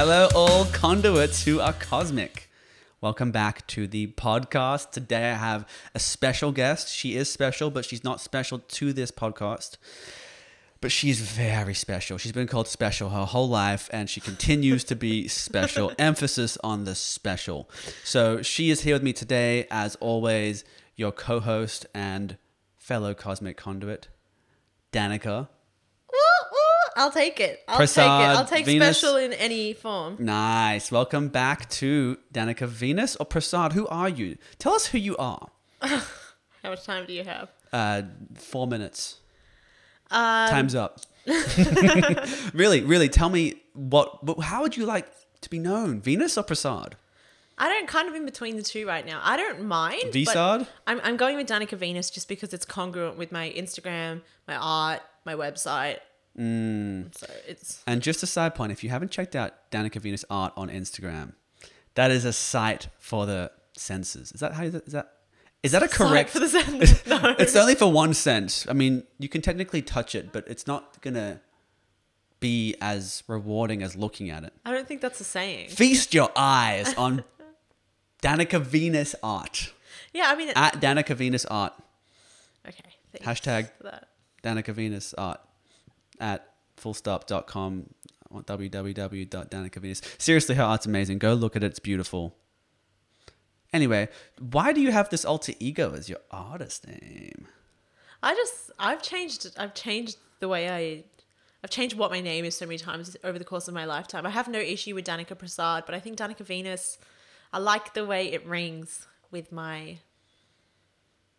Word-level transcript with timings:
Hello, 0.00 0.28
all 0.32 0.64
conduits 0.66 1.42
who 1.42 1.58
are 1.58 1.72
cosmic. 1.72 2.48
Welcome 3.00 3.32
back 3.32 3.66
to 3.66 3.88
the 3.88 4.06
podcast. 4.06 4.92
Today 4.92 5.32
I 5.32 5.34
have 5.34 5.66
a 5.92 5.98
special 5.98 6.52
guest. 6.52 6.94
She 6.94 7.16
is 7.16 7.28
special, 7.28 7.68
but 7.68 7.84
she's 7.84 8.04
not 8.04 8.20
special 8.20 8.60
to 8.60 8.92
this 8.92 9.10
podcast. 9.10 9.76
But 10.80 10.92
she's 10.92 11.20
very 11.20 11.74
special. 11.74 12.16
She's 12.16 12.30
been 12.30 12.46
called 12.46 12.68
special 12.68 13.08
her 13.08 13.24
whole 13.24 13.48
life, 13.48 13.90
and 13.92 14.08
she 14.08 14.20
continues 14.20 14.84
to 14.84 14.94
be 14.94 15.26
special. 15.26 15.90
Emphasis 15.98 16.56
on 16.62 16.84
the 16.84 16.94
special. 16.94 17.68
So 18.04 18.40
she 18.40 18.70
is 18.70 18.82
here 18.82 18.94
with 18.94 19.02
me 19.02 19.12
today, 19.12 19.66
as 19.68 19.96
always, 19.96 20.64
your 20.94 21.10
co 21.10 21.40
host 21.40 21.86
and 21.92 22.38
fellow 22.76 23.14
cosmic 23.14 23.56
conduit, 23.56 24.06
Danica. 24.92 25.48
I'll 26.98 27.12
take 27.12 27.38
it. 27.38 27.62
I'll 27.68 27.86
take 27.86 27.96
it. 27.96 28.00
I'll 28.00 28.44
take 28.44 28.66
Venus. 28.66 28.98
special 28.98 29.16
in 29.18 29.32
any 29.32 29.72
form. 29.72 30.16
Nice. 30.18 30.90
Welcome 30.90 31.28
back 31.28 31.70
to 31.70 32.18
Danica 32.34 32.66
Venus 32.66 33.14
or 33.14 33.24
Prasad. 33.24 33.72
Who 33.72 33.86
are 33.86 34.08
you? 34.08 34.36
Tell 34.58 34.72
us 34.72 34.86
who 34.86 34.98
you 34.98 35.16
are. 35.16 35.48
How 35.80 36.00
much 36.64 36.82
time 36.82 37.06
do 37.06 37.12
you 37.12 37.22
have? 37.22 37.50
Uh, 37.72 38.02
four 38.34 38.66
minutes. 38.66 39.20
Um, 40.10 40.50
Time's 40.50 40.74
up. 40.74 40.98
really, 42.52 42.80
really. 42.80 43.08
Tell 43.08 43.28
me 43.28 43.62
what, 43.74 44.24
what. 44.24 44.40
How 44.40 44.62
would 44.62 44.76
you 44.76 44.84
like 44.84 45.06
to 45.42 45.48
be 45.48 45.60
known? 45.60 46.00
Venus 46.00 46.36
or 46.36 46.42
Prasad? 46.42 46.96
I 47.58 47.68
don't 47.68 47.86
kind 47.86 48.08
of 48.08 48.14
in 48.16 48.24
between 48.24 48.56
the 48.56 48.62
two 48.62 48.88
right 48.88 49.06
now. 49.06 49.20
I 49.22 49.36
don't 49.36 49.64
mind. 49.64 50.12
Vsad? 50.12 50.66
I'm, 50.86 51.00
I'm 51.04 51.16
going 51.16 51.36
with 51.36 51.46
Danica 51.46 51.76
Venus 51.76 52.10
just 52.10 52.28
because 52.28 52.52
it's 52.52 52.64
congruent 52.64 53.16
with 53.16 53.30
my 53.30 53.50
Instagram, 53.56 54.22
my 54.48 54.56
art, 54.56 55.02
my 55.24 55.34
website. 55.34 55.98
Mm. 56.38 57.16
So 57.18 57.26
it's 57.46 57.82
And 57.86 58.00
just 58.02 58.22
a 58.22 58.26
side 58.26 58.54
point: 58.54 58.72
if 58.72 58.84
you 58.84 58.90
haven't 58.90 59.10
checked 59.10 59.34
out 59.34 59.70
Danica 59.70 60.00
Venus 60.00 60.24
art 60.30 60.52
on 60.56 60.68
Instagram, 60.68 61.32
that 61.94 62.10
is 62.10 62.24
a 62.24 62.32
site 62.32 62.88
for 62.98 63.26
the 63.26 63.50
senses. 63.76 64.32
Is 64.32 64.40
that 64.40 64.52
how? 64.52 64.62
You, 64.62 64.82
is 64.86 64.92
that? 64.92 65.12
Is 65.64 65.72
that 65.72 65.82
a 65.82 65.88
correct? 65.88 66.30
for 66.30 66.38
the 66.38 66.48
sentence. 66.48 67.04
No. 67.06 67.34
it's 67.38 67.56
only 67.56 67.74
for 67.74 67.90
one 67.90 68.14
sense. 68.14 68.66
I 68.68 68.72
mean, 68.72 69.02
you 69.18 69.28
can 69.28 69.42
technically 69.42 69.82
touch 69.82 70.14
it, 70.14 70.32
but 70.32 70.46
it's 70.46 70.66
not 70.68 71.00
gonna 71.02 71.40
be 72.38 72.76
as 72.80 73.24
rewarding 73.26 73.82
as 73.82 73.96
looking 73.96 74.30
at 74.30 74.44
it. 74.44 74.52
I 74.64 74.70
don't 74.70 74.86
think 74.86 75.00
that's 75.00 75.20
a 75.20 75.24
saying. 75.24 75.70
Feast 75.70 76.14
your 76.14 76.30
eyes 76.36 76.94
on 76.96 77.24
Danica 78.22 78.60
Venus 78.60 79.16
art 79.22 79.72
Yeah, 80.12 80.26
I 80.28 80.36
mean, 80.36 80.50
it, 80.50 80.56
at 80.56 80.74
Danica 80.74 81.16
Venus 81.16 81.44
art. 81.46 81.72
okay. 82.66 82.94
Hashtag 83.22 83.70
that. 83.82 84.08
Danica 84.44 84.72
Venus 84.72 85.12
art 85.14 85.40
at 86.20 86.54
fullstop.com 86.76 87.86
www.danicavenus. 88.32 90.20
Seriously, 90.20 90.54
her 90.54 90.62
art's 90.62 90.86
amazing. 90.86 91.18
Go 91.18 91.34
look 91.34 91.56
at 91.56 91.62
it. 91.62 91.68
It's 91.68 91.78
beautiful. 91.78 92.36
Anyway, 93.72 94.08
why 94.38 94.72
do 94.72 94.80
you 94.80 94.92
have 94.92 95.10
this 95.10 95.24
alter 95.24 95.52
ego 95.58 95.94
as 95.94 96.08
your 96.08 96.20
artist 96.30 96.86
name? 96.86 97.46
I 98.22 98.34
just 98.34 98.70
I've 98.78 99.02
changed 99.02 99.50
I've 99.58 99.74
changed 99.74 100.16
the 100.40 100.48
way 100.48 100.68
I 100.68 101.04
I've 101.62 101.70
changed 101.70 101.96
what 101.96 102.10
my 102.10 102.20
name 102.20 102.44
is 102.44 102.56
so 102.56 102.66
many 102.66 102.78
times 102.78 103.16
over 103.22 103.38
the 103.38 103.44
course 103.44 103.68
of 103.68 103.74
my 103.74 103.84
lifetime. 103.84 104.26
I 104.26 104.30
have 104.30 104.48
no 104.48 104.58
issue 104.58 104.94
with 104.94 105.04
Danica 105.04 105.38
Prasad, 105.38 105.84
but 105.86 105.94
I 105.94 106.00
think 106.00 106.16
Danica 106.16 106.44
Venus 106.44 106.98
I 107.52 107.58
like 107.58 107.94
the 107.94 108.04
way 108.04 108.32
it 108.32 108.46
rings 108.46 109.06
with 109.30 109.52
my 109.52 109.98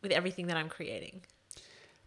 with 0.02 0.12
everything 0.12 0.48
that 0.48 0.58
I'm 0.58 0.70
creating. 0.70 1.22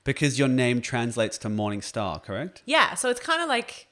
Because 0.04 0.38
your 0.38 0.48
name 0.48 0.80
translates 0.80 1.38
to 1.38 1.48
morning 1.48 1.80
star, 1.82 2.18
correct? 2.18 2.62
Yeah, 2.66 2.94
so 2.94 3.08
it's 3.08 3.20
kind 3.20 3.40
of 3.40 3.48
like 3.48 3.86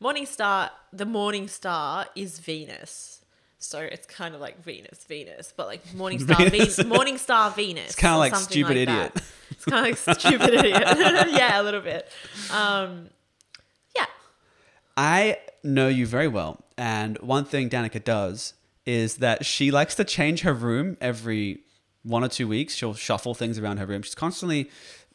morning 0.00 0.24
star 0.26 0.70
the 0.92 1.04
morning 1.06 1.48
star 1.48 2.06
is 2.16 2.38
Venus. 2.38 3.18
So 3.58 3.78
it's 3.80 4.06
kind 4.06 4.34
of 4.34 4.40
like 4.40 4.62
Venus, 4.64 5.04
Venus, 5.04 5.52
but 5.54 5.66
like 5.66 5.94
morning 5.94 6.18
star, 6.18 6.36
Venus. 6.50 6.76
Venus, 6.76 6.84
morning 6.86 7.18
star 7.18 7.50
Venus. 7.50 7.88
It's 7.90 7.94
kinda 7.96 8.16
like 8.16 8.34
stupid 8.34 8.76
that. 8.76 8.88
idiot. 8.88 9.12
It's 9.50 9.64
kind 9.66 9.92
of 9.92 10.06
like 10.06 10.18
stupid 10.18 10.54
idiot. 10.54 10.82
yeah, 11.32 11.60
a 11.60 11.62
little 11.62 11.82
bit. 11.82 12.08
Um, 12.50 13.10
yeah, 13.94 14.06
I 14.96 15.36
know 15.62 15.88
you 15.88 16.06
very 16.06 16.28
well, 16.28 16.64
and 16.78 17.18
one 17.18 17.44
thing 17.44 17.68
Danica 17.68 18.02
does 18.02 18.54
is 18.86 19.16
that 19.16 19.44
she 19.44 19.70
likes 19.70 19.94
to 19.96 20.04
change 20.04 20.40
her 20.42 20.54
room 20.54 20.96
every 20.98 21.60
one 22.02 22.24
or 22.24 22.28
two 22.28 22.48
weeks. 22.48 22.74
She'll 22.74 22.94
shuffle 22.94 23.34
things 23.34 23.58
around 23.58 23.76
her 23.78 23.84
room. 23.86 24.00
She's 24.00 24.14
constantly 24.14 24.70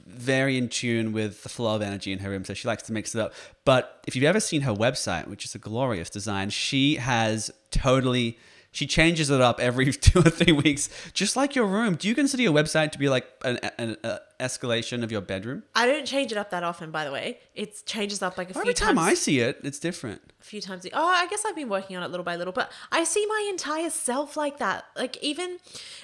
very 0.06 0.58
in 0.58 0.70
tune 0.70 1.12
with 1.12 1.44
the 1.44 1.50
flow 1.50 1.76
of 1.76 1.82
energy 1.82 2.12
in 2.12 2.20
her 2.20 2.30
room, 2.30 2.46
so 2.46 2.54
she 2.54 2.68
likes 2.68 2.84
to 2.84 2.94
mix 2.94 3.16
it 3.16 3.22
up. 3.22 3.34
But 3.64 4.04
if 4.08 4.16
you've 4.16 4.26
ever 4.26 4.40
seen 4.40 4.62
her 4.62 4.74
website, 4.74 5.28
which 5.28 5.46
is 5.46 5.56
a 5.56 5.60
glorious 5.60 6.10
design, 6.10 6.50
she 6.50 6.96
has 6.96 7.52
totally 7.72 8.38
she 8.76 8.86
changes 8.86 9.30
it 9.30 9.40
up 9.40 9.62
every 9.62 9.92
two 9.94 10.20
or 10.20 10.30
three 10.30 10.52
weeks, 10.52 10.90
just 11.14 11.38
like 11.38 11.56
your 11.56 11.66
room. 11.66 11.96
Do 11.96 12.10
you 12.10 12.14
consider 12.14 12.44
your 12.44 12.52
website 12.52 12.92
to 12.92 13.00
be 13.00 13.08
like 13.08 13.26
an, 13.46 13.58
an, 13.78 13.96
an 14.04 14.20
escalation 14.38 15.02
of 15.02 15.14
your 15.14 15.22
bedroom? 15.22 15.64
I 15.74 15.86
don't 15.86 16.06
change 16.06 16.34
it 16.34 16.38
up 16.38 16.50
that 16.50 16.64
often. 16.64 16.92
By 16.92 17.06
the 17.06 17.12
way, 17.12 17.40
it 17.56 17.84
changes 17.86 18.22
up 18.22 18.38
like 18.38 18.50
a 18.50 18.54
few 18.54 18.62
times. 18.62 18.68
Every 18.68 18.74
time 18.74 18.96
times. 18.98 19.08
I 19.08 19.14
see 19.14 19.40
it, 19.40 19.62
it's 19.64 19.80
different. 19.80 20.22
a 20.42 20.44
few 20.44 20.60
times. 20.60 20.86
Oh, 20.92 21.08
I 21.08 21.26
guess 21.28 21.46
I've 21.46 21.56
been 21.56 21.70
working 21.70 21.96
on 21.96 22.04
it 22.04 22.12
little 22.12 22.26
by 22.26 22.36
little, 22.36 22.52
but 22.52 22.70
I 22.92 23.06
see 23.06 23.26
my 23.26 23.48
entire 23.50 23.90
self 23.90 24.36
like 24.36 24.58
that. 24.58 24.84
Like 24.98 25.16
even 25.24 25.60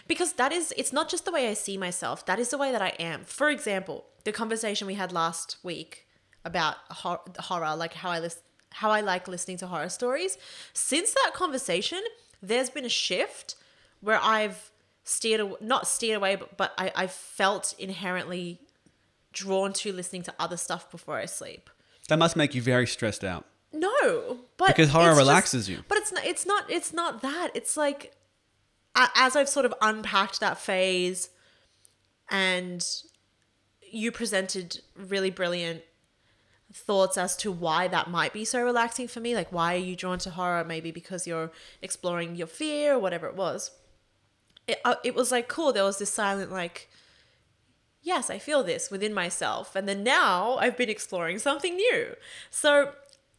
because 0.07 0.33
that 0.33 0.53
is 0.53 0.73
it's 0.77 0.93
not 0.93 1.09
just 1.09 1.25
the 1.25 1.31
way 1.33 1.49
I 1.49 1.55
see 1.55 1.77
myself, 1.77 2.25
that 2.25 2.39
is 2.39 2.51
the 2.51 2.57
way 2.57 2.71
that 2.71 2.81
I 2.81 2.93
am. 2.99 3.25
For 3.25 3.49
example, 3.49 4.05
the 4.23 4.31
conversation 4.31 4.87
we 4.87 4.93
had 4.93 5.11
last 5.11 5.57
week 5.61 6.07
about 6.45 6.77
hor- 6.89 7.19
horror, 7.37 7.75
like 7.75 7.95
how 7.95 8.11
I 8.11 8.19
list 8.19 8.39
how 8.75 8.91
I 8.91 9.01
like 9.01 9.27
listening 9.27 9.57
to 9.57 9.67
horror 9.67 9.89
stories. 9.89 10.37
Since 10.73 11.13
that 11.13 11.31
conversation, 11.33 12.01
there's 12.41 12.69
been 12.69 12.85
a 12.85 12.89
shift 12.89 13.55
where 14.01 14.19
I've 14.21 14.71
steered 15.03 15.41
aw- 15.41 15.55
not 15.61 15.87
steered 15.87 16.17
away, 16.17 16.35
but, 16.35 16.57
but 16.57 16.73
I, 16.77 16.91
I 16.95 17.07
felt 17.07 17.75
inherently 17.79 18.59
drawn 19.33 19.73
to 19.73 19.93
listening 19.93 20.23
to 20.23 20.33
other 20.39 20.57
stuff 20.57 20.89
before 20.91 21.17
I 21.17 21.25
sleep. 21.25 21.69
That 22.09 22.17
must 22.19 22.35
make 22.35 22.53
you 22.55 22.61
very 22.61 22.87
stressed 22.87 23.23
out. 23.23 23.45
No, 23.73 24.39
but 24.57 24.67
Because 24.67 24.89
horror 24.89 25.09
it's 25.11 25.17
just- 25.19 25.27
relaxes 25.27 25.69
you. 25.69 25.83
But 25.87 25.97
it's 25.99 26.11
not. 26.11 26.25
It's 26.25 26.45
not. 26.45 26.69
It's 26.69 26.93
not 26.93 27.21
that. 27.21 27.49
It's 27.53 27.77
like 27.77 28.13
as 28.95 29.35
I've 29.37 29.47
sort 29.47 29.65
of 29.65 29.73
unpacked 29.81 30.41
that 30.41 30.57
phase, 30.57 31.29
and 32.29 32.85
you 33.89 34.11
presented 34.11 34.81
really 34.95 35.29
brilliant 35.29 35.81
thoughts 36.73 37.17
as 37.17 37.35
to 37.37 37.51
why 37.51 37.87
that 37.89 38.09
might 38.09 38.33
be 38.33 38.45
so 38.45 38.63
relaxing 38.63 39.07
for 39.07 39.19
me. 39.19 39.35
Like, 39.35 39.51
why 39.51 39.75
are 39.75 39.77
you 39.77 39.95
drawn 39.95 40.19
to 40.19 40.29
horror? 40.31 40.63
Maybe 40.63 40.91
because 40.91 41.27
you're 41.27 41.51
exploring 41.81 42.35
your 42.35 42.47
fear 42.47 42.93
or 42.95 42.99
whatever 42.99 43.27
it 43.27 43.35
was. 43.35 43.71
It, 44.67 44.79
uh, 44.85 44.95
it 45.03 45.15
was 45.15 45.31
like 45.31 45.47
cool. 45.47 45.73
There 45.73 45.83
was 45.83 45.97
this 45.99 46.13
silent 46.13 46.51
like. 46.51 46.89
Yes, 48.03 48.31
I 48.31 48.39
feel 48.39 48.63
this 48.63 48.89
within 48.89 49.13
myself. 49.13 49.75
And 49.75 49.87
then 49.87 50.03
now 50.03 50.55
I've 50.57 50.75
been 50.75 50.89
exploring 50.89 51.37
something 51.37 51.75
new. 51.75 52.15
So 52.49 52.93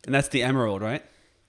And 0.04 0.14
that's 0.14 0.28
the 0.28 0.42
emerald, 0.42 0.82
right? 0.82 1.02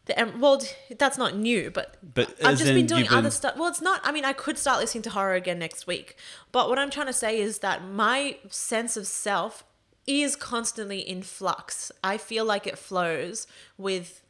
the 0.05 0.17
em- 0.19 0.41
well, 0.41 0.61
that's 0.97 1.17
not 1.17 1.35
new, 1.37 1.69
but 1.71 1.95
But 2.01 2.29
I've 2.43 2.57
just 2.57 2.73
been 2.73 2.87
doing 2.87 3.03
been- 3.05 3.13
other 3.13 3.29
stuff. 3.29 3.55
Well, 3.55 3.69
it's 3.69 3.81
not. 3.81 4.01
I 4.03 4.11
mean, 4.11 4.25
I 4.25 4.33
could 4.33 4.57
start 4.57 4.79
listening 4.79 5.03
to 5.03 5.11
horror 5.11 5.35
again 5.35 5.59
next 5.59 5.85
week, 5.87 6.17
but 6.51 6.69
what 6.69 6.79
I'm 6.79 6.89
trying 6.89 7.05
to 7.07 7.13
say 7.13 7.39
is 7.39 7.59
that 7.59 7.85
my 7.85 8.37
sense 8.49 8.97
of 8.97 9.05
self 9.07 9.63
is 10.05 10.35
constantly 10.35 10.99
in 10.99 11.23
flux. 11.23 11.91
I 12.03 12.17
feel 12.17 12.45
like 12.45 12.67
it 12.67 12.77
flows 12.77 13.47
with 13.77 14.21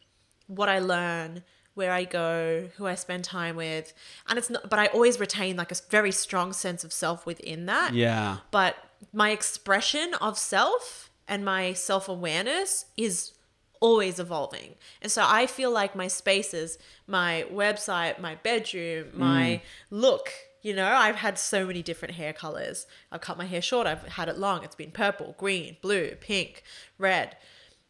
what 0.48 0.70
I 0.70 0.80
learn, 0.80 1.44
where 1.74 1.92
I 1.92 2.04
go, 2.04 2.70
who 2.76 2.86
I 2.86 2.96
spend 2.96 3.24
time 3.24 3.56
with, 3.56 3.94
and 4.28 4.38
it's 4.38 4.50
not. 4.50 4.70
But 4.70 4.80
I 4.80 4.88
always 4.88 5.20
retain 5.20 5.58
like 5.58 5.72
a 5.72 5.76
very 5.90 6.12
strong 6.12 6.54
sense 6.54 6.84
of 6.84 6.94
self 6.94 7.26
within 7.26 7.66
that 7.66 7.94
Yeah. 7.94 8.38
but 8.52 8.76
my 9.12 9.32
expression 9.32 10.14
of 10.16 10.38
self 10.38 11.10
and 11.28 11.44
my 11.44 11.74
self 11.74 12.08
awareness 12.08 12.86
is 12.96 13.32
always 13.80 14.18
evolving. 14.18 14.76
And 15.02 15.12
so 15.12 15.26
I 15.26 15.46
feel 15.46 15.70
like 15.72 15.94
my 15.96 16.08
spaces, 16.08 16.78
my 17.06 17.46
website, 17.52 18.20
my 18.20 18.36
bedroom, 18.36 19.08
my 19.14 19.62
mm. 19.62 19.62
look, 19.90 20.30
you 20.64 20.74
know, 20.74 20.88
I've 20.88 21.18
had 21.18 21.38
so 21.38 21.68
many 21.68 21.84
different 21.84 22.16
hair 22.16 22.34
colors. 22.34 22.88
I've 23.12 23.22
cut 23.22 23.38
my 23.38 23.46
hair 23.46 23.62
short, 23.62 23.86
I've 23.86 24.04
had 24.04 24.30
it 24.30 24.40
long. 24.40 24.64
It's 24.64 24.76
been 24.76 24.92
purple, 24.92 25.36
green, 25.38 25.78
blue, 25.82 26.16
pink, 26.16 26.64
red. 26.98 27.36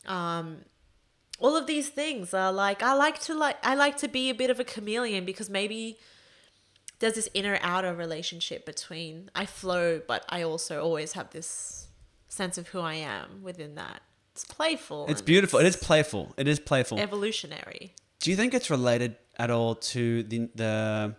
Um, 0.08 0.66
all 1.40 1.56
of 1.56 1.68
these 1.68 1.90
things 1.90 2.34
are 2.34 2.52
like 2.52 2.81
I 2.84 2.94
like 2.94 3.20
to 3.22 3.36
like 3.36 3.58
I 3.64 3.75
like 3.75 3.98
to 3.98 4.08
be 4.08 4.30
a 4.30 4.34
bit 4.34 4.50
of 4.50 4.60
a 4.60 4.64
chameleon 4.64 5.24
because 5.24 5.50
maybe 5.50 5.98
there's 7.00 7.14
this 7.14 7.30
inner 7.34 7.60
outer 7.62 7.94
relationship 7.94 8.66
between 8.66 9.30
I 9.36 9.46
flow, 9.46 10.02
but 10.06 10.25
I 10.30 10.42
also 10.42 10.81
always 10.81 11.14
have 11.14 11.30
this 11.30 11.88
sense 12.28 12.58
of 12.58 12.70
who 12.70 12.80
I 12.80 12.96
am 12.96 13.44
within 13.44 13.75
that. 13.75 14.02
It's 14.31 14.46
playful. 14.46 15.06
It's 15.10 15.22
beautiful. 15.22 15.60
It 15.60 15.68
is 15.68 15.75
playful. 15.75 16.34
It 16.38 16.48
is 16.48 16.60
playful. 16.60 17.00
evolutionary. 17.00 17.94
Do 18.20 18.31
you 18.31 18.36
think 18.36 18.56
it's 18.56 18.72
related 18.72 19.16
at 19.38 19.52
all 19.52 19.75
to 19.75 20.24
the 20.24 20.50
the 20.56 21.16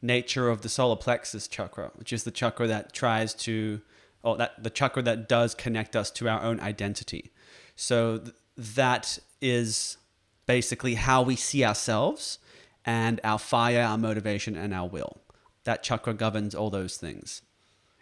nature 0.00 0.48
of 0.48 0.62
the 0.62 0.68
solar 0.68 0.96
plexus 0.96 1.48
chakra, 1.48 1.90
which 1.96 2.12
is 2.12 2.24
the 2.24 2.30
chakra 2.30 2.66
that 2.66 2.92
tries 2.92 3.34
to, 3.34 3.80
or 4.22 4.36
that 4.36 4.62
the 4.62 4.70
chakra 4.70 5.02
that 5.02 5.28
does 5.28 5.54
connect 5.54 5.96
us 5.96 6.10
to 6.12 6.28
our 6.28 6.42
own 6.42 6.60
identity? 6.60 7.32
So 7.76 8.18
th- 8.18 8.34
that 8.56 9.18
is 9.40 9.98
basically 10.46 10.94
how 10.94 11.22
we 11.22 11.36
see 11.36 11.64
ourselves 11.64 12.38
and 12.84 13.20
our 13.22 13.38
fire, 13.38 13.82
our 13.82 13.98
motivation, 13.98 14.56
and 14.56 14.72
our 14.72 14.88
will. 14.88 15.20
That 15.64 15.82
chakra 15.82 16.14
governs 16.14 16.54
all 16.54 16.70
those 16.70 16.96
things. 16.96 17.42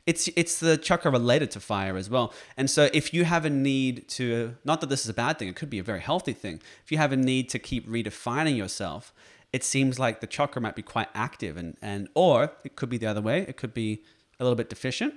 It's 0.06 0.28
it's 0.37 0.60
the 0.60 0.76
chakra 0.76 1.10
related 1.10 1.50
to 1.52 1.60
fire 1.60 1.96
as 1.96 2.08
well. 2.08 2.32
And 2.56 2.70
so 2.70 2.88
if 2.94 3.12
you 3.12 3.25
have 3.25 3.44
a 3.44 3.50
need 3.50 4.08
to 4.10 4.54
not 4.64 4.81
that 4.81 4.88
this 4.88 5.02
is 5.02 5.10
a 5.10 5.14
bad 5.14 5.38
thing, 5.38 5.48
it 5.48 5.56
could 5.56 5.69
be 5.69 5.81
a 5.81 5.82
very 5.82 6.00
healthy 6.00 6.32
thing. 6.32 6.60
If 6.84 6.93
you 6.93 6.98
have 6.98 7.10
a 7.10 7.16
need 7.16 7.48
to 7.50 7.58
keep 7.58 7.88
redefining 7.88 8.56
yourself, 8.56 9.12
it 9.56 9.64
seems 9.64 9.99
like 9.99 10.20
the 10.20 10.26
chakra 10.26 10.61
might 10.61 10.76
be 10.76 10.82
quite 10.82 11.08
active 11.14 11.56
and 11.56 11.79
and 11.81 12.08
or 12.14 12.53
it 12.62 12.76
could 12.76 12.91
be 12.91 12.99
the 12.99 13.06
other 13.06 13.23
way. 13.23 13.38
It 13.49 13.56
could 13.56 13.73
be 13.73 14.03
a 14.38 14.44
little 14.44 14.55
bit 14.55 14.69
deficient. 14.69 15.14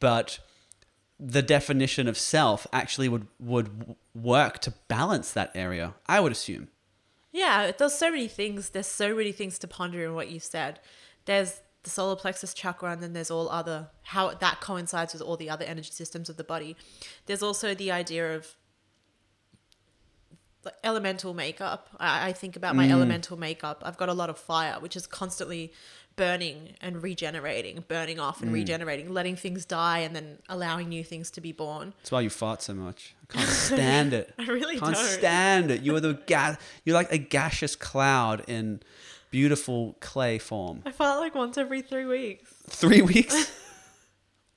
But 0.00 0.40
the 1.20 1.42
definition 1.42 2.08
of 2.08 2.18
self 2.18 2.66
actually 2.72 3.08
would 3.08 3.28
would 3.38 3.94
work 4.14 4.58
to 4.60 4.74
balance 4.88 5.30
that 5.32 5.52
area. 5.54 5.94
I 6.06 6.18
would 6.18 6.32
assume. 6.32 6.68
Yeah, 7.30 7.70
there's 7.70 7.94
so 7.94 8.10
many 8.10 8.26
things. 8.26 8.70
There's 8.70 8.88
so 8.88 9.14
many 9.14 9.30
things 9.30 9.60
to 9.60 9.68
ponder 9.68 10.04
in 10.04 10.14
what 10.14 10.28
you 10.28 10.40
said. 10.40 10.80
There's 11.26 11.60
the 11.84 11.90
solar 11.90 12.16
plexus 12.16 12.52
chakra, 12.52 12.90
and 12.90 13.00
then 13.00 13.12
there's 13.12 13.30
all 13.30 13.48
other 13.48 13.90
how 14.02 14.34
that 14.34 14.60
coincides 14.60 15.12
with 15.12 15.22
all 15.22 15.36
the 15.36 15.50
other 15.50 15.64
energy 15.64 15.92
systems 15.92 16.28
of 16.28 16.36
the 16.36 16.42
body. 16.42 16.74
There's 17.26 17.44
also 17.44 17.76
the 17.76 17.92
idea 17.92 18.34
of 18.34 18.56
like, 20.64 20.74
elemental 20.84 21.34
makeup. 21.34 21.88
I, 21.98 22.28
I 22.28 22.32
think 22.32 22.56
about 22.56 22.76
my 22.76 22.86
mm. 22.86 22.92
elemental 22.92 23.36
makeup. 23.36 23.82
I've 23.84 23.96
got 23.96 24.08
a 24.08 24.14
lot 24.14 24.30
of 24.30 24.38
fire, 24.38 24.80
which 24.80 24.96
is 24.96 25.06
constantly 25.06 25.72
burning 26.16 26.74
and 26.80 27.02
regenerating, 27.02 27.84
burning 27.88 28.18
off 28.18 28.42
and 28.42 28.50
mm. 28.50 28.54
regenerating, 28.54 29.14
letting 29.14 29.36
things 29.36 29.64
die, 29.64 30.00
and 30.00 30.14
then 30.14 30.38
allowing 30.48 30.88
new 30.88 31.04
things 31.04 31.30
to 31.30 31.40
be 31.40 31.52
born. 31.52 31.94
That's 31.98 32.10
why 32.10 32.20
you 32.20 32.30
fart 32.30 32.60
so 32.60 32.74
much. 32.74 33.14
I 33.22 33.32
can't 33.38 33.48
stand 33.48 34.12
it. 34.12 34.34
I 34.38 34.46
really 34.46 34.78
can't 34.78 34.94
don't. 34.94 35.04
stand 35.04 35.70
it. 35.70 35.82
You 35.82 35.96
are 35.96 36.00
the 36.00 36.14
ga- 36.26 36.56
You're 36.84 36.94
like 36.94 37.12
a 37.12 37.18
gaseous 37.18 37.76
cloud 37.76 38.44
in 38.48 38.80
beautiful 39.30 39.96
clay 40.00 40.38
form. 40.38 40.82
I 40.84 40.90
fart 40.90 41.20
like 41.20 41.34
once 41.34 41.56
every 41.56 41.82
three 41.82 42.04
weeks. 42.04 42.52
Three 42.68 43.02
weeks. 43.12 43.50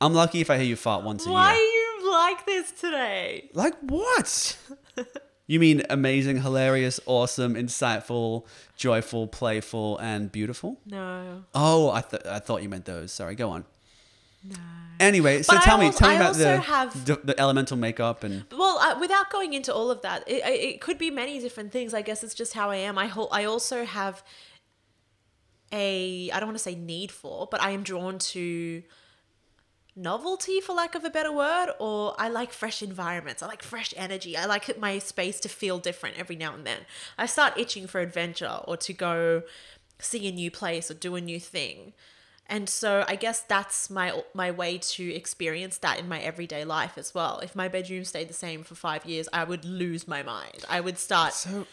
I'm 0.02 0.14
lucky 0.14 0.42
if 0.42 0.50
I 0.50 0.58
hear 0.58 0.66
you 0.66 0.76
fart 0.76 1.04
once 1.04 1.26
a 1.26 1.32
Why 1.32 1.54
year. 1.54 1.60
Why 1.60 1.60
are 1.60 1.64
you 1.64 2.12
like 2.12 2.46
this 2.46 2.72
today? 2.72 3.50
Like 3.54 3.76
what? 3.82 4.58
you 5.54 5.60
mean 5.60 5.84
amazing, 5.90 6.42
hilarious, 6.42 7.00
awesome, 7.06 7.56
insightful, 7.56 8.46
joyful, 8.78 9.28
playful, 9.28 9.98
and 10.00 10.32
beautiful? 10.32 10.80
No. 10.86 11.44
Oh, 11.54 11.90
I, 11.92 12.02
th- 12.02 12.24
I 12.26 12.40
thought 12.40 12.62
you 12.64 12.70
meant 12.70 12.86
those. 12.86 13.12
Sorry, 13.12 13.36
go 13.36 13.50
on. 13.50 13.66
No. 14.44 14.56
Anyway, 15.00 15.42
so 15.42 15.54
But 15.54 15.62
I 15.62 15.66
tell 15.66 15.78
me, 15.78 15.86
als- 15.88 15.98
tell 15.98 16.10
me 16.10 16.16
I 16.16 16.18
about 16.18 16.36
the, 16.36 16.58
have- 16.60 17.06
the 17.06 17.16
the 17.24 17.40
elemental 17.40 17.78
makeup 17.78 18.24
and 18.24 18.46
Well, 18.52 18.78
uh, 18.80 19.00
without 19.00 19.30
going 19.32 19.54
into 19.54 19.74
all 19.74 19.90
of 19.92 20.02
that, 20.04 20.24
it, 20.28 20.44
it 20.44 20.60
it 20.76 20.82
could 20.82 20.98
be 20.98 21.10
many 21.12 21.40
different 21.40 21.72
things. 21.72 21.94
I 21.94 22.02
guess 22.02 22.24
it's 22.24 22.34
just 22.36 22.54
how 22.54 22.70
I 22.70 22.78
am. 22.78 22.98
I 22.98 23.08
ho- 23.08 23.30
I 23.32 23.46
also 23.46 23.84
have 23.86 24.24
a 25.72 26.30
I 26.32 26.40
don't 26.40 26.48
want 26.50 26.58
to 26.58 26.64
say 26.64 26.76
need 26.76 27.12
for, 27.12 27.48
but 27.50 27.62
I 27.62 27.72
am 27.72 27.84
drawn 27.84 28.18
to 28.20 28.84
novelty 29.96 30.62
for 30.62 30.74
lack 30.74 30.96
of 30.96 31.04
a 31.04 31.10
better 31.10 31.32
word 31.32 31.70
or 31.80 32.16
I 32.18 32.30
like 32.30 32.54
fresh 32.54 32.82
environments. 32.82 33.44
I 33.44 33.48
like 33.48 33.64
fresh 33.64 33.94
energy. 33.98 34.38
I 34.38 34.46
like 34.46 34.78
my 34.80 35.00
space 35.00 35.40
to 35.42 35.50
feel 35.50 35.80
different 35.80 36.18
every 36.18 36.36
now 36.36 36.54
and 36.54 36.66
then. 36.66 36.80
I 37.18 37.26
start 37.26 37.58
itching 37.58 37.88
for 37.88 38.00
adventure 38.00 38.60
or 38.66 38.78
to 38.78 38.94
go 38.94 39.44
see 40.00 40.28
a 40.28 40.32
new 40.32 40.50
place 40.50 40.90
or 40.90 40.94
do 40.94 41.16
a 41.16 41.22
new 41.22 41.40
thing. 41.40 41.94
And 42.48 42.68
so 42.68 43.06
I 43.08 43.16
guess 43.16 43.42
that's 43.42 43.90
my 43.90 44.24
my 44.34 44.52
way 44.52 44.78
to 44.78 45.14
experience 45.14 45.78
that 45.78 46.00
in 46.00 46.10
my 46.10 46.20
everyday 46.20 46.66
life 46.66 46.98
as 46.98 47.14
well. 47.14 47.40
If 47.40 47.56
my 47.56 47.70
bedroom 47.70 48.04
stayed 48.04 48.28
the 48.28 48.34
same 48.34 48.64
for 48.64 48.76
5 48.76 49.06
years, 49.06 49.30
I 49.32 49.46
would 49.46 49.64
lose 49.64 50.08
my 50.08 50.22
mind. 50.22 50.66
I 50.70 50.82
would 50.82 50.98
start 50.98 51.34
so 51.34 51.66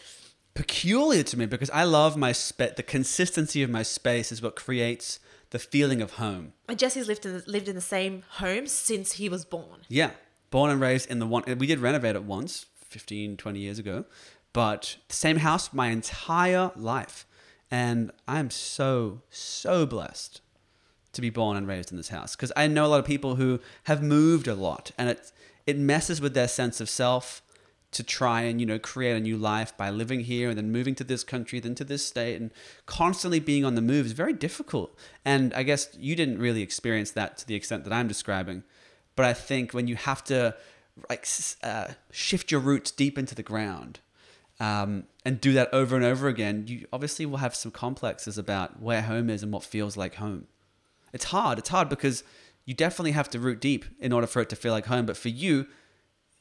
peculiar 0.54 1.24
to 1.24 1.36
me 1.36 1.46
because 1.46 1.70
I 1.70 1.82
love 1.82 2.16
my 2.16 2.32
spa 2.32 2.66
The 2.76 2.84
consistency 2.84 3.62
of 3.62 3.70
my 3.70 3.82
space 3.82 4.30
is 4.30 4.40
what 4.40 4.54
creates 4.54 5.18
the 5.50 5.58
feeling 5.58 6.02
of 6.02 6.12
home. 6.12 6.52
and 6.68 6.78
Jesse's 6.78 7.08
lived 7.08 7.24
in 7.24 7.42
lived 7.46 7.68
in 7.68 7.74
the 7.74 7.80
same 7.80 8.24
home 8.32 8.66
since 8.66 9.12
he 9.12 9.28
was 9.28 9.44
born. 9.44 9.80
Yeah, 9.88 10.10
born 10.50 10.70
and 10.70 10.80
raised 10.80 11.10
in 11.10 11.18
the 11.18 11.26
one. 11.26 11.44
We 11.46 11.66
did 11.66 11.80
renovate 11.80 12.16
it 12.16 12.24
once, 12.24 12.66
15, 12.84 13.36
20 13.36 13.58
years 13.58 13.78
ago, 13.78 14.04
but 14.52 14.96
the 15.08 15.14
same 15.14 15.38
house 15.38 15.72
my 15.72 15.88
entire 15.88 16.70
life, 16.76 17.26
and 17.70 18.10
I'm 18.26 18.50
so 18.50 19.22
so 19.30 19.86
blessed 19.86 20.40
to 21.12 21.20
be 21.20 21.30
born 21.30 21.56
and 21.56 21.66
raised 21.66 21.90
in 21.90 21.96
this 21.96 22.10
house 22.10 22.36
because 22.36 22.52
I 22.54 22.66
know 22.66 22.84
a 22.84 22.88
lot 22.88 23.00
of 23.00 23.06
people 23.06 23.36
who 23.36 23.60
have 23.84 24.02
moved 24.02 24.46
a 24.46 24.54
lot, 24.54 24.92
and 24.98 25.08
it 25.08 25.32
it 25.66 25.78
messes 25.78 26.20
with 26.20 26.34
their 26.34 26.48
sense 26.48 26.80
of 26.80 26.88
self 26.88 27.42
to 27.90 28.02
try 28.02 28.42
and 28.42 28.60
you 28.60 28.66
know 28.66 28.78
create 28.78 29.16
a 29.16 29.20
new 29.20 29.36
life 29.36 29.76
by 29.76 29.90
living 29.90 30.20
here 30.20 30.48
and 30.48 30.58
then 30.58 30.70
moving 30.70 30.94
to 30.94 31.04
this 31.04 31.24
country 31.24 31.58
then 31.58 31.74
to 31.74 31.84
this 31.84 32.04
state 32.04 32.40
and 32.40 32.50
constantly 32.86 33.40
being 33.40 33.64
on 33.64 33.74
the 33.74 33.82
move 33.82 34.06
is 34.06 34.12
very 34.12 34.32
difficult. 34.32 34.96
And 35.24 35.54
i 35.54 35.62
guess 35.62 35.88
you 35.98 36.14
didn't 36.14 36.38
really 36.38 36.62
experience 36.62 37.10
that 37.12 37.38
to 37.38 37.46
the 37.46 37.54
extent 37.54 37.84
that 37.84 37.92
i'm 37.92 38.08
describing. 38.08 38.64
But 39.16 39.26
i 39.26 39.32
think 39.32 39.72
when 39.72 39.86
you 39.88 39.96
have 39.96 40.22
to 40.24 40.54
like 41.08 41.26
uh, 41.62 41.88
shift 42.10 42.50
your 42.50 42.60
roots 42.60 42.90
deep 42.90 43.16
into 43.16 43.34
the 43.34 43.42
ground 43.42 44.00
um, 44.58 45.04
and 45.24 45.40
do 45.40 45.52
that 45.52 45.72
over 45.72 45.94
and 45.94 46.04
over 46.04 46.26
again 46.26 46.64
you 46.66 46.86
obviously 46.92 47.24
will 47.24 47.38
have 47.38 47.54
some 47.54 47.70
complexes 47.70 48.36
about 48.36 48.82
where 48.82 49.02
home 49.02 49.30
is 49.30 49.42
and 49.42 49.52
what 49.52 49.62
feels 49.62 49.96
like 49.96 50.16
home. 50.16 50.46
It's 51.12 51.26
hard. 51.26 51.58
It's 51.58 51.70
hard 51.70 51.88
because 51.88 52.22
you 52.64 52.74
definitely 52.74 53.12
have 53.12 53.30
to 53.30 53.38
root 53.38 53.60
deep 53.60 53.86
in 53.98 54.12
order 54.12 54.26
for 54.26 54.42
it 54.42 54.50
to 54.50 54.56
feel 54.56 54.72
like 54.72 54.86
home. 54.86 55.06
But 55.06 55.16
for 55.16 55.30
you 55.30 55.66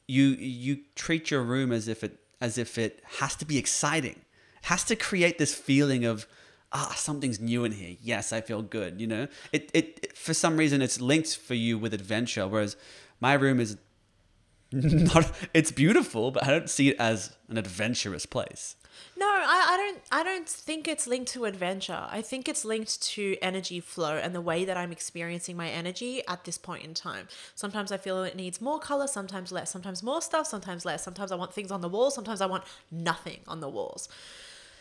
you 0.07 0.25
you 0.30 0.80
treat 0.95 1.30
your 1.30 1.44
room 1.44 1.71
as 1.71 1.88
if 1.88 2.04
it 2.04 2.19
as 2.39 2.57
if 2.57 2.77
it 2.77 3.04
has 3.19 3.36
to 3.36 3.45
be 3.45 3.57
exciting. 3.57 4.21
It 4.59 4.65
has 4.65 4.83
to 4.86 4.95
create 4.95 5.38
this 5.38 5.54
feeling 5.54 6.06
of 6.06 6.27
ah 6.71 6.94
something's 6.95 7.39
new 7.39 7.65
in 7.65 7.74
here. 7.74 7.98
Yes, 8.01 8.31
I 8.31 8.42
feel 8.42 8.62
good. 8.62 9.00
You 9.01 9.07
know, 9.07 9.27
it 9.51 9.69
it, 9.74 10.00
it 10.04 10.18
for 10.18 10.33
some 10.33 10.57
reason 10.57 10.81
it's 10.81 11.01
linked 11.01 11.36
for 11.36 11.54
you 11.56 11.77
with 11.77 11.94
adventure, 11.94 12.48
whereas 12.48 12.77
my 13.19 13.33
room 13.33 13.59
is 13.59 13.77
not. 14.71 15.31
It's 15.54 15.71
beautiful, 15.71 16.31
but 16.31 16.45
I 16.45 16.51
don't 16.51 16.69
see 16.69 16.89
it 16.89 16.97
as 16.99 17.35
an 17.49 17.57
adventurous 17.57 18.26
place. 18.26 18.76
No, 19.16 19.25
I, 19.25 19.68
I 19.69 19.77
don't 19.77 20.01
I 20.11 20.23
don't 20.23 20.47
think 20.47 20.87
it's 20.87 21.07
linked 21.07 21.31
to 21.31 21.45
adventure. 21.45 22.07
I 22.09 22.21
think 22.21 22.47
it's 22.47 22.63
linked 22.63 23.01
to 23.13 23.35
energy 23.42 23.80
flow 23.80 24.16
and 24.16 24.33
the 24.35 24.42
way 24.42 24.63
that 24.66 24.77
I'm 24.77 24.92
experiencing 24.92 25.57
my 25.57 25.69
energy 25.69 26.21
at 26.27 26.44
this 26.44 26.57
point 26.57 26.83
in 26.83 26.94
time. 26.94 27.27
Sometimes 27.56 27.92
I 27.92 27.97
feel 27.97 28.23
it 28.23 28.35
needs 28.35 28.61
more 28.61 28.80
color, 28.80 29.07
sometimes 29.07 29.51
less, 29.51 29.71
sometimes 29.71 30.04
more 30.04 30.21
stuff, 30.21 30.45
sometimes 30.45 30.85
less. 30.85 31.04
Sometimes 31.04 31.31
I 31.31 31.35
want 31.35 31.54
things 31.54 31.71
on 31.71 31.81
the 31.81 31.89
walls, 31.89 32.13
sometimes 32.16 32.42
I 32.42 32.45
want 32.45 32.63
nothing 32.92 33.39
on 33.47 33.59
the 33.59 33.69
walls. 33.69 34.07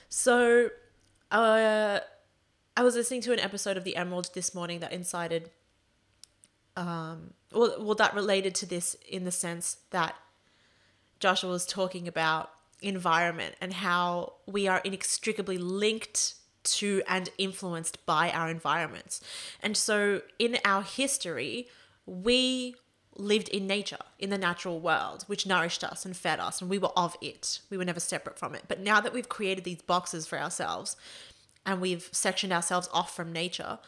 So 0.09 0.71
uh 1.31 2.01
I 2.79 2.83
was 2.83 2.95
listening 2.95 3.23
to 3.23 3.33
an 3.33 3.41
episode 3.41 3.79
of 3.79 3.85
The 3.85 3.97
Emerald 3.97 4.31
this 4.35 4.55
morning 4.55 4.81
that 4.81 4.93
incited 4.93 5.51
um 6.77 7.33
well, 7.53 7.77
well 7.79 7.95
that 7.95 8.15
related 8.15 8.55
to 8.57 8.67
this 8.67 8.97
in 9.09 9.25
the 9.25 9.31
sense 9.33 9.79
that 9.91 10.15
Joshua 11.21 11.51
was 11.51 11.65
talking 11.65 12.07
about 12.07 12.51
environment 12.83 13.55
and 13.61 13.73
how 13.73 14.35
we 14.47 14.69
are 14.69 14.81
inextricably 14.85 15.59
linked 15.59 16.35
to 16.65 17.03
and 17.07 17.31
influenced 17.39 18.05
by 18.07 18.31
our 18.31 18.51
environments. 18.51 19.21
And 19.63 19.77
so 19.77 20.23
in 20.39 20.59
our 20.65 20.83
history, 20.83 21.69
we 22.07 22.75
lived 23.19 23.49
in 23.49 23.67
nature, 23.67 23.99
in 24.19 24.31
the 24.31 24.39
natural 24.39 24.79
world, 24.79 25.25
which 25.27 25.47
nourished 25.47 25.83
us 25.83 26.05
and 26.05 26.17
fed 26.17 26.39
us, 26.39 26.61
and 26.61 26.69
we 26.69 26.79
were 26.79 26.93
of 26.97 27.17
it. 27.23 27.61
We 27.71 27.79
were 27.79 27.85
never 27.85 28.01
separate 28.01 28.39
from 28.39 28.55
it. 28.55 28.65
But 28.69 28.81
now 28.81 29.01
that 29.01 29.13
we've 29.13 29.29
created 29.29 29.65
these 29.65 29.83
boxes 29.83 30.27
for 30.27 30.39
ourselves 30.39 30.97
and 31.65 31.81
we've 31.81 32.09
sectioned 32.13 32.53
ourselves 32.53 32.89
off 32.93 33.15
from 33.15 33.33
nature, 33.33 33.79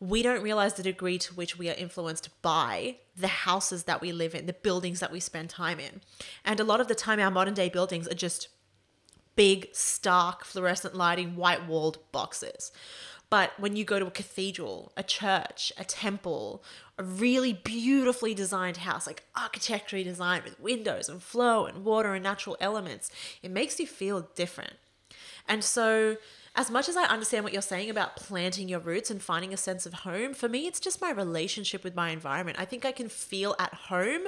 we 0.00 0.22
don't 0.22 0.42
realize 0.42 0.74
the 0.74 0.82
degree 0.82 1.18
to 1.18 1.34
which 1.34 1.58
we 1.58 1.68
are 1.68 1.74
influenced 1.74 2.30
by 2.40 2.96
the 3.16 3.28
houses 3.28 3.84
that 3.84 4.00
we 4.00 4.12
live 4.12 4.34
in, 4.34 4.46
the 4.46 4.52
buildings 4.52 5.00
that 5.00 5.12
we 5.12 5.20
spend 5.20 5.50
time 5.50 5.80
in. 5.80 6.00
And 6.44 6.60
a 6.60 6.64
lot 6.64 6.80
of 6.80 6.88
the 6.88 6.94
time, 6.94 7.18
our 7.18 7.30
modern 7.30 7.54
day 7.54 7.68
buildings 7.68 8.06
are 8.06 8.14
just 8.14 8.48
big, 9.34 9.68
stark, 9.72 10.44
fluorescent 10.44 10.94
lighting, 10.94 11.36
white 11.36 11.66
walled 11.66 11.98
boxes. 12.12 12.72
But 13.30 13.52
when 13.58 13.76
you 13.76 13.84
go 13.84 13.98
to 13.98 14.06
a 14.06 14.10
cathedral, 14.10 14.92
a 14.96 15.02
church, 15.02 15.72
a 15.76 15.84
temple, 15.84 16.62
a 16.96 17.04
really 17.04 17.52
beautifully 17.52 18.34
designed 18.34 18.78
house, 18.78 19.06
like 19.06 19.24
architecturally 19.36 20.02
designed 20.02 20.44
with 20.44 20.58
windows 20.58 21.08
and 21.08 21.22
flow 21.22 21.66
and 21.66 21.84
water 21.84 22.14
and 22.14 22.22
natural 22.22 22.56
elements, 22.60 23.10
it 23.42 23.50
makes 23.50 23.78
you 23.78 23.86
feel 23.86 24.28
different. 24.34 24.74
And 25.46 25.62
so, 25.62 26.16
as 26.58 26.72
much 26.72 26.88
as 26.88 26.96
I 26.96 27.04
understand 27.04 27.44
what 27.44 27.52
you're 27.52 27.62
saying 27.62 27.88
about 27.88 28.16
planting 28.16 28.68
your 28.68 28.80
roots 28.80 29.12
and 29.12 29.22
finding 29.22 29.54
a 29.54 29.56
sense 29.56 29.86
of 29.86 29.94
home, 29.94 30.34
for 30.34 30.48
me, 30.48 30.66
it's 30.66 30.80
just 30.80 31.00
my 31.00 31.12
relationship 31.12 31.84
with 31.84 31.94
my 31.94 32.10
environment. 32.10 32.58
I 32.58 32.64
think 32.64 32.84
I 32.84 32.90
can 32.90 33.08
feel 33.08 33.54
at 33.60 33.72
home 33.72 34.22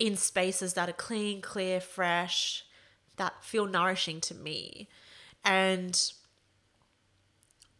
in 0.00 0.16
spaces 0.16 0.74
that 0.74 0.88
are 0.88 0.92
clean, 0.92 1.40
clear, 1.40 1.80
fresh, 1.80 2.64
that 3.14 3.44
feel 3.44 3.64
nourishing 3.64 4.20
to 4.22 4.34
me. 4.34 4.88
And 5.44 6.12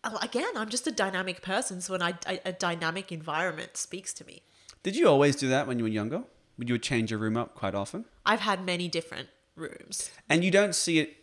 uh, 0.05 0.17
again, 0.23 0.57
I'm 0.57 0.69
just 0.69 0.87
a 0.87 0.93
dynamic 0.93 1.43
person, 1.43 1.81
so 1.81 1.95
when 1.95 2.03
a, 2.03 2.17
a 2.45 2.53
dynamic 2.53 3.11
environment 3.11 3.77
speaks 3.77 4.15
to 4.15 4.25
me. 4.25 4.43
Did 4.85 4.95
you 4.95 5.09
always 5.09 5.35
do 5.35 5.49
that 5.49 5.67
when 5.67 5.81
you 5.81 5.85
were 5.85 5.91
younger? 5.91 6.23
Would 6.57 6.69
you 6.69 6.79
change 6.79 7.11
your 7.11 7.19
room 7.19 7.37
up 7.37 7.57
quite 7.57 7.75
often? 7.75 8.05
I've 8.25 8.41
had 8.41 8.65
many 8.65 8.87
different 8.87 9.29
rooms. 9.57 10.13
And 10.29 10.45
you 10.45 10.53
don't 10.53 10.75
see 10.75 11.01
it 11.01 11.17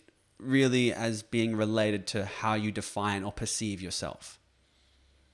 really 0.44 0.94
as 0.94 1.24
being 1.24 1.56
related 1.56 2.08
to 2.08 2.26
how 2.26 2.54
you 2.54 2.72
define 2.72 3.24
or 3.24 3.32
perceive 3.32 3.82
yourself. 3.82 4.40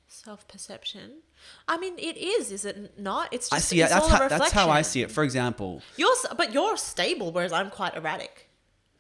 Self 0.08 0.48
perception. 0.48 1.22
I 1.68 1.78
mean, 1.78 1.98
it 1.98 2.18
is, 2.18 2.52
is 2.52 2.66
it 2.66 3.00
not? 3.00 3.30
It's 3.32 3.50
just 3.50 3.54
I 3.54 3.60
see 3.64 3.82
it. 3.82 3.90
That's 3.90 4.08
how, 4.08 4.28
that's 4.28 4.52
how 4.52 4.70
I 4.70 4.82
see 4.82 5.02
it. 5.02 5.12
For 5.12 5.24
example, 5.24 5.82
You're, 5.96 6.14
but 6.36 6.54
you're 6.54 6.76
stable, 6.78 7.32
whereas 7.32 7.54
I'm 7.54 7.70
quite 7.70 7.96
erratic 7.96 8.50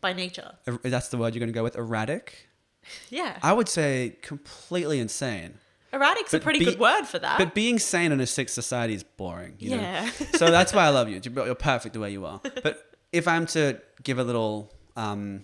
by 0.01 0.13
nature. 0.13 0.53
er- 0.67 0.79
that's 0.83 1.09
the 1.09 1.17
word 1.17 1.33
you're 1.33 1.39
going 1.39 1.49
to 1.49 1.53
go 1.53 1.63
with 1.63 1.75
erratic. 1.75 2.45
Yeah, 3.09 3.37
I 3.43 3.53
would 3.53 3.69
say 3.69 4.15
completely 4.23 4.99
insane. 4.99 5.55
erratic's 5.93 6.33
a 6.33 6.39
pretty 6.39 6.59
be- 6.59 6.65
good 6.65 6.79
word 6.79 7.03
for 7.03 7.19
that. 7.19 7.37
But 7.37 7.53
being 7.53 7.77
sane 7.77 8.11
in 8.11 8.19
a 8.19 8.25
sick 8.25 8.49
society 8.49 8.95
is 8.95 9.03
boring. 9.03 9.55
You 9.59 9.71
know? 9.71 9.81
Yeah. 9.81 10.09
so 10.37 10.49
that's 10.49 10.73
why 10.73 10.85
I 10.85 10.89
love 10.89 11.07
you. 11.09 11.19
You're 11.23 11.45
you're 11.45 11.55
perfect 11.55 11.93
the 11.93 11.99
way 11.99 12.11
you 12.11 12.25
are. 12.25 12.39
But 12.41 12.97
if 13.11 13.27
I'm 13.27 13.45
to 13.47 13.79
give 14.01 14.17
a 14.17 14.23
little 14.23 14.73
um, 14.95 15.43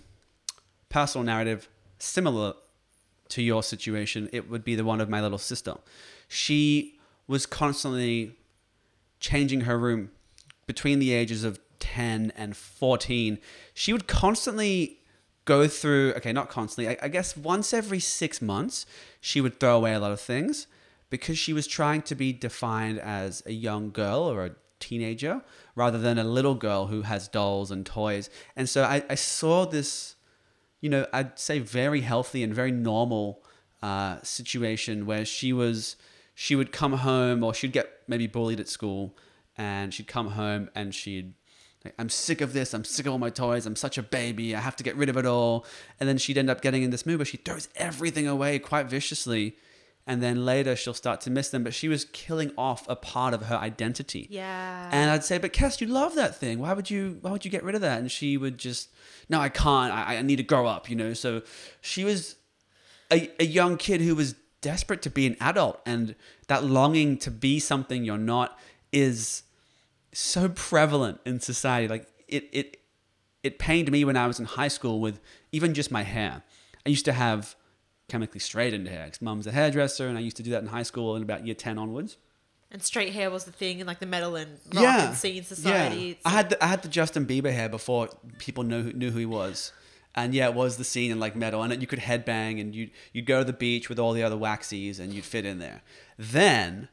personal 0.96 1.26
narrative 1.26 1.68
similar 2.00 2.54
to 3.28 3.42
your 3.42 3.62
situation, 3.62 4.30
it 4.32 4.50
would 4.50 4.64
be 4.64 4.76
the 4.76 4.86
one 4.86 5.02
of 5.02 5.10
my 5.10 5.20
little 5.20 5.38
sister. 5.38 5.76
She 6.30 6.98
was 7.28 7.46
constantly 7.46 8.38
changing 9.20 9.62
her 9.62 9.78
room 9.78 10.12
between 10.68 11.00
the 11.00 11.12
ages 11.12 11.44
of 11.44 11.60
10 11.80 12.32
and 12.38 12.56
14. 12.56 13.40
She 13.74 13.92
would 13.92 14.08
constantly 14.08 15.00
go 15.44 15.68
through, 15.68 16.14
okay, 16.14 16.32
not 16.32 16.48
constantly, 16.48 16.96
I, 16.96 17.06
I 17.06 17.10
guess 17.10 17.36
once 17.36 17.74
every 17.74 18.00
six 18.00 18.42
months, 18.42 18.86
she 19.20 19.42
would 19.42 19.60
throw 19.60 19.76
away 19.76 19.96
a 19.96 20.00
lot 20.00 20.14
of 20.14 20.22
things 20.22 20.66
because 21.10 21.38
she 21.38 21.52
was 21.52 21.68
trying 21.68 22.04
to 22.04 22.16
be 22.16 22.32
defined 22.32 23.00
as 23.00 23.44
a 23.46 23.52
young 23.52 23.92
girl 23.92 24.22
or 24.22 24.46
a 24.46 24.52
teenager 24.80 25.42
rather 25.76 25.98
than 25.98 26.18
a 26.18 26.24
little 26.24 26.56
girl 26.56 26.88
who 26.88 27.02
has 27.02 27.28
dolls 27.28 27.70
and 27.70 27.86
toys. 27.86 28.30
And 28.56 28.70
so 28.70 28.86
I, 28.86 29.04
I 29.10 29.16
saw 29.16 29.66
this 29.66 30.15
you 30.82 30.90
know, 30.90 31.08
I'd 31.14 31.40
say 31.40 31.60
very 31.60 32.02
healthy 32.02 32.44
and 32.44 32.54
very 32.54 32.72
normal 32.72 33.44
uh, 33.82 34.18
situation 34.24 35.06
where 35.06 35.26
she 35.26 35.54
was, 35.54 35.96
she 36.34 36.56
would 36.56 36.72
come 36.72 36.94
home 36.94 37.44
or 37.44 37.54
she'd 37.54 37.72
get 37.72 37.90
maybe 38.08 38.28
bullied 38.28 38.60
at 38.60 38.68
school 38.68 39.18
and 39.58 39.94
she'd 39.94 40.08
come 40.08 40.32
home 40.32 40.70
and 40.76 40.94
she'd, 40.94 41.34
like, 41.84 41.94
I'm 42.00 42.10
sick 42.10 42.42
of 42.42 42.54
this. 42.54 42.74
I'm 42.74 42.84
sick 42.84 43.06
of 43.06 43.12
all 43.12 43.20
my 43.20 43.30
toys. 43.30 43.66
I'm 43.66 43.76
such 43.76 43.98
a 43.98 44.04
baby. 44.04 44.56
I 44.56 44.60
have 44.60 44.76
to 44.78 44.84
get 44.84 44.96
rid 44.96 45.08
of 45.08 45.18
it 45.18 45.26
all. 45.26 45.66
And 46.00 46.10
then 46.10 46.18
she'd 46.18 46.38
end 46.38 46.50
up 46.50 46.62
getting 46.62 46.82
in 46.82 46.90
this 46.90 47.06
mood 47.06 47.20
where 47.20 47.26
she 47.26 47.38
throws 47.38 47.70
everything 47.76 48.28
away 48.28 48.58
quite 48.58 48.88
viciously. 48.88 49.56
And 50.08 50.22
then 50.22 50.46
later 50.46 50.76
she'll 50.76 50.94
start 50.94 51.20
to 51.22 51.32
miss 51.32 51.50
them. 51.50 51.64
But 51.64 51.74
she 51.74 51.88
was 51.88 52.06
killing 52.06 52.52
off 52.58 52.88
a 52.88 52.96
part 52.96 53.34
of 53.34 53.44
her 53.44 53.56
identity. 53.56 54.28
yeah. 54.30 54.90
And 54.92 55.10
I'd 55.10 55.24
say, 55.24 55.40
but 55.40 55.52
Cass, 55.52 55.82
you 55.82 55.88
love 55.88 56.14
that 56.16 56.36
thing. 56.36 56.60
Why 56.60 56.74
would 56.74 56.90
you? 56.92 57.18
Why 57.22 57.32
would 57.32 57.44
you 57.44 57.50
get 57.50 57.64
rid 57.64 57.74
of 57.74 57.82
that? 57.82 58.00
And 58.00 58.12
she 58.12 58.38
would 58.38 58.60
just, 58.60 58.90
no, 59.30 59.40
I 59.40 59.50
can't. 59.50 59.92
I, 59.92 60.18
I 60.18 60.22
need 60.22 60.36
to 60.36 60.44
grow 60.44 60.68
up. 60.68 60.90
You 60.90 60.96
know. 60.96 61.14
So 61.14 61.42
she 61.82 62.04
was 62.04 62.36
a, 63.12 63.32
a 63.40 63.46
young 63.46 63.78
kid 63.78 64.02
who 64.02 64.14
was 64.16 64.36
desperate 64.62 65.02
to 65.04 65.10
be 65.10 65.26
an 65.28 65.38
adult, 65.40 65.82
and 65.86 66.16
that 66.48 66.64
longing 66.64 67.18
to 67.20 67.32
be 67.32 67.60
something 67.60 68.04
you're 68.04 68.18
not 68.18 68.58
is 68.92 69.44
so 70.14 70.50
prevalent 70.50 71.20
in 71.26 71.40
society. 71.40 71.88
Like 71.88 72.08
it, 72.28 72.48
it, 72.52 72.78
it 73.44 73.60
pained 73.60 73.92
me 73.92 74.06
when 74.06 74.18
I 74.18 74.28
was 74.28 74.40
in 74.40 74.46
high 74.46 74.70
school 74.70 75.00
with 75.00 75.20
even 75.52 75.74
just 75.74 75.92
my 75.92 76.04
hair. 76.04 76.44
I 76.86 76.90
used 76.90 77.06
to 77.06 77.14
have 77.14 77.56
chemically 78.08 78.40
straightened 78.40 78.88
hair 78.88 79.06
because 79.06 79.22
mum's 79.22 79.48
a 79.48 79.52
hairdresser, 79.52 80.08
and 80.08 80.18
I 80.18 80.22
used 80.22 80.38
to 80.38 80.44
do 80.44 80.52
that 80.52 80.62
in 80.62 80.68
high 80.68 80.84
school 80.84 81.16
in 81.16 81.24
about 81.24 81.46
year 81.46 81.56
ten 81.56 81.78
onwards. 81.78 82.18
and 82.72 82.82
straight 82.84 83.14
hair 83.14 83.30
was 83.32 83.46
the 83.46 83.52
thing 83.52 83.80
in 83.80 83.88
like 83.88 84.00
the 84.00 84.06
metal 84.06 84.36
and 84.36 84.60
rock 84.74 84.84
and 84.84 85.16
scene 85.16 85.44
society. 85.44 86.08
Yeah. 86.10 86.16
I 86.26 86.30
had 86.30 86.50
the, 86.50 86.64
I 86.64 86.68
had 86.68 86.82
the 86.82 86.88
Justin 86.90 87.26
Bieber 87.26 87.52
hair 87.52 87.70
before 87.70 88.10
people 88.38 88.64
knew 88.64 88.84
who, 88.84 88.94
knew 88.94 89.12
who 89.12 89.20
he 89.20 89.26
was, 89.26 89.72
and 90.14 90.34
yeah, 90.34 90.48
it 90.50 90.54
was 90.54 90.78
the 90.78 90.84
scene 90.84 91.12
in 91.12 91.20
like 91.20 91.36
metal, 91.36 91.62
and 91.64 91.80
you 91.82 91.88
could 91.88 92.00
headbang, 92.00 92.60
and 92.60 92.76
you 92.76 92.90
you'd 93.14 93.26
go 93.26 93.40
to 93.40 93.46
the 93.46 93.54
beach 93.54 93.90
with 93.90 94.00
all 94.00 94.14
the 94.14 94.24
other 94.24 94.36
waxies, 94.38 95.00
and 95.00 95.14
you'd 95.14 95.26
fit 95.26 95.46
in 95.46 95.60
there. 95.60 95.82
Then, 96.18 96.90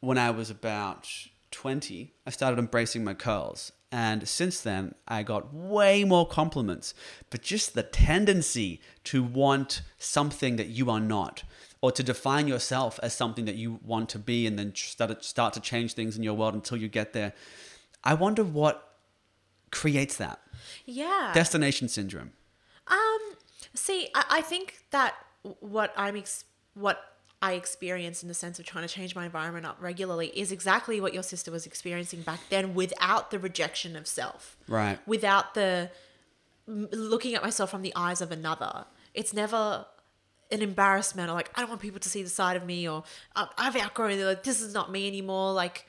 when 0.00 0.18
I 0.18 0.30
was 0.30 0.50
about 0.50 1.08
twenty, 1.50 2.12
I 2.26 2.30
started 2.30 2.58
embracing 2.58 3.04
my 3.04 3.14
curls. 3.14 3.72
And 3.92 4.26
since 4.26 4.62
then, 4.62 4.94
I 5.06 5.22
got 5.22 5.52
way 5.52 6.02
more 6.02 6.26
compliments. 6.26 6.94
But 7.28 7.42
just 7.42 7.74
the 7.74 7.82
tendency 7.82 8.80
to 9.04 9.22
want 9.22 9.82
something 9.98 10.56
that 10.56 10.68
you 10.68 10.90
are 10.90 10.98
not, 10.98 11.42
or 11.82 11.92
to 11.92 12.02
define 12.02 12.48
yourself 12.48 12.98
as 13.02 13.12
something 13.12 13.44
that 13.44 13.56
you 13.56 13.80
want 13.84 14.08
to 14.08 14.18
be, 14.18 14.46
and 14.46 14.58
then 14.58 14.74
start 14.74 15.22
start 15.22 15.52
to 15.54 15.60
change 15.60 15.92
things 15.92 16.16
in 16.16 16.22
your 16.22 16.34
world 16.34 16.54
until 16.54 16.78
you 16.78 16.88
get 16.88 17.12
there. 17.12 17.34
I 18.02 18.14
wonder 18.14 18.42
what 18.42 18.96
creates 19.70 20.16
that 20.16 20.40
yeah. 20.86 21.30
destination 21.34 21.88
syndrome. 21.88 22.32
Um, 22.86 23.36
see, 23.74 24.08
I, 24.14 24.24
I 24.30 24.40
think 24.40 24.84
that 24.90 25.14
what 25.60 25.92
I'm 25.96 26.16
ex- 26.16 26.44
what 26.74 27.11
I 27.42 27.54
experience 27.54 28.22
in 28.22 28.28
the 28.28 28.34
sense 28.34 28.58
of 28.60 28.64
trying 28.66 28.86
to 28.86 28.94
change 28.94 29.14
my 29.16 29.24
environment 29.24 29.66
up 29.66 29.76
regularly 29.80 30.28
is 30.28 30.52
exactly 30.52 31.00
what 31.00 31.12
your 31.12 31.24
sister 31.24 31.50
was 31.50 31.66
experiencing 31.66 32.22
back 32.22 32.40
then, 32.50 32.72
without 32.74 33.30
the 33.32 33.38
rejection 33.40 33.96
of 33.96 34.06
self, 34.06 34.56
Right. 34.68 34.98
without 35.06 35.54
the 35.54 35.90
looking 36.66 37.34
at 37.34 37.42
myself 37.42 37.70
from 37.70 37.82
the 37.82 37.92
eyes 37.96 38.20
of 38.20 38.30
another. 38.30 38.84
It's 39.14 39.32
never 39.34 39.84
an 40.52 40.62
embarrassment 40.62 41.28
or 41.30 41.34
like 41.34 41.50
I 41.56 41.60
don't 41.60 41.68
want 41.70 41.80
people 41.82 41.98
to 42.00 42.08
see 42.08 42.22
the 42.22 42.28
side 42.30 42.56
of 42.56 42.64
me 42.64 42.88
or 42.88 43.02
"I- 43.34 43.48
I've 43.58 43.76
outgrown 43.76 44.12
it. 44.12 44.24
Like 44.24 44.44
this 44.44 44.60
is 44.60 44.72
not 44.72 44.90
me 44.92 45.08
anymore. 45.08 45.52
Like 45.52 45.86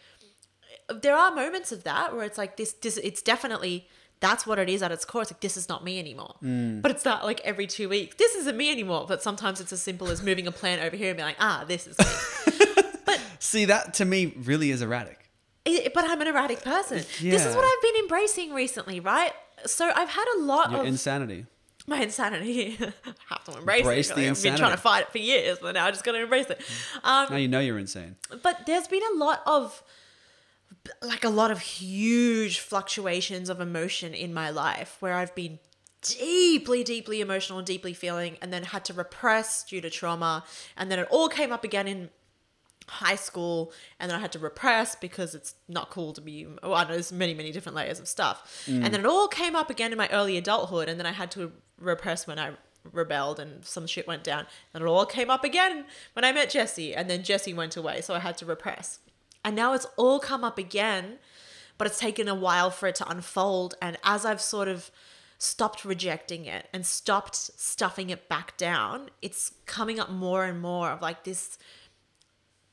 there 0.89 1.15
are 1.15 1.33
moments 1.33 1.71
of 1.71 1.83
that 1.83 2.15
where 2.15 2.25
it's 2.25 2.37
like 2.37 2.57
this, 2.57 2.73
this 2.73 2.97
it's 2.97 3.21
definitely 3.21 3.87
that's 4.23 4.47
what 4.47 4.57
it 4.57 4.69
is 4.69 4.81
at 4.81 4.91
its 4.91 5.05
core. 5.05 5.21
It's 5.23 5.31
like 5.31 5.41
this 5.41 5.57
is 5.57 5.67
not 5.67 5.83
me 5.83 5.99
anymore. 5.99 6.35
But 6.41 6.89
it's 6.91 7.05
not 7.05 7.23
like 7.25 7.41
every 7.41 7.67
two 7.67 7.89
weeks. 7.89 8.15
This 8.15 8.33
isn't 8.35 8.55
me 8.57 8.71
anymore. 8.71 9.05
But 9.07 9.21
sometimes 9.21 9.59
it's 9.61 9.73
as 9.73 9.81
simple 9.81 10.07
as 10.09 10.23
moving 10.23 10.47
a 10.47 10.51
plant 10.51 10.81
over 10.81 10.95
here 10.95 11.09
and 11.09 11.17
being 11.17 11.27
like, 11.27 11.37
ah, 11.39 11.65
this 11.67 11.87
is 11.87 11.97
me. 11.99 12.65
but 13.05 13.19
See, 13.39 13.65
that 13.65 13.93
to 13.95 14.05
me 14.05 14.33
really 14.37 14.71
is 14.71 14.81
erratic. 14.81 15.19
I- 15.67 15.89
but 15.93 16.05
I'm 16.09 16.21
an 16.21 16.27
erratic 16.27 16.61
person. 16.63 16.97
This 17.21 17.45
is 17.45 17.55
what 17.55 17.65
I've 17.65 17.81
been 17.81 18.01
embracing 18.03 18.53
recently, 18.53 18.99
right? 18.99 19.31
So 19.65 19.91
I've 19.95 20.09
had 20.09 20.25
a 20.37 20.39
lot 20.41 20.71
Your 20.71 20.81
of 20.81 20.87
insanity. 20.87 21.45
my 21.87 22.01
insanity. 22.01 22.77
I 22.81 22.93
have 23.29 23.43
to 23.45 23.57
embrace, 23.57 23.79
Embrace 23.81 24.09
it. 24.09 24.15
the 24.15 24.29
I've 24.29 24.41
been 24.43 24.57
trying 24.57 24.71
to 24.71 24.77
fight 24.77 25.03
it 25.03 25.09
for 25.11 25.19
years, 25.19 25.57
but 25.61 25.73
now 25.75 25.85
I 25.85 25.91
just 25.91 26.03
got 26.03 26.13
to 26.13 26.21
embrace 26.21 26.49
it. 26.49 26.59
Um, 27.03 27.27
Now 27.29 27.37
you 27.37 27.47
know 27.47 27.59
you're 27.61 27.79
insane. 27.79 28.15
but 28.41 28.65
there's 28.65 28.87
been 28.87 29.03
a 29.13 29.17
lot 29.17 29.41
of 29.45 29.81
like 31.01 31.23
a 31.23 31.29
lot 31.29 31.51
of 31.51 31.59
huge 31.59 32.59
fluctuations 32.59 33.49
of 33.49 33.61
emotion 33.61 34.13
in 34.13 34.33
my 34.33 34.49
life 34.49 34.97
where 34.99 35.13
I've 35.13 35.33
been 35.33 35.59
deeply 36.03 36.83
deeply 36.83 37.21
emotional 37.21 37.57
and 37.57 37.65
deeply 37.65 37.93
feeling 37.93 38.37
and 38.41 38.51
then 38.51 38.63
had 38.63 38.85
to 38.85 38.93
repress 38.93 39.63
due 39.63 39.81
to 39.81 39.89
trauma. 39.89 40.43
And 40.77 40.91
then 40.91 40.99
it 40.99 41.07
all 41.09 41.29
came 41.29 41.51
up 41.51 41.63
again 41.63 41.87
in 41.87 42.09
high 42.87 43.15
school 43.15 43.71
and 43.99 44.11
then 44.11 44.17
I 44.17 44.21
had 44.21 44.33
to 44.33 44.39
repress 44.39 44.95
because 44.95 45.33
it's 45.33 45.55
not 45.69 45.89
cool 45.89 46.11
to 46.13 46.21
be 46.21 46.45
well, 46.61 46.75
I 46.75 46.83
know 46.83 46.91
there's 46.91 47.13
many 47.13 47.33
many 47.33 47.51
different 47.51 47.75
layers 47.75 47.99
of 47.99 48.07
stuff. 48.07 48.65
And 48.83 48.93
then 48.93 49.01
it 49.01 49.05
all 49.05 49.27
came 49.27 49.55
up 49.55 49.69
again 49.69 49.91
in 49.91 49.97
my 49.97 50.09
early 50.09 50.37
adulthood 50.37 50.89
and 50.89 50.99
then 50.99 51.05
I 51.05 51.13
had 51.13 51.31
to 51.31 51.53
repress 51.79 52.27
when 52.27 52.37
I 52.37 52.51
rebelled 52.91 53.39
and 53.39 53.63
some 53.63 53.87
shit 53.87 54.05
went 54.05 54.23
down. 54.25 54.45
And 54.73 54.83
it 54.83 54.87
all 54.87 55.05
came 55.05 55.29
up 55.29 55.45
again 55.45 55.85
when 56.11 56.25
I 56.25 56.33
met 56.33 56.49
Jesse 56.49 56.93
and 56.93 57.09
then 57.09 57.23
Jesse 57.23 57.53
went 57.53 57.77
away 57.77 58.01
so 58.01 58.13
I 58.13 58.19
had 58.19 58.37
to 58.39 58.45
repress 58.45 58.99
and 59.43 59.55
now 59.55 59.73
it's 59.73 59.87
all 59.97 60.19
come 60.19 60.43
up 60.43 60.57
again 60.57 61.19
but 61.77 61.87
it's 61.87 61.99
taken 61.99 62.27
a 62.27 62.35
while 62.35 62.69
for 62.69 62.87
it 62.87 62.95
to 62.95 63.09
unfold. 63.09 63.75
And 63.81 63.97
as 64.03 64.25
I've 64.25 64.41
sort 64.41 64.67
of 64.67 64.91
stopped 65.37 65.83
rejecting 65.83 66.45
it 66.45 66.67
and 66.71 66.85
stopped 66.85 67.35
stuffing 67.35 68.09
it 68.09 68.29
back 68.29 68.55
down 68.55 69.09
it's 69.21 69.51
coming 69.65 69.99
up 69.99 70.09
more 70.09 70.45
and 70.45 70.61
more 70.61 70.91
of 70.91 71.01
like 71.01 71.25
this 71.25 71.57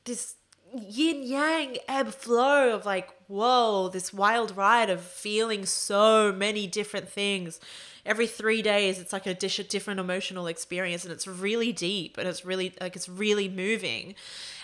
this 0.05 0.35
yin 0.73 1.23
yang 1.23 1.77
ebb 1.87 2.13
flow 2.13 2.73
of 2.73 2.85
like 2.85 3.09
whoa 3.27 3.89
this 3.89 4.13
wild 4.13 4.55
ride 4.55 4.89
of 4.89 5.01
feeling 5.01 5.65
so 5.65 6.31
many 6.31 6.67
different 6.67 7.09
things. 7.09 7.59
Every 8.05 8.25
three 8.27 8.61
days 8.61 8.99
it's 8.99 9.13
like 9.13 9.27
a 9.27 9.33
dish 9.33 9.59
a 9.59 9.63
different 9.63 9.99
emotional 9.99 10.47
experience 10.47 11.03
and 11.03 11.13
it's 11.13 11.27
really 11.27 11.71
deep 11.71 12.17
and 12.17 12.27
it's 12.27 12.45
really 12.45 12.73
like 12.79 12.95
it's 12.95 13.09
really 13.09 13.49
moving. 13.49 14.15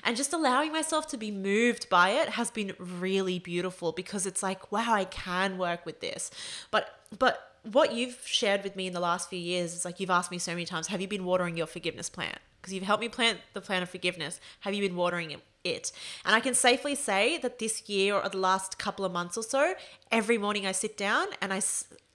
And 0.03 0.15
just 0.15 0.33
allowing 0.33 0.71
myself 0.71 1.07
to 1.07 1.17
be 1.17 1.31
moved 1.31 1.89
by 1.89 2.09
it 2.09 2.29
has 2.29 2.51
been 2.51 2.73
really 2.79 3.39
beautiful 3.39 3.91
because 3.91 4.25
it's 4.25 4.41
like 4.41 4.71
wow 4.71 4.93
i 4.93 5.05
can 5.05 5.57
work 5.57 5.85
with 5.85 5.99
this. 5.99 6.31
But 6.71 6.99
but 7.17 7.51
what 7.63 7.93
you've 7.93 8.21
shared 8.25 8.63
with 8.63 8.75
me 8.75 8.87
in 8.87 8.93
the 8.93 8.99
last 8.99 9.29
few 9.29 9.39
years 9.39 9.73
is 9.73 9.83
like 9.83 9.99
you've 9.99 10.09
asked 10.09 10.31
me 10.31 10.39
so 10.39 10.51
many 10.51 10.65
times 10.65 10.87
have 10.87 11.01
you 11.01 11.07
been 11.07 11.25
watering 11.25 11.57
your 11.57 11.67
forgiveness 11.67 12.09
plant? 12.09 12.39
Because 12.61 12.73
you've 12.73 12.83
helped 12.83 13.01
me 13.01 13.09
plant 13.09 13.39
the 13.53 13.61
plant 13.61 13.83
of 13.83 13.89
forgiveness. 13.89 14.39
Have 14.61 14.73
you 14.73 14.81
been 14.81 14.95
watering 14.95 15.31
it 15.31 15.41
it 15.67 15.91
and 16.25 16.35
i 16.35 16.39
can 16.39 16.53
safely 16.53 16.95
say 16.95 17.37
that 17.37 17.59
this 17.59 17.87
year 17.89 18.15
or 18.15 18.29
the 18.29 18.37
last 18.37 18.77
couple 18.77 19.05
of 19.05 19.11
months 19.11 19.37
or 19.37 19.43
so 19.43 19.73
every 20.11 20.37
morning 20.37 20.65
i 20.65 20.71
sit 20.71 20.97
down 20.97 21.27
and 21.41 21.53
I, 21.53 21.61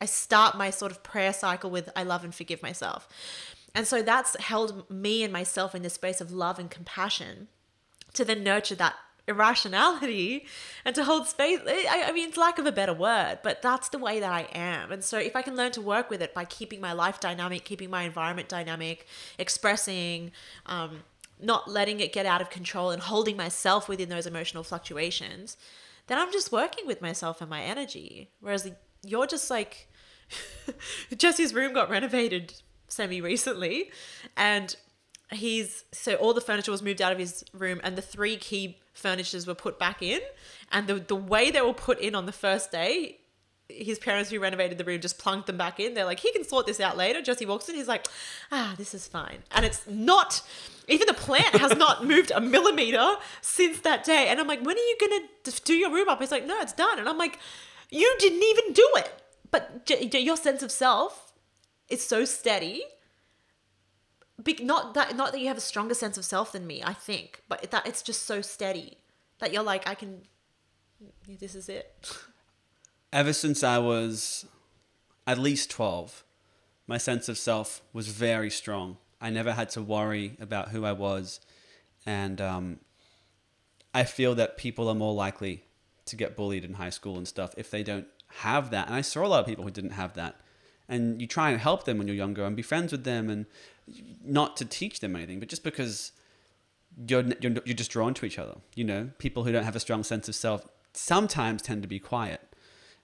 I 0.00 0.06
start 0.06 0.56
my 0.56 0.70
sort 0.70 0.92
of 0.92 1.02
prayer 1.02 1.32
cycle 1.32 1.70
with 1.70 1.90
i 1.94 2.02
love 2.02 2.24
and 2.24 2.34
forgive 2.34 2.62
myself 2.62 3.08
and 3.74 3.86
so 3.86 4.02
that's 4.02 4.36
held 4.36 4.88
me 4.90 5.22
and 5.22 5.32
myself 5.32 5.74
in 5.74 5.82
the 5.82 5.90
space 5.90 6.20
of 6.20 6.30
love 6.30 6.58
and 6.58 6.70
compassion 6.70 7.48
to 8.14 8.24
then 8.24 8.44
nurture 8.44 8.74
that 8.74 8.96
irrationality 9.28 10.46
and 10.84 10.94
to 10.94 11.04
hold 11.04 11.26
space. 11.26 11.60
I, 11.66 12.04
I 12.06 12.12
mean, 12.12 12.28
it's 12.28 12.36
lack 12.36 12.58
of 12.58 12.66
a 12.66 12.72
better 12.72 12.92
word, 12.92 13.38
but 13.42 13.62
that's 13.62 13.88
the 13.88 13.98
way 13.98 14.20
that 14.20 14.32
I 14.32 14.48
am. 14.52 14.92
And 14.92 15.04
so 15.04 15.18
if 15.18 15.36
I 15.36 15.42
can 15.42 15.56
learn 15.56 15.72
to 15.72 15.80
work 15.80 16.10
with 16.10 16.22
it 16.22 16.34
by 16.34 16.44
keeping 16.44 16.80
my 16.80 16.92
life 16.92 17.20
dynamic, 17.20 17.64
keeping 17.64 17.90
my 17.90 18.02
environment 18.02 18.48
dynamic, 18.48 19.06
expressing, 19.38 20.32
um, 20.66 21.04
not 21.42 21.68
letting 21.68 22.00
it 22.00 22.12
get 22.12 22.26
out 22.26 22.40
of 22.40 22.50
control 22.50 22.90
and 22.90 23.02
holding 23.02 23.36
myself 23.36 23.88
within 23.88 24.08
those 24.08 24.26
emotional 24.26 24.62
fluctuations, 24.62 25.56
then 26.06 26.18
I'm 26.18 26.32
just 26.32 26.52
working 26.52 26.86
with 26.86 27.02
myself 27.02 27.40
and 27.40 27.50
my 27.50 27.62
energy. 27.62 28.30
Whereas 28.40 28.70
you're 29.02 29.26
just 29.26 29.50
like, 29.50 29.88
Jesse's 31.16 31.54
room 31.54 31.72
got 31.72 31.90
renovated 31.90 32.54
semi 32.88 33.20
recently 33.20 33.90
and 34.36 34.76
he's 35.30 35.84
so 35.92 36.14
all 36.16 36.34
the 36.34 36.40
furniture 36.40 36.70
was 36.70 36.82
moved 36.82 37.00
out 37.00 37.12
of 37.12 37.18
his 37.18 37.42
room 37.52 37.80
and 37.82 37.96
the 37.96 38.02
three 38.02 38.36
key 38.36 38.78
furnitures 38.92 39.46
were 39.46 39.54
put 39.54 39.78
back 39.78 40.02
in 40.02 40.20
and 40.70 40.86
the 40.86 40.94
the 40.94 41.16
way 41.16 41.50
they 41.50 41.62
were 41.62 41.72
put 41.72 41.98
in 41.98 42.14
on 42.14 42.26
the 42.26 42.32
first 42.32 42.70
day 42.70 43.18
his 43.76 43.98
parents 43.98 44.30
who 44.30 44.38
renovated 44.38 44.78
the 44.78 44.84
room 44.84 45.00
just 45.00 45.18
plunked 45.18 45.46
them 45.46 45.56
back 45.56 45.80
in. 45.80 45.94
They're 45.94 46.04
like 46.04 46.20
he 46.20 46.32
can 46.32 46.44
sort 46.44 46.66
this 46.66 46.80
out 46.80 46.96
later. 46.96 47.22
Jesse 47.22 47.46
walks 47.46 47.68
in 47.68 47.74
he's 47.74 47.88
like 47.88 48.06
ah 48.50 48.74
this 48.76 48.94
is 48.94 49.06
fine. 49.06 49.42
And 49.50 49.64
it's 49.64 49.86
not 49.86 50.42
even 50.88 51.06
the 51.06 51.14
plant 51.14 51.56
has 51.56 51.76
not 51.76 52.04
moved 52.12 52.32
a 52.34 52.40
millimeter 52.40 53.14
since 53.40 53.80
that 53.80 54.04
day. 54.04 54.28
And 54.28 54.40
i'm 54.40 54.46
like 54.46 54.60
when 54.64 54.76
are 54.76 54.80
you 54.80 54.96
gonna 55.00 55.26
do 55.64 55.74
your 55.74 55.90
room 55.90 56.08
up? 56.08 56.20
He's 56.20 56.30
like 56.30 56.46
no 56.46 56.58
it's 56.60 56.72
done. 56.72 56.98
And 56.98 57.08
i'm 57.08 57.18
like 57.18 57.38
you 57.90 58.14
didn't 58.18 58.42
even 58.42 58.72
do 58.72 58.88
it. 58.96 59.12
But 59.50 59.90
your 60.14 60.36
sense 60.36 60.62
of 60.62 60.72
self 60.72 61.32
is 61.88 62.04
so 62.04 62.24
steady. 62.24 62.84
Big 64.42 64.64
not 64.64 64.94
that 64.94 65.14
not 65.16 65.32
that 65.32 65.40
you 65.40 65.48
have 65.48 65.58
a 65.58 65.60
stronger 65.60 65.94
sense 65.94 66.16
of 66.18 66.24
self 66.24 66.50
than 66.50 66.66
me 66.66 66.82
i 66.84 66.92
think 66.92 67.42
but 67.48 67.70
that 67.70 67.86
it's 67.86 68.02
just 68.02 68.22
so 68.22 68.40
steady 68.40 68.96
that 69.38 69.52
you're 69.52 69.62
like 69.62 69.86
i 69.86 69.94
can 69.94 70.22
this 71.40 71.54
is 71.54 71.68
it 71.68 71.94
ever 73.12 73.32
since 73.32 73.62
i 73.62 73.78
was 73.78 74.46
at 75.26 75.38
least 75.38 75.70
12 75.70 76.24
my 76.86 76.98
sense 76.98 77.28
of 77.28 77.38
self 77.38 77.82
was 77.92 78.08
very 78.08 78.50
strong 78.50 78.96
i 79.20 79.30
never 79.30 79.52
had 79.52 79.68
to 79.68 79.82
worry 79.82 80.36
about 80.40 80.70
who 80.70 80.84
i 80.84 80.92
was 80.92 81.40
and 82.06 82.40
um, 82.40 82.78
i 83.94 84.04
feel 84.04 84.34
that 84.34 84.56
people 84.56 84.88
are 84.88 84.94
more 84.94 85.14
likely 85.14 85.64
to 86.04 86.16
get 86.16 86.36
bullied 86.36 86.64
in 86.64 86.74
high 86.74 86.90
school 86.90 87.16
and 87.16 87.28
stuff 87.28 87.54
if 87.56 87.70
they 87.70 87.82
don't 87.82 88.06
have 88.36 88.70
that 88.70 88.86
and 88.86 88.96
i 88.96 89.00
saw 89.00 89.24
a 89.24 89.28
lot 89.28 89.40
of 89.40 89.46
people 89.46 89.64
who 89.64 89.70
didn't 89.70 89.90
have 89.90 90.14
that 90.14 90.36
and 90.88 91.20
you 91.20 91.26
try 91.26 91.50
and 91.50 91.60
help 91.60 91.84
them 91.84 91.98
when 91.98 92.06
you're 92.06 92.16
younger 92.16 92.44
and 92.44 92.54
be 92.54 92.62
friends 92.62 92.92
with 92.92 93.04
them 93.04 93.30
and 93.30 93.46
not 94.24 94.56
to 94.58 94.64
teach 94.64 95.00
them 95.00 95.16
anything, 95.16 95.40
but 95.40 95.48
just 95.48 95.64
because 95.64 96.12
you're, 97.06 97.24
you're, 97.40 97.52
you're 97.64 97.74
just 97.74 97.90
drawn 97.90 98.14
to 98.14 98.26
each 98.26 98.38
other. 98.38 98.56
You 98.74 98.84
know, 98.84 99.10
people 99.18 99.44
who 99.44 99.52
don't 99.52 99.64
have 99.64 99.76
a 99.76 99.80
strong 99.80 100.02
sense 100.02 100.28
of 100.28 100.34
self 100.34 100.66
sometimes 100.92 101.62
tend 101.62 101.82
to 101.82 101.88
be 101.88 101.98
quiet. 101.98 102.40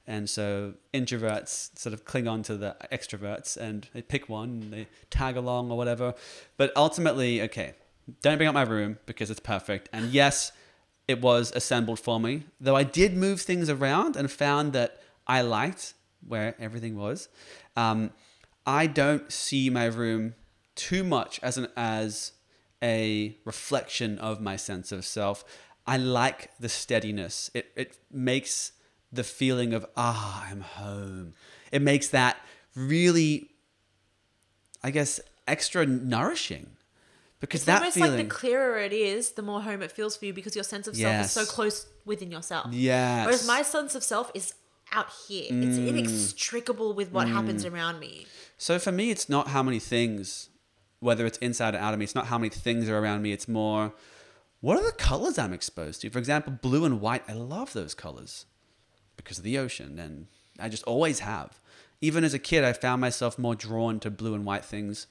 And 0.09 0.29
so 0.29 0.73
introverts 0.95 1.79
sort 1.79 1.93
of 1.93 2.07
cling 2.07 2.27
on 2.27 2.43
to 2.45 2.57
the 2.57 2.75
extroverts 2.91 3.59
and 3.59 3.87
they 3.93 4.00
pick 4.00 4.27
one 4.31 4.49
and 4.49 4.73
they 4.73 4.87
tag 5.11 5.37
along 5.37 5.71
or 5.71 5.77
whatever. 5.77 6.15
But 6.57 6.73
ultimately, 6.75 7.43
okay, 7.43 7.75
don't 8.23 8.38
bring 8.38 8.49
up 8.49 8.55
my 8.55 8.62
room 8.62 8.99
because 9.05 9.31
it's 9.31 9.38
perfect. 9.38 9.91
And 9.93 10.11
yes, 10.11 10.50
it 11.07 11.21
was 11.21 11.53
assembled 11.55 12.00
for 12.00 12.19
me, 12.19 12.45
though 12.59 12.75
I 12.75 12.85
did 12.85 13.15
move 13.15 13.43
things 13.43 13.69
around 13.69 14.17
and 14.17 14.31
found 14.31 14.73
that 14.73 14.99
I 15.27 15.43
liked 15.43 15.93
where 16.27 16.55
everything 16.59 16.97
was. 16.97 17.29
Um, 17.77 18.11
I 18.67 18.87
don't 18.87 19.31
see 19.31 19.69
my 19.69 19.85
room 19.85 20.35
too 20.75 21.05
much 21.05 21.38
as 21.42 21.59
an 21.59 21.68
as 21.77 22.33
a 22.83 23.37
reflection 23.44 24.18
of 24.21 24.40
my 24.40 24.57
sense 24.57 24.90
of 24.90 25.05
self. 25.05 25.44
I 25.87 25.99
like 25.99 26.51
the 26.59 26.68
steadiness. 26.71 27.51
It 27.53 27.73
it 27.77 27.99
makes 28.11 28.73
the 29.12 29.25
feeling 29.25 29.73
of 29.75 29.87
ah, 29.97 30.47
I'm 30.51 30.61
home. 30.61 31.35
It 31.73 31.83
makes 31.83 32.09
that 32.09 32.37
really 32.75 33.51
I 34.83 34.90
guess 34.90 35.21
extra 35.47 35.87
nourishing. 35.87 36.71
Because 37.40 37.61
it's 37.61 37.66
that 37.66 37.79
almost 37.79 37.94
feeling, 37.97 38.16
like 38.16 38.29
the 38.29 38.35
clearer 38.35 38.79
it 38.79 38.92
is, 38.92 39.33
the 39.33 39.42
more 39.42 39.61
home 39.62 39.81
it 39.83 39.92
feels 39.92 40.16
for 40.16 40.25
you 40.25 40.33
because 40.33 40.57
your 40.57 40.64
sense 40.64 40.88
of 40.88 40.97
self 40.97 41.25
is 41.25 41.31
so 41.31 41.44
close 41.44 41.87
within 42.05 42.33
yourself. 42.33 42.73
Yeah. 42.73 43.25
Whereas 43.25 43.47
my 43.47 43.62
sense 43.62 43.94
of 43.94 44.03
self 44.03 44.33
is 44.35 44.55
out 44.92 45.07
here. 45.29 45.44
It's 45.44 45.79
Mm. 45.79 45.88
inextricable 45.88 46.94
with 46.94 47.12
what 47.12 47.29
happens 47.29 47.64
around 47.64 48.01
me. 48.01 48.27
So 48.57 48.79
for 48.81 48.90
me, 48.90 49.11
it's 49.12 49.29
not 49.29 49.49
how 49.49 49.62
many 49.62 49.79
things, 49.79 50.49
whether 50.99 51.27
it's 51.27 51.38
inside 51.38 51.77
or 51.77 51.79
out 51.79 51.92
of 51.92 52.01
me, 52.01 52.05
it's 52.05 52.14
not 52.14 52.27
how 52.27 52.38
many 52.38 52.49
things 52.51 52.88
are 52.88 52.99
around 52.99 53.23
me. 53.23 53.31
It's 53.33 53.47
more, 53.47 53.94
what 54.61 54.77
are 54.77 54.85
the 54.85 54.90
colors 54.92 55.38
I'm 55.38 55.53
exposed 55.53 56.01
to? 56.01 56.11
For 56.11 56.18
example, 56.18 56.53
blue 56.61 56.85
and 56.85 57.01
white. 57.01 57.23
I 57.29 57.35
love 57.35 57.73
those 57.73 57.94
colors 57.94 58.47
because 59.29 59.37
of 59.37 59.45
the 59.45 59.59
ocean, 59.59 59.99
and 59.99 60.27
I 60.59 60.71
just 60.71 60.85
always 60.85 61.19
have. 61.19 61.61
Even 62.01 62.25
as 62.25 62.33
a 62.33 62.38
kid, 62.38 62.64
I 62.64 62.73
found 62.73 63.03
myself 63.03 63.38
more 63.38 63.55
drawn 63.55 64.01
to 64.01 64.11
blue 64.11 64.33
and 64.33 64.47
white 64.47 64.64
things. 64.64 65.07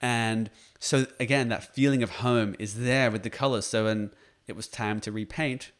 And 0.00 0.50
so 0.80 1.06
again, 1.20 1.48
that 1.50 1.72
feeling 1.72 2.02
of 2.02 2.10
home 2.10 2.56
is 2.58 2.80
there 2.80 3.08
with 3.08 3.22
the 3.22 3.30
colors. 3.30 3.64
So 3.66 3.84
when 3.84 4.10
it 4.48 4.56
was 4.56 4.66
time 4.66 4.98
to 5.02 5.12
repaint, 5.12 5.70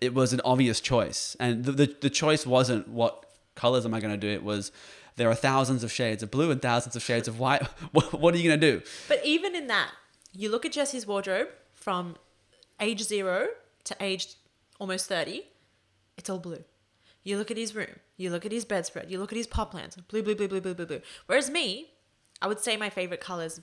it 0.00 0.12
was 0.12 0.32
an 0.32 0.40
obvious 0.44 0.80
choice. 0.80 1.36
And 1.38 1.64
the, 1.64 1.70
the, 1.70 1.96
the 2.00 2.10
choice 2.10 2.44
wasn't 2.44 2.88
what 2.88 3.26
colors 3.54 3.86
am 3.86 3.94
I 3.94 4.00
going 4.00 4.18
to 4.18 4.26
do? 4.26 4.28
It 4.28 4.42
was 4.42 4.72
there 5.14 5.30
are 5.30 5.36
thousands 5.36 5.84
of 5.84 5.92
shades 5.92 6.24
of 6.24 6.32
blue 6.32 6.50
and 6.50 6.60
thousands 6.60 6.96
of 6.96 7.02
shades 7.02 7.28
of 7.28 7.38
white. 7.38 7.62
What, 7.92 8.12
what 8.12 8.34
are 8.34 8.38
you 8.38 8.48
going 8.48 8.60
to 8.60 8.72
do? 8.72 8.82
But 9.06 9.24
even 9.24 9.54
in 9.54 9.68
that, 9.68 9.92
you 10.32 10.50
look 10.50 10.66
at 10.66 10.72
Jesse's 10.72 11.06
wardrobe 11.06 11.48
from 11.74 12.16
age 12.80 13.02
zero 13.02 13.46
to 13.84 13.96
age 14.00 14.34
almost 14.80 15.06
30, 15.06 15.42
it's 16.16 16.28
all 16.28 16.40
blue. 16.40 16.64
You 17.24 17.38
look 17.38 17.50
at 17.50 17.56
his 17.56 17.74
room, 17.74 18.00
you 18.16 18.30
look 18.30 18.44
at 18.44 18.52
his 18.52 18.64
bedspread, 18.64 19.10
you 19.10 19.18
look 19.18 19.32
at 19.32 19.36
his 19.36 19.46
pot 19.46 19.70
plants, 19.70 19.96
blue, 19.96 20.22
blue, 20.22 20.34
blue, 20.34 20.48
blue, 20.48 20.60
blue, 20.60 20.74
blue, 20.74 20.86
blue. 20.86 21.00
Whereas 21.26 21.50
me, 21.50 21.90
I 22.40 22.48
would 22.48 22.60
say 22.60 22.76
my 22.76 22.90
favorite 22.90 23.20
colors. 23.20 23.60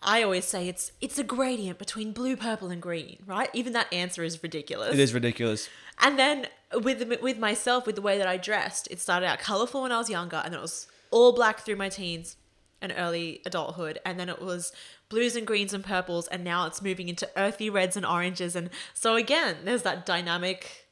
I 0.00 0.22
always 0.22 0.44
say 0.44 0.68
it's 0.68 0.92
it's 1.00 1.18
a 1.18 1.24
gradient 1.24 1.78
between 1.78 2.12
blue, 2.12 2.36
purple, 2.36 2.70
and 2.70 2.80
green, 2.80 3.18
right? 3.26 3.50
Even 3.52 3.72
that 3.72 3.92
answer 3.92 4.22
is 4.22 4.42
ridiculous. 4.42 4.94
It 4.94 5.00
is 5.00 5.12
ridiculous. 5.12 5.68
And 6.00 6.18
then 6.18 6.46
with 6.72 7.20
with 7.20 7.38
myself, 7.38 7.86
with 7.86 7.96
the 7.96 8.02
way 8.02 8.18
that 8.18 8.26
I 8.26 8.36
dressed, 8.36 8.88
it 8.90 9.00
started 9.00 9.26
out 9.26 9.40
colorful 9.40 9.82
when 9.82 9.92
I 9.92 9.98
was 9.98 10.10
younger, 10.10 10.36
and 10.36 10.52
then 10.52 10.58
it 10.58 10.62
was 10.62 10.86
all 11.10 11.32
black 11.32 11.60
through 11.60 11.76
my 11.76 11.88
teens 11.88 12.36
and 12.80 12.94
early 12.96 13.42
adulthood, 13.44 13.98
and 14.04 14.20
then 14.20 14.28
it 14.28 14.40
was 14.40 14.72
blues 15.08 15.34
and 15.34 15.46
greens 15.46 15.74
and 15.74 15.84
purples, 15.84 16.28
and 16.28 16.44
now 16.44 16.66
it's 16.66 16.80
moving 16.80 17.08
into 17.08 17.28
earthy 17.36 17.68
reds 17.68 17.96
and 17.96 18.06
oranges, 18.06 18.54
and 18.54 18.70
so 18.94 19.16
again, 19.16 19.56
there's 19.64 19.82
that 19.82 20.06
dynamic 20.06 20.87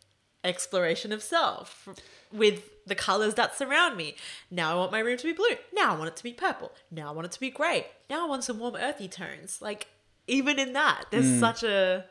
exploration 0.46 1.12
of 1.12 1.22
self 1.22 1.88
with 2.32 2.62
the 2.86 2.94
colors 2.94 3.34
that 3.34 3.56
surround 3.56 3.96
me. 3.96 4.16
Now 4.50 4.72
I 4.72 4.74
want 4.76 4.92
my 4.92 5.00
room 5.00 5.16
to 5.16 5.24
be 5.24 5.32
blue. 5.32 5.56
Now 5.72 5.94
I 5.94 5.98
want 5.98 6.08
it 6.08 6.16
to 6.16 6.22
be 6.22 6.32
purple. 6.32 6.72
Now 6.90 7.08
I 7.08 7.12
want 7.12 7.26
it 7.26 7.32
to 7.32 7.40
be 7.40 7.50
gray. 7.50 7.86
Now 8.08 8.24
I 8.24 8.28
want 8.28 8.44
some 8.44 8.58
warm 8.58 8.76
earthy 8.76 9.08
tones. 9.08 9.60
Like 9.60 9.88
even 10.26 10.58
in 10.58 10.72
that, 10.72 11.04
there's 11.10 11.26
mm. 11.26 11.40
such 11.40 11.62
a 11.62 12.04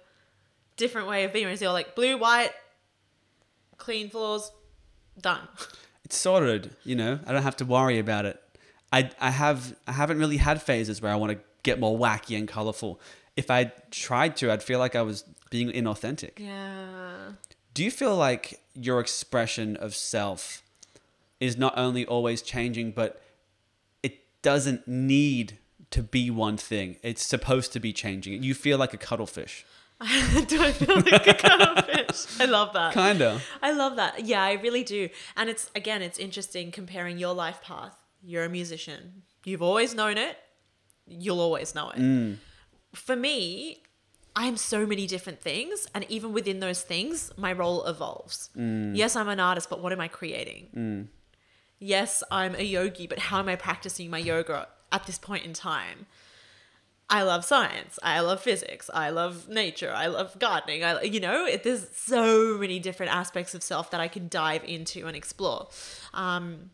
different 0.78 1.08
way 1.08 1.24
of 1.24 1.34
being. 1.34 1.46
Whereas 1.46 1.62
you're 1.62 1.72
like 1.72 1.96
blue, 1.96 2.18
white, 2.18 2.52
clean 3.78 4.10
floors, 4.10 4.52
done. 5.20 5.48
It's 6.04 6.18
sorted, 6.18 6.76
you 6.84 6.96
know. 6.96 7.20
I 7.26 7.32
don't 7.32 7.44
have 7.44 7.58
to 7.58 7.66
worry 7.66 7.98
about 7.98 8.26
it. 8.26 8.40
I, 8.94 9.10
I 9.20 9.32
have 9.32 9.76
I 9.88 9.92
haven't 9.92 10.20
really 10.20 10.38
had 10.38 10.62
phases 10.62 11.02
where 11.02 11.12
I 11.12 11.16
want 11.16 11.32
to 11.32 11.40
get 11.64 11.80
more 11.80 11.98
wacky 11.98 12.38
and 12.38 12.48
colorful. 12.48 13.02
If 13.36 13.50
I 13.50 13.72
tried 13.92 14.38
to, 14.38 14.52
I'd 14.52 14.64
feel 14.64 14.80
like 14.80 14.96
I 14.96 15.02
was 15.02 15.24
being 15.50 15.72
inauthentic. 15.72 16.38
Yeah. 16.38 17.32
Do 17.76 17.84
you 17.84 17.92
feel 17.92 18.16
like 18.16 18.62
your 18.74 19.02
expression 19.02 19.76
of 19.76 19.94
self 19.94 20.64
is 21.42 21.58
not 21.58 21.78
only 21.78 22.06
always 22.06 22.42
changing, 22.42 22.92
but 22.92 23.22
it 24.02 24.18
doesn't 24.42 24.88
need 24.88 25.60
to 25.92 26.02
be 26.02 26.32
one 26.32 26.56
thing? 26.56 26.96
It's 27.04 27.22
supposed 27.22 27.74
to 27.74 27.82
be 27.82 27.92
changing. 27.92 28.42
You 28.44 28.54
feel 28.54 28.78
like 28.78 28.94
a 28.94 28.98
cuttlefish. 28.98 29.66
do 30.00 30.08
I 30.64 30.72
feel 30.72 30.96
like 31.02 31.28
a 31.28 31.34
cuttlefish? 31.34 32.40
I 32.40 32.46
love 32.46 32.72
that. 32.74 32.94
Kinda. 32.94 33.42
I 33.62 33.74
love 33.74 33.98
that. 33.98 34.26
Yeah, 34.26 34.42
I 34.42 34.54
really 34.54 34.86
do. 34.86 35.10
And 35.36 35.50
it's 35.50 35.70
again, 35.76 36.02
it's 36.02 36.18
interesting 36.18 36.72
comparing 36.72 37.18
your 37.18 37.34
life 37.34 37.62
path. 37.62 37.98
You're 38.24 38.46
a 38.46 38.50
musician. 38.50 39.24
You've 39.44 39.62
always 39.62 39.94
known 39.94 40.18
it. 40.18 40.38
You'll 41.08 41.42
always 41.42 41.76
know 41.76 41.90
it. 41.90 41.98
Mm. 41.98 42.38
For 42.94 43.18
me, 43.18 43.84
I'm 44.36 44.58
so 44.58 44.86
many 44.86 45.08
different 45.08 45.42
things, 45.42 45.88
and 45.96 46.06
even 46.10 46.34
within 46.34 46.60
those 46.60 46.82
things, 46.82 47.32
my 47.38 47.54
role 47.54 47.86
evolves. 47.86 48.50
Yes, 48.56 49.16
I'm 49.16 49.30
an 49.30 49.40
artist, 49.40 49.70
but 49.70 49.82
what 49.82 49.94
am 49.94 50.02
I 50.02 50.08
creating? 50.10 51.08
Yes, 51.80 52.24
I'm 52.32 52.56
a 52.56 52.64
yogi, 52.64 53.08
but 53.08 53.20
how 53.20 53.40
am 53.40 53.48
I 53.50 53.56
practicing 53.56 54.10
my 54.10 54.18
yoga 54.18 54.68
at 54.92 55.06
this 55.06 55.18
point 55.18 55.46
in 55.46 55.54
time? 55.54 56.06
I 57.10 57.22
love 57.22 57.46
science. 57.46 58.00
I 58.02 58.20
love 58.22 58.42
physics. 58.42 58.90
I 58.94 59.12
love 59.12 59.48
nature. 59.48 59.94
I 59.96 60.08
love 60.08 60.40
gardening. 60.40 60.84
I, 60.84 61.04
you 61.04 61.20
know, 61.20 61.46
it, 61.46 61.64
there's 61.64 61.88
so 61.96 62.58
many 62.58 62.80
different 62.80 63.14
aspects 63.14 63.54
of 63.54 63.62
self 63.62 63.92
that 63.92 64.02
I 64.02 64.08
can 64.08 64.28
dive 64.28 64.64
into 64.64 65.06
and 65.06 65.16
explore. 65.16 65.70
Um, 66.14 66.72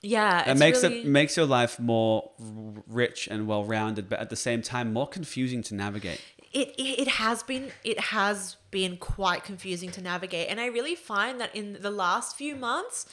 yeah, 0.00 0.48
It 0.48 0.58
makes 0.58 0.82
really, 0.84 1.00
it 1.00 1.06
makes 1.06 1.36
your 1.36 1.46
life 1.46 1.80
more 1.80 2.30
r- 2.38 2.82
rich 2.86 3.26
and 3.28 3.48
well 3.48 3.64
rounded, 3.64 4.08
but 4.08 4.20
at 4.20 4.30
the 4.30 4.36
same 4.36 4.62
time 4.62 4.92
more 4.92 5.08
confusing 5.08 5.62
to 5.64 5.74
navigate. 5.74 6.20
It, 6.52 6.74
it 6.78 7.08
has 7.08 7.42
been 7.42 7.70
it 7.84 7.98
has 7.98 8.56
been 8.70 8.96
quite 8.96 9.44
confusing 9.44 9.90
to 9.90 10.00
navigate 10.00 10.48
and 10.48 10.60
i 10.60 10.66
really 10.66 10.94
find 10.94 11.40
that 11.40 11.54
in 11.54 11.78
the 11.80 11.90
last 11.90 12.36
few 12.36 12.54
months 12.56 13.06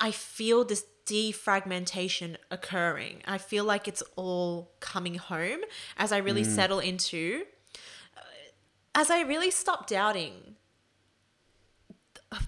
i 0.00 0.10
feel 0.10 0.64
this 0.64 0.84
defragmentation 1.06 2.36
occurring 2.50 3.20
i 3.26 3.36
feel 3.36 3.64
like 3.64 3.88
it's 3.88 4.02
all 4.16 4.72
coming 4.80 5.16
home 5.16 5.60
as 5.96 6.12
i 6.12 6.16
really 6.16 6.44
settle 6.44 6.78
into 6.78 7.42
uh, 8.16 8.20
as 8.94 9.10
i 9.10 9.20
really 9.20 9.50
stop 9.50 9.86
doubting 9.86 10.56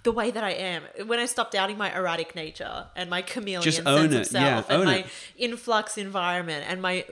the 0.02 0.12
way 0.12 0.30
that 0.30 0.42
I 0.42 0.52
am, 0.52 0.82
when 1.06 1.18
I 1.18 1.26
stop 1.26 1.50
doubting 1.50 1.76
my 1.76 1.94
erratic 1.94 2.34
nature 2.34 2.86
and 2.96 3.10
my 3.10 3.22
chameleon 3.22 3.62
Just 3.62 3.82
sense 3.82 3.86
of 3.86 4.12
it. 4.12 4.32
Yeah, 4.32 4.62
self 4.62 4.70
and 4.70 4.84
my 4.84 4.96
it. 4.98 5.06
influx 5.36 5.98
environment 5.98 6.64
and 6.68 6.80
my 6.80 7.04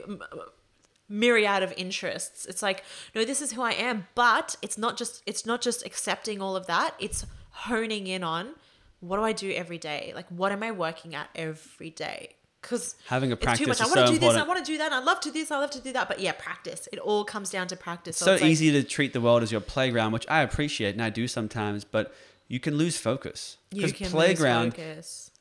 myriad 1.13 1.63
of 1.63 1.73
interests, 1.77 2.45
it's 2.45 2.61
like, 2.63 2.83
no, 3.15 3.23
this 3.23 3.41
is 3.41 3.53
who 3.53 3.61
I 3.61 3.71
am. 3.71 4.07
But 4.15 4.55
it's 4.61 4.77
not 4.77 4.97
just 4.97 5.23
it's 5.25 5.45
not 5.45 5.61
just 5.61 5.85
accepting 5.85 6.41
all 6.41 6.55
of 6.55 6.65
that. 6.67 6.95
It's 6.99 7.25
honing 7.51 8.07
in 8.07 8.23
on 8.23 8.55
what 8.99 9.17
do 9.17 9.23
I 9.23 9.33
do 9.33 9.51
every 9.51 9.77
day? 9.77 10.11
Like, 10.15 10.27
what 10.29 10.51
am 10.51 10.63
I 10.63 10.71
working 10.71 11.13
at 11.13 11.29
every 11.35 11.89
day? 11.89 12.35
Because 12.61 12.95
Having 13.07 13.31
a 13.31 13.33
it's 13.33 13.41
too 13.41 13.45
practice 13.45 13.67
much. 13.67 13.81
I 13.81 13.85
want 13.87 13.99
to 13.99 14.07
so 14.07 14.13
do 14.13 14.19
this. 14.19 14.35
I 14.35 14.43
want 14.47 14.65
to 14.65 14.71
do 14.71 14.77
that. 14.77 14.93
I 14.93 14.99
love 14.99 15.19
to 15.21 15.29
do 15.29 15.33
this. 15.33 15.51
I 15.51 15.59
love 15.59 15.71
to 15.71 15.81
do 15.81 15.91
that. 15.91 16.07
But 16.07 16.21
yeah, 16.21 16.31
practice. 16.31 16.87
It 16.93 16.99
all 16.99 17.25
comes 17.25 17.49
down 17.49 17.67
to 17.67 17.75
practice. 17.75 18.15
so 18.17 18.31
it's 18.33 18.41
like- 18.41 18.49
easy 18.51 18.71
to 18.71 18.83
treat 18.83 19.11
the 19.11 19.19
world 19.19 19.43
as 19.43 19.51
your 19.51 19.59
playground, 19.59 20.13
which 20.13 20.25
I 20.29 20.41
appreciate 20.41 20.93
and 20.95 21.01
I 21.03 21.09
do 21.09 21.27
sometimes, 21.27 21.83
but 21.83 22.13
you 22.47 22.61
can 22.61 22.77
lose 22.77 22.97
focus. 22.97 23.57
you 23.71 23.81
Because 23.81 23.91
can 23.91 24.05
lose 24.05 24.11
playground 24.13 24.71
focus. 24.75 25.31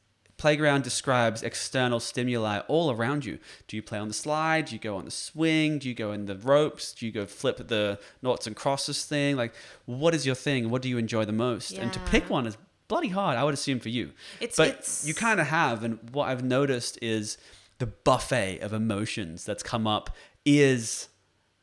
Playground 0.43 0.83
describes 0.83 1.45
external 1.45 2.01
stimuli 2.01 2.59
all 2.67 2.91
around 2.91 3.25
you. 3.25 3.39
Do 3.69 3.77
you 3.77 3.83
play 3.83 4.01
on 4.01 4.09
the 4.09 4.15
slide? 4.15 4.65
Do 4.65 4.75
you 4.75 4.81
go 4.81 4.97
on 4.97 5.05
the 5.05 5.13
swing? 5.13 5.79
Do 5.79 5.89
you 5.89 5.95
go 5.95 6.11
in 6.11 6.27
the 6.27 6.35
ropes? 6.35 6.93
Do 6.93 7.07
you 7.07 7.13
go 7.13 7.27
flip 7.27 7.69
the 7.69 8.01
noughts 8.23 8.49
and 8.49 8.57
crosses 8.57 9.05
thing? 9.05 9.37
Like, 9.37 9.55
what 9.87 10.17
is 10.17 10.27
your 10.27 10.35
thing? 10.35 10.69
What 10.69 10.83
do 10.83 10.89
you 10.89 10.99
enjoy 10.99 11.27
the 11.27 11.33
most? 11.33 11.79
And 11.79 11.93
to 11.93 12.01
pick 12.01 12.29
one 12.29 12.49
is 12.49 12.59
bloody 12.89 13.11
hard, 13.11 13.39
I 13.39 13.45
would 13.45 13.55
assume, 13.55 13.79
for 13.79 13.89
you. 13.89 14.07
It's- 14.41 14.57
but 14.57 14.69
it's- 14.71 15.07
you 15.07 15.15
kind 15.15 15.39
of 15.39 15.47
have. 15.47 15.85
And 15.85 16.11
what 16.11 16.29
I've 16.29 16.43
noticed 16.43 16.99
is 17.01 17.39
the 17.79 17.87
buffet 17.87 18.59
of 18.63 18.73
emotions 18.73 19.45
that's 19.45 19.63
come 19.63 19.87
up 19.87 20.11
is 20.45 21.09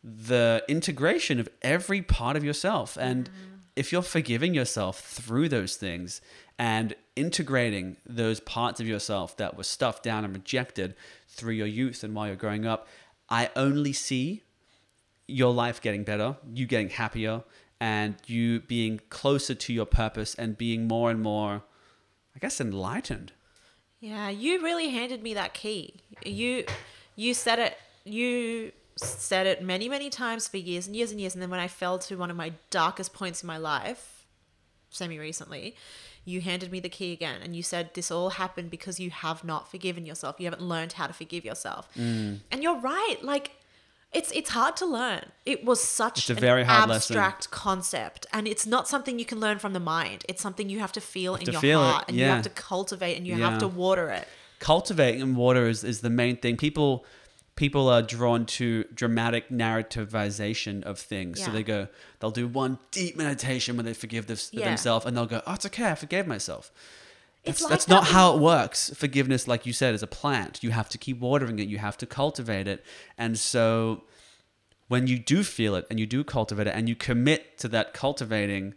the 0.02 0.64
integration 0.70 1.42
of 1.42 1.50
every 1.62 2.02
part 2.02 2.38
of 2.38 2.46
yourself. 2.46 2.98
And 2.98 3.26
mm-hmm. 3.26 3.56
if 3.76 3.92
you're 3.92 4.02
forgiving 4.02 4.54
yourself 4.54 5.02
through 5.02 5.50
those 5.50 5.76
things 5.76 6.22
and 6.58 6.96
integrating 7.20 7.98
those 8.06 8.40
parts 8.40 8.80
of 8.80 8.88
yourself 8.88 9.36
that 9.38 9.58
were 9.58 9.64
stuffed 9.64 10.04
down 10.04 10.24
and 10.24 10.34
rejected 10.34 10.96
through 11.28 11.54
your 11.54 11.68
youth 11.68 12.04
and 12.04 12.16
while 12.16 12.28
you're 12.28 12.36
growing 12.38 12.66
up, 12.66 12.88
I 13.30 13.50
only 13.56 13.92
see 13.92 14.44
your 15.28 15.54
life 15.54 15.82
getting 15.82 16.04
better, 16.04 16.38
you 16.54 16.66
getting 16.66 16.90
happier, 16.90 17.44
and 17.80 18.16
you 18.26 18.62
being 18.62 19.02
closer 19.10 19.54
to 19.54 19.74
your 19.74 19.86
purpose 19.86 20.34
and 20.36 20.58
being 20.58 20.88
more 20.88 21.12
and 21.12 21.22
more, 21.22 21.64
I 22.36 22.40
guess, 22.40 22.62
enlightened. 22.62 23.34
Yeah, 24.00 24.30
you 24.30 24.64
really 24.64 24.90
handed 24.90 25.22
me 25.22 25.34
that 25.34 25.54
key. 25.54 25.96
You 26.26 26.64
you 27.18 27.34
said 27.34 27.60
it 27.60 27.78
you 28.06 28.72
said 28.96 29.46
it 29.46 29.62
many, 29.62 29.90
many 29.90 30.10
times 30.10 30.48
for 30.48 30.58
years 30.58 30.88
and 30.88 30.96
years 30.96 31.12
and 31.12 31.20
years 31.20 31.34
and 31.34 31.42
then 31.42 31.50
when 31.50 31.60
I 31.60 31.68
fell 31.68 32.00
to 32.00 32.16
one 32.16 32.32
of 32.32 32.38
my 32.38 32.54
darkest 32.70 33.14
points 33.14 33.44
in 33.44 33.48
my 33.48 33.58
life, 33.58 34.26
semi 34.90 35.20
recently, 35.20 35.76
you 36.30 36.42
handed 36.42 36.72
me 36.72 36.80
the 36.80 36.90
key 36.90 37.12
again 37.14 37.42
and 37.44 37.56
you 37.56 37.64
said 37.64 37.90
this 37.94 38.10
all 38.12 38.30
happened 38.32 38.70
because 38.70 39.00
you 39.00 39.10
have 39.10 39.44
not 39.44 39.70
forgiven 39.70 40.06
yourself. 40.06 40.36
You 40.40 40.46
haven't 40.46 40.62
learned 40.62 40.94
how 40.94 41.08
to 41.08 41.14
forgive 41.14 41.44
yourself. 41.44 41.90
Mm. 41.98 42.40
And 42.52 42.64
you're 42.64 42.80
right. 42.80 43.18
Like 43.22 43.52
it's 44.12 44.32
it's 44.32 44.50
hard 44.50 44.76
to 44.78 44.86
learn. 44.86 45.24
It 45.46 45.64
was 45.64 45.84
such 45.84 46.18
It's 46.20 46.30
a 46.30 46.34
an 46.34 46.40
very 46.40 46.64
hard 46.64 46.90
lesson. 46.90 47.16
abstract 47.16 47.52
concept, 47.52 48.26
and 48.34 48.48
it's 48.48 48.66
not 48.66 48.88
something 48.88 49.20
you 49.20 49.26
can 49.26 49.40
learn 49.40 49.60
from 49.60 49.74
the 49.74 49.80
mind. 49.80 50.26
It's 50.28 50.42
something 50.42 50.68
you 50.70 50.80
have 50.80 50.92
to 50.94 51.02
feel 51.02 51.36
in 51.36 51.46
to 51.46 51.52
your 51.52 51.62
feel 51.62 51.82
it, 51.82 51.92
heart, 51.92 52.06
and 52.08 52.18
you 52.18 52.26
have 52.26 52.42
to 52.44 52.50
cultivate, 52.50 53.18
and 53.18 53.28
you 53.28 53.36
Yeah. 53.36 53.50
have 53.52 53.60
to 53.60 53.68
water 53.68 54.10
it. 54.10 54.28
cultivating 54.60 55.22
and 55.22 55.38
water 55.38 55.68
is, 55.70 55.84
is 55.84 56.02
the 56.02 56.10
main 56.10 56.36
thing. 56.38 56.58
People 56.58 57.06
people 57.60 57.90
are 57.90 58.02
drawn 58.02 58.46
to 58.46 58.86
dramatic 58.94 59.50
narrativization 59.50 60.82
of 60.84 60.98
things. 60.98 61.44
So 61.44 61.52
they 61.52 61.62
go, 61.62 61.90
they'll 62.20 62.32
do 62.32 62.48
one 62.48 62.80
deep 62.92 63.18
meditation 63.18 63.76
when 63.76 63.86
they 63.86 63.94
forgive 63.94 64.28
this, 64.28 64.50
Yeah. 64.54 64.64
themselves, 64.64 65.06
and 65.06 65.16
they'll 65.16 65.26
go, 65.26 65.42
"Oh, 65.46 65.56
it's 65.56 65.66
okay, 65.66 65.92
I 65.92 65.96
forgave 65.96 66.26
myself." 66.26 66.72
It's 67.44 67.60
That's, 67.60 67.62
like 67.64 67.70
that's 67.72 67.86
that 67.86 67.94
not 67.96 68.04
how 68.08 68.34
it 68.34 68.40
works. 68.40 68.92
Forgiveness, 68.96 69.46
like 69.46 69.66
you 69.66 69.74
said, 69.74 69.94
is 69.94 70.02
a 70.02 70.08
plant. 70.08 70.64
You 70.64 70.72
have 70.72 70.88
to 70.90 70.98
keep 70.98 71.20
watering 71.20 71.60
it. 71.60 71.68
You 71.68 71.80
have 71.80 71.98
to 71.98 72.06
cultivate 72.06 72.66
it. 72.68 72.82
And 73.18 73.38
so, 73.38 74.04
when 74.88 75.08
you 75.08 75.20
do 75.20 75.44
feel 75.44 75.76
it 75.76 75.86
and 75.90 76.00
you 76.00 76.06
do 76.06 76.24
cultivate 76.24 76.68
it 76.68 76.74
and 76.74 76.88
you 76.88 76.96
commit 76.96 77.58
to 77.60 77.68
that 77.68 77.94
cultivating, 77.94 78.74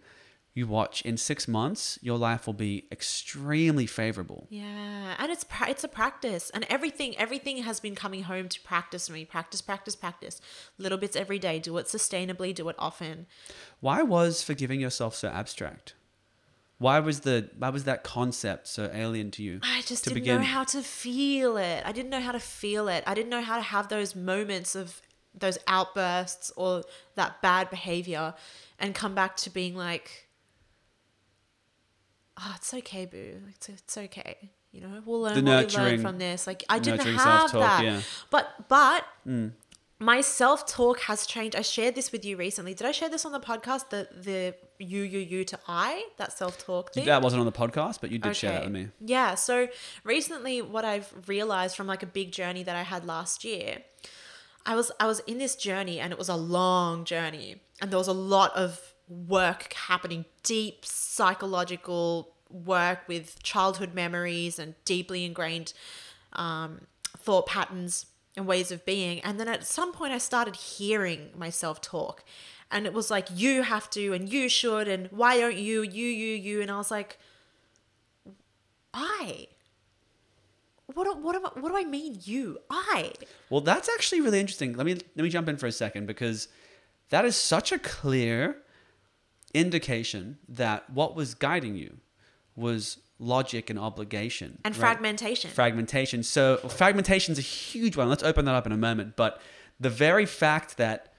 you 0.54 0.66
watch 0.66 1.00
in 1.02 1.16
six 1.16 1.48
months, 1.48 1.98
your 2.02 2.18
life 2.18 2.46
will 2.46 2.52
be 2.54 2.86
extremely 2.92 3.86
favorable. 3.86 4.46
Yeah, 4.50 5.14
and 5.18 5.32
it's 5.32 5.44
pra- 5.44 5.70
it's 5.70 5.84
a 5.84 5.88
practice, 5.88 6.50
and 6.50 6.66
everything 6.68 7.16
everything 7.16 7.58
has 7.62 7.80
been 7.80 7.94
coming 7.94 8.24
home 8.24 8.48
to 8.48 8.60
practice 8.60 9.08
me. 9.08 9.24
Practice, 9.24 9.62
practice, 9.62 9.96
practice. 9.96 10.40
Little 10.76 10.98
bits 10.98 11.16
every 11.16 11.38
day. 11.38 11.58
Do 11.58 11.78
it 11.78 11.86
sustainably. 11.86 12.54
Do 12.54 12.68
it 12.68 12.76
often. 12.78 13.26
Why 13.80 14.02
was 14.02 14.42
forgiving 14.42 14.80
yourself 14.80 15.14
so 15.14 15.28
abstract? 15.28 15.94
Why 16.78 16.98
was 16.98 17.20
the 17.20 17.48
why 17.56 17.70
was 17.70 17.84
that 17.84 18.02
concept 18.02 18.66
so 18.66 18.90
alien 18.92 19.30
to 19.32 19.42
you? 19.42 19.60
I 19.62 19.82
just 19.82 20.04
didn't 20.04 20.24
know 20.24 20.40
how 20.40 20.64
to 20.64 20.82
feel 20.82 21.56
it. 21.56 21.82
I 21.86 21.92
didn't 21.92 22.10
know 22.10 22.20
how 22.20 22.32
to 22.32 22.40
feel 22.40 22.88
it. 22.88 23.04
I 23.06 23.14
didn't 23.14 23.30
know 23.30 23.40
how 23.40 23.56
to 23.56 23.62
have 23.62 23.88
those 23.88 24.14
moments 24.14 24.74
of 24.74 25.00
those 25.34 25.58
outbursts 25.66 26.52
or 26.56 26.82
that 27.14 27.40
bad 27.40 27.70
behavior 27.70 28.34
and 28.78 28.94
come 28.94 29.14
back 29.14 29.36
to 29.36 29.50
being 29.50 29.74
like, 29.74 30.28
oh, 32.38 32.52
it's 32.56 32.72
okay, 32.74 33.06
boo. 33.06 33.40
It's, 33.50 33.68
it's 33.68 33.96
okay. 33.96 34.50
You 34.72 34.80
know, 34.80 35.02
we'll 35.04 35.20
learn 35.20 35.44
what 35.44 35.68
we 35.68 35.76
learn 35.76 36.00
from 36.00 36.18
this. 36.18 36.46
Like, 36.46 36.64
I 36.68 36.78
didn't 36.78 37.00
have 37.00 37.52
that. 37.52 37.84
yeah. 37.84 38.00
But, 38.30 38.68
but 38.68 39.04
mm. 39.28 39.52
my 39.98 40.22
self 40.22 40.66
talk 40.66 41.00
has 41.00 41.26
changed. 41.26 41.56
I 41.56 41.60
shared 41.60 41.94
this 41.94 42.10
with 42.10 42.24
you 42.24 42.38
recently. 42.38 42.72
Did 42.72 42.86
I 42.86 42.92
share 42.92 43.10
this 43.10 43.26
on 43.26 43.32
the 43.32 43.40
podcast? 43.40 43.90
The, 43.90 44.08
the 44.18 44.54
you, 44.78 45.02
you, 45.02 45.18
you 45.18 45.44
to 45.44 45.58
I, 45.68 46.06
that 46.16 46.32
self 46.32 46.56
talk 46.56 46.94
thing? 46.94 47.04
That 47.04 47.20
wasn't 47.20 47.40
on 47.40 47.46
the 47.46 47.52
podcast, 47.52 48.00
but 48.00 48.10
you 48.10 48.18
did 48.18 48.34
share 48.34 48.52
that 48.52 48.64
with 48.64 48.72
me. 48.72 48.88
Yeah. 49.00 49.34
So 49.34 49.68
recently, 50.04 50.62
what 50.62 50.86
I've 50.86 51.12
realized 51.26 51.76
from 51.76 51.86
like 51.86 52.02
a 52.02 52.06
big 52.06 52.32
journey 52.32 52.62
that 52.62 52.74
I 52.74 52.82
had 52.82 53.04
last 53.04 53.44
year, 53.44 53.82
I 54.64 54.74
was 54.74 54.90
I 54.98 55.06
was 55.06 55.20
in 55.20 55.36
this 55.36 55.54
journey, 55.54 56.00
and 56.00 56.12
it 56.12 56.18
was 56.18 56.30
a 56.30 56.36
long 56.36 57.04
journey, 57.04 57.56
and 57.82 57.90
there 57.90 57.98
was 57.98 58.08
a 58.08 58.14
lot 58.14 58.56
of 58.56 58.91
work 59.12 59.72
happening, 59.74 60.24
deep 60.42 60.84
psychological 60.84 62.34
work 62.50 63.00
with 63.08 63.42
childhood 63.42 63.94
memories 63.94 64.58
and 64.58 64.74
deeply 64.84 65.24
ingrained 65.24 65.72
um, 66.34 66.82
thought 67.18 67.46
patterns 67.46 68.06
and 68.36 68.46
ways 68.46 68.70
of 68.70 68.84
being. 68.84 69.20
And 69.20 69.38
then 69.38 69.48
at 69.48 69.64
some 69.64 69.92
point, 69.92 70.12
I 70.12 70.18
started 70.18 70.56
hearing 70.56 71.30
myself 71.36 71.80
talk. 71.80 72.24
And 72.70 72.86
it 72.86 72.94
was 72.94 73.10
like, 73.10 73.28
you 73.34 73.62
have 73.62 73.90
to, 73.90 74.14
and 74.14 74.32
you 74.32 74.48
should, 74.48 74.88
and 74.88 75.08
why 75.10 75.38
don't 75.38 75.56
you, 75.56 75.82
you, 75.82 76.06
you, 76.06 76.34
you. 76.36 76.62
And 76.62 76.70
I 76.70 76.78
was 76.78 76.90
like, 76.90 77.18
I. 78.94 79.48
What 80.94 81.20
what, 81.20 81.36
am 81.36 81.46
I, 81.46 81.50
what 81.60 81.70
do 81.70 81.76
I 81.76 81.84
mean, 81.84 82.18
you? 82.22 82.58
I. 82.70 83.12
Well, 83.50 83.60
that's 83.60 83.88
actually 83.88 84.20
really 84.20 84.40
interesting. 84.40 84.74
Let 84.74 84.84
me 84.84 84.94
let 84.94 85.22
me 85.22 85.28
jump 85.28 85.48
in 85.48 85.56
for 85.56 85.66
a 85.66 85.72
second 85.72 86.06
because 86.06 86.48
that 87.10 87.24
is 87.24 87.36
such 87.36 87.72
a 87.72 87.78
clear 87.78 88.56
indication 89.54 90.38
that 90.48 90.88
what 90.90 91.14
was 91.14 91.34
guiding 91.34 91.76
you 91.76 91.98
was 92.56 92.98
logic 93.18 93.70
and 93.70 93.78
obligation 93.78 94.58
And 94.64 94.74
right? 94.76 94.80
fragmentation. 94.80 95.50
fragmentation. 95.50 96.22
So 96.22 96.56
fragmentation 96.68 97.32
is 97.32 97.38
a 97.38 97.42
huge 97.42 97.96
one. 97.96 98.08
Let's 98.08 98.22
open 98.22 98.44
that 98.46 98.54
up 98.54 98.66
in 98.66 98.72
a 98.72 98.76
moment. 98.76 99.16
But 99.16 99.40
the 99.78 99.90
very 99.90 100.26
fact 100.26 100.76
that 100.76 101.12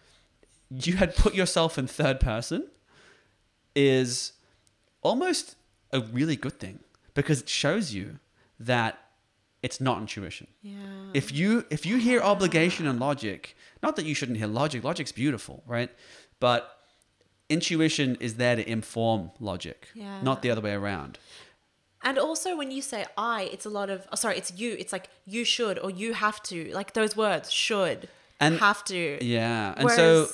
you 0.69 0.95
had 0.97 1.15
put 1.15 1.33
yourself 1.33 1.77
in 1.77 1.87
third 1.87 2.19
person 2.19 2.67
is 3.75 4.33
almost 5.01 5.55
a 5.91 6.01
really 6.01 6.35
good 6.35 6.59
thing 6.59 6.79
because 7.13 7.41
it 7.41 7.49
shows 7.49 7.93
you 7.93 8.19
that 8.59 8.99
it's 9.61 9.79
not 9.79 9.99
intuition. 9.99 10.47
yeah. 10.61 10.75
If 11.13 11.31
you 11.31 11.65
if 11.69 11.85
you 11.85 11.97
hear 11.97 12.21
obligation 12.21 12.85
and 12.87 12.99
logic, 12.99 13.55
not 13.81 13.95
that 13.95 14.05
you 14.05 14.13
shouldn't 14.15 14.37
hear 14.37 14.47
logic, 14.47 14.83
logic's 14.83 15.11
beautiful, 15.11 15.63
right? 15.67 15.89
But 16.39 16.69
intuition 17.49 18.15
is 18.19 18.35
there 18.35 18.55
to 18.55 18.69
inform 18.69 19.31
logic, 19.39 19.89
Yeah. 19.93 20.21
not 20.21 20.41
the 20.41 20.49
other 20.51 20.61
way 20.61 20.73
around. 20.73 21.17
And 22.05 22.17
also, 22.17 22.57
when 22.57 22.69
you 22.71 22.81
say 22.81 23.05
I, 23.17 23.43
it's 23.43 23.65
a 23.65 23.69
lot 23.69 23.89
of, 23.89 24.05
oh, 24.11 24.15
sorry, 24.15 24.37
it's 24.37 24.51
you. 24.51 24.75
It's 24.77 24.91
like 24.91 25.09
you 25.25 25.45
should 25.45 25.79
or 25.79 25.89
you 25.89 26.13
have 26.13 26.43
to. 26.43 26.69
Like 26.73 26.93
those 26.93 27.15
words, 27.15 27.49
should, 27.51 28.09
And- 28.39 28.59
have 28.59 28.83
to. 28.85 29.23
Yeah. 29.23 29.73
And 29.77 29.89
so 29.89 30.27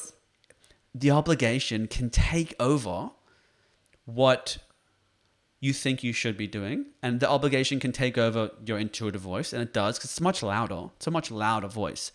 the 0.95 1.11
obligation 1.11 1.87
can 1.87 2.09
take 2.09 2.55
over 2.59 3.11
what 4.05 4.57
you 5.59 5.73
think 5.73 6.03
you 6.03 6.13
should 6.13 6.37
be 6.37 6.47
doing 6.47 6.85
and 7.03 7.19
the 7.19 7.29
obligation 7.29 7.79
can 7.79 7.91
take 7.91 8.17
over 8.17 8.49
your 8.65 8.79
intuitive 8.79 9.21
voice 9.21 9.51
and 9.53 9.61
it 9.61 9.73
does 9.73 9.97
because 9.97 10.09
it's 10.11 10.21
much 10.21 10.41
louder 10.41 10.85
it's 10.95 11.05
a 11.05 11.11
much 11.11 11.29
louder 11.29 11.67
voice 11.67 12.11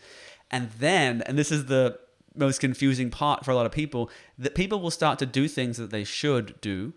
and 0.50 0.70
then 0.78 1.22
and 1.26 1.38
this 1.38 1.52
is 1.52 1.66
the 1.66 1.98
most 2.34 2.60
confusing 2.60 3.10
part 3.10 3.44
for 3.44 3.50
a 3.50 3.54
lot 3.54 3.66
of 3.66 3.72
people 3.72 4.10
that 4.38 4.54
people 4.54 4.80
will 4.80 4.90
start 4.90 5.18
to 5.20 5.26
do 5.26 5.48
things 5.48 5.76
that 5.76 5.90
they 5.90 6.04
should 6.04 6.60
do 6.60 6.92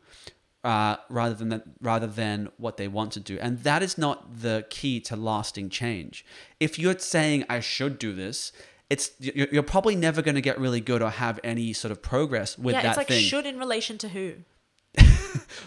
uh, 0.63 0.97
rather 1.10 1.36
than 1.36 1.50
that, 1.50 1.63
rather 1.82 2.08
than 2.08 2.50
what 2.58 2.78
they 2.78 2.88
want 2.88 3.12
to 3.13 3.19
do, 3.19 3.38
and 3.39 3.60
that 3.60 3.82
is 3.82 3.97
not 3.97 4.41
the 4.41 4.65
key 4.69 5.00
to 5.00 5.15
lasting 5.15 5.69
change. 5.69 6.26
If 6.60 6.78
you're 6.78 6.97
saying 7.00 7.45
I 7.50 7.62
should 7.62 8.00
do 8.00 8.13
this, 8.13 8.52
it's 8.89 9.12
you're, 9.19 9.47
you're 9.52 9.63
probably 9.63 9.95
never 9.95 10.21
going 10.21 10.36
to 10.36 10.41
get 10.41 10.60
really 10.60 10.82
good 10.82 11.02
or 11.02 11.10
have 11.10 11.39
any 11.43 11.73
sort 11.73 11.91
of 11.91 12.02
progress 12.02 12.58
with 12.58 12.73
yeah, 12.73 12.82
that 12.82 12.89
it's 12.89 12.97
like 12.97 13.08
thing. 13.08 13.23
should 13.23 13.45
in 13.45 13.58
relation 13.60 13.97
to 14.00 14.10
who? 14.10 14.34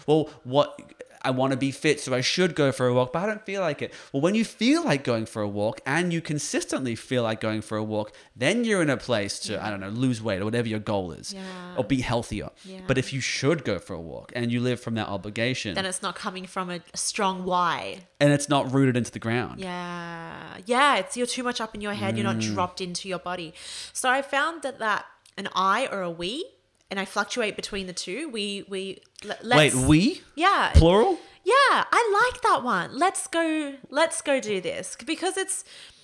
well, 0.07 0.29
what 0.43 0.93
I 1.23 1.31
want 1.31 1.51
to 1.51 1.57
be 1.57 1.71
fit, 1.71 1.99
so 1.99 2.13
I 2.13 2.21
should 2.21 2.55
go 2.55 2.71
for 2.71 2.87
a 2.87 2.93
walk, 2.93 3.13
but 3.13 3.19
I 3.23 3.25
don't 3.27 3.45
feel 3.45 3.61
like 3.61 3.81
it. 3.81 3.93
Well, 4.11 4.21
when 4.21 4.35
you 4.35 4.43
feel 4.43 4.83
like 4.83 5.03
going 5.03 5.25
for 5.25 5.41
a 5.41 5.47
walk 5.47 5.79
and 5.85 6.11
you 6.11 6.21
consistently 6.21 6.95
feel 6.95 7.23
like 7.23 7.39
going 7.39 7.61
for 7.61 7.77
a 7.77 7.83
walk, 7.83 8.11
then 8.35 8.63
you're 8.63 8.81
in 8.81 8.89
a 8.89 8.97
place 8.97 9.39
to, 9.41 9.63
I 9.63 9.69
don't 9.69 9.79
know, 9.79 9.89
lose 9.89 10.21
weight 10.21 10.41
or 10.41 10.45
whatever 10.45 10.67
your 10.67 10.79
goal 10.79 11.11
is, 11.11 11.33
Yeah. 11.33 11.41
or 11.77 11.83
be 11.83 12.01
healthier. 12.01 12.49
Yeah. 12.65 12.79
But 12.87 12.97
if 12.97 13.13
you 13.13 13.21
should 13.21 13.63
go 13.63 13.77
for 13.79 13.93
a 13.93 14.01
walk 14.01 14.31
and 14.35 14.51
you 14.51 14.59
live 14.59 14.79
from 14.79 14.95
that 14.95 15.07
obligation 15.07 15.75
Then 15.75 15.85
it's 15.85 16.01
not 16.01 16.15
coming 16.15 16.45
from 16.45 16.69
a 16.69 16.79
strong 16.95 17.45
why. 17.45 17.99
and 18.19 18.33
it's 18.33 18.49
not 18.49 18.71
rooted 18.73 18.97
into 18.97 19.11
the 19.11 19.19
ground, 19.19 19.59
Yeah. 19.59 20.57
Yeah, 20.65 20.97
it's 20.97 21.15
you're 21.17 21.27
too 21.27 21.43
much 21.43 21.59
up 21.61 21.75
in 21.75 21.81
your 21.81 21.93
head, 21.93 22.17
you're 22.17 22.23
not 22.23 22.37
Mm. 22.37 22.53
dropped 22.53 22.81
into 22.81 23.07
your 23.07 23.19
body. 23.19 23.53
So 23.93 24.09
I 24.09 24.21
found 24.21 24.61
that 24.63 24.79
that 24.79 25.05
an 25.37 25.47
I 25.55 25.87
or 25.87 26.01
a 26.01 26.09
we 26.11 26.45
and 26.91 26.99
I 26.99 27.05
fluctuate 27.05 27.55
between 27.55 27.87
the 27.87 27.93
two. 27.93 28.29
We 28.29 28.65
we 28.67 29.01
wait, 29.43 29.73
we 29.73 30.21
Yeah. 30.35 30.71
plural? 30.75 31.17
Yeah, 31.43 31.53
I 31.91 32.29
like 32.31 32.41
that 32.43 32.63
one. 32.63 32.99
Let's 32.99 33.25
go 33.25 33.75
let's 33.89 34.21
go 34.21 34.39
do 34.39 34.61
this 34.61 34.95
because 35.03 35.37
it's 35.37 35.63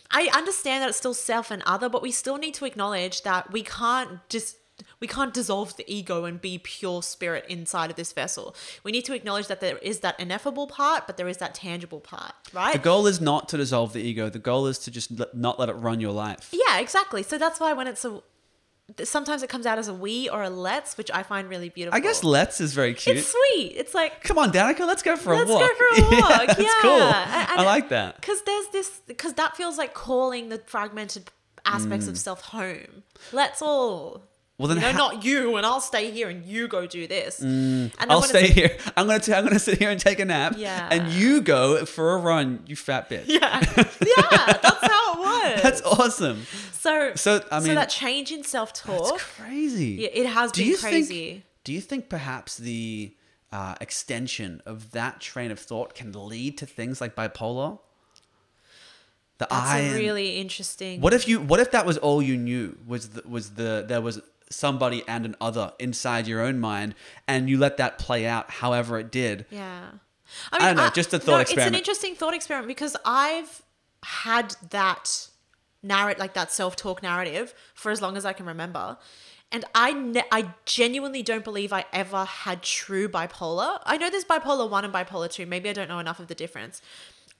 I 0.09 0.29
understand 0.33 0.81
that 0.81 0.89
it's 0.89 0.97
still 0.97 1.13
self 1.13 1.51
and 1.51 1.61
other, 1.65 1.89
but 1.89 2.01
we 2.01 2.11
still 2.11 2.37
need 2.37 2.53
to 2.55 2.65
acknowledge 2.65 3.21
that 3.23 3.51
we 3.51 3.61
can't 3.61 4.27
just 4.29 4.55
we 4.99 5.07
can't 5.07 5.33
dissolve 5.33 5.75
the 5.75 5.83
ego 5.91 6.25
and 6.25 6.39
be 6.39 6.59
pure 6.59 7.01
spirit 7.03 7.45
inside 7.49 7.89
of 7.89 7.95
this 7.95 8.13
vessel. 8.13 8.55
We 8.83 8.91
need 8.91 9.05
to 9.05 9.13
acknowledge 9.13 9.47
that 9.47 9.59
there 9.59 9.77
is 9.79 9.99
that 9.99 10.19
ineffable 10.19 10.67
part, 10.67 11.07
but 11.07 11.17
there 11.17 11.27
is 11.27 11.37
that 11.37 11.55
tangible 11.55 11.99
part, 11.99 12.33
right? 12.53 12.73
The 12.73 12.79
goal 12.79 13.07
is 13.07 13.19
not 13.19 13.49
to 13.49 13.57
dissolve 13.57 13.93
the 13.93 14.01
ego. 14.01 14.29
The 14.29 14.39
goal 14.39 14.67
is 14.67 14.77
to 14.79 14.91
just 14.91 15.11
not 15.33 15.59
let 15.59 15.69
it 15.69 15.73
run 15.73 15.99
your 15.99 16.11
life. 16.11 16.49
Yeah, 16.51 16.79
exactly. 16.79 17.23
So 17.23 17.37
that's 17.37 17.59
why 17.59 17.73
when 17.73 17.87
it's 17.87 18.05
a 18.05 18.21
sometimes 19.03 19.43
it 19.43 19.49
comes 19.49 19.65
out 19.65 19.77
as 19.77 19.87
a 19.87 19.93
we 19.93 20.29
or 20.29 20.43
a 20.43 20.49
let's, 20.49 20.97
which 20.97 21.11
I 21.13 21.23
find 21.23 21.49
really 21.49 21.69
beautiful. 21.69 21.95
I 21.95 21.99
guess 21.99 22.23
let's 22.23 22.61
is 22.61 22.73
very 22.73 22.93
cute. 22.93 23.17
it's 23.17 23.27
sweet. 23.31 23.73
It's 23.75 23.93
like 23.93 24.23
Come 24.23 24.37
on, 24.37 24.51
Danica, 24.51 24.87
let's 24.87 25.03
go 25.03 25.15
for 25.17 25.33
a 25.33 25.45
walk. 25.45 25.47
let's 25.47 25.59
go 25.61 25.75
for 25.75 25.85
a 25.85 26.09
walk. 26.21 26.29
yeah, 26.29 26.45
that's 26.53 26.75
cool. 26.81 26.99
I 27.01 27.63
like 27.65 27.89
that. 27.89 28.15
Because 28.21 28.41
there's 28.43 28.67
this 28.69 29.01
because 29.07 29.33
that 29.33 29.55
feels 29.57 29.77
like 29.77 29.93
calling 29.93 30.49
the 30.49 30.59
fragmented 30.65 31.29
aspects 31.65 32.07
of 32.07 32.17
self 32.17 32.41
home. 32.41 33.03
Let's 33.33 33.61
all. 33.61 34.17
Mm. 34.17 34.21
Well, 34.59 34.67
then 34.69 34.77
you 34.77 34.81
know, 34.83 34.91
how- 34.93 34.97
not 34.97 35.23
you, 35.23 35.55
and 35.57 35.65
I'll 35.67 35.79
stay 35.81 36.09
here, 36.09 36.29
and 36.29 36.43
you 36.43 36.67
go 36.67 36.87
do 36.87 37.05
this. 37.05 37.39
and 37.41 37.91
I'll 37.99 38.23
stay 38.23 38.47
here. 38.47 38.75
I'm 38.97 39.05
gonna 39.05 39.19
t- 39.19 39.31
I'm 39.31 39.43
gonna 39.43 39.59
sit 39.59 39.77
here 39.77 39.91
and 39.91 39.99
take 39.99 40.19
a 40.19 40.25
nap. 40.25 40.55
Yeah. 40.57 40.87
And 40.89 41.11
you 41.13 41.41
go 41.41 41.85
for 41.85 42.13
a 42.13 42.17
run, 42.17 42.63
you 42.65 42.75
fat 42.75 43.07
bitch. 43.07 43.25
Yeah, 43.27 43.61
yeah, 43.77 44.57
that's 44.63 44.87
how. 44.87 45.06
That's 45.69 45.81
awesome. 45.83 46.45
so. 46.71 47.13
So 47.15 47.43
I 47.51 47.59
mean, 47.59 47.67
so 47.69 47.75
that 47.75 47.89
change 47.89 48.31
in 48.31 48.43
self 48.43 48.73
talk, 48.73 49.19
crazy. 49.19 49.97
yeah, 50.01 50.09
it 50.13 50.25
has 50.27 50.51
do 50.51 50.61
been 50.61 50.71
you 50.71 50.77
crazy. 50.77 51.31
think? 51.31 51.43
Do 51.63 51.73
you 51.73 51.81
think 51.81 52.09
perhaps 52.09 52.57
the 52.57 53.13
uh, 53.51 53.75
extension 53.81 54.61
of 54.65 54.91
that 54.91 55.19
train 55.19 55.51
of 55.51 55.59
thought 55.59 55.93
can 55.95 56.11
lead 56.13 56.57
to 56.59 56.65
things 56.65 57.01
like 57.01 57.15
bipolar? 57.15 57.79
The 59.39 59.47
That's 59.49 59.53
I 59.53 59.79
a 59.79 59.93
really 59.95 60.37
interesting. 60.37 61.01
What 61.01 61.13
if 61.13 61.27
you? 61.27 61.39
What 61.39 61.59
if 61.59 61.71
that 61.71 61.85
was 61.85 61.97
all 61.97 62.21
you 62.21 62.37
knew? 62.37 62.77
Was 62.87 63.09
the, 63.09 63.27
was 63.27 63.51
the 63.51 63.85
there 63.87 64.01
was 64.01 64.19
somebody 64.49 65.03
and 65.07 65.25
an 65.25 65.35
other 65.41 65.73
inside 65.77 66.25
your 66.25 66.41
own 66.41 66.59
mind, 66.59 66.95
and 67.27 67.49
you 67.49 67.57
let 67.57 67.77
that 67.77 67.99
play 67.99 68.25
out 68.25 68.49
however 68.49 68.97
it 68.97 69.11
did? 69.11 69.45
Yeah. 69.51 69.85
I 70.51 70.59
don't 70.59 70.75
know, 70.75 70.89
just 70.89 71.13
a 71.13 71.19
thought 71.19 71.41
It's 71.41 71.51
experiment. 71.51 71.75
an 71.75 71.79
interesting 71.79 72.15
thought 72.15 72.33
experiment 72.33 72.67
because 72.67 72.97
I've 73.05 73.61
had 74.03 74.55
that 74.71 75.29
narrate 75.87 76.19
like 76.19 76.33
that 76.33 76.51
self-talk 76.51 77.01
narrative 77.01 77.53
for 77.73 77.91
as 77.91 78.01
long 78.01 78.17
as 78.17 78.25
I 78.25 78.33
can 78.33 78.45
remember. 78.45 78.97
And 79.51 79.63
I 79.73 79.93
ne- 79.93 80.25
I 80.31 80.53
genuinely 80.65 81.23
don't 81.23 81.43
believe 81.43 81.71
I 81.71 81.85
ever 81.93 82.25
had 82.25 82.61
true 82.61 83.07
bipolar. 83.07 83.79
I 83.85 83.97
know 83.97 84.09
there's 84.09 84.25
bipolar 84.25 84.69
1 84.69 84.85
and 84.85 84.93
bipolar 84.93 85.31
2. 85.31 85.45
Maybe 85.45 85.69
I 85.69 85.73
don't 85.73 85.87
know 85.87 85.99
enough 85.99 86.19
of 86.19 86.27
the 86.27 86.35
difference. 86.35 86.81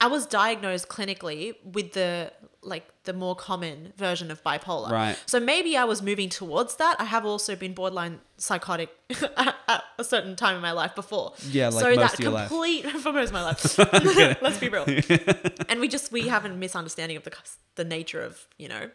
I 0.00 0.06
was 0.06 0.26
diagnosed 0.26 0.88
clinically 0.88 1.54
with 1.64 1.92
the 1.92 2.32
like 2.62 2.86
the 3.04 3.12
more 3.12 3.34
common 3.34 3.92
version 3.96 4.30
of 4.30 4.42
bipolar. 4.44 4.90
Right. 4.90 5.18
So 5.26 5.40
maybe 5.40 5.76
I 5.76 5.84
was 5.84 6.02
moving 6.02 6.28
towards 6.28 6.76
that. 6.76 6.96
I 6.98 7.04
have 7.04 7.24
also 7.24 7.56
been 7.56 7.72
borderline 7.72 8.20
psychotic 8.36 8.90
at, 9.36 9.84
a 9.98 10.04
certain 10.04 10.36
time 10.36 10.54
in 10.56 10.62
my 10.62 10.72
life 10.72 10.94
before. 10.94 11.32
Yeah, 11.50 11.68
like 11.68 11.80
so 11.80 11.88
most 11.88 11.98
that 11.98 12.14
of 12.14 12.20
your 12.20 12.32
life. 12.32 12.48
complete 12.48 12.86
for 13.02 13.12
most 13.12 13.28
of 13.28 13.32
my 13.32 13.42
life. 13.42 13.78
Let's 14.42 14.58
be 14.58 14.68
real. 14.68 14.84
and 15.68 15.80
we 15.80 15.88
just 15.88 16.12
we 16.12 16.28
have 16.28 16.44
a 16.44 16.48
misunderstanding 16.50 17.16
of 17.16 17.24
the 17.24 17.32
the 17.74 17.84
nature 17.84 18.22
of 18.22 18.46
you 18.58 18.68
know 18.68 18.90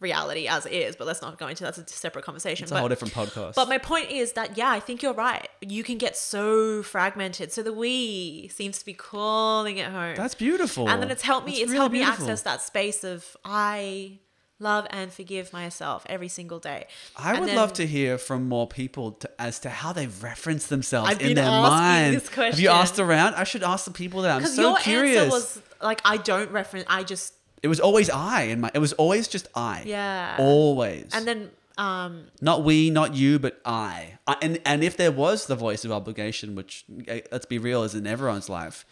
reality 0.00 0.48
as 0.48 0.66
it 0.66 0.72
is. 0.72 0.96
But 0.96 1.06
let's 1.06 1.22
not 1.22 1.38
go 1.38 1.46
into 1.46 1.62
that's 1.64 1.78
a 1.78 1.86
separate 1.86 2.24
conversation. 2.24 2.64
It's 2.64 2.72
a 2.72 2.74
but, 2.74 2.80
whole 2.80 2.88
different 2.88 3.14
podcast. 3.14 3.54
but 3.54 3.68
my 3.68 3.78
point 3.78 4.10
is 4.10 4.32
that 4.32 4.56
yeah, 4.56 4.70
I 4.70 4.80
think 4.80 5.02
you're 5.02 5.12
right. 5.14 5.48
You 5.60 5.84
can 5.84 5.98
get 5.98 6.16
so 6.16 6.82
fragmented. 6.82 7.52
So 7.52 7.62
the 7.62 7.72
we 7.72 8.48
seems 8.54 8.78
to 8.78 8.84
be 8.84 8.94
calling 8.94 9.78
it 9.78 9.86
home. 9.90 10.16
That's 10.16 10.34
beautiful. 10.34 10.88
and 10.88 11.02
then 11.02 11.10
it's 11.10 11.22
helped 11.22 11.46
me. 11.46 11.52
That's 11.52 11.62
it's 11.62 11.68
really 11.70 11.78
helped 11.78 11.92
beautiful. 11.92 12.24
me 12.26 12.30
access 12.32 12.42
that 12.42 12.62
space 12.62 13.04
of 13.04 13.36
I 13.44 14.18
love 14.62 14.86
and 14.90 15.10
forgive 15.10 15.52
myself 15.54 16.04
every 16.06 16.28
single 16.28 16.58
day. 16.58 16.86
I 17.16 17.30
And 17.30 17.40
would 17.40 17.48
then- 17.48 17.56
love 17.56 17.72
to 17.74 17.86
hear 17.86 18.18
from 18.18 18.46
more 18.48 18.66
people 18.68 19.12
to, 19.12 19.30
as 19.38 19.58
to 19.60 19.70
how 19.70 19.92
they 19.94 20.06
reference 20.06 20.66
themselves 20.66 21.10
I've 21.10 21.22
in 21.22 21.34
their 21.34 21.46
mind. 21.46 22.20
Have 22.34 22.60
you 22.60 22.68
asked 22.68 22.98
around? 22.98 23.36
I 23.36 23.44
should 23.44 23.62
ask 23.62 23.86
the 23.86 23.90
people 23.90 24.20
that 24.22 24.36
I'm 24.36 24.46
so 24.46 24.62
your 24.70 24.78
curious. 24.78 25.16
answer 25.22 25.30
was 25.30 25.62
like 25.80 26.00
I 26.04 26.18
don't 26.18 26.50
reference. 26.50 26.84
I 26.90 27.04
just 27.04 27.32
it 27.62 27.68
was 27.68 27.80
always 27.80 28.10
I 28.10 28.42
in 28.42 28.60
my. 28.60 28.70
It 28.74 28.78
was 28.78 28.92
always 28.94 29.28
just 29.28 29.48
I. 29.54 29.82
Yeah. 29.86 30.36
Always. 30.38 31.10
and 31.12 31.26
then 31.26 31.50
um 31.78 32.26
not 32.40 32.64
we, 32.64 32.90
not 32.90 33.14
you, 33.14 33.38
but 33.38 33.60
I. 33.64 34.18
I. 34.26 34.36
And 34.42 34.60
and 34.64 34.82
if 34.84 34.96
there 34.96 35.12
was 35.12 35.46
the 35.46 35.56
voice 35.56 35.84
of 35.84 35.92
obligation, 35.92 36.54
which 36.54 36.84
eh, 37.08 37.20
let's 37.32 37.46
be 37.46 37.58
real, 37.58 37.82
is 37.82 37.94
in 37.94 38.06
everyone's 38.06 38.48
life, 38.48 38.84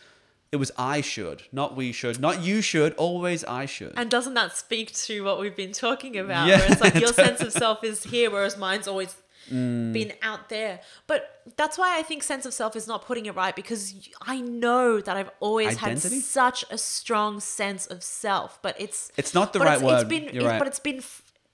it 0.50 0.57
was 0.57 0.72
I 0.78 1.00
should, 1.00 1.42
not 1.52 1.76
we 1.76 1.92
should, 1.92 2.20
not 2.20 2.42
you 2.42 2.61
should. 2.62 2.94
Always 2.94 3.44
I 3.44 3.66
should. 3.66 3.92
And 3.96 4.11
doesn't 4.11 4.35
that 4.35 4.57
speak 4.57 4.94
to 4.94 5.22
what 5.24 5.38
we've 5.38 5.57
been 5.57 5.72
talking 5.72 6.16
about? 6.16 6.48
Yeah. 6.48 6.59
Where 6.59 6.72
it's 6.72 6.81
like 6.81 6.94
your 6.94 7.12
sense 7.12 7.40
of 7.40 7.52
self 7.52 7.85
is 7.85 8.04
here, 8.04 8.31
whereas 8.31 8.57
mine's 8.57 8.88
always 8.88 9.14
Mm. 9.50 9.92
been 9.92 10.12
out 10.22 10.48
there. 10.48 10.80
But 11.06 11.42
that's 11.56 11.76
why 11.78 11.98
I 11.98 12.02
think 12.02 12.22
sense 12.22 12.44
of 12.46 12.52
self 12.54 12.76
is 12.76 12.87
not 12.87 13.04
putting 13.06 13.26
it 13.26 13.34
right 13.34 13.54
because 13.56 13.94
I 14.22 14.40
know 14.40 15.00
that 15.00 15.16
I've 15.16 15.30
always 15.40 15.76
Identity? 15.76 16.16
had 16.16 16.24
such 16.24 16.64
a 16.70 16.78
strong 16.78 17.40
sense 17.40 17.87
of 17.87 18.02
self. 18.02 18.58
But 18.62 18.80
it's 18.80 19.11
It's 19.16 19.34
not 19.34 19.52
the 19.52 19.61
right 19.61 19.74
it's, 19.74 19.82
word. 19.82 20.00
It's 20.00 20.08
been, 20.08 20.24
You're 20.34 20.44
it- 20.44 20.46
right. 20.46 20.58
But 20.58 20.68
it's 20.68 20.80
been 20.80 21.02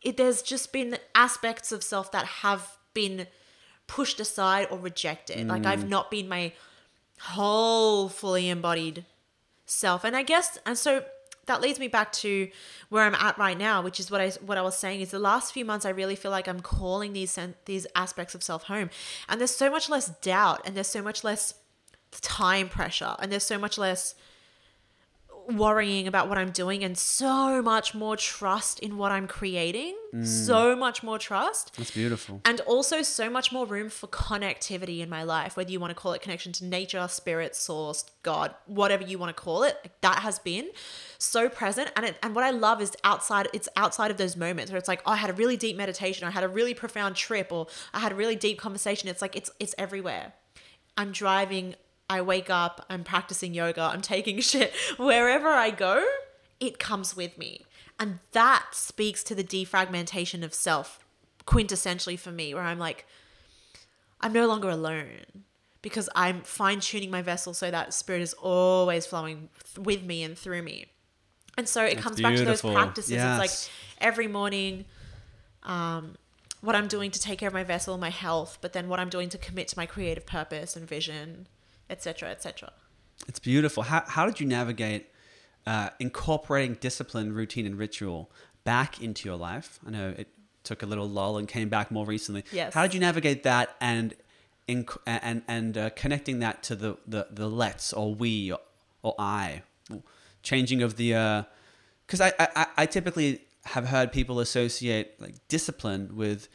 it, 0.02 0.16
there's 0.16 0.42
just 0.42 0.72
been 0.72 0.98
aspects 1.14 1.72
of 1.72 1.82
self 1.82 2.12
that 2.12 2.26
have 2.26 2.76
been 2.92 3.26
pushed 3.86 4.20
aside 4.20 4.68
or 4.70 4.78
rejected. 4.78 5.46
Like 5.48 5.62
Mm. 5.62 5.66
I've 5.66 5.88
not 5.88 6.10
been 6.10 6.28
my 6.28 6.52
whole 7.20 8.08
fully 8.08 8.48
embodied 8.48 9.04
self 9.66 10.04
and 10.04 10.14
i 10.16 10.22
guess 10.22 10.58
and 10.66 10.76
so 10.76 11.02
that 11.46 11.60
leads 11.60 11.78
me 11.78 11.88
back 11.88 12.12
to 12.12 12.48
where 12.88 13.04
i'm 13.04 13.14
at 13.14 13.36
right 13.38 13.58
now 13.58 13.82
which 13.82 13.98
is 14.00 14.10
what 14.10 14.20
i 14.20 14.30
what 14.46 14.58
i 14.58 14.62
was 14.62 14.76
saying 14.76 15.00
is 15.00 15.10
the 15.10 15.18
last 15.18 15.52
few 15.52 15.64
months 15.64 15.84
i 15.84 15.90
really 15.90 16.16
feel 16.16 16.30
like 16.30 16.48
i'm 16.48 16.60
calling 16.60 17.12
these 17.12 17.38
these 17.64 17.86
aspects 17.94 18.34
of 18.34 18.42
self 18.42 18.64
home 18.64 18.90
and 19.28 19.40
there's 19.40 19.50
so 19.50 19.70
much 19.70 19.88
less 19.88 20.08
doubt 20.20 20.60
and 20.64 20.74
there's 20.74 20.88
so 20.88 21.02
much 21.02 21.24
less 21.24 21.54
time 22.20 22.68
pressure 22.68 23.16
and 23.18 23.30
there's 23.32 23.44
so 23.44 23.58
much 23.58 23.78
less 23.78 24.14
worrying 25.48 26.06
about 26.06 26.28
what 26.28 26.38
i'm 26.38 26.50
doing 26.50 26.82
and 26.84 26.96
so 26.96 27.60
much 27.62 27.94
more 27.94 28.16
trust 28.16 28.78
in 28.80 28.96
what 28.96 29.12
i'm 29.12 29.26
creating. 29.26 29.96
Mm. 30.14 30.24
So 30.24 30.76
much 30.76 31.02
more 31.02 31.18
trust. 31.18 31.76
That's 31.76 31.90
beautiful. 31.90 32.40
and 32.44 32.60
also 32.60 33.02
so 33.02 33.28
much 33.28 33.50
more 33.50 33.66
room 33.66 33.90
for 33.90 34.06
connectivity 34.06 35.00
in 35.00 35.08
my 35.08 35.22
life 35.22 35.56
whether 35.56 35.70
you 35.70 35.80
want 35.80 35.90
to 35.90 35.94
call 35.94 36.12
it 36.12 36.22
connection 36.22 36.52
to 36.52 36.64
nature 36.64 37.06
spirit 37.08 37.56
source 37.56 38.04
god 38.22 38.54
whatever 38.66 39.02
you 39.02 39.18
want 39.18 39.36
to 39.36 39.42
call 39.42 39.64
it 39.64 39.76
like, 39.82 40.00
that 40.00 40.20
has 40.20 40.38
been 40.38 40.68
so 41.18 41.48
present. 41.48 41.90
And 41.96 42.06
it, 42.06 42.16
and 42.22 42.34
what 42.34 42.44
i 42.44 42.50
love 42.50 42.80
is 42.80 42.96
outside 43.02 43.48
it's 43.52 43.68
outside 43.76 44.10
of 44.10 44.16
those 44.16 44.36
moments 44.36 44.70
where 44.70 44.78
it's 44.78 44.88
like 44.88 45.02
oh, 45.06 45.12
i 45.12 45.16
had 45.16 45.30
a 45.30 45.34
really 45.34 45.56
deep 45.56 45.76
meditation 45.76 46.26
i 46.26 46.30
had 46.30 46.44
a 46.44 46.48
really 46.48 46.74
profound 46.74 47.16
trip 47.16 47.50
or 47.50 47.66
i 47.92 47.98
had 47.98 48.12
a 48.12 48.14
really 48.14 48.36
deep 48.36 48.58
conversation. 48.58 49.08
It's 49.08 49.22
like 49.22 49.36
it's 49.36 49.50
it's 49.58 49.74
everywhere. 49.78 50.32
I'm 50.96 51.12
driving 51.12 51.74
i 52.08 52.20
wake 52.20 52.50
up 52.50 52.84
i'm 52.90 53.04
practicing 53.04 53.54
yoga 53.54 53.82
i'm 53.82 54.00
taking 54.00 54.40
shit 54.50 54.72
wherever 54.96 55.48
i 55.48 55.70
go 55.70 56.04
it 56.60 56.78
comes 56.78 57.16
with 57.16 57.36
me. 57.36 57.62
And 57.98 58.20
that 58.32 58.68
speaks 58.72 59.22
to 59.24 59.34
the 59.34 59.44
defragmentation 59.44 60.42
of 60.42 60.54
self 60.54 61.04
quintessentially 61.46 62.18
for 62.18 62.30
me 62.32 62.54
where 62.54 62.62
i'm 62.62 62.78
like 62.78 63.06
i'm 64.20 64.32
no 64.32 64.46
longer 64.46 64.70
alone 64.70 65.44
because 65.82 66.08
i'm 66.14 66.40
fine-tuning 66.42 67.10
my 67.10 67.20
vessel 67.20 67.52
so 67.52 67.70
that 67.70 67.92
spirit 67.92 68.22
is 68.22 68.32
always 68.34 69.04
flowing 69.04 69.48
th- 69.74 69.84
with 69.84 70.02
me 70.02 70.22
and 70.22 70.38
through 70.38 70.62
me. 70.62 70.86
And 71.56 71.68
so 71.68 71.84
it 71.84 71.94
That's 71.94 72.02
comes 72.02 72.20
back 72.20 72.32
to 72.34 72.44
those 72.44 72.62
beautiful. 72.62 72.72
practices. 72.72 73.12
It's 73.12 73.38
like 73.38 73.50
every 74.00 74.26
morning 74.26 74.86
um, 75.62 76.16
what 76.62 76.74
I'm 76.74 76.88
doing 76.88 77.10
to 77.10 77.20
take 77.20 77.38
care 77.38 77.48
of 77.48 77.54
my 77.54 77.62
vessel, 77.64 77.96
my 77.98 78.10
health, 78.10 78.58
but 78.60 78.72
then 78.72 78.88
what 78.88 78.98
I'm 78.98 79.08
doing 79.08 79.28
to 79.28 79.38
commit 79.38 79.68
to 79.68 79.78
my 79.78 79.86
creative 79.86 80.26
purpose 80.26 80.74
and 80.76 80.88
vision, 80.88 81.46
etc., 81.90 82.30
etc. 82.30 82.72
It's 83.28 83.38
beautiful. 83.38 83.84
How, 83.84 84.02
how 84.06 84.26
did 84.26 84.40
you 84.40 84.46
navigate 84.46 85.10
uh, 85.66 85.90
incorporating 85.98 86.74
discipline, 86.74 87.32
routine, 87.32 87.66
and 87.66 87.78
ritual 87.78 88.30
back 88.64 89.02
into 89.02 89.28
your 89.28 89.36
life? 89.36 89.78
I 89.86 89.90
know 89.90 90.14
it 90.16 90.28
took 90.62 90.82
a 90.82 90.86
little 90.86 91.08
lull 91.08 91.38
and 91.38 91.46
came 91.46 91.68
back 91.68 91.90
more 91.90 92.06
recently. 92.06 92.44
Yes. 92.52 92.74
How 92.74 92.82
did 92.82 92.94
you 92.94 93.00
navigate 93.00 93.42
that 93.44 93.76
and 93.80 94.14
and 94.66 95.42
and 95.46 95.76
uh, 95.76 95.90
connecting 95.90 96.38
that 96.38 96.62
to 96.64 96.74
the, 96.74 96.96
the 97.06 97.28
the 97.30 97.48
let's 97.48 97.92
or 97.92 98.14
we 98.14 98.50
or, 98.50 98.60
or 99.02 99.14
I, 99.18 99.62
changing 100.42 100.82
of 100.82 100.96
the 100.96 101.44
because 102.06 102.20
I, 102.20 102.32
I 102.38 102.66
I 102.78 102.86
typically 102.86 103.42
have 103.66 103.88
heard 103.88 104.12
people 104.12 104.40
associate 104.40 105.20
like 105.20 105.34
discipline 105.48 106.16
with 106.16 106.48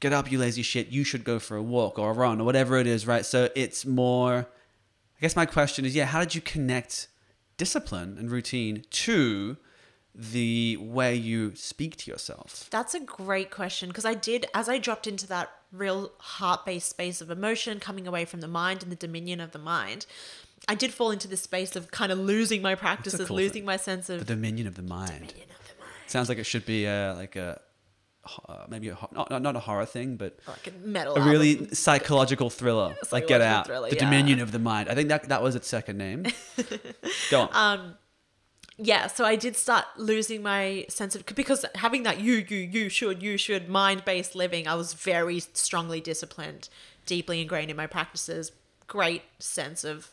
get 0.00 0.12
up 0.12 0.30
you 0.32 0.38
lazy 0.38 0.62
shit 0.62 0.88
you 0.88 1.04
should 1.04 1.24
go 1.24 1.38
for 1.38 1.56
a 1.56 1.62
walk 1.62 1.98
or 1.98 2.10
a 2.10 2.14
run 2.14 2.40
or 2.40 2.44
whatever 2.44 2.78
it 2.78 2.86
is 2.86 3.06
right 3.06 3.24
so 3.26 3.48
it's 3.54 3.84
more 3.86 4.46
I 5.16 5.20
guess 5.20 5.36
my 5.36 5.44
question 5.44 5.84
is, 5.84 5.94
yeah, 5.94 6.06
how 6.06 6.20
did 6.20 6.34
you 6.34 6.40
connect 6.40 7.08
discipline 7.58 8.16
and 8.18 8.30
routine 8.30 8.84
to 8.90 9.58
the 10.14 10.78
way 10.78 11.14
you 11.14 11.54
speak 11.54 11.96
to 11.98 12.10
yourself? 12.10 12.68
That's 12.70 12.94
a 12.94 13.00
great 13.00 13.50
question 13.50 13.90
because 13.90 14.06
I 14.06 14.14
did, 14.14 14.46
as 14.54 14.66
I 14.66 14.78
dropped 14.78 15.06
into 15.06 15.26
that 15.26 15.50
real 15.72 16.12
heart 16.20 16.64
based 16.64 16.88
space 16.88 17.20
of 17.20 17.30
emotion, 17.30 17.80
coming 17.80 18.06
away 18.06 18.24
from 18.24 18.40
the 18.40 18.48
mind 18.48 18.82
and 18.82 18.90
the 18.90 18.96
dominion 18.96 19.40
of 19.40 19.50
the 19.52 19.58
mind, 19.58 20.06
I 20.66 20.74
did 20.74 20.94
fall 20.94 21.10
into 21.10 21.28
this 21.28 21.42
space 21.42 21.76
of 21.76 21.90
kind 21.90 22.10
of 22.10 22.18
losing 22.18 22.62
my 22.62 22.74
practices, 22.74 23.28
cool 23.28 23.36
losing 23.36 23.52
thing. 23.52 23.64
my 23.66 23.76
sense 23.76 24.08
of 24.08 24.20
The 24.20 24.24
dominion 24.34 24.66
of 24.66 24.74
the 24.74 24.82
mind. 24.82 25.10
dominion 25.28 25.48
of 25.50 25.68
the 25.68 25.74
mind. 25.84 25.92
Sounds 26.06 26.30
like 26.30 26.38
it 26.38 26.44
should 26.44 26.64
be 26.64 26.86
a, 26.86 27.12
like 27.14 27.36
a 27.36 27.60
uh, 28.48 28.66
maybe 28.68 28.88
a 28.88 28.98
not, 29.12 29.30
not 29.42 29.56
a 29.56 29.60
horror 29.60 29.86
thing, 29.86 30.16
but 30.16 30.38
Like 30.46 30.66
a 30.68 30.86
metal. 30.86 31.16
a 31.16 31.20
really 31.22 31.52
album. 31.56 31.74
psychological 31.74 32.50
thriller, 32.50 32.94
like 33.12 33.26
Get 33.26 33.40
Out, 33.40 33.66
thriller, 33.66 33.88
the 33.90 33.96
yeah. 33.96 34.04
dominion 34.04 34.40
of 34.40 34.52
the 34.52 34.58
mind. 34.58 34.88
I 34.88 34.94
think 34.94 35.08
that 35.08 35.28
that 35.28 35.42
was 35.42 35.54
its 35.56 35.68
second 35.68 35.96
name. 35.98 36.26
Go 37.30 37.48
on. 37.52 37.96
yeah 38.82 39.06
so 39.08 39.24
i 39.26 39.36
did 39.36 39.54
start 39.56 39.84
losing 39.98 40.42
my 40.42 40.86
sense 40.88 41.14
of 41.14 41.26
because 41.34 41.66
having 41.74 42.02
that 42.04 42.18
you 42.20 42.44
you 42.48 42.56
you 42.56 42.88
should 42.88 43.22
you 43.22 43.36
should 43.36 43.68
mind-based 43.68 44.34
living 44.34 44.66
i 44.66 44.74
was 44.74 44.94
very 44.94 45.38
strongly 45.52 46.00
disciplined 46.00 46.70
deeply 47.04 47.42
ingrained 47.42 47.70
in 47.70 47.76
my 47.76 47.86
practices 47.86 48.52
great 48.86 49.22
sense 49.38 49.84
of 49.84 50.10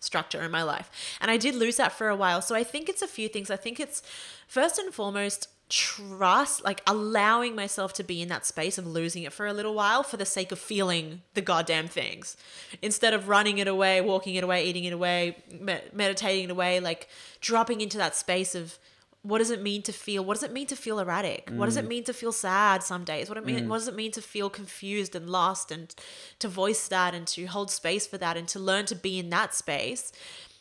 structure 0.00 0.42
in 0.42 0.50
my 0.50 0.64
life 0.64 0.90
and 1.20 1.30
i 1.30 1.36
did 1.36 1.54
lose 1.54 1.76
that 1.76 1.92
for 1.92 2.08
a 2.08 2.16
while 2.16 2.42
so 2.42 2.56
i 2.56 2.64
think 2.64 2.88
it's 2.88 3.02
a 3.02 3.06
few 3.06 3.28
things 3.28 3.50
i 3.52 3.56
think 3.56 3.78
it's 3.78 4.02
first 4.48 4.78
and 4.80 4.92
foremost 4.92 5.46
trust 5.68 6.64
like 6.64 6.80
allowing 6.86 7.54
myself 7.54 7.92
to 7.92 8.02
be 8.02 8.22
in 8.22 8.28
that 8.28 8.46
space 8.46 8.78
of 8.78 8.86
losing 8.86 9.24
it 9.24 9.32
for 9.32 9.46
a 9.46 9.52
little 9.52 9.74
while 9.74 10.02
for 10.02 10.16
the 10.16 10.24
sake 10.24 10.50
of 10.50 10.58
feeling 10.58 11.20
the 11.34 11.42
goddamn 11.42 11.88
things. 11.88 12.36
Instead 12.80 13.12
of 13.12 13.28
running 13.28 13.58
it 13.58 13.68
away 13.68 14.00
walking 14.00 14.34
it 14.34 14.44
away 14.44 14.64
eating 14.64 14.84
it 14.84 14.92
away 14.92 15.36
me- 15.60 15.80
meditating 15.92 16.44
it 16.44 16.50
away 16.50 16.80
like 16.80 17.08
dropping 17.40 17.80
into 17.80 17.98
that 17.98 18.16
space 18.16 18.54
of 18.54 18.78
what 19.22 19.38
does 19.38 19.50
it 19.50 19.60
mean 19.60 19.82
to 19.82 19.92
feel 19.92 20.24
what 20.24 20.34
does 20.34 20.42
it 20.42 20.52
mean 20.52 20.66
to 20.66 20.76
feel 20.76 20.98
erratic? 20.98 21.50
What 21.52 21.66
does 21.66 21.76
it 21.76 21.84
mm. 21.84 21.88
mean 21.88 22.04
to 22.04 22.14
feel 22.14 22.32
sad 22.32 22.82
some 22.82 23.04
days? 23.04 23.28
What 23.28 23.36
it 23.36 23.44
mean 23.44 23.64
mm. 23.64 23.68
what 23.68 23.78
does 23.78 23.88
it 23.88 23.94
mean 23.94 24.12
to 24.12 24.22
feel 24.22 24.48
confused 24.48 25.14
and 25.14 25.28
lost 25.28 25.70
and 25.70 25.94
to 26.38 26.48
voice 26.48 26.88
that 26.88 27.14
and 27.14 27.26
to 27.28 27.44
hold 27.46 27.70
space 27.70 28.06
for 28.06 28.16
that 28.18 28.36
and 28.36 28.48
to 28.48 28.58
learn 28.58 28.86
to 28.86 28.94
be 28.94 29.18
in 29.18 29.28
that 29.30 29.54
space 29.54 30.12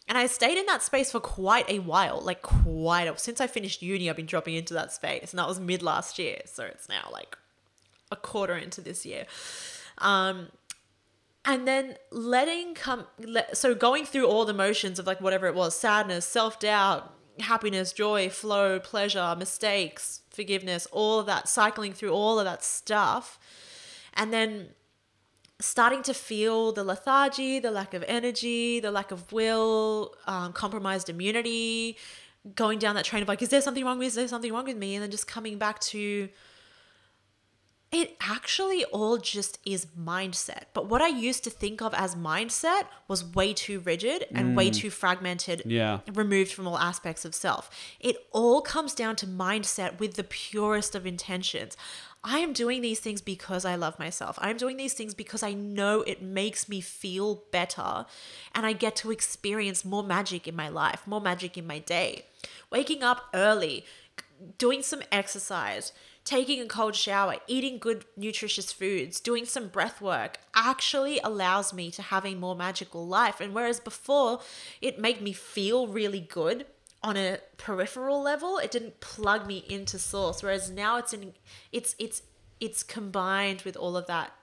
and 0.08 0.18
I 0.18 0.28
stayed 0.28 0.58
in 0.58 0.66
that 0.68 0.82
space 0.82 1.12
for 1.12 1.20
quite 1.20 1.70
a 1.70 1.80
while, 1.80 2.22
like 2.22 2.42
quite 2.42 3.08
a, 3.08 3.18
since 3.18 3.42
I 3.42 3.48
finished 3.48 3.82
uni, 3.82 4.10
I've 4.10 4.16
been 4.16 4.26
dropping 4.26 4.56
into 4.56 4.74
that 4.74 4.94
space, 4.94 5.32
and 5.32 5.40
that 5.40 5.48
was 5.48 5.60
mid 5.60 5.84
last 5.84 6.18
year, 6.18 6.40
so 6.46 6.64
it's 6.64 6.88
now 6.88 7.10
like 7.12 7.38
a 8.12 8.16
quarter 8.16 8.56
into 8.56 8.80
this 8.82 9.06
year. 9.06 9.26
Um, 9.98 10.48
and 11.44 11.68
then 11.68 11.96
letting 12.12 12.74
come, 12.74 13.06
let, 13.20 13.58
so 13.58 13.76
going 13.76 14.06
through 14.06 14.28
all 14.28 14.46
the 14.46 14.54
motions 14.54 14.98
of 14.98 15.08
like 15.08 15.20
whatever 15.20 15.48
it 15.48 15.56
was, 15.56 15.78
sadness, 15.78 16.26
self 16.26 16.60
doubt, 16.60 17.14
happiness, 17.42 17.92
joy, 17.92 18.30
flow, 18.30 18.80
pleasure, 18.80 19.36
mistakes, 19.38 20.22
forgiveness, 20.30 20.88
all 20.92 21.20
of 21.20 21.26
that, 21.26 21.50
cycling 21.50 21.92
through 21.92 22.12
all 22.12 22.40
of 22.40 22.46
that 22.46 22.64
stuff, 22.64 23.38
and 24.14 24.32
then 24.32 24.70
starting 25.60 26.04
to 26.04 26.14
feel 26.14 26.72
the 26.72 26.84
lethargy, 26.84 27.60
the 27.60 27.72
lack 27.72 27.94
of 27.94 28.04
energy, 28.08 28.80
the 28.80 28.92
lack 28.92 29.12
of 29.12 29.32
will, 29.32 30.14
um, 30.28 30.54
compromised 30.54 31.10
immunity, 31.10 31.98
going 32.56 32.80
down 32.80 32.96
that 32.96 33.06
train 33.06 33.22
of 33.22 33.28
like, 33.28 33.42
is 33.42 33.50
there 33.50 33.62
something 33.62 33.84
wrong 33.84 33.98
with 33.98 34.04
me? 34.04 34.08
Is 34.08 34.16
there 34.16 34.28
something 34.28 34.54
wrong 34.54 34.66
with 34.66 34.78
me? 34.78 34.96
And 34.96 35.04
then 35.04 35.12
just 35.12 35.28
coming 35.28 35.58
back 35.58 35.80
to 35.80 36.30
it 37.90 38.18
actually 38.20 38.84
all 38.86 39.18
just 39.18 39.60
is 39.66 39.86
mindset. 39.98 40.64
But 40.74 40.88
what 40.88 41.02
I 41.02 41.08
used 41.08 41.46
to 41.46 41.50
think 41.50 41.82
of 41.82 41.94
as 41.94 42.16
mindset 42.16 42.84
was 43.08 43.24
way 43.24 43.54
too 43.54 43.80
rigid 43.80 44.28
and 44.36 44.58
way 44.58 44.70
too 44.70 44.90
fragmented, 44.90 45.62
Yeah. 45.66 46.02
removed 46.14 46.52
from 46.52 46.68
all 46.68 46.78
aspects 46.78 47.24
of 47.24 47.34
self. 47.34 47.70
It 48.02 48.28
all 48.32 48.62
comes 48.62 48.94
down 48.94 49.16
to 49.18 49.26
mindset 49.26 50.00
with 50.00 50.16
the 50.16 50.26
purest 50.26 50.96
of 50.96 51.06
intentions. 51.06 51.78
I 52.24 52.40
am 52.40 52.54
doing 52.54 52.82
these 52.82 53.00
things 53.00 53.22
because 53.22 53.64
I 53.64 53.76
love 53.76 54.00
myself. 54.00 54.38
I'm 54.42 54.58
doing 54.58 54.78
these 54.78 54.94
things 54.94 55.14
because 55.14 55.44
I 55.44 55.54
know 55.54 56.02
it 56.02 56.22
makes 56.22 56.68
me 56.68 56.82
feel 56.82 57.44
better 57.52 58.06
and 58.54 58.66
I 58.66 58.74
get 58.74 58.96
to 58.98 59.12
experience 59.12 59.86
more 59.86 60.04
magic 60.04 60.48
in 60.48 60.56
my 60.56 60.70
life, 60.70 61.06
more 61.06 61.22
magic 61.22 61.58
in 61.58 61.68
my 61.68 61.80
day. 61.80 62.26
Waking 62.72 63.04
up 63.04 63.26
early, 63.34 63.86
doing 64.58 64.82
some 64.82 65.02
exercise, 65.12 65.94
taking 66.24 66.60
a 66.60 66.66
cold 66.66 66.96
shower, 66.96 67.36
eating 67.48 67.78
good, 67.78 68.06
nutritious 68.18 68.72
foods, 68.72 69.20
doing 69.20 69.46
some 69.46 69.70
breath 69.70 70.02
work 70.02 70.40
actually 70.54 71.20
allows 71.24 71.74
me 71.74 71.90
to 71.92 72.02
have 72.02 72.26
a 72.26 72.36
more 72.36 72.56
magical 72.56 73.08
life. 73.08 73.40
And 73.40 73.54
whereas 73.54 73.80
before 73.80 74.42
it 74.82 75.00
made 75.00 75.22
me 75.22 75.32
feel 75.32 75.88
really 75.88 76.20
good 76.20 76.66
on 77.04 77.16
a 77.18 77.40
peripheral 77.58 78.22
level, 78.22 78.58
it 78.58 78.72
didn't 78.72 79.00
plug 79.00 79.46
me 79.48 79.64
into 79.70 80.00
source. 80.00 80.42
Whereas 80.42 80.70
now 80.72 80.98
it's 80.98 81.14
in 81.14 81.34
it's 81.72 81.96
it's 82.00 82.22
it's 82.60 82.84
combined 82.84 83.62
with 83.62 83.76
all 83.78 83.96
of 83.96 84.08
that 84.08 84.34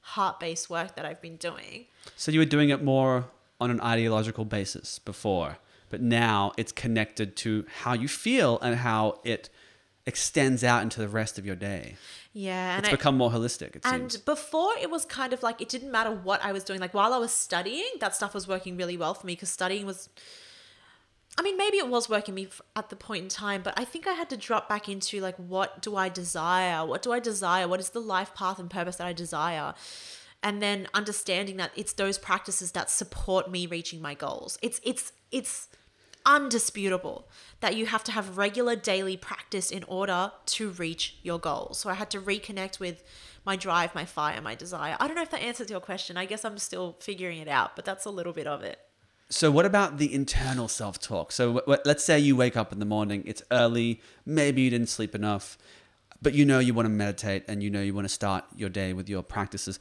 heart-based 0.00 0.70
work 0.70 0.96
that 0.96 1.04
I've 1.04 1.20
been 1.20 1.36
doing. 1.36 1.86
So 2.16 2.32
you 2.32 2.38
were 2.38 2.46
doing 2.46 2.70
it 2.70 2.82
more 2.82 3.26
on 3.60 3.70
an 3.70 3.80
ideological 3.82 4.44
basis 4.46 4.98
before, 4.98 5.58
but 5.90 6.00
now 6.00 6.52
it's 6.56 6.72
connected 6.72 7.36
to 7.36 7.66
how 7.82 7.92
you 7.92 8.08
feel 8.08 8.58
and 8.60 8.76
how 8.76 9.20
it 9.24 9.50
extends 10.06 10.64
out 10.64 10.82
into 10.82 10.98
the 10.98 11.08
rest 11.08 11.38
of 11.38 11.44
your 11.44 11.54
day. 11.54 11.96
Yeah, 12.32 12.76
and 12.76 12.84
It's 12.84 12.88
I, 12.92 12.96
become 12.96 13.16
more 13.18 13.30
holistic, 13.30 13.76
it 13.76 13.82
And 13.84 14.10
seems. 14.10 14.24
before 14.24 14.72
it 14.80 14.90
was 14.90 15.04
kind 15.04 15.32
of 15.34 15.42
like 15.42 15.60
it 15.60 15.68
didn't 15.68 15.90
matter 15.92 16.10
what 16.10 16.42
I 16.42 16.52
was 16.52 16.64
doing. 16.64 16.80
Like 16.80 16.94
while 16.94 17.12
I 17.12 17.18
was 17.18 17.32
studying, 17.32 17.90
that 18.00 18.16
stuff 18.16 18.32
was 18.32 18.48
working 18.48 18.76
really 18.78 18.96
well 18.96 19.12
for 19.12 19.26
me 19.26 19.34
because 19.34 19.50
studying 19.50 19.84
was. 19.84 20.08
I 21.40 21.42
mean, 21.42 21.56
maybe 21.56 21.78
it 21.78 21.88
was 21.88 22.06
working 22.06 22.34
me 22.34 22.48
at 22.76 22.90
the 22.90 22.96
point 22.96 23.22
in 23.22 23.28
time, 23.30 23.62
but 23.62 23.72
I 23.74 23.86
think 23.86 24.06
I 24.06 24.12
had 24.12 24.28
to 24.28 24.36
drop 24.36 24.68
back 24.68 24.90
into 24.90 25.20
like, 25.20 25.36
what 25.36 25.80
do 25.80 25.96
I 25.96 26.10
desire? 26.10 26.84
What 26.84 27.00
do 27.00 27.12
I 27.12 27.18
desire? 27.18 27.66
What 27.66 27.80
is 27.80 27.88
the 27.88 27.98
life 27.98 28.34
path 28.34 28.58
and 28.58 28.68
purpose 28.68 28.96
that 28.96 29.06
I 29.06 29.14
desire? 29.14 29.72
And 30.42 30.60
then 30.60 30.86
understanding 30.92 31.56
that 31.56 31.70
it's 31.74 31.94
those 31.94 32.18
practices 32.18 32.72
that 32.72 32.90
support 32.90 33.50
me 33.50 33.66
reaching 33.66 34.02
my 34.02 34.12
goals. 34.12 34.58
It's 34.60 34.82
it's 34.84 35.14
it's 35.32 35.68
undisputable 36.26 37.26
that 37.60 37.74
you 37.74 37.86
have 37.86 38.04
to 38.04 38.12
have 38.12 38.36
regular 38.36 38.76
daily 38.76 39.16
practice 39.16 39.70
in 39.70 39.82
order 39.84 40.32
to 40.44 40.72
reach 40.72 41.16
your 41.22 41.38
goals. 41.38 41.78
So 41.78 41.88
I 41.88 41.94
had 41.94 42.10
to 42.10 42.20
reconnect 42.20 42.80
with 42.80 43.02
my 43.46 43.56
drive, 43.56 43.94
my 43.94 44.04
fire, 44.04 44.42
my 44.42 44.54
desire. 44.54 44.94
I 45.00 45.06
don't 45.06 45.16
know 45.16 45.22
if 45.22 45.30
that 45.30 45.40
answers 45.40 45.70
your 45.70 45.80
question. 45.80 46.18
I 46.18 46.26
guess 46.26 46.44
I'm 46.44 46.58
still 46.58 46.98
figuring 47.00 47.38
it 47.38 47.48
out, 47.48 47.76
but 47.76 47.86
that's 47.86 48.04
a 48.04 48.10
little 48.10 48.34
bit 48.34 48.46
of 48.46 48.62
it. 48.62 48.78
So, 49.32 49.52
what 49.52 49.64
about 49.64 49.98
the 49.98 50.12
internal 50.12 50.66
self 50.66 51.00
talk? 51.00 51.30
So, 51.30 51.54
w- 51.54 51.60
w- 51.60 51.82
let's 51.84 52.02
say 52.02 52.18
you 52.18 52.34
wake 52.34 52.56
up 52.56 52.72
in 52.72 52.80
the 52.80 52.84
morning, 52.84 53.22
it's 53.24 53.42
early, 53.52 54.00
maybe 54.26 54.62
you 54.62 54.70
didn't 54.70 54.88
sleep 54.88 55.14
enough, 55.14 55.56
but 56.20 56.34
you 56.34 56.44
know 56.44 56.58
you 56.58 56.74
want 56.74 56.86
to 56.86 56.90
meditate 56.90 57.44
and 57.46 57.62
you 57.62 57.70
know 57.70 57.80
you 57.80 57.94
want 57.94 58.06
to 58.06 58.12
start 58.12 58.44
your 58.56 58.68
day 58.68 58.92
with 58.92 59.08
your 59.08 59.22
practices. 59.22 59.78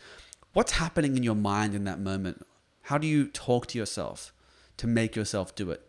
What's 0.53 0.73
happening 0.73 1.17
in 1.17 1.23
your 1.23 1.35
mind 1.35 1.73
in 1.73 1.83
that 1.85 1.99
moment? 1.99 2.45
How 2.83 2.99
do 2.99 3.07
you 3.07 3.27
talk 3.27 3.65
to 3.67 3.77
yourself 3.77 4.31
to 4.77 4.85
make 4.85 5.15
yourself 5.15 5.55
do 5.55 5.71
it? 5.71 5.81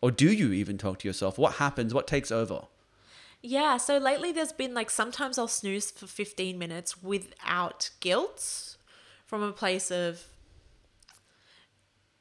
Or 0.00 0.10
do 0.10 0.32
you 0.32 0.52
even 0.52 0.78
talk 0.78 0.98
to 1.00 1.08
yourself? 1.08 1.38
What 1.38 1.54
happens? 1.54 1.92
What 1.92 2.06
takes 2.06 2.30
over? 2.30 2.62
Yeah, 3.42 3.76
so 3.76 3.98
lately 3.98 4.32
there's 4.32 4.52
been 4.52 4.72
like 4.72 4.90
sometimes 4.90 5.38
I'll 5.38 5.46
snooze 5.46 5.90
for 5.90 6.06
15 6.06 6.58
minutes 6.58 7.02
without 7.02 7.90
guilt 8.00 8.76
from 9.26 9.42
a 9.42 9.52
place 9.52 9.90
of 9.90 10.24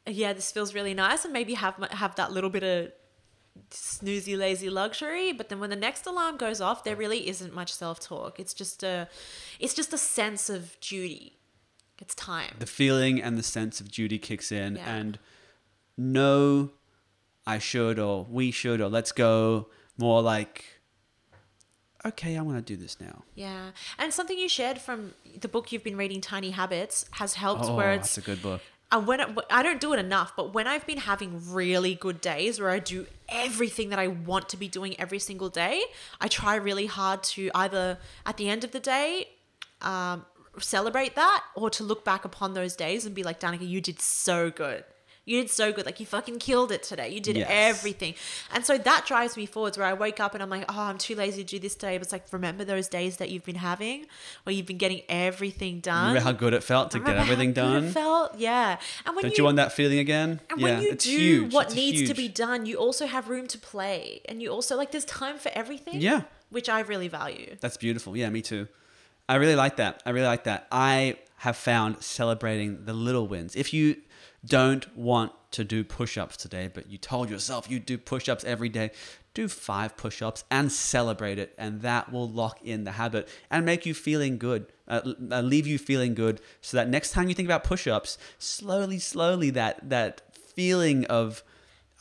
yeah, 0.08 0.34
this 0.34 0.52
feels 0.52 0.74
really 0.74 0.94
nice 0.94 1.24
and 1.26 1.34
maybe 1.34 1.54
have 1.56 1.76
have 1.92 2.16
that 2.16 2.32
little 2.32 2.50
bit 2.50 2.64
of 2.64 2.92
snoozy 3.72 4.38
lazy 4.38 4.70
luxury, 4.70 5.34
but 5.34 5.50
then 5.50 5.60
when 5.60 5.70
the 5.70 5.76
next 5.76 6.06
alarm 6.06 6.38
goes 6.38 6.62
off, 6.62 6.84
there 6.84 6.96
really 6.96 7.28
isn't 7.28 7.54
much 7.54 7.74
self-talk. 7.74 8.40
It's 8.40 8.54
just 8.54 8.84
a 8.84 9.08
it's 9.60 9.74
just 9.74 9.92
a 9.94 9.98
sense 9.98 10.50
of 10.50 10.80
duty. 10.80 11.34
It's 12.00 12.14
time. 12.16 12.56
The 12.60 12.68
feeling 12.68 13.22
and 13.22 13.38
the 13.38 13.44
sense 13.44 13.82
of 13.82 13.92
duty 13.92 14.20
kicks 14.20 14.52
in, 14.52 14.76
Yeah. 14.76 14.96
and 14.96 15.20
no, 15.98 16.70
I 17.48 17.58
should, 17.58 17.98
or 17.98 18.26
we 18.30 18.52
should, 18.52 18.80
or 18.82 18.88
let's 18.90 19.12
go 19.12 19.68
more 19.98 20.22
like 20.22 20.66
okay, 22.06 22.36
I'm 22.36 22.46
gonna 22.48 22.62
do 22.62 22.78
this 22.78 23.02
now. 23.02 23.24
Yeah. 23.36 23.72
And 23.98 24.14
something 24.14 24.38
you 24.38 24.48
shared 24.48 24.80
from 24.80 25.14
the 25.42 25.48
book 25.48 25.72
you've 25.72 25.84
been 25.84 25.98
reading, 25.98 26.22
Tiny 26.22 26.52
Habits, 26.52 27.06
has 27.12 27.34
helped 27.34 27.66
Oh, 27.66 27.76
where 27.76 27.96
that's 27.98 28.18
it's 28.18 28.26
a 28.26 28.30
good 28.30 28.42
book. 28.42 28.62
And 28.92 29.06
when 29.06 29.20
I 29.50 29.64
don't 29.64 29.82
do 29.82 29.94
it 29.94 30.00
enough, 30.00 30.34
but 30.36 30.54
when 30.54 30.66
I've 30.66 30.88
been 30.88 31.00
having 31.00 31.42
really 31.52 31.94
good 31.94 32.22
days 32.22 32.60
where 32.60 32.70
I 32.70 32.80
do 32.80 33.06
everything 33.28 33.90
that 33.90 34.00
I 34.00 34.08
want 34.08 34.48
to 34.50 34.58
be 34.58 34.70
doing 34.70 34.98
every 35.00 35.20
single 35.20 35.50
day, 35.50 35.84
I 36.22 36.28
try 36.30 36.56
really 36.56 36.86
hard 36.86 37.24
to 37.24 37.52
either 37.54 37.98
at 38.26 38.38
the 38.38 38.50
end 38.50 38.64
of 38.64 38.72
the 38.72 38.80
day 38.80 39.28
um, 39.82 40.26
celebrate 40.60 41.16
that 41.16 41.44
or 41.56 41.70
to 41.72 41.84
look 41.84 42.06
back 42.06 42.24
upon 42.24 42.54
those 42.54 42.76
days 42.76 43.06
and 43.06 43.14
be 43.14 43.24
like, 43.24 43.40
Danica, 43.40 43.68
you 43.68 43.82
did 43.82 44.00
so 44.02 44.50
good. 44.50 44.84
You 45.28 45.42
did 45.42 45.52
so 45.52 45.72
good. 45.74 45.86
Like 45.86 46.00
you 46.00 46.06
fucking 46.06 46.40
killed 46.40 46.72
it 46.72 46.82
today. 46.84 47.10
You 47.10 47.20
did 47.20 47.36
Yes. 47.36 47.48
everything. 47.52 48.16
And 48.54 48.66
so 48.66 48.78
that 48.78 49.06
drives 49.06 49.36
me 49.38 49.46
forwards 49.46 49.78
where 49.78 49.86
I 49.86 49.94
wake 49.94 50.20
up 50.20 50.34
and 50.34 50.42
I'm 50.42 50.50
like, 50.50 50.66
oh, 50.70 50.80
I'm 50.82 50.98
too 50.98 51.16
lazy 51.16 51.44
to 51.44 51.48
do 51.56 51.60
this 51.60 51.76
today. 51.76 51.98
But 51.98 52.04
it's 52.04 52.12
like, 52.14 52.26
remember 52.32 52.64
those 52.64 52.88
days 52.88 53.18
that 53.18 53.30
you've 53.30 53.44
been 53.44 53.56
having 53.56 54.06
where 54.44 54.56
you've 54.56 54.66
been 54.66 54.78
getting 54.78 55.02
everything 55.10 55.82
done? 55.82 56.08
Remember 56.08 56.22
how 56.24 56.32
good 56.32 56.54
it 56.54 56.64
felt 56.64 56.92
to 56.92 57.00
get 57.00 57.18
everything 57.18 57.52
done? 57.54 57.90
felt? 57.92 58.38
Yeah. 58.40 58.78
And 59.06 59.16
when 59.16 59.24
Don't 59.24 59.32
you, 59.34 59.42
you 59.42 59.44
want 59.44 59.58
that 59.58 59.74
feeling 59.74 60.00
again? 60.00 60.40
and 60.50 60.60
yeah, 60.60 60.64
when 60.64 60.82
you 60.82 60.92
it's 60.94 61.04
do 61.04 61.12
huge. 61.12 61.54
what 61.54 61.68
It's 61.68 61.76
needs 61.76 62.08
to 62.10 62.16
be 62.16 62.30
done, 62.30 62.66
you 62.66 62.78
also 62.78 63.06
have 63.06 63.28
room 63.30 63.48
to 63.48 63.58
play, 63.58 64.22
and 64.30 64.42
you 64.42 64.50
also 64.50 64.78
like 64.78 64.92
there's 64.92 65.06
time 65.06 65.38
for 65.38 65.52
everything. 65.54 66.00
Yeah. 66.02 66.22
which 66.50 66.70
I 66.70 66.80
really 66.80 67.10
value. 67.10 67.58
That's 67.60 67.76
beautiful. 67.76 68.16
Yeah, 68.16 68.30
me 68.30 68.42
too. 68.42 68.70
I 69.28 69.36
really 69.36 69.56
like 69.56 69.76
that. 69.76 70.02
I 70.06 70.12
really 70.12 70.28
like 70.28 70.46
that. 70.46 70.68
I 70.72 71.18
have 71.40 71.58
found 71.58 72.02
celebrating 72.02 72.86
the 72.86 72.94
little 72.94 73.28
wins. 73.28 73.56
If 73.58 73.74
you 73.74 73.98
don't 74.46 74.96
want 74.96 75.32
to 75.52 75.64
do 75.64 75.84
push 75.84 76.18
ups 76.18 76.38
today, 76.38 76.70
but 76.74 76.90
you 76.90 76.98
told 76.98 77.30
yourself 77.30 77.70
you 77.70 77.80
do 77.80 77.98
push 77.98 78.30
ups 78.30 78.44
every 78.44 78.70
day, 78.70 78.92
do 79.34 79.48
five 79.48 79.96
push 79.98 80.22
ups 80.22 80.44
and 80.50 80.72
celebrate 80.72 81.40
it. 81.40 81.54
And 81.58 81.82
that 81.82 82.12
will 82.12 82.30
lock 82.30 82.60
in 82.64 82.84
the 82.84 82.94
habit 82.94 83.28
and 83.50 83.66
make 83.66 83.86
you 83.86 83.94
feeling 83.94 84.38
good, 84.38 84.68
uh, 84.88 85.02
uh, 85.32 85.42
leave 85.42 85.68
you 85.68 85.78
feeling 85.78 86.14
good 86.14 86.42
so 86.62 86.78
that 86.78 86.90
next 86.90 87.12
time 87.12 87.30
you 87.30 87.36
think 87.36 87.48
about 87.48 87.64
push 87.64 87.88
ups, 87.88 88.18
slowly, 88.40 89.00
slowly, 89.00 89.50
that, 89.52 89.90
that 89.90 90.22
feeling 90.34 91.06
of, 91.06 91.44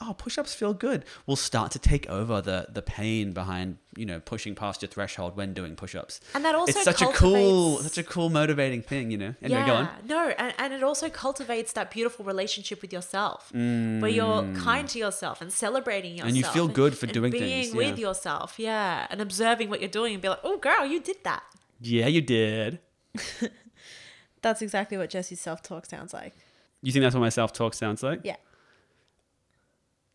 oh, 0.00 0.14
push-ups 0.16 0.54
feel 0.54 0.74
good 0.74 1.04
will 1.26 1.36
start 1.36 1.72
to 1.72 1.78
take 1.78 2.08
over 2.08 2.40
the 2.40 2.66
the 2.70 2.82
pain 2.82 3.32
behind 3.32 3.78
you 3.96 4.04
know 4.04 4.20
pushing 4.20 4.54
past 4.54 4.82
your 4.82 4.88
threshold 4.88 5.36
when 5.36 5.54
doing 5.54 5.74
push-ups. 5.74 6.20
And 6.34 6.44
that 6.44 6.54
also 6.54 6.72
it's 6.72 6.84
such 6.84 7.00
a 7.02 7.06
cool, 7.06 7.78
such 7.78 7.98
a 7.98 8.02
cool 8.02 8.28
motivating 8.28 8.82
thing, 8.82 9.10
you 9.10 9.18
know. 9.18 9.34
Anyway, 9.42 9.64
go 9.64 9.74
on. 9.74 9.88
no, 10.06 10.28
and, 10.38 10.54
and 10.58 10.72
it 10.74 10.82
also 10.82 11.08
cultivates 11.08 11.72
that 11.72 11.90
beautiful 11.90 12.24
relationship 12.24 12.82
with 12.82 12.92
yourself, 12.92 13.50
where 13.52 14.08
you're 14.08 14.42
kind 14.54 14.88
to 14.90 14.98
yourself 14.98 15.40
and 15.40 15.52
celebrating 15.52 16.12
yourself, 16.12 16.26
Mm. 16.26 16.28
And 16.28 16.36
you 16.36 16.44
feel 16.44 16.68
good 16.68 16.98
for 16.98 17.06
and 17.06 17.12
doing 17.12 17.30
being 17.30 17.64
things, 17.64 17.74
with 17.74 17.98
yeah. 17.98 18.08
yourself, 18.08 18.58
yeah, 18.58 19.06
and 19.10 19.20
observing 19.20 19.70
what 19.70 19.80
you're 19.80 19.88
doing 19.88 20.14
and 20.14 20.22
be 20.22 20.28
like, 20.28 20.40
oh, 20.42 20.58
girl, 20.58 20.84
you 20.84 21.00
did 21.00 21.16
that. 21.24 21.42
Yeah, 21.80 22.06
you 22.08 22.20
did. 22.20 22.80
That's 24.42 24.60
exactly 24.62 24.98
what 24.98 25.08
Jesse's 25.10 25.40
self 25.40 25.62
talk 25.62 25.86
sounds 25.86 26.12
like. 26.12 26.34
You 26.82 26.92
think 26.92 27.02
that's 27.02 27.14
what 27.14 27.20
my 27.20 27.30
self-talk 27.30 27.74
sounds 27.74 28.02
like? 28.02 28.20
Yeah. 28.22 28.36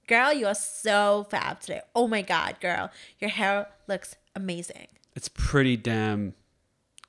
Girl, 0.08 0.34
you 0.34 0.47
are 0.47 0.56
so 0.56 1.26
fab 1.30 1.60
today. 1.62 1.82
Oh 1.95 2.08
my 2.08 2.22
god, 2.22 2.60
girl, 2.60 2.91
your 3.20 3.30
hair 3.30 3.68
looks 3.88 4.16
amazing. 4.36 4.88
It's 5.16 5.30
pretty 5.30 5.78
damn 5.78 6.34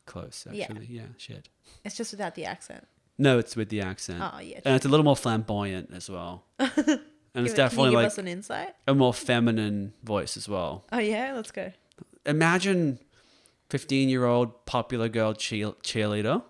close, 0.07 0.47
actually. 0.49 0.87
Yeah, 0.87 1.03
shit. 1.17 1.49
It's 1.85 1.97
just 1.97 2.13
without 2.13 2.35
the 2.35 2.45
accent. 2.45 2.87
No, 3.19 3.39
it's 3.39 3.57
with 3.57 3.69
the 3.69 3.81
accent. 3.81 4.21
Oh, 4.23 4.41
yeah, 4.41 4.61
And 4.65 4.75
it's 4.77 4.85
a 4.85 4.89
little 4.89 5.05
more 5.05 5.17
flamboyant 5.17 5.91
as 5.93 6.09
well. 6.11 6.45
and 6.59 6.69
it's 6.77 6.85
Give 6.87 6.97
it- 6.97 7.35
Can 7.35 7.55
definitely 7.57 7.91
like 7.91 8.19
an 8.19 8.29
insight? 8.29 8.75
a 8.87 8.95
more 8.95 9.15
feminine 9.15 9.93
voice 10.03 10.37
as 10.37 10.49
well. 10.49 10.85
Oh 10.93 10.99
yeah, 10.99 11.33
let's 11.35 11.51
go. 11.51 11.73
imagine 12.27 12.99
15 13.71 14.09
year 14.09 14.25
old 14.25 14.65
popular 14.67 15.09
girl 15.09 15.33
cheer- 15.35 15.75
cheerleader 15.83 16.43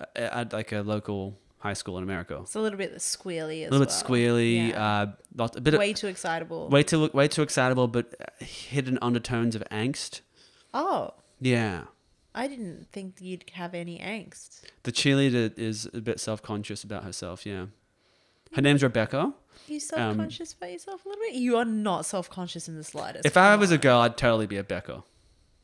at, 0.00 0.16
at 0.16 0.52
like 0.52 0.72
a 0.72 0.80
local 0.82 1.38
high 1.64 1.72
school 1.72 1.96
in 1.96 2.04
America. 2.04 2.38
It's 2.42 2.54
a 2.54 2.60
little 2.60 2.76
bit 2.78 2.94
squealy 2.96 3.62
as 3.64 3.68
A 3.68 3.72
little 3.72 3.86
bit 3.86 3.88
well. 3.88 4.02
squealy, 4.02 4.68
Yeah. 4.68 4.84
uh, 5.02 5.12
lot, 5.34 5.56
a 5.56 5.60
bit 5.62 5.78
way 5.78 5.90
of, 5.90 5.96
too 5.96 6.08
excitable. 6.08 6.68
way 6.68 6.82
too 6.82 7.08
way 7.12 7.26
too 7.26 7.42
excitable, 7.42 7.88
but 7.88 8.14
uh, 8.20 8.44
hidden 8.44 8.98
undertones 9.02 9.54
of 9.56 9.64
angst. 9.72 10.20
Oh, 10.74 11.14
Yeah, 11.40 11.84
I 12.34 12.46
didn't 12.48 12.88
think 12.92 13.16
you'd 13.20 13.44
have 13.54 13.74
any 13.74 13.98
angst. 13.98 14.60
the 14.82 14.92
cheerleader 14.92 15.56
is 15.58 15.88
a 15.94 16.00
bit 16.02 16.20
self 16.20 16.42
conscious 16.42 16.84
about 16.84 17.02
herself. 17.04 17.46
Yeah, 17.46 17.66
her 18.54 18.62
name's 18.62 18.82
Rebecca. 18.82 19.32
You 19.66 19.80
self-conscious 19.80 20.52
about 20.52 20.72
yourself 20.72 21.06
a 21.06 21.08
little 21.08 21.22
bit? 21.24 21.34
You 21.36 21.56
are 21.56 21.64
not 21.64 22.04
self-conscious 22.04 22.68
in 22.68 22.76
the 22.76 22.84
slightest. 22.84 23.24
Um, 23.24 23.30
If 23.30 23.36
I 23.38 23.56
was 23.56 23.70
a 23.70 23.78
girl, 23.78 24.00
I'd 24.00 24.18
totally 24.18 24.46
be 24.46 24.58
a 24.58 24.64
Becca. 24.64 25.02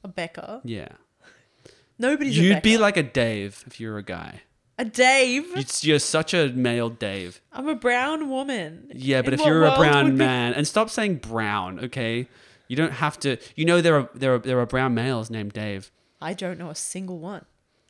a 0.02 0.08
Becca, 0.08 0.62
Yeah, 0.64 0.88
nobody's 1.98 2.38
you'd 2.38 2.54
Becca. 2.54 2.62
be 2.62 2.78
like 2.78 2.96
a 2.96 3.02
Dave 3.02 3.62
if 3.66 3.78
you 3.80 3.90
were 3.90 3.98
a 3.98 4.02
guy. 4.02 4.42
A 4.80 4.84
Dave. 4.84 5.44
You'd, 5.56 5.84
you're 5.84 5.98
such 5.98 6.32
a 6.34 6.48
male 6.48 6.88
Dave. 6.88 7.40
I'm 7.52 7.68
a 7.68 7.74
brown 7.74 8.28
woman. 8.30 8.90
Yeah, 8.94 9.22
but 9.22 9.28
In 9.28 9.34
if 9.34 9.40
what 9.40 9.46
you're 9.48 9.64
a 9.64 9.68
world 9.68 9.78
brown 9.78 10.06
be- 10.10 10.16
man, 10.16 10.54
and 10.54 10.66
stop 10.66 10.88
saying 10.90 11.16
brown, 11.16 11.80
okay? 11.84 12.28
You 12.68 12.76
don't 12.76 12.92
have 12.92 13.18
to. 13.20 13.36
You 13.56 13.64
know 13.64 13.80
there 13.80 13.96
are 13.96 14.10
there 14.14 14.34
are 14.34 14.38
there 14.38 14.58
are 14.60 14.66
brown 14.66 14.94
males 14.94 15.28
named 15.30 15.52
Dave. 15.52 15.90
I 16.20 16.34
don't 16.34 16.58
know 16.58 16.70
a 16.70 16.74
single 16.74 17.18
one. 17.18 17.44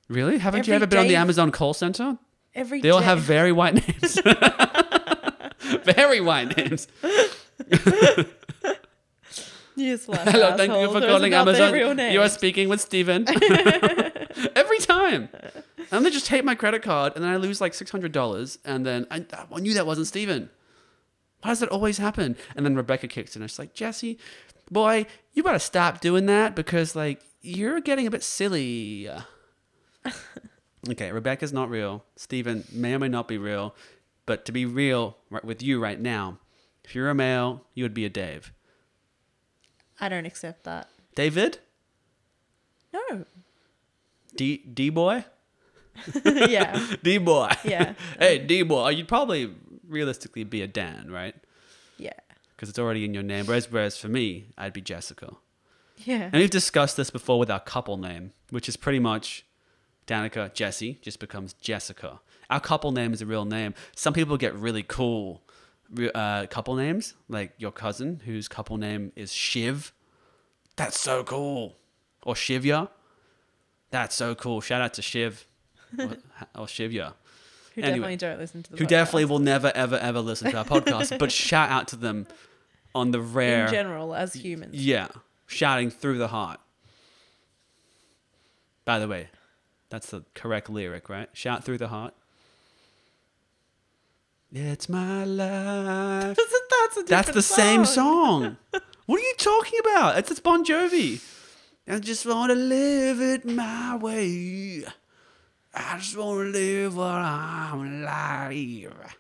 Really? 0.09 0.39
Haven't 0.39 0.67
you 0.67 0.75
Every 0.75 0.85
ever 0.85 0.87
been 0.89 0.99
on 1.01 1.05
the 1.07 1.11
Dave- 1.11 1.19
Amazon 1.19 1.51
call 1.53 1.75
center? 1.75 2.19
Every 2.55 2.81
They 2.81 2.91
all 2.91 2.99
day- 3.01 3.05
have 3.07 3.21
very 3.21 3.53
white 3.53 3.75
names. 3.75 4.19
very 5.85 6.21
white 6.21 6.57
names. 6.57 6.89
You 9.81 9.97
Hello, 9.97 10.57
thank 10.57 10.73
you 10.73 10.93
for 10.93 11.01
calling 11.01 11.33
Amazon. 11.33 11.99
You 12.13 12.21
are 12.21 12.29
speaking 12.29 12.69
with 12.69 12.81
Steven. 12.81 13.27
Every 14.55 14.79
time. 14.79 15.29
And 15.91 16.05
they 16.05 16.11
just 16.11 16.27
take 16.27 16.45
my 16.45 16.55
credit 16.55 16.83
card 16.83 17.15
and 17.15 17.25
then 17.25 17.31
I 17.33 17.37
lose 17.37 17.61
like 17.61 17.73
$600 17.73 18.59
and 18.65 18.87
then 18.87 19.07
I, 19.11 19.25
I 19.33 19.61
knew 19.61 19.75
that 19.75 19.87
wasn't 19.87 20.07
Steven. 20.07 20.51
Why 21.43 21.51
does 21.51 21.61
that 21.61 21.71
always 21.71 21.99
happen? 21.99 22.37
And 22.55 22.67
then 22.67 22.77
Rebecca 22.77 23.09
kicks 23.09 23.35
in 23.35 23.43
and 23.43 23.51
she's 23.51 23.59
like, 23.59 23.73
Jesse, 23.73 24.19
boy, 24.71 25.07
you 25.33 25.43
better 25.43 25.59
stop 25.59 26.01
doing 26.01 26.27
that 26.27 26.55
because 26.55 26.95
like 26.95 27.23
you're 27.41 27.81
getting 27.81 28.07
a 28.07 28.11
bit 28.11 28.23
silly. 28.23 29.09
okay, 30.91 31.11
Rebecca's 31.11 31.53
not 31.53 31.71
real. 31.71 32.05
Steven 32.17 32.65
may 32.71 32.95
or 32.95 32.99
may 32.99 33.09
not 33.09 33.27
be 33.27 33.39
real. 33.39 33.75
But 34.27 34.45
to 34.45 34.53
be 34.53 34.67
real 34.67 35.17
right, 35.31 35.45
with 35.45 35.63
you 35.63 35.83
right 35.83 35.99
now, 35.99 36.39
if 36.85 36.95
you're 36.95 37.11
a 37.11 37.15
male, 37.15 37.65
you 37.75 37.83
would 37.85 37.95
be 37.95 38.05
a 38.05 38.11
Dave. 38.11 38.53
I 40.01 40.09
don't 40.09 40.27
accept 40.27 40.65
that. 40.65 40.89
David? 41.15 41.59
No. 42.93 43.25
D 44.35 44.59
D 44.59 44.91
boy? 44.91 45.25
yeah. 46.25 46.87
D 47.03 47.19
boy. 47.19 47.51
Yeah. 47.65 47.95
hey, 48.19 48.39
D 48.39 48.63
boy. 48.63 48.91
You'd 48.91 49.09
probably 49.09 49.53
realistically 49.87 50.45
be 50.45 50.63
a 50.63 50.67
Dan, 50.67 51.11
right? 51.11 51.35
Yeah. 51.99 52.13
Because 52.55 52.69
it's 52.69 52.79
already 52.79 53.05
in 53.05 53.15
your 53.15 53.23
name. 53.23 53.47
Whereas, 53.47 53.71
whereas 53.71 53.97
for 53.97 54.09
me, 54.09 54.47
I'd 54.57 54.73
be 54.73 54.81
Jessica. 54.81 55.35
Yeah. 55.99 56.25
And 56.25 56.35
we've 56.35 56.51
discussed 56.51 56.97
this 56.97 57.11
before 57.11 57.39
with 57.39 57.51
our 57.51 57.61
couple 57.61 57.97
name, 57.97 58.33
which 58.51 58.69
is 58.69 58.77
pretty 58.77 58.99
much 58.99 59.45
Danica, 60.07 60.53
Jesse 60.53 60.99
just 61.03 61.21
becomes 61.21 61.53
Jessica. 61.55 62.21
Our 62.49 62.61
couple 62.61 62.91
name 62.91 63.13
is 63.13 63.23
a 63.23 63.27
real 63.27 63.45
name. 63.45 63.75
Some 63.95 64.13
people 64.13 64.37
get 64.37 64.55
really 64.55 64.83
cool 64.83 65.43
uh, 66.15 66.47
couple 66.47 66.75
names, 66.77 67.15
like 67.29 67.53
your 67.59 67.73
cousin, 67.73 68.21
whose 68.25 68.49
couple 68.49 68.77
name 68.77 69.13
is 69.17 69.33
Shiv. 69.33 69.93
That's 70.77 70.99
so 70.99 71.25
cool. 71.25 71.77
Or 72.23 72.35
Shivya. 72.35 72.89
That's 73.91 74.15
so 74.15 74.35
cool. 74.35 74.61
Shout 74.61 74.81
out 74.83 74.95
to 74.95 75.03
Shiv 75.03 75.47
or, 75.99 76.05
or 76.55 76.67
Shivya. 76.67 77.15
Who 77.75 77.83
Anyway. 77.83 77.91
definitely 78.15 78.17
don't 78.17 78.39
listen 78.39 78.63
to 78.65 78.71
the 78.73 78.77
Who 78.79 78.85
podcast. 78.85 78.89
definitely 78.89 79.25
will 79.27 79.39
never, 79.39 79.73
ever, 79.75 79.97
ever 79.97 80.21
listen 80.21 80.51
to 80.51 80.59
our 80.59 80.65
podcast, 80.65 81.19
but 81.19 81.31
shout 81.33 81.71
out 81.71 81.89
to 81.89 81.97
them 81.97 82.27
on 82.95 83.11
the 83.13 83.21
rare. 83.21 83.67
in 83.67 83.71
general 83.73 84.15
as 84.15 84.35
humans. 84.35 84.75
Yeah, 84.75 85.09
shouting 85.47 85.91
through 85.91 86.19
the 86.19 86.29
heart. 86.29 86.61
By 88.85 88.99
the 88.99 89.07
way, 89.09 89.29
that's 89.89 90.11
the 90.11 90.25
correct 90.35 90.69
lyric, 90.69 91.09
right? 91.09 91.29
Shout 91.33 91.65
through 91.65 91.79
the 91.79 91.89
heart. 91.89 92.15
It's 94.53 94.89
my 94.89 95.25
life. 95.25 96.37
that's 96.71 97.03
That's 97.09 97.31
the 97.31 97.43
same 97.43 97.85
song. 97.85 98.57
what 99.07 99.21
are 99.21 99.23
you 99.23 99.35
talking 99.39 99.79
about? 99.81 100.19
It's 100.19 100.31
it's 100.31 100.41
Bon 100.41 100.65
Jovi. 100.65 101.23
I 101.87 101.99
just 101.99 102.27
want 102.27 102.51
to 102.51 102.57
live 102.57 103.21
it 103.21 103.45
my 103.45 103.97
way. 103.97 104.85
I 105.73 105.99
just 105.99 106.17
want 106.17 106.41
to 106.41 106.51
live 106.51 106.97
while 106.97 107.25
I'm 107.25 108.03
alive. 108.03 109.15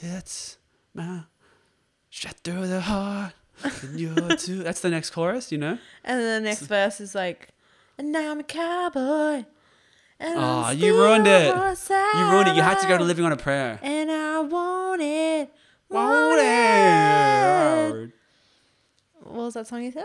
It's 0.00 0.58
my 0.94 1.24
shut 2.08 2.36
through 2.42 2.68
the 2.68 2.80
heart. 2.80 3.34
And 3.82 4.00
you're 4.00 4.36
too. 4.36 4.62
That's 4.62 4.80
the 4.80 4.90
next 4.90 5.10
chorus, 5.10 5.52
you 5.52 5.58
know. 5.58 5.78
And 6.04 6.20
then 6.20 6.42
the 6.42 6.48
next 6.48 6.62
verse 6.62 7.00
is 7.00 7.14
like, 7.14 7.48
and 7.98 8.12
now 8.12 8.30
I'm 8.30 8.40
a 8.40 8.44
cowboy. 8.44 9.44
And 10.20 10.34
Oh, 10.38 10.70
you 10.70 10.94
ruined 10.96 11.26
it. 11.26 11.46
You 11.48 12.30
ruined 12.30 12.48
it. 12.48 12.56
You 12.56 12.62
had 12.62 12.78
to 12.80 12.88
go 12.88 12.96
to 12.98 13.04
living 13.04 13.24
on 13.24 13.32
a 13.32 13.36
prayer. 13.36 13.78
And 13.82 14.10
I 14.10 14.40
want 14.40 15.02
it. 15.02 15.50
Want 15.90 16.08
Want 16.10 16.40
it. 16.40 18.04
it. 18.04 18.10
What 19.22 19.34
was 19.34 19.54
that 19.54 19.66
song 19.66 19.82
you 19.82 19.92
said? 19.92 20.04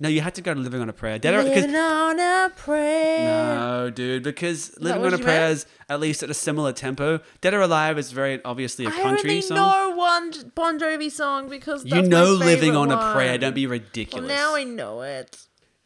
No, 0.00 0.08
you 0.08 0.20
had 0.20 0.34
to 0.36 0.42
go 0.42 0.54
to 0.54 0.60
Living 0.60 0.80
on 0.80 0.88
a 0.88 0.92
Prayer. 0.92 1.18
Dead 1.18 1.34
Living 1.44 1.74
on 1.74 2.20
a 2.20 2.50
prayer. 2.54 3.56
no, 3.56 3.90
dude, 3.90 4.22
because 4.22 4.68
that 4.68 4.80
Living 4.80 5.06
on 5.06 5.14
a 5.14 5.18
Prayer 5.18 5.48
meant? 5.48 5.52
is 5.54 5.66
at 5.88 5.98
least 5.98 6.22
at 6.22 6.30
a 6.30 6.34
similar 6.34 6.72
tempo. 6.72 7.18
Dead 7.40 7.52
or 7.52 7.62
Alive 7.62 7.98
is 7.98 8.12
very 8.12 8.40
obviously 8.44 8.84
a 8.86 8.90
I 8.90 9.00
country 9.02 9.30
only 9.30 9.40
song. 9.42 9.56
know 9.56 9.96
one 9.96 10.52
Bon 10.54 10.78
Jovi 10.78 11.10
song 11.10 11.48
because 11.48 11.84
you 11.84 12.00
know 12.02 12.26
Living 12.32 12.76
on 12.76 12.92
a. 12.92 13.12
Prayer. 13.12 13.38
Don't 13.38 13.56
be 13.56 13.66
Well, 13.66 13.72
ridiculous. 13.72 14.28
now 14.28 14.54
I 14.54 14.62
know 14.62 15.00
it. 15.02 15.36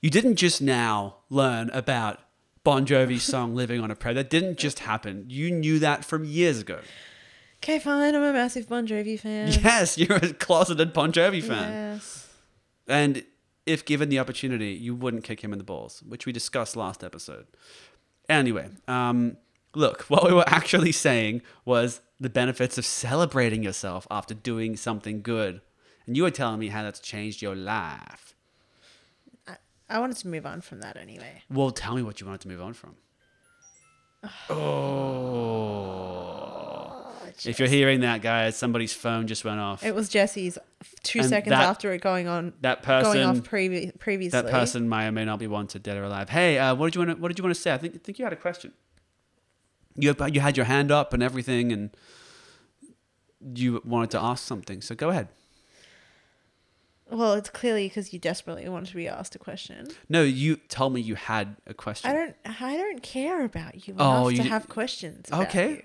You 0.03 0.11
didn't 0.11 0.37
just 0.37 0.61
now 0.61 1.17
learn 1.31 1.71
about 1.71 2.19
Bon 2.65 2.87
Jovi's 2.87 3.25
song 3.25 3.55
Living 3.55 3.81
on 3.81 3.91
a 3.91 3.97
Prayer. 3.97 4.15
That 4.15 4.31
didn't 4.31 4.57
just 4.57 4.81
happen. 4.81 5.25
You 5.29 5.51
knew 5.51 5.79
that 5.81 6.05
from 6.05 6.25
years 6.25 6.61
ago. 6.61 6.79
Okay, 7.57 7.79
fine. 7.79 8.15
I'm 8.15 8.23
a 8.23 8.33
massive 8.33 8.69
Bon 8.69 8.87
Jovi 8.87 9.19
fan. 9.19 9.49
Yes, 9.63 9.99
you're 9.99 10.17
a 10.17 10.33
closeted 10.33 10.93
Bon 10.93 11.13
Jovi 11.13 11.43
fan. 11.43 11.73
Yes. 11.73 12.29
And 12.87 13.25
if 13.67 13.85
given 13.85 14.09
the 14.09 14.19
opportunity, 14.19 14.73
you 14.73 14.95
wouldn't 14.95 15.25
kick 15.25 15.43
him 15.43 15.53
in 15.53 15.59
the 15.59 15.65
balls, 15.65 16.03
which 16.07 16.27
we 16.27 16.33
discussed 16.33 16.77
last 16.77 17.03
episode. 17.03 17.47
Anyway, 18.29 18.69
um, 18.87 19.37
look, 19.75 20.03
what 20.09 20.25
we 20.25 20.33
were 20.33 20.49
actually 20.49 20.93
saying 20.93 21.43
was 21.65 22.01
the 22.21 22.31
benefits 22.31 22.79
of 22.79 22.87
celebrating 22.87 23.63
yourself 23.65 24.07
after 24.11 24.35
doing 24.35 24.77
something 24.77 25.23
good. 25.23 25.61
And 26.07 26.17
you 26.17 26.25
were 26.25 26.31
telling 26.31 26.61
me 26.61 26.69
how 26.69 26.83
that's 26.83 27.01
changed 27.01 27.43
your 27.43 27.57
life. 27.57 28.35
I 29.93 29.99
wanted 29.99 30.17
to 30.19 30.29
move 30.29 30.47
on 30.47 30.61
from 30.63 30.81
that 30.81 30.97
anyway. 30.97 31.43
Well, 31.51 31.71
tell 31.71 31.95
me 31.95 32.03
what 32.03 32.21
you 32.21 32.27
wanted 32.27 32.41
to 32.43 32.49
move 32.49 32.63
on 32.63 32.73
from. 32.73 32.97
Oh. 35.73 37.09
If 37.45 37.59
you're 37.59 37.69
hearing 37.69 38.01
that, 38.01 38.23
guys, 38.23 38.57
somebody's 38.57 38.93
phone 38.95 39.27
just 39.27 39.45
went 39.45 39.59
off. 39.59 39.83
It 39.85 39.95
was 39.95 40.09
Jesse's 40.09 40.59
two 41.03 41.21
And 41.21 41.29
seconds 41.29 41.51
that- 41.51 41.63
after 41.69 41.93
it 41.93 42.01
going 42.01 42.27
on, 42.29 42.53
that 42.61 42.83
going 42.85 43.05
person, 43.05 43.23
off 43.25 43.37
previ- 43.39 43.99
previously. 43.99 44.41
that 44.43 44.51
person 44.51 44.89
may 44.89 45.07
or 45.09 45.13
may 45.13 45.25
not 45.25 45.39
be 45.39 45.47
wanted, 45.47 45.83
dead 45.83 45.97
or 45.97 46.05
alive. 46.05 46.29
Hey, 46.29 46.59
uh, 46.59 46.75
what 46.75 46.87
did 46.87 46.95
you 46.95 47.01
want 47.07 47.17
to? 47.17 47.23
What 47.23 47.29
did 47.29 47.39
you 47.39 47.45
want 47.45 47.55
to 47.55 47.61
say? 47.61 47.73
I 47.75 47.79
think 47.79 47.95
I 47.97 47.99
think 47.99 48.19
you 48.19 48.25
had 48.25 48.33
a 48.33 48.37
question. 48.37 48.73
You 49.97 50.15
you 50.33 50.41
had 50.41 50.57
your 50.57 50.67
hand 50.67 50.91
up 50.93 51.13
and 51.13 51.23
everything, 51.23 51.73
and 51.73 51.91
you 53.55 53.81
wanted 53.85 54.11
to 54.13 54.21
ask 54.23 54.45
something. 54.47 54.81
So 54.83 54.95
go 54.95 55.11
ahead. 55.11 55.29
Well, 57.13 57.35
it's 57.35 57.51
clearly 57.51 57.89
because 57.89 58.13
you 58.13 58.19
desperately 58.19 58.67
want 58.69 58.87
to 58.87 58.97
be 58.97 59.07
asked 59.07 59.35
a 59.35 59.39
question. 59.39 59.89
No, 60.09 60.23
you 60.23 60.57
told 60.57 60.95
me 60.95 61.01
you 61.03 61.15
had 61.15 61.57
a 61.67 61.75
question. 61.75 62.11
I 62.11 62.15
don't. 62.15 62.35
I 62.45 62.77
don't 62.77 63.03
care 63.03 63.45
about 63.45 63.87
you 63.87 63.95
Oh, 63.99 64.29
enough 64.29 64.31
you 64.33 64.37
to 64.39 64.43
d- 64.45 64.49
have 64.49 64.69
questions. 64.69 65.29
about 65.29 65.49
Okay. 65.49 65.71
you. 65.71 65.83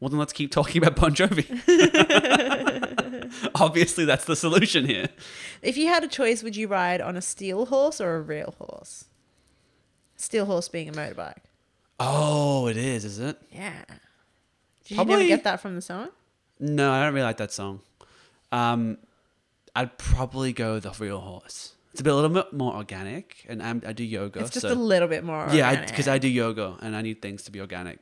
Well, 0.00 0.08
then 0.10 0.18
let's 0.18 0.32
keep 0.32 0.50
talking 0.50 0.82
about 0.82 0.96
Bon 0.96 1.14
Jovi. 1.14 1.46
Obviously, 3.54 4.04
that's 4.04 4.24
the 4.24 4.36
solution 4.36 4.86
here. 4.86 5.08
If 5.62 5.76
you 5.76 5.88
had 5.88 6.04
a 6.04 6.08
choice, 6.08 6.42
would 6.42 6.56
you 6.56 6.68
ride 6.68 7.00
on 7.00 7.16
a 7.16 7.22
steel 7.22 7.66
horse 7.66 8.00
or 8.00 8.16
a 8.16 8.20
real 8.20 8.54
horse? 8.58 9.06
Steel 10.16 10.46
horse 10.46 10.68
being 10.68 10.88
a 10.88 10.92
motorbike. 10.92 11.38
Oh, 11.98 12.66
it 12.68 12.76
is, 12.76 13.04
is 13.04 13.18
it? 13.18 13.38
Yeah. 13.52 13.72
Did 14.82 14.90
you 14.90 14.96
Probably- 14.96 15.14
never 15.16 15.28
get 15.28 15.44
that 15.44 15.60
from 15.60 15.74
the 15.74 15.82
song? 15.82 16.08
No, 16.60 16.92
I 16.92 17.02
don't 17.04 17.14
really 17.14 17.24
like 17.24 17.38
that 17.38 17.52
song. 17.52 17.80
Um, 18.52 18.98
I'd 19.76 19.98
probably 19.98 20.52
go 20.52 20.80
the 20.80 20.90
real 20.98 21.20
horse. 21.20 21.74
It's 21.92 22.00
a 22.00 22.04
bit 22.04 22.12
a 22.12 22.16
little 22.16 22.30
bit 22.30 22.52
more 22.52 22.74
organic, 22.74 23.46
and 23.48 23.62
I'm, 23.62 23.82
I 23.86 23.92
do 23.92 24.04
yoga. 24.04 24.40
It's 24.40 24.50
just 24.50 24.66
so 24.66 24.72
a 24.72 24.74
little 24.74 25.08
bit 25.08 25.22
more. 25.22 25.48
yeah, 25.52 25.84
because 25.84 26.08
I, 26.08 26.18
do 26.18 26.28
yoga 26.28 26.76
and 26.80 26.96
I 26.96 27.02
need 27.02 27.22
things 27.22 27.42
to 27.44 27.50
be 27.50 27.60
organic. 27.60 27.98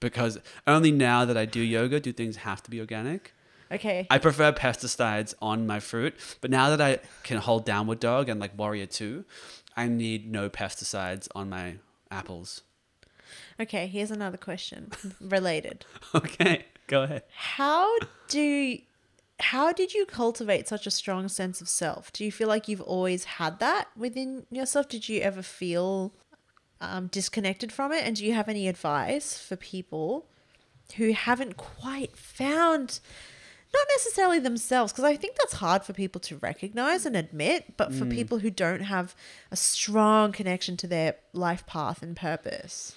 Because 0.00 0.38
only 0.66 0.90
now 0.90 1.24
that 1.24 1.36
I 1.36 1.46
do 1.46 1.60
yoga 1.60 1.98
do 1.98 2.12
things 2.12 2.36
have 2.36 2.62
to 2.64 2.70
be 2.70 2.80
organic. 2.80 3.34
Okay. 3.72 4.06
I 4.10 4.18
prefer 4.18 4.52
pesticides 4.52 5.34
on 5.40 5.66
my 5.66 5.80
fruit, 5.80 6.14
but 6.40 6.50
now 6.50 6.70
that 6.70 6.80
I 6.80 7.00
can 7.22 7.38
hold 7.38 7.64
downward 7.64 8.00
dog 8.00 8.28
and 8.28 8.38
like 8.38 8.56
warrior 8.56 8.86
two, 8.86 9.24
I 9.76 9.88
need 9.88 10.30
no 10.30 10.48
pesticides 10.50 11.28
on 11.34 11.48
my 11.48 11.76
apples. 12.10 12.62
Okay. 13.58 13.86
Here's 13.86 14.10
another 14.10 14.36
question 14.36 14.90
related. 15.20 15.84
Okay, 16.14 16.66
go 16.86 17.02
ahead. 17.02 17.22
How 17.34 17.90
do 18.28 18.78
how 19.40 19.72
did 19.72 19.94
you 19.94 20.06
cultivate 20.06 20.68
such 20.68 20.86
a 20.86 20.90
strong 20.90 21.28
sense 21.28 21.60
of 21.60 21.68
self? 21.68 22.12
Do 22.12 22.24
you 22.24 22.30
feel 22.30 22.48
like 22.48 22.68
you've 22.68 22.80
always 22.80 23.24
had 23.24 23.58
that 23.58 23.88
within 23.96 24.46
yourself? 24.50 24.88
Did 24.88 25.08
you 25.08 25.20
ever 25.20 25.42
feel 25.42 26.12
um, 26.80 27.08
disconnected 27.08 27.72
from 27.72 27.92
it? 27.92 28.04
And 28.04 28.16
do 28.16 28.24
you 28.24 28.34
have 28.34 28.48
any 28.48 28.68
advice 28.68 29.38
for 29.38 29.56
people 29.56 30.26
who 30.96 31.12
haven't 31.12 31.56
quite 31.56 32.16
found, 32.16 33.00
not 33.72 33.86
necessarily 33.94 34.38
themselves, 34.38 34.92
because 34.92 35.04
I 35.04 35.16
think 35.16 35.36
that's 35.36 35.54
hard 35.54 35.82
for 35.82 35.92
people 35.92 36.20
to 36.22 36.36
recognize 36.36 37.04
and 37.04 37.16
admit, 37.16 37.76
but 37.76 37.92
for 37.92 38.04
people 38.06 38.38
who 38.38 38.50
don't 38.50 38.82
have 38.82 39.16
a 39.50 39.56
strong 39.56 40.30
connection 40.30 40.76
to 40.76 40.86
their 40.86 41.16
life 41.32 41.66
path 41.66 42.02
and 42.02 42.14
purpose? 42.16 42.94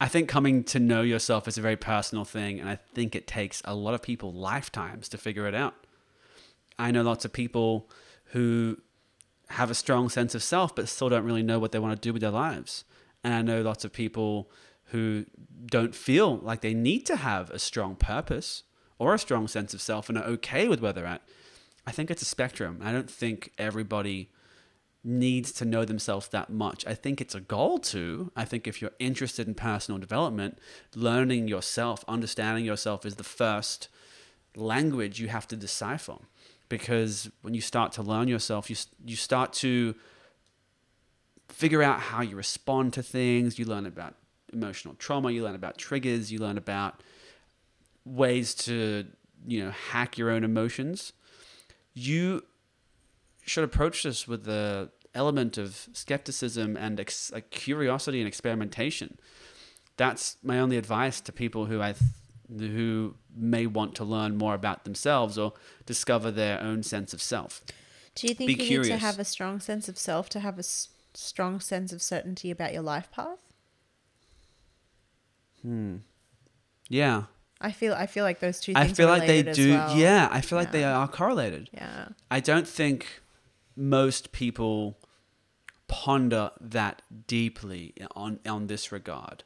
I 0.00 0.08
think 0.08 0.28
coming 0.28 0.62
to 0.64 0.78
know 0.78 1.02
yourself 1.02 1.48
is 1.48 1.56
a 1.56 1.62
very 1.62 1.76
personal 1.76 2.24
thing, 2.24 2.60
and 2.60 2.68
I 2.68 2.76
think 2.94 3.14
it 3.14 3.26
takes 3.26 3.62
a 3.64 3.74
lot 3.74 3.94
of 3.94 4.02
people 4.02 4.32
lifetimes 4.32 5.08
to 5.08 5.18
figure 5.18 5.46
it 5.46 5.54
out. 5.54 5.74
I 6.78 6.90
know 6.90 7.02
lots 7.02 7.24
of 7.24 7.32
people 7.32 7.90
who 8.26 8.76
have 9.48 9.70
a 9.70 9.74
strong 9.74 10.08
sense 10.08 10.34
of 10.34 10.42
self, 10.42 10.74
but 10.74 10.88
still 10.88 11.08
don't 11.08 11.24
really 11.24 11.42
know 11.42 11.58
what 11.58 11.72
they 11.72 11.78
want 11.78 11.94
to 11.94 12.06
do 12.06 12.12
with 12.12 12.20
their 12.20 12.30
lives. 12.30 12.84
And 13.24 13.32
I 13.32 13.42
know 13.42 13.62
lots 13.62 13.84
of 13.84 13.92
people 13.92 14.50
who 14.90 15.24
don't 15.66 15.94
feel 15.94 16.38
like 16.38 16.60
they 16.60 16.74
need 16.74 17.06
to 17.06 17.16
have 17.16 17.50
a 17.50 17.58
strong 17.58 17.96
purpose 17.96 18.64
or 18.98 19.14
a 19.14 19.18
strong 19.18 19.48
sense 19.48 19.72
of 19.72 19.80
self 19.80 20.08
and 20.08 20.18
are 20.18 20.24
okay 20.24 20.68
with 20.68 20.80
where 20.80 20.92
they're 20.92 21.06
at. 21.06 21.22
I 21.86 21.92
think 21.92 22.10
it's 22.10 22.22
a 22.22 22.26
spectrum. 22.26 22.80
I 22.82 22.92
don't 22.92 23.10
think 23.10 23.52
everybody 23.58 24.30
needs 25.06 25.52
to 25.52 25.64
know 25.64 25.84
themselves 25.84 26.28
that 26.28 26.50
much. 26.50 26.84
I 26.84 26.94
think 26.94 27.20
it's 27.20 27.34
a 27.34 27.40
goal 27.40 27.78
to. 27.78 28.32
I 28.34 28.44
think 28.44 28.66
if 28.66 28.82
you're 28.82 28.90
interested 28.98 29.46
in 29.46 29.54
personal 29.54 30.00
development, 30.00 30.58
learning 30.96 31.46
yourself, 31.46 32.04
understanding 32.08 32.64
yourself 32.64 33.06
is 33.06 33.14
the 33.14 33.24
first 33.24 33.88
language 34.56 35.20
you 35.20 35.28
have 35.28 35.46
to 35.48 35.56
decipher. 35.56 36.16
Because 36.68 37.30
when 37.42 37.54
you 37.54 37.60
start 37.60 37.92
to 37.92 38.02
learn 38.02 38.26
yourself, 38.26 38.68
you, 38.68 38.74
you 39.04 39.14
start 39.14 39.52
to 39.54 39.94
figure 41.48 41.84
out 41.84 42.00
how 42.00 42.22
you 42.22 42.34
respond 42.34 42.92
to 42.94 43.02
things. 43.02 43.60
You 43.60 43.64
learn 43.64 43.86
about 43.86 44.14
emotional 44.52 44.94
trauma, 44.94 45.30
you 45.30 45.44
learn 45.44 45.54
about 45.54 45.78
triggers, 45.78 46.32
you 46.32 46.40
learn 46.40 46.58
about 46.58 47.04
ways 48.04 48.54
to, 48.54 49.06
you 49.46 49.64
know, 49.64 49.70
hack 49.70 50.18
your 50.18 50.30
own 50.30 50.42
emotions. 50.42 51.12
You 51.94 52.42
should 53.42 53.62
approach 53.62 54.02
this 54.02 54.26
with 54.26 54.44
the 54.44 54.90
element 55.16 55.58
of 55.58 55.88
skepticism 55.92 56.76
and 56.76 57.00
ex- 57.00 57.32
like 57.32 57.50
curiosity 57.50 58.20
and 58.20 58.28
experimentation. 58.28 59.18
That's 59.96 60.36
my 60.42 60.58
only 60.60 60.76
advice 60.76 61.20
to 61.22 61.32
people 61.32 61.66
who 61.66 61.80
I 61.80 61.94
th- 61.94 62.02
who 62.70 63.16
may 63.34 63.66
want 63.66 63.94
to 63.96 64.04
learn 64.04 64.36
more 64.36 64.54
about 64.54 64.84
themselves 64.84 65.36
or 65.36 65.54
discover 65.84 66.30
their 66.30 66.60
own 66.62 66.82
sense 66.84 67.12
of 67.12 67.20
self. 67.20 67.64
Do 68.14 68.28
you 68.28 68.34
think 68.34 68.58
Be 68.58 68.64
you 68.64 68.82
need 68.82 68.88
to 68.88 68.96
have 68.98 69.18
a 69.18 69.24
strong 69.24 69.58
sense 69.58 69.88
of 69.88 69.98
self 69.98 70.28
to 70.30 70.40
have 70.40 70.56
a 70.56 70.60
s- 70.60 70.90
strong 71.14 71.58
sense 71.60 71.92
of 71.92 72.00
certainty 72.00 72.50
about 72.50 72.72
your 72.72 72.82
life 72.82 73.10
path? 73.10 73.38
Hmm. 75.62 75.96
Yeah, 76.88 77.24
I 77.60 77.72
feel 77.72 77.94
I 77.94 78.06
feel 78.06 78.22
like 78.24 78.40
those 78.40 78.60
two 78.60 78.74
things 78.74 78.92
I 78.92 78.94
feel 78.94 79.08
are 79.08 79.18
like 79.18 79.26
they 79.26 79.42
do. 79.42 79.72
well. 79.72 79.96
Yeah, 79.96 80.28
I 80.30 80.40
feel 80.40 80.58
like 80.58 80.72
they 80.72 80.84
are 80.84 81.08
correlated. 81.08 81.68
Yeah. 81.72 82.08
I 82.30 82.40
don't 82.40 82.68
think 82.68 83.22
most 83.74 84.30
people 84.32 84.96
ponder 85.88 86.50
that 86.60 87.02
deeply 87.26 87.94
on 88.14 88.38
on 88.46 88.66
this 88.66 88.90
regard. 88.92 89.44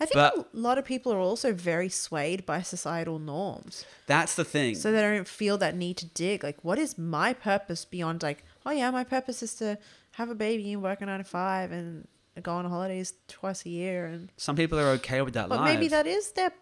I 0.00 0.06
think 0.06 0.14
But- 0.14 0.34
a 0.36 0.46
lot 0.52 0.78
of 0.78 0.84
people 0.86 1.12
are 1.12 1.18
also 1.18 1.52
very 1.52 1.88
swayed 1.90 2.46
by 2.46 2.62
societal 2.62 3.18
norms. 3.18 3.84
That's 4.06 4.34
the 4.34 4.44
thing. 4.44 4.74
So 4.76 4.90
they 4.90 5.02
don't 5.02 5.28
feel 5.28 5.58
that 5.58 5.76
need 5.76 5.98
to 5.98 6.06
dig. 6.06 6.42
Like, 6.42 6.64
what 6.64 6.78
is 6.78 6.96
my 6.96 7.34
purpose 7.34 7.84
beyond 7.84 8.22
like, 8.22 8.44
oh 8.64 8.70
yeah, 8.70 8.90
my 8.90 9.04
purpose 9.04 9.42
is 9.42 9.54
to 9.56 9.76
have 10.12 10.30
a 10.30 10.34
baby 10.34 10.72
and 10.72 10.82
work 10.82 11.00
a 11.02 11.06
nine 11.06 11.18
to 11.18 11.24
five 11.24 11.70
and 11.70 12.08
go 12.42 12.52
on 12.52 12.64
holidays 12.64 13.12
twice 13.28 13.66
a 13.66 13.68
year 13.68 14.06
and 14.06 14.30
Some 14.36 14.56
people 14.56 14.78
are 14.78 14.88
okay 14.98 15.20
with 15.22 15.34
that 15.34 15.48
but 15.48 15.58
life. 15.60 15.74
maybe 15.74 15.88
that 15.88 16.06
is 16.06 16.32
their 16.32 16.52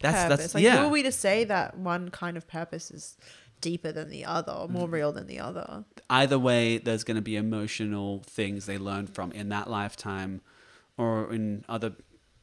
That's- 0.00 0.24
purpose. 0.24 0.28
that's- 0.28 0.54
like 0.54 0.64
yeah. 0.64 0.78
who 0.78 0.86
are 0.86 0.90
we 0.90 1.02
to 1.04 1.12
say 1.12 1.44
that 1.44 1.78
one 1.78 2.10
kind 2.10 2.36
of 2.36 2.46
purpose 2.48 2.90
is 2.90 3.16
deeper 3.60 3.92
than 3.92 4.08
the 4.10 4.24
other 4.24 4.52
or 4.52 4.68
Mm. 4.68 4.72
more 4.72 4.88
real 4.88 5.12
than 5.12 5.26
the 5.26 5.38
other? 5.38 5.84
Either 6.08 6.38
way, 6.38 6.78
there's 6.78 7.04
going 7.04 7.16
to 7.16 7.22
be 7.22 7.36
emotional 7.36 8.22
things 8.26 8.66
they 8.66 8.78
learn 8.78 9.06
from 9.06 9.32
in 9.32 9.48
that 9.50 9.68
lifetime 9.70 10.40
or 10.96 11.32
in 11.32 11.64
other 11.68 11.92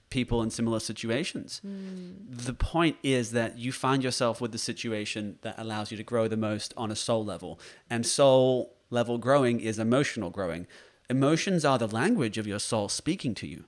people 0.10 0.42
in 0.42 0.50
similar 0.50 0.80
situations. 0.80 1.60
The 1.64 2.54
point 2.54 2.96
is 3.04 3.32
that 3.32 3.58
you 3.58 3.72
find 3.74 4.04
yourself 4.04 4.40
with 4.40 4.54
the 4.54 4.58
situation 4.58 5.38
that 5.42 5.56
allows 5.58 5.92
you 5.92 5.98
to 5.98 6.04
grow 6.04 6.28
the 6.30 6.38
most 6.38 6.74
on 6.78 6.90
a 6.92 6.96
soul 6.96 7.26
level. 7.26 7.60
And 7.90 8.06
soul 8.06 8.74
level 8.90 9.18
growing 9.18 9.60
is 9.60 9.78
emotional 9.80 10.30
growing. 10.30 10.66
Emotions 11.10 11.66
are 11.66 11.78
the 11.78 11.88
language 11.88 12.38
of 12.38 12.48
your 12.48 12.60
soul 12.60 12.88
speaking 12.88 13.36
to 13.36 13.48
you. 13.48 13.66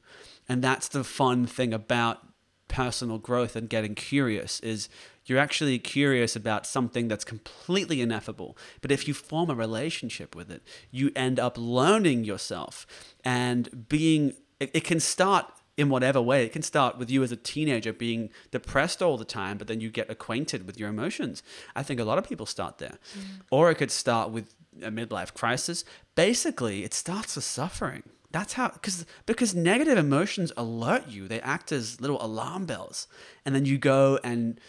And 0.48 0.64
that's 0.64 0.88
the 0.88 1.04
fun 1.04 1.46
thing 1.46 1.74
about 1.74 2.26
personal 2.70 3.18
growth 3.18 3.58
and 3.58 3.70
getting 3.70 3.96
curious 3.96 4.62
is 4.62 4.88
you're 5.26 5.38
actually 5.38 5.78
curious 5.78 6.36
about 6.36 6.66
something 6.66 7.10
that's 7.10 7.26
completely 7.26 8.00
ineffable. 8.02 8.58
But 8.82 8.92
if 8.92 9.08
you 9.08 9.14
form 9.14 9.50
a 9.50 9.56
relationship 9.56 10.36
with 10.36 10.50
it, 10.50 10.64
you 10.90 11.12
end 11.16 11.40
up 11.40 11.58
learning 11.58 12.24
yourself 12.24 12.88
and 13.26 13.90
being, 13.90 14.34
it, 14.62 14.72
it 14.74 14.84
can 14.86 15.02
start 15.02 15.52
in 15.78 15.90
whatever 15.90 16.22
way. 16.22 16.46
It 16.46 16.54
can 16.54 16.62
start 16.62 16.98
with 16.98 17.10
you 17.10 17.24
as 17.24 17.32
a 17.32 17.38
teenager 17.38 17.94
being 17.94 18.30
depressed 18.52 19.02
all 19.02 19.18
the 19.18 19.26
time, 19.26 19.58
but 19.58 19.68
then 19.68 19.82
you 19.82 19.90
get 19.90 20.10
acquainted 20.10 20.66
with 20.66 20.80
your 20.80 20.90
emotions. 20.90 21.44
I 21.76 21.84
think 21.84 22.00
a 22.00 22.04
lot 22.04 22.18
of 22.18 22.28
people 22.28 22.46
start 22.46 22.80
there. 22.80 22.98
Mm. 23.18 23.42
Or 23.52 23.72
it 23.72 23.76
could 23.76 23.92
start 23.92 24.32
with 24.32 24.54
a 24.82 24.92
midlife 24.92 25.34
crisis. 25.34 25.86
Basically, 26.16 26.84
it 26.84 26.94
starts 26.94 27.36
with 27.36 27.46
suffering. 27.46 28.04
That's 28.32 28.54
how 28.54 28.70
because 28.70 29.06
because 29.26 29.56
negative 29.56 29.98
emotions 29.98 30.52
alert 30.56 31.08
you. 31.08 31.28
They 31.28 31.42
act 31.42 31.72
as 31.72 32.00
little 32.00 32.24
alarm 32.24 32.66
bells. 32.66 33.08
And 33.46 33.56
then 33.56 33.66
you 33.66 33.78
go 33.78 34.20
and 34.24 34.60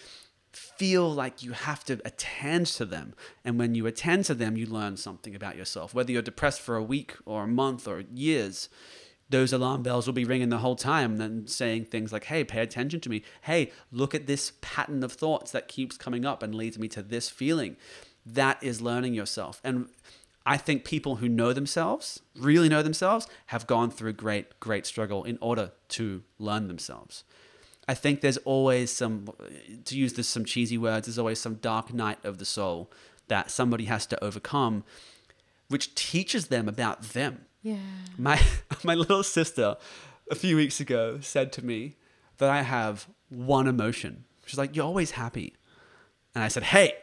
feel 0.53 1.13
like 1.13 1.43
you 1.43 1.53
have 1.53 1.85
to 1.85 2.01
attend 2.05 2.67
to 2.67 2.85
them. 2.85 3.15
And 3.45 3.59
when 3.59 3.75
you 3.75 3.87
attend 3.87 4.25
to 4.27 4.35
them, 4.35 4.57
you 4.57 4.67
learn 4.67 4.97
something 4.97 5.35
about 5.35 5.57
yourself. 5.57 5.95
Whether 5.95 6.13
you're 6.13 6.23
depressed 6.23 6.61
for 6.61 6.77
a 6.77 6.83
week 6.83 7.15
or 7.25 7.45
a 7.45 7.49
month 7.49 7.87
or 7.87 8.03
years, 8.13 8.69
those 9.29 9.53
alarm 9.53 9.83
bells 9.83 10.07
will 10.07 10.15
be 10.15 10.25
ringing 10.25 10.49
the 10.49 10.59
whole 10.59 10.75
time 10.75 11.21
and 11.21 11.49
saying 11.49 11.85
things 11.85 12.13
like, 12.13 12.25
hey, 12.25 12.43
pay 12.43 12.61
attention 12.63 13.01
to 13.01 13.09
me. 13.09 13.23
Hey, 13.43 13.71
look 13.93 14.15
at 14.15 14.27
this 14.27 14.53
pattern 14.61 15.05
of 15.05 15.13
thoughts 15.13 15.53
that 15.53 15.69
keeps 15.69 15.97
coming 15.97 16.25
up 16.25 16.43
and 16.43 16.55
leads 16.55 16.79
me 16.79 16.89
to 16.89 17.03
this 17.03 17.29
feeling. 17.29 17.77
That 18.27 18.63
is 18.63 18.81
learning 18.81 19.15
yourself. 19.15 19.61
And 19.63 19.89
I 20.47 20.57
think 20.57 20.84
people 20.84 21.16
who 21.16 21.28
know 21.28 21.53
themselves, 21.53 22.20
really 22.36 22.68
know 22.68 22.82
themselves, 22.82 23.26
have 23.47 23.66
gone 23.66 23.91
through 23.91 24.14
great, 24.14 24.59
great 24.59 24.86
struggle 24.86 25.24
in 25.24 25.38
order 25.41 25.72
to 25.91 26.22
learn 26.38 26.68
themselves. 26.68 27.24
I 27.86 27.95
think 27.95 28.20
there's 28.20 28.38
always 28.38 28.91
some, 28.91 29.28
to 29.84 29.99
use 29.99 30.14
this 30.14 30.28
some 30.28 30.45
cheesy 30.45 30.78
words, 30.78 31.07
there's 31.07 31.18
always 31.18 31.41
some 31.41 31.55
dark 31.57 31.93
night 31.93 32.24
of 32.24 32.38
the 32.38 32.45
soul 32.45 32.91
that 33.28 33.51
somebody 33.51 33.84
has 33.84 34.07
to 34.07 34.24
overcome, 34.24 34.84
which 35.68 35.95
teaches 35.95 36.49
them 36.49 36.68
about 36.68 37.03
them. 37.03 37.47
Yeah. 37.62 37.76
My 38.16 38.41
my 38.84 38.95
little 38.95 39.22
sister 39.22 39.76
a 40.30 40.34
few 40.34 40.57
weeks 40.57 40.80
ago 40.80 41.20
said 41.20 41.53
to 41.55 41.64
me 41.64 41.97
that 42.38 42.51
I 42.51 42.62
have 42.62 43.07
one 43.28 43.66
emotion. 43.66 44.24
She's 44.47 44.59
like, 44.59 44.74
"You're 44.74 44.86
always 44.86 45.12
happy," 45.12 45.55
and 46.34 46.43
I 46.43 46.49
said, 46.49 46.64
"Hey, 46.64 46.95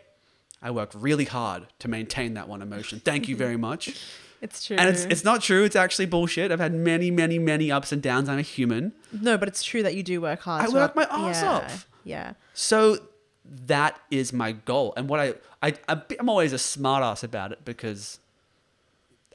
I 0.62 0.72
work 0.72 0.92
really 0.94 1.26
hard 1.26 1.68
to 1.80 1.88
maintain 1.88 2.34
that 2.34 2.48
one 2.48 2.62
emotion. 2.62 3.02
Thank 3.04 3.28
you 3.28 3.36
very 3.36 3.58
much." 3.58 4.00
It's 4.40 4.66
true. 4.66 4.78
And 4.78 4.88
it's 4.90 5.04
it's 5.06 5.24
not 5.24 5.42
true. 5.42 5.64
It's 5.64 5.76
actually 5.76 6.06
bullshit. 6.06 6.52
I've 6.52 6.60
had 6.60 6.74
many, 6.74 7.10
many, 7.10 7.40
many 7.40 7.72
ups 7.72 7.92
and 7.92 8.02
downs. 8.02 8.30
I'm 8.30 8.38
a 8.38 8.44
human. 8.44 8.94
no, 9.12 9.38
but 9.38 9.48
it's 9.48 9.64
true 9.64 9.82
that 9.84 9.96
you 9.96 10.04
do 10.04 10.22
work 10.22 10.42
hard. 10.42 10.64
I 10.64 10.70
work 10.70 10.96
my 10.96 11.06
arse 11.06 11.42
yeah, 11.42 11.52
off. 11.52 11.88
Yeah. 12.04 12.34
So 12.54 13.00
that 13.66 14.00
is 14.12 14.34
my 14.34 14.52
goal. 14.52 14.94
And 14.96 15.10
what 15.10 15.20
I, 15.20 15.34
I 15.64 15.74
I'm 16.20 16.30
always 16.30 16.54
a 16.54 16.58
smartass 16.58 17.24
about 17.24 17.52
it 17.52 17.66
because 17.66 18.20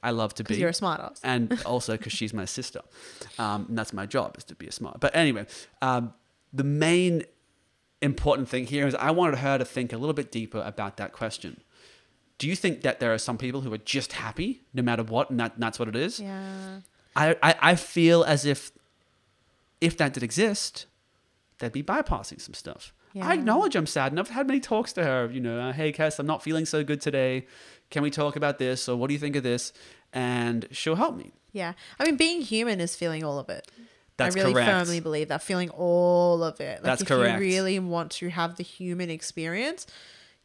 I 0.02 0.10
love 0.10 0.34
to 0.34 0.44
be. 0.44 0.56
You're 0.56 0.70
a 0.70 0.74
smart 0.74 1.00
ass. 1.00 1.20
and 1.24 1.60
also 1.64 1.96
because 1.96 2.12
she's 2.12 2.34
my 2.34 2.44
sister. 2.44 2.80
Um, 3.38 3.66
and 3.68 3.78
that's 3.78 3.92
my 3.92 4.06
job 4.06 4.36
is 4.36 4.44
to 4.44 4.54
be 4.54 4.66
a 4.66 4.72
smart. 4.72 5.00
But 5.00 5.14
anyway, 5.16 5.46
um, 5.80 6.14
the 6.52 6.64
main 6.64 7.24
important 8.02 8.48
thing 8.48 8.66
here 8.66 8.86
is 8.86 8.94
I 8.96 9.10
wanted 9.10 9.38
her 9.38 9.56
to 9.56 9.64
think 9.64 9.92
a 9.92 9.96
little 9.96 10.12
bit 10.12 10.30
deeper 10.30 10.60
about 10.60 10.96
that 10.98 11.12
question. 11.12 11.62
Do 12.38 12.48
you 12.48 12.56
think 12.56 12.82
that 12.82 12.98
there 12.98 13.14
are 13.14 13.18
some 13.18 13.38
people 13.38 13.60
who 13.60 13.72
are 13.72 13.78
just 13.78 14.14
happy 14.14 14.62
no 14.74 14.82
matter 14.82 15.04
what, 15.04 15.30
and 15.30 15.38
that, 15.38 15.52
that's 15.58 15.78
what 15.78 15.88
it 15.88 15.96
is? 15.96 16.18
Yeah. 16.18 16.80
I, 17.14 17.36
I, 17.42 17.54
I 17.60 17.74
feel 17.76 18.24
as 18.24 18.44
if 18.44 18.72
if 19.80 19.96
that 19.96 20.12
did 20.12 20.22
exist, 20.22 20.86
they'd 21.58 21.72
be 21.72 21.82
bypassing 21.82 22.40
some 22.40 22.54
stuff. 22.54 22.92
Yeah. 23.12 23.28
I 23.28 23.34
acknowledge 23.34 23.76
I'm 23.76 23.86
sad, 23.86 24.12
and 24.12 24.18
I've 24.18 24.30
had 24.30 24.46
many 24.46 24.60
talks 24.60 24.92
to 24.94 25.04
her. 25.04 25.30
You 25.30 25.40
know, 25.40 25.60
uh, 25.60 25.72
hey, 25.72 25.92
Cass, 25.92 26.18
I'm 26.18 26.26
not 26.26 26.42
feeling 26.42 26.64
so 26.66 26.82
good 26.82 27.00
today. 27.00 27.46
Can 27.90 28.02
we 28.02 28.10
talk 28.10 28.36
about 28.36 28.58
this, 28.58 28.88
or 28.88 28.96
what 28.96 29.08
do 29.08 29.14
you 29.14 29.20
think 29.20 29.36
of 29.36 29.42
this? 29.42 29.72
And 30.12 30.66
she'll 30.70 30.96
help 30.96 31.16
me. 31.16 31.32
Yeah. 31.52 31.74
I 31.98 32.04
mean, 32.04 32.16
being 32.16 32.40
human 32.40 32.80
is 32.80 32.96
feeling 32.96 33.22
all 33.22 33.38
of 33.38 33.48
it. 33.50 33.70
That's 34.24 34.36
I 34.36 34.40
really 34.40 34.52
correct. 34.54 34.70
firmly 34.70 35.00
believe 35.00 35.28
that 35.28 35.42
feeling 35.42 35.70
all 35.70 36.42
of 36.42 36.60
it. 36.60 36.74
Like 36.76 36.82
That's 36.84 37.02
if 37.02 37.08
correct. 37.08 37.34
you 37.40 37.46
really 37.46 37.78
want 37.78 38.10
to 38.12 38.28
have 38.30 38.56
the 38.56 38.62
human 38.62 39.10
experience, 39.10 39.86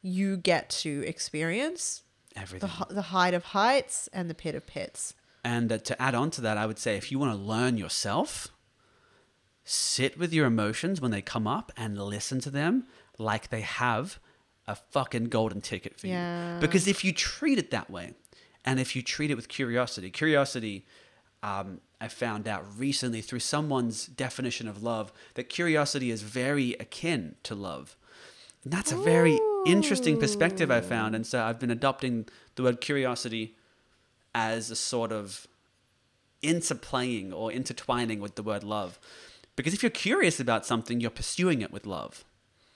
you 0.02 0.38
get 0.38 0.70
to 0.70 1.04
experience 1.08 2.04
Everything. 2.36 2.70
h- 2.70 2.88
the 2.90 3.02
height 3.04 3.34
of 3.34 3.44
heights 3.46 4.10
and 4.14 4.30
the 4.30 4.36
pit 4.36 4.56
of 4.56 4.66
pits. 4.68 5.14
And 5.44 5.72
uh, 5.72 5.78
to 5.80 6.02
add 6.02 6.14
on 6.16 6.30
to 6.32 6.42
that, 6.42 6.58
I 6.58 6.66
would 6.66 6.80
say 6.80 6.98
if 6.98 7.12
you 7.12 7.20
want 7.20 7.34
to 7.34 7.38
learn 7.42 7.78
yourself, 7.78 8.50
sit 9.64 10.18
with 10.18 10.34
your 10.34 10.46
emotions 10.46 11.02
when 11.02 11.12
they 11.12 11.22
come 11.22 11.48
up 11.48 11.72
and 11.76 11.98
listen 12.02 12.40
to 12.42 12.50
them 12.50 12.86
like 13.18 13.50
they 13.50 13.62
have 13.62 14.20
a 14.68 14.76
fucking 14.76 15.26
golden 15.26 15.62
ticket 15.62 16.00
for 16.00 16.08
Yeah. 16.08 16.56
you. 16.56 16.62
Because 16.62 16.88
if 16.88 17.04
you 17.04 17.12
treat 17.14 17.58
it 17.58 17.72
that 17.72 17.90
way, 17.90 18.14
and 18.66 18.80
if 18.80 18.96
you 18.96 19.02
treat 19.02 19.32
it 19.32 19.36
with 19.36 19.48
curiosity, 19.48 20.10
curiosity, 20.10 20.86
um, 21.44 21.82
I 22.00 22.08
found 22.08 22.48
out 22.48 22.66
recently 22.78 23.22
through 23.22 23.40
someone's 23.40 24.06
definition 24.06 24.68
of 24.68 24.84
love 24.84 25.12
that 25.36 25.50
curiosity 25.50 26.12
is 26.12 26.22
very 26.22 26.74
akin 26.74 27.36
to 27.44 27.56
love. 27.56 27.96
And 28.64 28.74
that's 28.74 28.92
a 28.92 28.98
very 28.98 29.40
interesting 29.66 30.20
perspective 30.20 30.70
I 30.70 30.82
found. 30.82 31.16
And 31.16 31.26
so 31.26 31.44
I've 31.44 31.60
been 31.60 31.72
adopting 31.72 32.28
the 32.56 32.64
word 32.64 32.82
curiosity 32.82 33.56
as 34.36 34.70
a 34.70 34.76
sort 34.76 35.12
of 35.12 35.48
interplaying 36.44 37.34
or 37.34 37.52
intertwining 37.52 38.20
with 38.20 38.36
the 38.36 38.44
word 38.44 38.64
love. 38.64 39.00
Because 39.56 39.74
if 39.74 39.82
you're 39.82 39.90
curious 39.90 40.40
about 40.40 40.66
something, 40.66 41.00
you're 41.02 41.10
pursuing 41.10 41.62
it 41.62 41.72
with 41.72 41.88
love, 41.88 42.24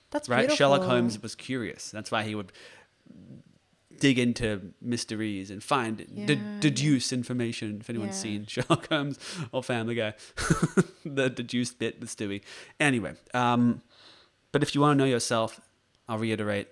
That's 0.09 0.27
right? 0.27 0.39
beautiful. 0.39 0.57
Sherlock 0.57 0.83
Holmes 0.83 1.21
was 1.21 1.35
curious. 1.35 1.91
That's 1.91 2.09
why 2.09 2.23
he 2.23 2.33
would 2.33 2.51
dig 4.01 4.19
into 4.19 4.73
mysteries 4.81 5.49
and 5.51 5.63
find, 5.63 5.97
de- 6.25 6.59
deduce 6.59 7.13
information. 7.13 7.77
If 7.79 7.89
anyone's 7.89 8.17
Yeah. 8.17 8.21
seen 8.23 8.45
Sherlock 8.53 8.89
Holmes 8.89 9.17
or 9.53 9.63
Family 9.63 9.95
Guy, 9.95 10.13
the 11.05 11.29
deduced 11.29 11.79
bit 11.79 11.99
with 11.99 12.09
Stewie. 12.15 12.41
Anyway, 12.79 13.13
um, 13.33 13.81
but 14.51 14.61
if 14.63 14.75
you 14.75 14.81
want 14.81 14.97
to 14.97 15.03
know 15.03 15.09
yourself, 15.09 15.61
I'll 16.09 16.17
reiterate 16.17 16.67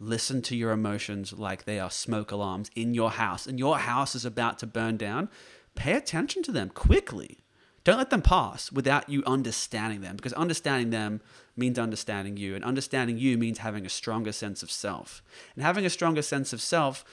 listen 0.00 0.42
to 0.42 0.54
your 0.54 0.70
emotions 0.70 1.32
like 1.32 1.64
they 1.64 1.80
are 1.80 1.90
smoke 1.90 2.30
alarms 2.30 2.70
in 2.76 2.94
your 2.94 3.10
house 3.10 3.48
and 3.48 3.58
your 3.58 3.78
house 3.78 4.14
is 4.14 4.24
about 4.24 4.56
to 4.60 4.64
burn 4.66 4.96
down 4.96 5.28
pay 5.74 5.92
attention 5.94 6.40
to 6.40 6.52
them 6.52 6.68
quickly 6.68 7.38
don't 7.84 7.98
let 7.98 8.10
them 8.10 8.22
pass 8.22 8.70
without 8.72 9.08
you 9.08 9.22
understanding 9.26 10.00
them 10.00 10.16
because 10.16 10.32
understanding 10.34 10.90
them 10.90 11.20
means 11.56 11.78
understanding 11.78 12.36
you 12.36 12.54
and 12.54 12.64
understanding 12.64 13.18
you 13.18 13.38
means 13.38 13.58
having 13.58 13.86
a 13.86 13.88
stronger 13.88 14.32
sense 14.32 14.62
of 14.62 14.70
self 14.70 15.22
and 15.54 15.64
having 15.64 15.84
a 15.86 15.90
stronger 15.90 16.22
sense 16.22 16.52
of 16.52 16.60
self 16.60 17.04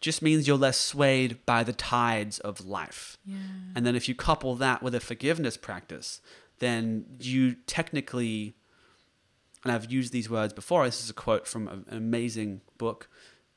just 0.00 0.20
means 0.22 0.46
you're 0.46 0.58
less 0.58 0.78
swayed 0.78 1.38
by 1.46 1.62
the 1.64 1.72
tides 1.72 2.38
of 2.40 2.66
life 2.66 3.16
Yeah. 3.24 3.36
and 3.74 3.86
then 3.86 3.94
if 3.96 4.08
you 4.08 4.14
couple 4.14 4.54
that 4.56 4.82
with 4.82 4.94
a 4.94 5.00
forgiveness 5.00 5.56
practice, 5.56 6.20
then 6.58 7.04
you 7.20 7.54
technically, 7.66 8.54
and 9.64 9.72
I've 9.72 9.90
used 9.90 10.12
these 10.12 10.28
words 10.28 10.52
before, 10.52 10.84
this 10.84 11.02
is 11.02 11.10
a 11.10 11.14
quote 11.14 11.46
from 11.46 11.68
an 11.68 11.84
amazing 11.90 12.60
book, 12.78 13.08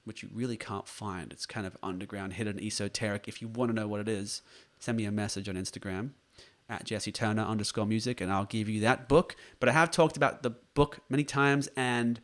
which 0.06 0.24
you 0.24 0.30
really 0.34 0.58
can't 0.58 0.88
find. 0.88 1.32
It's 1.32 1.46
kind 1.46 1.68
of 1.68 1.78
underground, 1.84 2.34
hidden, 2.34 2.60
esoteric. 2.60 3.28
If 3.28 3.42
you 3.42 3.48
want 3.48 3.70
to 3.70 3.76
know 3.76 3.88
what 3.88 4.00
it 4.00 4.08
is, 4.10 4.42
send 4.80 4.98
me 4.98 5.06
a 5.06 5.12
message 5.12 5.48
on 5.50 5.56
Instagram 5.56 6.12
at 6.70 6.84
Jesse 6.84 7.12
Turner 7.12 7.44
underscore 7.44 7.86
music, 7.86 8.22
and 8.22 8.32
I'll 8.32 8.46
give 8.46 8.70
you 8.70 8.80
that 8.82 9.10
book. 9.10 9.36
But 9.60 9.70
I 9.70 9.72
have 9.74 9.92
talked 9.92 10.16
about 10.16 10.44
the 10.44 10.52
book 10.52 11.00
many 11.10 11.24
times, 11.24 11.68
and 11.76 12.20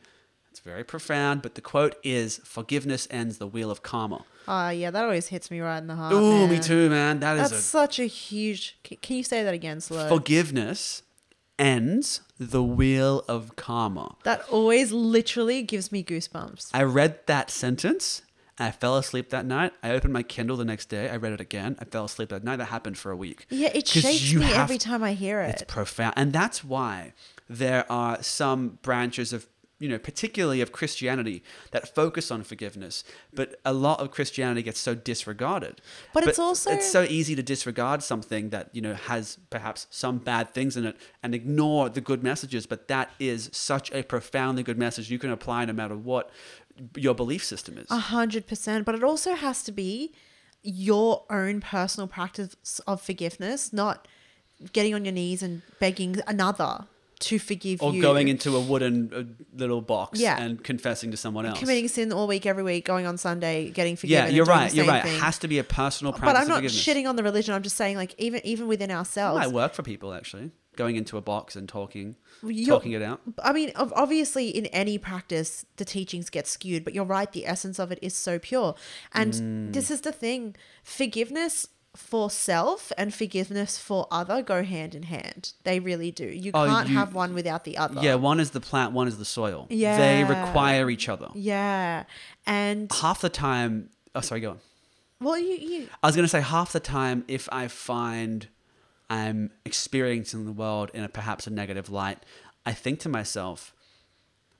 it's 0.52 0.60
very 0.60 0.84
profound. 0.84 1.41
But 1.41 1.56
the 1.56 1.62
quote 1.62 1.96
is 2.04 2.38
Forgiveness 2.43 3.08
ends 3.10 3.39
the 3.39 3.48
wheel 3.48 3.72
of 3.72 3.82
karma. 3.82 4.24
Ah, 4.48 4.70
yeah, 4.70 4.91
that 4.91 5.04
always 5.04 5.28
hits 5.28 5.50
me 5.50 5.60
right 5.60 5.80
in 5.80 5.88
the 5.88 5.96
heart. 5.96 6.14
Ooh, 6.14 6.48
me 6.48 6.60
too, 6.60 6.89
man. 6.89 7.20
That 7.20 7.38
is 7.38 7.50
That's 7.50 7.62
a 7.62 7.64
such 7.64 8.00
a 8.00 8.06
huge. 8.06 8.78
Can 8.84 9.18
you 9.18 9.24
say 9.24 9.43
that 9.43 9.54
again, 9.54 9.82
slow? 9.82 10.08
Forgiveness 10.08 11.02
ends 11.58 12.22
the 12.38 12.62
wheel 12.62 13.24
of 13.28 13.56
karma. 13.56 14.16
that 14.24 14.41
always 14.50 14.91
literally 14.91 15.64
gives 15.64 15.91
me 15.91 16.04
goosebumps. 16.04 16.70
I 16.74 16.84
read 16.84 17.26
that 17.28 17.50
sentence. 17.50 18.22
I 18.58 18.72
fell 18.72 18.97
asleep 18.97 19.30
that 19.32 19.45
night. 19.45 19.74
I 19.84 19.91
opened 19.91 20.14
my 20.14 20.24
Kindle 20.24 20.56
the 20.58 20.64
next 20.66 20.86
day. 20.88 21.10
I 21.10 21.18
read 21.18 21.34
it 21.34 21.41
again. 21.41 21.76
I 21.80 21.86
fell 21.86 22.06
asleep 22.06 22.30
that 22.30 22.43
night. 22.43 22.56
That 22.58 22.66
happened 22.66 22.97
for 22.97 23.12
a 23.12 23.16
week. 23.16 23.45
Yeah, 23.49 23.70
it 23.74 23.88
shakes 23.88 24.34
me 24.34 24.45
every 24.53 24.78
to- 24.78 24.88
time 24.88 25.03
I 25.03 25.14
hear 25.14 25.41
it. 25.41 25.49
It's 25.49 25.64
profound. 25.64 26.14
And 26.16 26.32
that's 26.32 26.64
why 26.64 27.14
there 27.49 27.86
are 27.91 28.24
some 28.24 28.80
branches 28.82 29.34
of, 29.34 29.47
you 29.78 29.89
know, 29.89 29.97
particularly 29.99 30.62
of 30.62 30.72
Christianity 30.72 31.43
that 31.72 31.93
focus 31.93 32.32
on 32.32 32.43
forgiveness. 32.43 33.03
But 33.34 33.60
a 33.66 33.74
lot 33.74 33.99
of 33.99 34.10
Christianity 34.12 34.64
gets 34.64 34.80
so 34.80 34.95
disregarded. 34.95 35.82
But 36.14 36.26
it's 36.26 36.39
also- 36.39 36.72
It's 36.72 36.89
so 36.89 37.03
easy 37.03 37.36
to 37.36 37.43
disregard 37.43 38.03
something 38.03 38.51
that, 38.51 38.70
you 38.72 38.82
know, 38.82 38.93
has 38.93 39.38
perhaps 39.49 39.86
some 39.89 40.18
bad 40.20 40.53
things 40.53 40.78
in 40.78 40.86
it 40.86 40.95
and 41.22 41.36
ignore 41.36 41.89
the 41.89 41.99
good 41.99 42.24
messages. 42.24 42.66
But 42.66 42.88
that 42.88 43.12
is 43.20 43.49
such 43.51 43.91
a 43.91 44.01
profoundly 44.03 44.64
good 44.64 44.78
message 44.78 45.12
you 45.12 45.20
can 45.20 45.30
apply 45.30 45.66
no 45.66 45.74
matter 45.74 45.97
what 45.97 46.32
your 46.95 47.13
belief 47.15 47.43
system 47.43 47.78
is. 47.78 47.88
A 47.89 47.97
hundred 47.97 48.47
percent. 48.47 48.86
But 48.86 48.95
it 48.95 49.03
also 49.03 49.36
has 49.36 49.63
to 49.63 49.71
be 49.71 50.13
your 50.63 51.23
own 51.30 51.61
personal 51.61 52.07
practice 52.07 52.80
of 52.88 53.01
forgiveness, 53.01 53.71
not 53.71 54.07
getting 54.73 54.93
on 54.93 55.05
your 55.05 55.11
knees 55.13 55.43
and 55.43 55.61
begging 55.80 56.17
another 56.28 56.86
to 57.17 57.39
forgive 57.39 57.82
you. 57.82 57.88
or 57.88 57.93
you. 57.93 58.01
going 58.01 58.28
into 58.28 58.55
a 58.55 58.59
wooden 58.59 59.11
uh, 59.13 59.23
little 59.57 59.80
box 59.82 60.19
Yeah. 60.19 60.38
and 60.41 60.61
confessing 60.63 61.11
to 61.11 61.17
someone 61.17 61.45
else. 61.45 61.59
committing 61.59 61.88
sin 61.88 62.11
all 62.11 62.28
week, 62.28 62.45
every 62.45 62.63
week, 62.63 62.84
going 62.84 63.05
on 63.05 63.17
Sunday, 63.17 63.69
getting 63.69 63.95
forgiven. 63.95 64.26
yeah, 64.26 64.30
you're 64.32 64.45
right. 64.45 64.73
You're 64.73 64.86
right. 64.86 65.03
thing. 65.03 65.15
It 65.15 65.21
has 65.21 65.38
to 65.39 65.47
be 65.47 65.59
a 65.59 65.63
personal 65.63 66.11
practice 66.11 66.34
but 66.34 66.41
I'm 66.41 66.47
not 66.49 66.63
shitting 66.63 67.07
on 67.07 67.15
the 67.15 67.23
religion. 67.23 67.53
I'm 67.53 67.63
just 67.63 67.78
saying, 67.78 67.95
like, 67.95 68.15
even 68.17 68.41
even 68.45 68.67
within 68.67 68.91
It 68.91 68.95
ourselves, 68.95 69.39
might 69.39 69.51
work 69.53 69.73
for 69.73 69.84
people 69.84 70.13
actually. 70.13 70.51
Going 70.76 70.95
into 70.95 71.17
a 71.17 71.21
box 71.21 71.55
and 71.55 71.67
talking, 71.69 72.15
You're- 72.43 72.65
talking 72.65 72.91
it 72.91 73.01
out. 73.01 73.21
I 73.43 73.53
mean, 73.53 73.71
obviously, 73.76 74.49
in 74.49 74.65
any 74.67 74.97
practice, 74.97 75.65
the 75.78 75.86
teachings 75.86 76.30
get 76.30 76.47
skewed, 76.47 76.84
but 76.84 76.93
you're 76.93 77.05
right. 77.05 77.32
The 77.32 77.45
essence 77.47 77.80
of 77.80 77.91
it 77.91 77.99
is 78.01 78.15
so 78.15 78.39
pure. 78.39 78.76
And 79.13 79.34
Mm. 79.34 79.73
this 79.73 79.89
is 79.89 80.01
the 80.01 80.11
thing 80.11 80.55
forgiveness 80.84 81.67
for 81.95 82.30
self 82.30 82.91
and 82.97 83.13
forgiveness 83.13 83.78
for 83.78 84.05
other 84.11 84.41
go 84.41 84.63
hand 84.63 84.93
in 84.95 85.03
hand. 85.03 85.53
They 85.63 85.80
really 85.80 86.11
do. 86.11 86.26
You 86.26 86.51
Oh, 86.53 86.65
can't 86.65 86.89
you- 86.89 86.95
have 86.95 87.13
one 87.13 87.34
without 87.34 87.63
the 87.63 87.78
other. 87.78 88.01
Yeah, 88.01 88.15
one 88.15 88.41
is 88.41 88.51
the 88.51 88.59
plant, 88.59 88.91
one 88.91 89.07
is 89.07 89.17
the 89.17 89.23
soil. 89.23 89.65
Yeah. 89.69 89.97
They 89.97 90.23
require 90.26 90.89
each 90.89 91.07
other. 91.07 91.30
Yeah. 91.36 92.03
And, 92.45 92.91
Half 92.91 93.21
the 93.21 93.30
time, 93.30 93.91
oh, 94.13 94.19
sorry, 94.21 94.41
go 94.41 94.49
on. 94.51 94.59
well, 95.21 95.38
you, 95.38 95.55
you 95.55 95.89
I 96.03 96.07
was 96.07 96.15
going 96.17 96.26
to 96.26 96.30
say 96.30 96.41
half 96.41 96.73
the 96.73 96.82
time, 96.82 97.23
if 97.30 97.47
I 97.51 97.69
find 97.69 98.49
I'm 99.10 99.51
experiencing 99.66 100.45
the 100.45 100.51
world 100.51 100.91
in 100.93 101.03
a 101.03 101.10
perhaps 101.10 101.47
a 101.47 101.49
negative 101.49 101.89
light, 101.89 102.20
I 102.66 102.74
think 102.74 102.99
to 103.01 103.10
myself, 103.10 103.74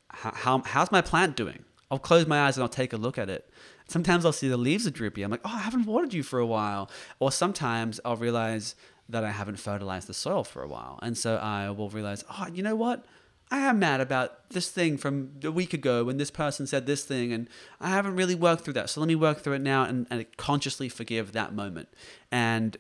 how, 0.10 0.32
how, 0.34 0.62
how's 0.66 0.92
my 0.92 1.02
plant 1.02 1.36
doing? 1.36 1.66
I'll 1.90 2.00
close 2.00 2.28
my 2.28 2.46
eyes 2.46 2.58
and 2.58 2.64
I'll 2.64 2.70
take 2.70 2.94
a 2.94 2.98
look 2.98 3.18
at 3.18 3.30
it. 3.30 3.50
Sometimes 3.88 4.26
I'll 4.26 4.34
see 4.34 4.48
the 4.48 4.58
leaves 4.58 4.88
are 4.88 4.92
droopy. 4.92 5.24
I'm 5.24 5.32
like, 5.32 5.42
oh, 5.46 5.54
I 5.54 5.60
haven't 5.60 5.86
watered 5.86 6.14
you 6.14 6.24
for 6.24 6.40
a 6.40 6.46
while. 6.46 6.90
Or 7.20 7.32
sometimes 7.32 8.00
I'll 8.04 8.16
realize 8.16 8.76
that 9.08 9.24
I 9.24 9.32
haven't 9.32 9.60
fertilized 9.60 10.08
the 10.08 10.14
soil 10.14 10.44
for 10.44 10.64
a 10.64 10.68
while. 10.68 11.00
And 11.04 11.18
so 11.18 11.36
I 11.38 11.70
will 11.70 11.90
realize, 11.90 12.24
oh, 12.30 12.48
you 12.52 12.64
know 12.64 12.76
what? 12.76 13.06
I 13.52 13.60
am 13.60 13.78
mad 13.78 14.02
about 14.02 14.50
this 14.50 14.70
thing 14.70 14.98
from 14.98 15.34
a 15.44 15.52
week 15.52 15.74
ago 15.74 16.04
when 16.04 16.18
this 16.18 16.32
person 16.32 16.66
said 16.66 16.88
this 16.88 17.04
thing, 17.04 17.32
and 17.32 17.48
I 17.80 17.90
haven't 17.90 18.16
really 18.16 18.34
worked 18.34 18.64
through 18.64 18.74
that. 18.74 18.90
So 18.90 19.00
let 19.00 19.08
me 19.08 19.14
work 19.14 19.42
through 19.42 19.54
it 19.54 19.62
now 19.62 19.84
and, 19.84 20.08
and 20.10 20.26
consciously 20.38 20.90
forgive 20.90 21.32
that 21.34 21.54
moment. 21.54 21.90
And 22.32 22.76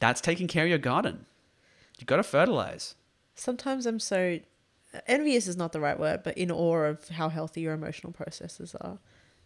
that's 0.00 0.20
taking 0.20 0.46
care 0.46 0.64
of 0.64 0.68
your 0.70 0.78
garden. 0.78 1.26
You've 1.98 2.06
got 2.06 2.16
to 2.16 2.22
fertilize. 2.22 2.94
sometimes 3.34 3.86
I'm 3.86 4.00
so 4.00 4.38
envious 5.06 5.46
is 5.46 5.56
not 5.56 5.72
the 5.72 5.80
right 5.80 5.98
word, 5.98 6.22
but 6.22 6.36
in 6.38 6.50
awe 6.50 6.84
of 6.84 7.08
how 7.08 7.28
healthy 7.28 7.60
your 7.62 7.74
emotional 7.74 8.12
processes 8.12 8.74
are. 8.80 8.98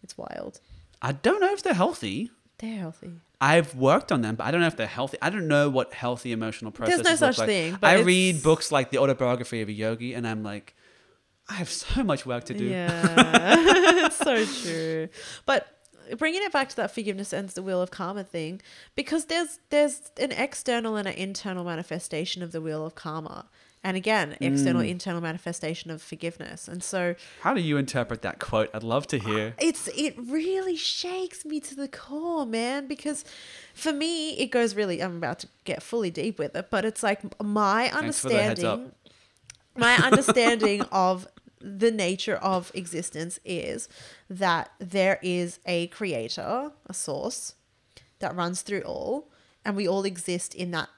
It's 0.03 0.17
wild. 0.17 0.59
I 1.01 1.11
don't 1.13 1.39
know 1.41 1.51
if 1.53 1.63
they're 1.63 1.73
healthy. 1.73 2.31
They're 2.59 2.77
healthy. 2.77 3.11
I've 3.39 3.73
worked 3.75 4.11
on 4.11 4.21
them, 4.21 4.35
but 4.35 4.45
I 4.45 4.51
don't 4.51 4.61
know 4.61 4.67
if 4.67 4.77
they're 4.77 4.85
healthy. 4.87 5.17
I 5.21 5.29
don't 5.31 5.47
know 5.47 5.69
what 5.69 5.93
healthy 5.93 6.31
emotional 6.31 6.71
There's 6.71 6.89
no 6.89 7.03
processes 7.03 7.19
such 7.19 7.37
like. 7.39 7.47
thing, 7.47 7.77
I 7.81 7.93
it's- 7.93 8.05
read 8.05 8.43
books 8.43 8.71
like 8.71 8.91
the 8.91 8.99
autobiography 8.99 9.61
of 9.61 9.69
a 9.69 9.71
yogi, 9.71 10.13
and 10.13 10.27
I'm 10.27 10.43
like, 10.43 10.75
I 11.49 11.53
have 11.55 11.69
so 11.69 12.03
much 12.03 12.25
work 12.25 12.43
to 12.45 12.53
do. 12.53 12.65
Yeah, 12.65 13.55
it's 14.05 14.17
so 14.17 14.45
true. 14.45 15.09
But 15.45 15.67
bringing 16.17 16.43
it 16.43 16.51
back 16.51 16.69
to 16.69 16.75
that 16.77 16.93
forgiveness 16.93 17.33
ends 17.33 17.53
the 17.53 17.63
wheel 17.63 17.81
of 17.81 17.91
karma 17.91 18.23
thing, 18.23 18.61
because 18.95 19.25
there's 19.25 19.59
there's 19.69 20.11
an 20.17 20.31
external 20.31 20.95
and 20.95 21.07
an 21.07 21.15
internal 21.15 21.63
manifestation 21.63 22.43
of 22.43 22.51
the 22.51 22.61
wheel 22.61 22.85
of 22.85 22.95
karma, 22.95 23.45
and 23.83 23.97
again, 23.97 24.37
external 24.39 24.83
mm. 24.83 24.89
internal 24.89 25.21
manifestation 25.21 25.89
of 25.89 26.03
forgiveness, 26.03 26.67
and 26.67 26.83
so 26.83 27.15
How 27.41 27.55
do 27.55 27.61
you 27.61 27.77
interpret 27.77 28.21
that 28.21 28.37
quote? 28.37 28.69
I'd 28.75 28.83
love 28.83 29.07
to 29.07 29.17
hear. 29.17 29.47
Uh, 29.57 29.65
it's 29.65 29.87
it 29.97 30.13
really 30.17 30.75
shakes 30.75 31.45
me 31.45 31.59
to 31.61 31.75
the 31.75 31.87
core, 31.87 32.45
man. 32.45 32.87
Because 32.87 33.25
for 33.73 33.91
me, 33.91 34.37
it 34.37 34.51
goes 34.51 34.75
really. 34.75 35.01
I'm 35.01 35.17
about 35.17 35.39
to 35.39 35.47
get 35.63 35.81
fully 35.81 36.11
deep 36.11 36.37
with 36.37 36.55
it, 36.55 36.67
but 36.69 36.85
it's 36.85 37.01
like 37.01 37.21
my 37.41 37.89
Thanks 37.89 38.19
for 38.19 38.29
the 38.29 38.41
heads 38.41 38.63
up. 38.63 38.73
understanding. 38.73 38.95
My 39.75 39.95
understanding 39.95 40.81
of 40.91 41.27
the 41.63 41.91
nature 41.91 42.35
of 42.35 42.71
existence 42.73 43.39
is 43.45 43.87
that 44.29 44.71
there 44.79 45.19
is 45.21 45.59
a 45.65 45.87
creator, 45.87 46.71
a 46.85 46.93
source 46.93 47.55
that 48.19 48.35
runs 48.35 48.61
through 48.61 48.81
all, 48.81 49.29
and 49.65 49.75
we 49.75 49.87
all 49.87 50.03
exist 50.03 50.55
in 50.55 50.71
that 50.71 50.89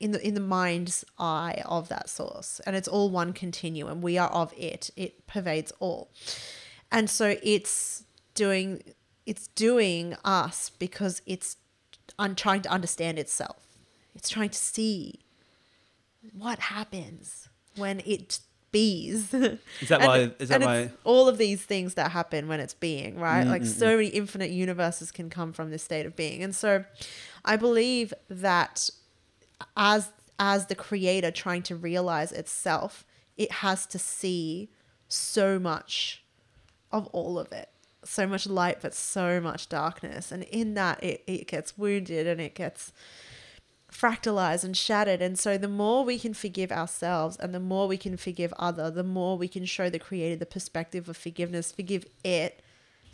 in 0.00 0.10
the 0.10 0.26
in 0.26 0.34
the 0.34 0.40
mind's 0.40 1.04
eye 1.18 1.62
of 1.64 1.88
that 1.88 2.08
source. 2.08 2.60
And 2.66 2.74
it's 2.74 2.88
all 2.88 3.08
one 3.08 3.32
continuum. 3.32 4.02
We 4.02 4.18
are 4.18 4.30
of 4.30 4.52
it. 4.56 4.90
It 4.96 5.26
pervades 5.26 5.72
all. 5.78 6.10
And 6.90 7.08
so 7.08 7.36
it's 7.42 8.04
doing 8.34 8.82
it's 9.24 9.46
doing 9.48 10.16
us 10.24 10.70
because 10.70 11.22
it's 11.26 11.56
un- 12.18 12.34
trying 12.34 12.62
to 12.62 12.68
understand 12.68 13.18
itself. 13.18 13.78
It's 14.14 14.28
trying 14.28 14.50
to 14.50 14.58
see 14.58 15.20
what 16.36 16.58
happens 16.58 17.48
when 17.76 18.00
it 18.04 18.40
bees 18.72 19.32
Is 19.34 19.58
that 19.88 20.00
And- 20.00 20.04
why? 20.04 20.30
Is 20.38 20.48
that 20.48 20.60
why? 20.62 20.90
all 21.04 21.28
of 21.28 21.38
these 21.38 21.62
things 21.62 21.94
that 21.94 22.10
happen 22.10 22.48
when 22.48 22.58
it's 22.58 22.74
being 22.74 23.18
right 23.20 23.44
like 23.46 23.62
Mm-hmm. 23.62 23.70
so 23.78 23.96
many 23.96 24.08
infinite 24.08 24.50
universes 24.50 25.10
can 25.12 25.30
come 25.30 25.52
from 25.52 25.70
this 25.70 25.82
state 25.82 26.06
of 26.06 26.16
being 26.16 26.42
and 26.42 26.56
so 26.56 26.84
i 27.44 27.54
believe 27.56 28.12
that 28.28 28.88
as 29.76 30.10
as 30.38 30.66
the 30.66 30.74
creator 30.74 31.30
trying 31.30 31.62
to 31.62 31.76
realize 31.76 32.32
itself 32.32 33.04
it 33.36 33.52
has 33.52 33.86
to 33.86 33.98
see 33.98 34.70
so 35.08 35.58
much 35.58 36.24
of 36.90 37.06
all 37.08 37.38
of 37.38 37.52
it 37.52 37.68
so 38.04 38.26
much 38.26 38.46
light 38.48 38.78
but 38.80 38.92
so 38.94 39.40
much 39.40 39.68
darkness 39.68 40.32
and 40.32 40.42
in 40.44 40.74
that 40.74 41.02
it, 41.04 41.22
it 41.26 41.46
gets 41.46 41.76
wounded 41.78 42.26
and 42.26 42.40
it 42.40 42.54
gets 42.54 42.90
fractalized 43.92 44.64
and 44.64 44.76
shattered. 44.76 45.20
And 45.20 45.38
so 45.38 45.58
the 45.58 45.68
more 45.68 46.04
we 46.04 46.18
can 46.18 46.34
forgive 46.34 46.72
ourselves 46.72 47.36
and 47.36 47.54
the 47.54 47.60
more 47.60 47.86
we 47.86 47.96
can 47.96 48.16
forgive 48.16 48.52
other 48.58 48.90
the 48.90 49.04
more 49.04 49.36
we 49.36 49.48
can 49.48 49.64
show 49.64 49.90
the 49.90 49.98
creator 49.98 50.36
the 50.36 50.46
perspective 50.46 51.08
of 51.08 51.16
forgiveness 51.16 51.70
forgive 51.72 52.06
it 52.24 52.62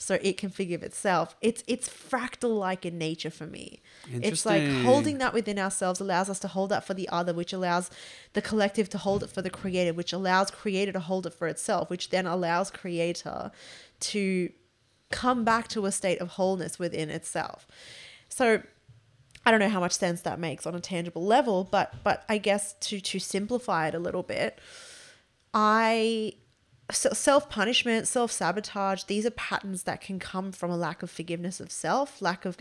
so 0.01 0.17
it 0.23 0.37
can 0.37 0.49
forgive 0.49 0.85
itself. 0.85 1.35
It's 1.41 1.65
it's 1.67 1.89
fractal 1.89 2.57
like 2.57 2.87
in 2.87 2.97
nature 2.99 3.31
for 3.31 3.47
me. 3.47 3.83
It's 4.09 4.47
like 4.47 4.63
holding 4.85 5.19
that 5.19 5.35
within 5.35 5.59
ourselves 5.59 5.99
allows 5.99 6.31
us 6.31 6.39
to 6.41 6.49
hold 6.49 6.71
that 6.71 6.85
for 6.85 6.95
the 6.95 7.09
other 7.09 7.35
which 7.35 7.53
allows 7.53 7.91
the 8.33 8.41
collective 8.41 8.89
to 8.91 8.99
hold 8.99 9.25
it 9.25 9.31
for 9.31 9.43
the 9.43 9.51
creator 9.51 9.93
which 9.93 10.13
allows 10.13 10.53
creator 10.53 10.93
to 10.93 11.01
hold 11.01 11.27
it 11.27 11.35
for 11.35 11.49
itself 11.49 11.91
which 11.91 12.11
then 12.11 12.27
allows 12.27 12.71
creator 12.71 13.51
to 13.99 14.51
come 15.11 15.45
back 15.45 15.67
to 15.69 15.85
a 15.85 15.91
state 15.91 16.21
of 16.21 16.29
wholeness 16.31 16.79
within 16.79 17.11
itself. 17.11 17.67
So 18.29 18.63
I 19.45 19.51
don't 19.51 19.61
know 19.61 19.69
how 19.69 19.81
much 19.81 19.93
sense 19.93 20.21
that 20.23 20.39
makes 20.39 20.67
on 20.67 20.75
a 20.75 20.81
tangible 20.81 21.25
level, 21.25 21.65
but 21.65 21.95
but 22.05 22.25
I 22.29 22.39
guess 22.39 22.75
to 22.81 23.01
to 23.01 23.19
simplify 23.19 23.89
it 23.89 23.95
a 23.95 23.99
little 23.99 24.23
bit, 24.23 24.59
I 25.55 26.35
self 26.91 27.51
punishment, 27.51 28.09
self 28.09 28.33
sabotage. 28.33 29.05
These 29.05 29.27
are 29.27 29.31
patterns 29.31 29.83
that 29.83 30.01
can 30.01 30.19
come 30.19 30.53
from 30.53 30.71
a 30.71 30.77
lack 30.77 31.03
of 31.03 31.11
forgiveness 31.11 31.61
of 31.61 31.71
self, 31.71 32.23
lack 32.23 32.45
of 32.45 32.57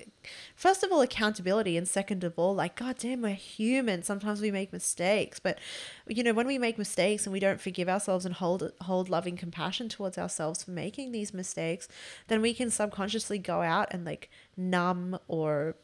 first 0.55 0.83
of 0.83 0.91
all 0.91 1.01
accountability, 1.01 1.77
and 1.77 1.87
second 1.87 2.23
of 2.23 2.33
all, 2.37 2.53
like 2.53 2.75
God 2.75 2.97
damn, 2.97 3.21
we're 3.21 3.33
human. 3.33 4.03
Sometimes 4.03 4.41
we 4.41 4.51
make 4.51 4.73
mistakes, 4.73 5.39
but 5.39 5.59
you 6.07 6.23
know 6.23 6.33
when 6.33 6.47
we 6.47 6.57
make 6.57 6.77
mistakes 6.77 7.25
and 7.25 7.33
we 7.33 7.39
don't 7.39 7.61
forgive 7.61 7.87
ourselves 7.87 8.25
and 8.25 8.35
hold 8.35 8.71
hold 8.81 9.09
loving 9.09 9.37
compassion 9.37 9.87
towards 9.87 10.17
ourselves 10.17 10.63
for 10.63 10.71
making 10.71 11.11
these 11.11 11.33
mistakes, 11.33 11.87
then 12.27 12.41
we 12.41 12.53
can 12.53 12.69
subconsciously 12.69 13.39
go 13.39 13.61
out 13.61 13.87
and 13.91 14.03
like 14.05 14.29
numb 14.57 15.17
or 15.27 15.75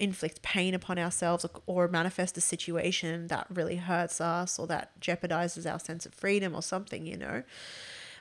inflict 0.00 0.42
pain 0.42 0.74
upon 0.74 0.98
ourselves 0.98 1.44
or, 1.44 1.50
or 1.66 1.88
manifest 1.88 2.36
a 2.36 2.40
situation 2.40 3.28
that 3.28 3.46
really 3.50 3.76
hurts 3.76 4.20
us 4.20 4.58
or 4.58 4.66
that 4.66 4.98
jeopardizes 5.00 5.70
our 5.70 5.78
sense 5.78 6.06
of 6.06 6.14
freedom 6.14 6.54
or 6.54 6.62
something, 6.62 7.06
you 7.06 7.16
know. 7.16 7.42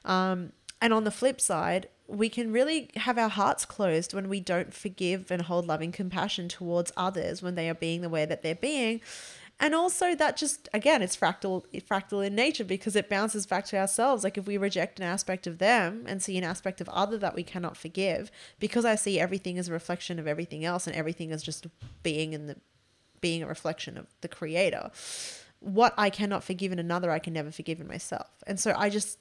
Um, 0.05 0.51
and 0.81 0.93
on 0.93 1.03
the 1.03 1.11
flip 1.11 1.41
side, 1.41 1.89
we 2.07 2.29
can 2.29 2.51
really 2.51 2.89
have 2.95 3.17
our 3.17 3.29
hearts 3.29 3.65
closed 3.65 4.13
when 4.13 4.29
we 4.29 4.39
don't 4.39 4.73
forgive 4.73 5.31
and 5.31 5.43
hold 5.43 5.67
loving 5.67 5.91
compassion 5.91 6.49
towards 6.49 6.91
others 6.97 7.41
when 7.41 7.55
they 7.55 7.69
are 7.69 7.75
being 7.75 8.01
the 8.01 8.09
way 8.09 8.25
that 8.25 8.41
they're 8.41 8.55
being. 8.55 9.01
And 9.59 9.75
also 9.75 10.15
that 10.15 10.37
just 10.37 10.69
again 10.73 11.01
it's 11.01 11.17
fractal 11.17 11.65
fractal 11.83 12.25
in 12.25 12.33
nature 12.33 12.63
because 12.63 12.95
it 12.95 13.09
bounces 13.09 13.45
back 13.45 13.65
to 13.65 13.77
ourselves. 13.77 14.23
Like 14.23 14.37
if 14.37 14.47
we 14.47 14.57
reject 14.57 14.99
an 14.99 15.05
aspect 15.05 15.47
of 15.47 15.57
them 15.57 16.05
and 16.07 16.23
see 16.23 16.37
an 16.37 16.43
aspect 16.43 16.79
of 16.79 16.89
other 16.89 17.17
that 17.17 17.35
we 17.35 17.43
cannot 17.43 17.75
forgive, 17.75 18.31
because 18.59 18.85
I 18.85 18.95
see 18.95 19.19
everything 19.19 19.57
as 19.57 19.67
a 19.67 19.73
reflection 19.73 20.17
of 20.19 20.27
everything 20.27 20.63
else 20.63 20.87
and 20.87 20.95
everything 20.95 21.31
is 21.31 21.43
just 21.43 21.67
being 22.03 22.33
in 22.33 22.47
the 22.47 22.55
being 23.21 23.43
a 23.43 23.47
reflection 23.47 23.97
of 23.97 24.07
the 24.21 24.29
creator. 24.29 24.91
What 25.59 25.93
I 25.97 26.09
cannot 26.09 26.43
forgive 26.43 26.71
in 26.71 26.79
another, 26.79 27.11
I 27.11 27.19
can 27.19 27.33
never 27.33 27.51
forgive 27.51 27.81
in 27.81 27.87
myself. 27.87 28.29
And 28.47 28.57
so 28.57 28.73
I 28.77 28.89
just 28.89 29.19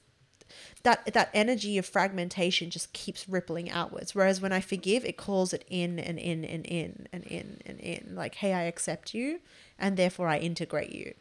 that 0.82 1.12
that 1.12 1.30
energy 1.34 1.78
of 1.78 1.86
fragmentation 1.86 2.70
just 2.70 2.92
keeps 2.92 3.28
rippling 3.28 3.70
outwards. 3.70 4.14
Whereas 4.14 4.40
when 4.40 4.52
I 4.52 4.60
forgive, 4.60 5.04
it 5.04 5.16
calls 5.16 5.52
it 5.52 5.64
in 5.68 5.98
and 5.98 6.18
in 6.18 6.44
and 6.44 6.66
in 6.66 7.06
and 7.12 7.24
in 7.24 7.60
and 7.66 7.80
in. 7.80 8.14
Like, 8.14 8.36
hey, 8.36 8.52
I 8.52 8.62
accept 8.62 9.14
you, 9.14 9.40
and 9.78 9.96
therefore 9.96 10.28
I 10.28 10.38
integrate 10.38 10.92
you. 10.92 11.14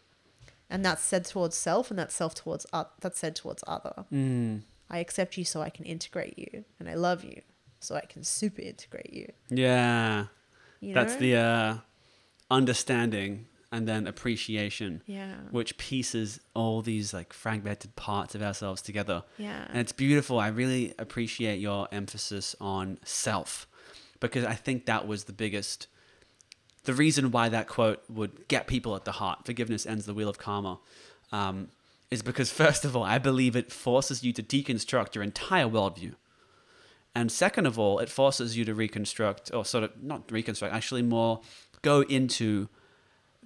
And 0.69 0.83
that's 0.83 1.01
said 1.01 1.25
towards 1.25 1.55
self, 1.55 1.89
and 1.89 1.97
that's 1.99 2.15
self 2.15 2.35
towards 2.35 2.65
that's 3.01 3.19
said 3.19 3.35
towards 3.35 3.63
other. 3.67 4.05
Mm. 4.11 4.61
I 4.89 4.99
accept 4.99 5.37
you 5.37 5.45
so 5.45 5.61
I 5.61 5.69
can 5.69 5.85
integrate 5.85 6.37
you, 6.37 6.65
and 6.79 6.89
I 6.89 6.95
love 6.95 7.23
you 7.23 7.41
so 7.79 7.95
I 7.95 8.01
can 8.01 8.23
super 8.23 8.61
integrate 8.61 9.11
you. 9.11 9.31
Yeah. 9.49 10.25
You 10.79 10.93
know? 10.93 11.01
That's 11.01 11.15
the 11.15 11.35
uh, 11.35 11.75
understanding 12.49 13.47
and 13.71 13.87
then 13.87 14.07
appreciation, 14.07 15.01
Yeah. 15.05 15.35
which 15.51 15.77
pieces 15.77 16.39
all 16.53 16.81
these 16.81 17.13
like 17.13 17.33
fragmented 17.33 17.95
parts 17.95 18.33
of 18.35 18.41
ourselves 18.41 18.81
together. 18.81 19.23
Yeah. 19.37 19.65
And 19.69 19.79
it's 19.79 19.91
beautiful. 19.91 20.39
I 20.39 20.47
really 20.47 20.93
appreciate 20.97 21.59
your 21.59 21.87
emphasis 21.91 22.55
on 22.61 22.97
self 23.03 23.67
because 24.19 24.45
I 24.45 24.53
think 24.53 24.85
that 24.85 25.05
was 25.07 25.25
the 25.25 25.33
biggest, 25.33 25.87
the 26.85 26.93
reason 26.93 27.29
why 27.31 27.49
that 27.49 27.67
quote 27.67 28.01
would 28.09 28.47
get 28.47 28.67
people 28.67 28.95
at 28.95 29.03
the 29.05 29.11
heart. 29.13 29.45
Forgiveness 29.45 29.85
ends 29.85 30.05
the 30.05 30.13
wheel 30.13 30.29
of 30.29 30.37
karma. 30.37 30.79
Um, 31.31 31.67
is 32.09 32.21
because, 32.21 32.49
first 32.63 32.85
of 32.85 32.95
all, 32.95 33.03
I 33.03 33.17
believe 33.17 33.55
it 33.57 33.69
forces 33.69 34.23
you 34.23 34.31
to 34.31 34.41
deconstruct 34.41 35.13
your 35.13 35.23
entire 35.25 35.65
worldview. 35.67 36.13
And 37.13 37.29
second 37.31 37.65
of 37.65 37.77
all, 37.77 37.99
it 37.99 38.07
forces 38.09 38.55
you 38.55 38.63
to 38.63 38.73
reconstruct, 38.73 39.51
or 39.53 39.65
sort 39.65 39.83
of 39.83 40.01
not 40.01 40.31
reconstruct, 40.31 40.73
actually 40.73 41.01
more 41.01 41.41
go 41.81 42.01
into 42.01 42.69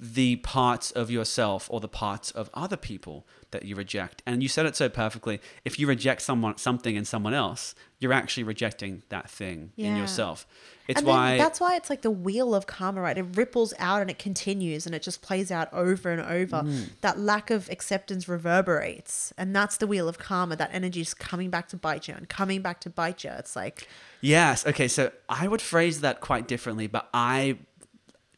the 0.04 0.38
parts 0.38 0.90
of 0.90 1.12
yourself 1.12 1.68
or 1.70 1.80
the 1.80 1.88
parts 1.88 2.32
of 2.32 2.50
other 2.56 2.76
people 2.76 3.24
that 3.52 3.66
you 3.66 3.76
reject. 3.76 4.24
And 4.26 4.42
you 4.42 4.50
said 4.50 4.66
it 4.66 4.76
so 4.76 4.90
perfectly. 4.90 5.40
If 5.64 5.78
you 5.78 5.86
reject 5.86 6.24
someone 6.24 6.58
something 6.58 6.96
in 6.96 7.06
someone 7.06 7.36
else, 7.36 7.76
you're 8.00 8.12
actually 8.14 8.42
rejecting 8.44 9.04
that 9.10 9.30
thing 9.30 9.74
in 9.78 9.96
Yeah. 9.96 10.02
yourself. 10.02 10.48
It's 10.88 10.98
and 10.98 11.08
why 11.08 11.38
that's 11.38 11.60
why 11.60 11.76
it's 11.76 11.88
like 11.92 12.02
the 12.02 12.10
wheel 12.10 12.56
of 12.56 12.66
karma, 12.66 13.00
right? 13.02 13.16
It 13.16 13.28
ripples 13.36 13.76
out 13.78 14.02
and 14.02 14.10
it 14.10 14.18
continues 14.18 14.88
and 14.88 14.96
it 14.96 15.04
just 15.04 15.22
plays 15.22 15.52
out 15.52 15.72
over 15.72 16.10
and 16.10 16.22
over. 16.22 16.64
Mm. 16.64 16.90
That 17.02 17.20
lack 17.20 17.52
of 17.52 17.70
acceptance 17.70 18.28
reverberates. 18.28 19.32
And 19.38 19.56
that's 19.56 19.78
the 19.78 19.86
wheel 19.86 20.10
of 20.10 20.18
karma. 20.18 20.56
That 20.56 20.72
energy 20.74 21.02
is 21.02 21.14
coming 21.14 21.52
back 21.52 21.68
to 21.70 21.78
bite 21.78 22.08
you 22.08 22.16
and 22.16 22.28
coming 22.28 22.64
back 22.64 22.80
to 22.82 22.90
bite 22.90 23.24
you. 23.24 23.30
It's 23.38 23.56
like, 23.56 23.88
Yes. 24.20 24.66
Okay. 24.66 24.88
So 24.88 25.12
I 25.30 25.48
would 25.48 25.62
phrase 25.62 26.02
that 26.02 26.22
quite 26.22 26.48
differently, 26.48 26.88
but 26.88 27.08
I 27.14 27.60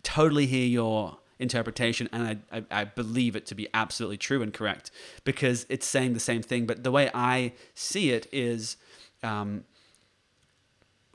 totally 0.03 0.45
hear 0.45 0.66
your 0.68 1.20
interpretation 1.39 2.07
and 2.11 2.41
I, 2.51 2.57
I, 2.57 2.81
I 2.81 2.84
believe 2.84 3.36
it 3.36 3.45
to 3.47 3.55
be 3.55 3.67
absolutely 3.73 4.17
true 4.17 4.41
and 4.41 4.53
correct 4.53 4.91
because 5.23 5.65
it's 5.69 5.86
saying 5.86 6.13
the 6.13 6.19
same 6.19 6.41
thing. 6.41 6.65
But 6.65 6.84
the 6.84 6.91
way 6.91 7.09
I 7.13 7.53
see 7.73 8.11
it 8.11 8.27
is 8.31 8.77
um, 9.23 9.63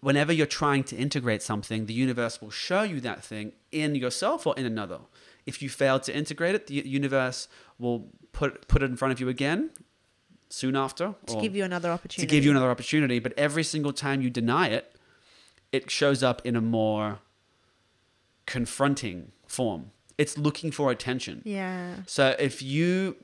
whenever 0.00 0.32
you're 0.32 0.46
trying 0.46 0.84
to 0.84 0.96
integrate 0.96 1.42
something, 1.42 1.86
the 1.86 1.94
universe 1.94 2.40
will 2.40 2.50
show 2.50 2.82
you 2.82 3.00
that 3.00 3.24
thing 3.24 3.52
in 3.72 3.94
yourself 3.94 4.46
or 4.46 4.54
in 4.56 4.66
another. 4.66 5.00
If 5.46 5.62
you 5.62 5.68
fail 5.68 5.98
to 6.00 6.14
integrate 6.14 6.54
it, 6.54 6.66
the 6.66 6.74
universe 6.74 7.48
will 7.78 8.08
put, 8.32 8.68
put 8.68 8.82
it 8.82 8.86
in 8.86 8.96
front 8.96 9.12
of 9.12 9.20
you 9.20 9.28
again 9.28 9.70
soon 10.50 10.76
after. 10.76 11.14
to 11.26 11.40
give 11.40 11.54
you 11.54 11.64
another 11.64 11.90
opportunity. 11.90 12.26
to 12.26 12.30
give 12.30 12.44
you 12.44 12.50
another 12.50 12.70
opportunity. 12.70 13.18
But 13.18 13.34
every 13.36 13.64
single 13.64 13.92
time 13.92 14.22
you 14.22 14.30
deny 14.30 14.68
it, 14.68 14.94
it 15.72 15.90
shows 15.90 16.22
up 16.22 16.40
in 16.44 16.56
a 16.56 16.60
more 16.60 17.20
confronting 18.46 19.32
form. 19.46 19.90
It's 20.18 20.36
looking 20.36 20.70
for 20.72 20.90
attention. 20.90 21.42
Yeah. 21.44 21.94
So 22.06 22.34
if 22.38 22.60
you 22.62 23.16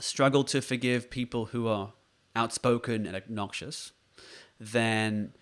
struggle 0.00 0.44
to 0.44 0.62
forgive 0.62 1.10
people 1.10 1.46
who 1.46 1.66
are 1.68 1.92
outspoken 2.36 3.06
and 3.06 3.14
obnoxious, 3.16 3.92
then 4.58 5.32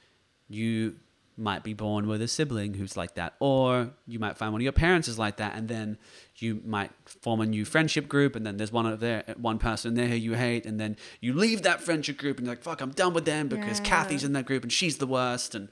you 0.49 0.97
might 1.39 1.63
be 1.65 1.73
born 1.73 2.07
with 2.07 2.21
a 2.21 2.29
sibling 2.29 2.75
who's 2.75 2.95
like 2.95 3.15
that 3.15 3.33
or 3.41 3.91
you 4.07 4.19
might 4.19 4.37
find 4.37 4.53
one 4.53 4.61
of 4.61 4.65
your 4.65 4.71
parents 4.73 5.09
is 5.09 5.19
like 5.19 5.39
that 5.39 5.55
and 5.57 5.67
then 5.67 5.97
you 6.37 6.61
might 6.67 6.91
form 7.07 7.41
a 7.41 7.47
new 7.47 7.65
friendship 7.65 8.07
group 8.07 8.37
and 8.37 8.45
then 8.47 8.59
there's 8.59 8.71
one 8.71 8.85
of 8.85 9.01
there 9.01 9.25
one 9.39 9.59
person 9.59 9.95
there 9.95 10.09
who 10.09 10.15
you 10.15 10.35
hate 10.35 10.67
and 10.67 10.79
then 10.79 10.95
you 11.23 11.33
leave 11.33 11.63
that 11.63 11.81
friendship 11.81 12.19
group 12.19 12.37
and 12.37 12.47
you're 12.47 12.55
like 12.55 12.63
fuck 12.63 12.83
I'm 12.83 12.91
done 12.91 13.15
with 13.15 13.25
them 13.25 13.49
because 13.49 13.79
Yeah. 13.79 13.85
Kathy's 13.87 14.25
in 14.25 14.35
that 14.35 14.45
group 14.45 14.63
and 14.63 14.71
she's 14.71 14.99
the 14.99 15.07
worst 15.07 15.55
and 15.55 15.71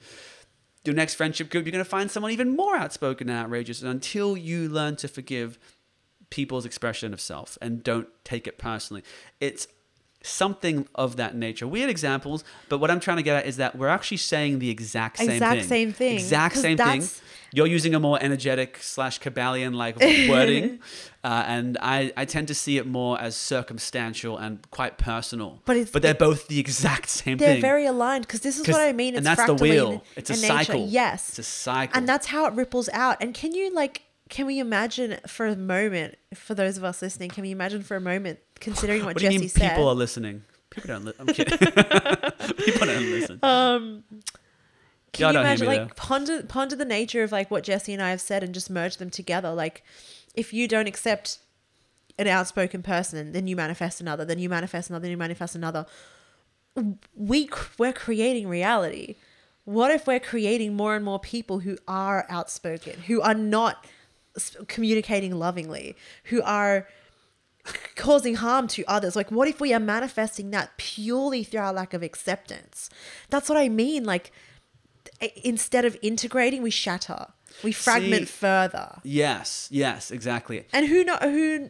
your 0.83 0.95
next 0.95 1.15
friendship 1.15 1.49
group 1.49 1.65
you're 1.65 1.71
going 1.71 1.83
to 1.83 1.89
find 1.89 2.09
someone 2.09 2.31
even 2.31 2.55
more 2.55 2.75
outspoken 2.75 3.29
and 3.29 3.37
outrageous 3.37 3.81
and 3.81 3.91
until 3.91 4.35
you 4.35 4.67
learn 4.67 4.95
to 4.95 5.07
forgive 5.07 5.59
people's 6.31 6.65
expression 6.65 7.13
of 7.13 7.21
self 7.21 7.59
and 7.61 7.83
don't 7.83 8.07
take 8.23 8.47
it 8.47 8.57
personally. 8.57 9.03
It's 9.39 9.67
something 10.23 10.87
of 10.95 11.17
that 11.17 11.35
nature. 11.35 11.67
Weird 11.67 11.89
examples, 11.89 12.43
but 12.69 12.79
what 12.79 12.89
I'm 12.89 12.99
trying 12.99 13.17
to 13.17 13.23
get 13.23 13.37
at 13.37 13.45
is 13.45 13.57
that 13.57 13.75
we're 13.75 13.89
actually 13.89 14.17
saying 14.17 14.59
the 14.59 14.69
exact 14.69 15.17
same 15.17 15.27
thing. 15.27 15.35
Exact 15.35 15.59
thing. 15.59 15.67
same 15.67 15.93
thing, 15.93 16.13
Exact 16.15 16.57
same 16.57 16.77
thing. 16.77 17.03
You're 17.53 17.67
using 17.67 17.93
a 17.95 17.99
more 17.99 18.17
energetic 18.21 18.77
slash 18.81 19.19
Kybalion 19.19 19.75
like 19.75 19.99
wording, 20.29 20.79
uh, 21.23 21.43
and 21.47 21.77
I, 21.81 22.13
I 22.15 22.23
tend 22.25 22.47
to 22.47 22.53
see 22.55 22.77
it 22.77 22.87
more 22.87 23.19
as 23.19 23.35
circumstantial 23.35 24.37
and 24.37 24.59
quite 24.71 24.97
personal. 24.97 25.61
But 25.65 25.75
it's- 25.75 25.91
but 25.91 26.01
they're 26.01 26.13
both 26.13 26.47
the 26.47 26.59
exact 26.59 27.09
same 27.21 27.37
thing. 27.37 27.47
They're 27.47 27.61
very 27.61 27.85
aligned 27.85 28.25
because 28.25 28.39
this 28.39 28.57
is 28.59 28.67
what 28.67 28.79
I 28.81 28.93
mean. 28.93 29.15
It's 29.15 29.17
and 29.17 29.25
that's 29.25 29.45
the 29.45 29.53
wheel. 29.55 29.91
in- 29.91 30.01
It's 30.15 30.29
a 30.29 30.33
in 30.33 30.41
nature. 30.41 30.53
cycle. 30.65 30.87
Yes. 30.87 31.29
It's 31.29 31.39
a 31.39 31.43
cycle. 31.43 31.97
And 31.97 32.07
that's 32.07 32.27
how 32.27 32.45
it 32.45 32.53
ripples 32.53 32.87
out. 32.93 33.17
And 33.21 33.33
can 33.33 33.53
you 33.53 33.73
like 33.73 34.03
can 34.29 34.45
we 34.45 34.59
imagine 34.59 35.17
for 35.27 35.45
a 35.45 35.57
moment, 35.57 36.15
for 36.33 36.53
those 36.55 36.77
of 36.77 36.85
us 36.85 37.01
listening, 37.01 37.29
can 37.31 37.41
we 37.41 37.51
imagine 37.51 37.83
for 37.83 37.97
a 37.97 38.01
moment, 38.01 38.39
considering 38.61 39.03
what, 39.03 39.15
what 39.15 39.21
Jesse 39.21 39.49
said? 39.49 39.71
people 39.71 39.89
are 39.89 39.93
listening? 39.95 40.43
People 40.69 40.87
don't. 40.87 41.03
Li- 41.03 41.13
I'm 41.19 41.27
kidding. 41.27 41.57
people 41.57 42.87
don't 42.87 43.11
listen. 43.11 43.39
um 43.43 44.03
can 45.13 45.23
Y'all 45.23 45.33
you 45.33 45.39
imagine 45.39 45.67
like 45.67 45.79
there. 45.79 45.89
ponder 45.95 46.43
ponder 46.43 46.75
the 46.75 46.85
nature 46.85 47.23
of 47.23 47.31
like 47.31 47.51
what 47.51 47.63
Jesse 47.63 47.93
and 47.93 48.01
I 48.01 48.11
have 48.11 48.21
said 48.21 48.43
and 48.43 48.53
just 48.53 48.69
merge 48.69 48.97
them 48.97 49.09
together? 49.09 49.51
Like 49.51 49.83
if 50.35 50.53
you 50.53 50.67
don't 50.67 50.87
accept 50.87 51.39
an 52.17 52.27
outspoken 52.27 52.81
person, 52.83 53.31
then 53.31 53.47
you 53.47 53.55
manifest 53.55 53.99
another, 54.01 54.25
then 54.25 54.39
you 54.39 54.49
manifest 54.49 54.89
another, 54.89 55.03
then 55.03 55.11
you 55.11 55.17
manifest 55.17 55.55
another. 55.55 55.85
We 57.15 57.49
we're 57.77 57.93
creating 57.93 58.47
reality. 58.47 59.15
What 59.65 59.91
if 59.91 60.07
we're 60.07 60.19
creating 60.19 60.75
more 60.75 60.95
and 60.95 61.05
more 61.05 61.19
people 61.19 61.59
who 61.59 61.77
are 61.87 62.25
outspoken, 62.29 63.01
who 63.01 63.21
are 63.21 63.33
not 63.33 63.85
communicating 64.67 65.35
lovingly, 65.37 65.95
who 66.25 66.41
are 66.41 66.87
causing 67.95 68.35
harm 68.35 68.67
to 68.67 68.83
others. 68.87 69.15
Like, 69.15 69.31
what 69.31 69.47
if 69.47 69.59
we 69.59 69.73
are 69.73 69.79
manifesting 69.79 70.51
that 70.51 70.77
purely 70.77 71.43
through 71.43 71.61
our 71.61 71.73
lack 71.73 71.93
of 71.93 72.03
acceptance? 72.03 72.89
That's 73.29 73.49
what 73.49 73.57
I 73.57 73.69
mean. 73.69 74.03
Like, 74.03 74.31
instead 75.43 75.85
of 75.85 75.97
integrating, 76.01 76.61
we 76.61 76.71
shatter, 76.71 77.27
we 77.63 77.71
fragment 77.71 78.27
See- 78.27 78.33
further. 78.33 78.99
Yes, 79.03 79.67
yes, 79.71 80.11
exactly. 80.11 80.65
And 80.73 80.87
who 80.87 81.03
know 81.03 81.17
who? 81.21 81.69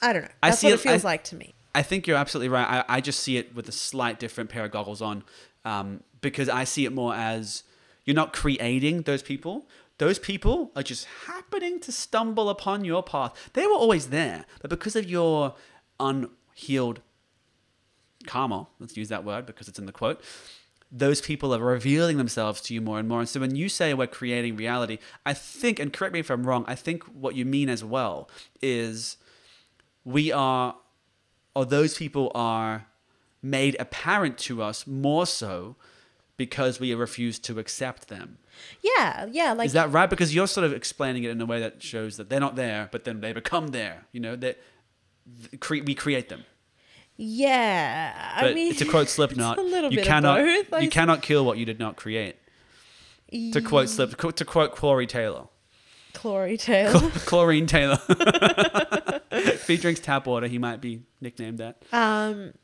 I 0.00 0.12
don't 0.12 0.22
know. 0.22 0.28
I 0.42 0.50
see 0.52 0.66
what 0.68 0.72
it- 0.72 0.74
it 0.74 0.80
feels 0.80 1.04
I- 1.04 1.08
like 1.08 1.24
to 1.24 1.36
me. 1.36 1.54
I 1.74 1.82
think 1.82 2.06
you're 2.06 2.16
absolutely 2.16 2.48
right. 2.48 2.84
I, 2.88 2.96
I 2.96 3.00
just 3.00 3.20
see 3.20 3.36
it 3.36 3.54
with 3.54 3.68
a 3.68 3.72
slight 3.72 4.18
different 4.18 4.50
pair 4.50 4.64
of 4.64 4.70
goggles 4.70 5.00
on 5.02 5.22
um, 5.64 6.02
because 6.20 6.48
I 6.48 6.64
see 6.64 6.84
it 6.86 6.92
more 6.92 7.14
as 7.14 7.62
you're 8.04 8.16
not 8.16 8.32
creating 8.32 9.02
those 9.02 9.22
people. 9.22 9.66
Those 9.98 10.18
people 10.18 10.70
are 10.74 10.82
just 10.82 11.06
happening 11.26 11.78
to 11.80 11.92
stumble 11.92 12.48
upon 12.48 12.84
your 12.84 13.02
path. 13.02 13.50
They 13.52 13.66
were 13.66 13.74
always 13.74 14.08
there, 14.08 14.44
but 14.60 14.70
because 14.70 14.96
of 14.96 15.08
your 15.10 15.54
unhealed 16.00 17.00
karma, 18.26 18.66
let's 18.78 18.96
use 18.96 19.08
that 19.08 19.24
word 19.24 19.46
because 19.46 19.68
it's 19.68 19.78
in 19.78 19.86
the 19.86 19.92
quote, 19.92 20.20
those 20.90 21.20
people 21.20 21.54
are 21.54 21.60
revealing 21.60 22.16
themselves 22.16 22.60
to 22.62 22.74
you 22.74 22.80
more 22.80 22.98
and 22.98 23.08
more. 23.08 23.20
And 23.20 23.28
so 23.28 23.40
when 23.40 23.54
you 23.54 23.68
say 23.68 23.92
we're 23.92 24.06
creating 24.06 24.56
reality, 24.56 24.98
I 25.26 25.34
think, 25.34 25.78
and 25.78 25.92
correct 25.92 26.14
me 26.14 26.20
if 26.20 26.30
I'm 26.30 26.44
wrong, 26.44 26.64
I 26.66 26.74
think 26.74 27.04
what 27.04 27.34
you 27.34 27.44
mean 27.44 27.68
as 27.68 27.84
well 27.84 28.30
is 28.62 29.18
we 30.04 30.32
are, 30.32 30.76
or 31.54 31.66
those 31.66 31.96
people 31.96 32.32
are 32.34 32.86
made 33.42 33.76
apparent 33.78 34.38
to 34.38 34.62
us 34.62 34.86
more 34.86 35.26
so 35.26 35.76
because 36.38 36.80
we 36.80 36.94
refuse 36.94 37.38
to 37.40 37.58
accept 37.58 38.08
them. 38.08 38.38
Yeah, 38.82 39.26
yeah. 39.30 39.52
Like 39.52 39.66
Is 39.66 39.72
that 39.74 39.92
right? 39.92 40.08
Because 40.08 40.34
you're 40.34 40.46
sort 40.46 40.64
of 40.64 40.72
explaining 40.72 41.24
it 41.24 41.30
in 41.30 41.40
a 41.40 41.46
way 41.46 41.60
that 41.60 41.82
shows 41.82 42.16
that 42.16 42.30
they're 42.30 42.40
not 42.40 42.56
there, 42.56 42.88
but 42.90 43.04
then 43.04 43.20
they 43.20 43.32
become 43.32 43.68
there. 43.68 44.06
You 44.12 44.20
know, 44.20 44.36
that 44.36 44.58
cre- 45.60 45.82
we 45.84 45.94
create 45.94 46.28
them. 46.28 46.44
Yeah. 47.18 48.32
I 48.36 48.40
But 48.42 48.54
mean, 48.54 48.74
to 48.76 48.84
quote 48.86 49.08
Slipknot, 49.08 49.58
it's 49.58 49.68
a 49.68 49.70
little 49.70 49.90
you 49.90 49.98
bit 49.98 50.06
cannot 50.06 50.40
of 50.40 50.70
both. 50.70 50.82
You 50.82 50.88
cannot 50.88 51.20
kill 51.20 51.44
what 51.44 51.58
you 51.58 51.66
did 51.66 51.78
not 51.78 51.96
create. 51.96 52.36
To 53.30 53.60
quote 53.60 53.90
Slip, 53.90 54.16
to 54.16 54.44
quote 54.46 54.74
Corey 54.74 55.06
Taylor, 55.06 55.48
Clory 56.14 56.58
Tail. 56.58 57.10
Chlorine 57.10 57.66
Taylor. 57.66 57.98
if 59.30 59.66
he 59.66 59.76
drinks 59.76 60.00
tap 60.00 60.26
water, 60.26 60.46
he 60.46 60.58
might 60.58 60.80
be 60.80 61.02
nicknamed 61.20 61.58
that. 61.58 61.82
Um, 61.92 62.54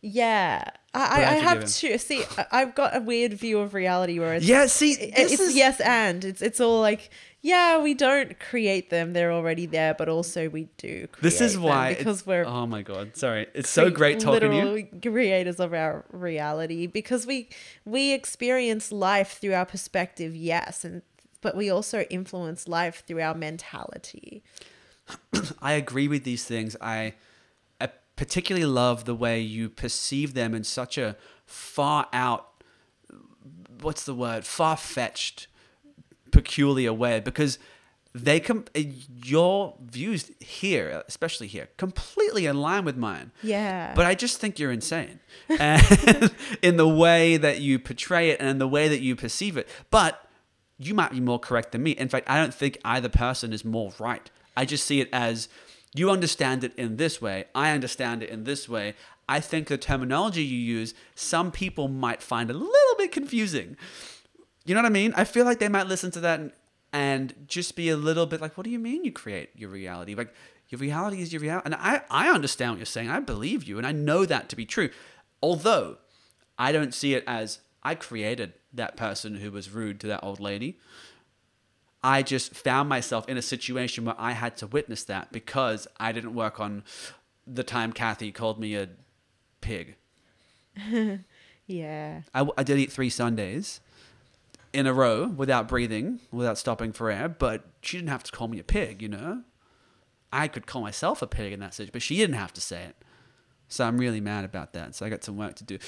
yeah, 0.00 0.64
I, 0.94 1.00
I, 1.00 1.30
I 1.30 1.34
have 1.34 1.64
to 1.64 1.98
see. 1.98 2.24
I've 2.50 2.74
got 2.74 2.96
a 2.96 3.00
weird 3.00 3.34
view 3.34 3.58
of 3.60 3.74
reality 3.74 4.18
where 4.18 4.34
it's 4.34 4.46
Yeah, 4.46 4.66
see, 4.66 4.92
it's 4.92 5.38
is 5.38 5.54
yes 5.54 5.80
and 5.80 6.24
it's 6.24 6.42
it's 6.42 6.60
all 6.60 6.80
like 6.80 7.10
yeah 7.40 7.80
we 7.80 7.94
don't 7.94 8.38
create 8.40 8.90
them 8.90 9.12
they're 9.12 9.32
already 9.32 9.66
there 9.66 9.94
but 9.94 10.08
also 10.08 10.48
we 10.48 10.68
do 10.76 11.06
create 11.08 11.22
this 11.22 11.40
is 11.40 11.58
why 11.58 11.94
because 11.94 12.26
we're 12.26 12.44
oh 12.44 12.66
my 12.66 12.82
god, 12.82 13.16
sorry, 13.16 13.46
it's 13.54 13.70
so 13.70 13.90
great 13.90 14.20
talking 14.20 14.50
to 14.50 14.78
you. 14.80 15.00
creators 15.00 15.60
of 15.60 15.72
our 15.72 16.04
reality 16.12 16.86
because 16.86 17.26
we 17.26 17.48
we 17.84 18.12
experience 18.12 18.90
life 18.90 19.38
through 19.40 19.54
our 19.54 19.66
perspective 19.66 20.34
yes 20.34 20.84
and 20.84 21.02
but 21.40 21.56
we 21.56 21.70
also 21.70 22.00
influence 22.10 22.66
life 22.66 23.04
through 23.06 23.20
our 23.20 23.34
mentality 23.34 24.42
I 25.62 25.72
agree 25.72 26.08
with 26.08 26.24
these 26.24 26.44
things. 26.44 26.76
I, 26.80 27.14
I 27.80 27.88
particularly 28.16 28.66
love 28.66 29.04
the 29.04 29.14
way 29.14 29.40
you 29.40 29.68
perceive 29.68 30.34
them 30.34 30.54
in 30.54 30.64
such 30.64 30.98
a 30.98 31.16
far 31.46 32.06
out, 32.12 32.62
what's 33.80 34.04
the 34.04 34.14
word, 34.14 34.44
far 34.44 34.76
fetched, 34.76 35.46
peculiar 36.32 36.92
way 36.92 37.20
because 37.20 37.58
they 38.14 38.40
com- 38.40 38.64
uh, 38.74 38.80
your 39.24 39.76
views 39.80 40.30
here, 40.40 41.02
especially 41.06 41.46
here, 41.46 41.68
completely 41.76 42.46
in 42.46 42.60
line 42.60 42.84
with 42.84 42.96
mine. 42.96 43.32
Yeah. 43.42 43.92
But 43.94 44.06
I 44.06 44.14
just 44.14 44.40
think 44.40 44.58
you're 44.58 44.72
insane 44.72 45.20
and 45.48 46.34
in 46.62 46.76
the 46.76 46.88
way 46.88 47.36
that 47.36 47.60
you 47.60 47.78
portray 47.78 48.30
it 48.30 48.40
and 48.40 48.48
in 48.48 48.58
the 48.58 48.68
way 48.68 48.88
that 48.88 49.00
you 49.00 49.14
perceive 49.14 49.56
it. 49.56 49.68
But 49.90 50.24
you 50.78 50.94
might 50.94 51.12
be 51.12 51.20
more 51.20 51.38
correct 51.38 51.72
than 51.72 51.82
me. 51.82 51.92
In 51.92 52.08
fact, 52.08 52.28
I 52.30 52.38
don't 52.38 52.54
think 52.54 52.78
either 52.84 53.08
person 53.08 53.52
is 53.52 53.64
more 53.64 53.92
right. 53.98 54.30
I 54.56 54.64
just 54.64 54.86
see 54.86 55.00
it 55.00 55.08
as 55.12 55.48
you 55.94 56.10
understand 56.10 56.64
it 56.64 56.74
in 56.76 56.96
this 56.96 57.20
way, 57.20 57.46
I 57.54 57.70
understand 57.70 58.22
it 58.22 58.30
in 58.30 58.44
this 58.44 58.68
way. 58.68 58.94
I 59.28 59.40
think 59.40 59.68
the 59.68 59.76
terminology 59.76 60.42
you 60.42 60.58
use, 60.58 60.94
some 61.14 61.50
people 61.50 61.88
might 61.88 62.22
find 62.22 62.50
a 62.50 62.54
little 62.54 62.96
bit 62.96 63.12
confusing. 63.12 63.76
You 64.68 64.74
know 64.74 64.82
what 64.82 64.86
I 64.86 64.92
mean? 64.92 65.14
I 65.16 65.24
feel 65.24 65.46
like 65.46 65.60
they 65.60 65.68
might 65.68 65.86
listen 65.86 66.10
to 66.10 66.20
that 66.20 66.40
and, 66.40 66.52
and 66.92 67.34
just 67.46 67.74
be 67.74 67.88
a 67.88 67.96
little 67.96 68.26
bit 68.26 68.40
like, 68.40 68.58
what 68.58 68.64
do 68.64 68.70
you 68.70 68.78
mean 68.78 69.02
you 69.02 69.12
create 69.12 69.48
your 69.56 69.70
reality? 69.70 70.14
Like, 70.14 70.34
your 70.68 70.78
reality 70.78 71.22
is 71.22 71.32
your 71.32 71.40
reality. 71.40 71.64
And 71.64 71.74
I, 71.74 72.02
I 72.10 72.28
understand 72.28 72.72
what 72.72 72.78
you're 72.78 72.84
saying. 72.84 73.08
I 73.08 73.20
believe 73.20 73.64
you. 73.64 73.78
And 73.78 73.86
I 73.86 73.92
know 73.92 74.26
that 74.26 74.50
to 74.50 74.56
be 74.56 74.66
true. 74.66 74.90
Although 75.42 75.96
I 76.58 76.72
don't 76.72 76.92
see 76.92 77.14
it 77.14 77.24
as 77.26 77.60
I 77.82 77.94
created 77.94 78.52
that 78.74 78.96
person 78.96 79.36
who 79.36 79.50
was 79.50 79.70
rude 79.70 80.00
to 80.00 80.06
that 80.08 80.22
old 80.22 80.40
lady. 80.40 80.78
I 82.02 82.22
just 82.22 82.54
found 82.54 82.88
myself 82.88 83.28
in 83.28 83.38
a 83.38 83.42
situation 83.42 84.04
where 84.04 84.14
I 84.18 84.32
had 84.32 84.56
to 84.58 84.66
witness 84.66 85.02
that 85.04 85.32
because 85.32 85.88
I 85.98 86.12
didn't 86.12 86.34
work 86.34 86.60
on 86.60 86.84
the 87.46 87.64
time 87.64 87.92
Kathy 87.92 88.30
called 88.32 88.60
me 88.60 88.76
a 88.76 88.90
pig. 89.60 89.96
yeah. 91.66 92.20
I, 92.34 92.48
I 92.56 92.62
did 92.62 92.78
eat 92.78 92.92
three 92.92 93.10
sundaes 93.10 93.80
in 94.72 94.86
a 94.86 94.92
row 94.92 95.26
without 95.26 95.68
breathing, 95.68 96.20
without 96.30 96.58
stopping 96.58 96.92
for 96.92 97.10
air, 97.10 97.28
but 97.28 97.64
she 97.80 97.96
didn't 97.96 98.10
have 98.10 98.22
to 98.24 98.32
call 98.32 98.48
me 98.48 98.58
a 98.58 98.64
pig, 98.64 99.02
you 99.02 99.08
know? 99.08 99.42
I 100.32 100.48
could 100.48 100.66
call 100.66 100.82
myself 100.82 101.22
a 101.22 101.26
pig 101.26 101.52
in 101.52 101.60
that 101.60 101.74
situation, 101.74 101.92
but 101.92 102.02
she 102.02 102.16
didn't 102.16 102.36
have 102.36 102.52
to 102.52 102.60
say 102.60 102.82
it. 102.84 102.96
So 103.68 103.84
I'm 103.84 103.98
really 103.98 104.20
mad 104.20 104.44
about 104.44 104.72
that. 104.74 104.94
So 104.94 105.06
I 105.06 105.08
got 105.08 105.24
some 105.24 105.36
work 105.36 105.54
to 105.56 105.64
do. 105.64 105.78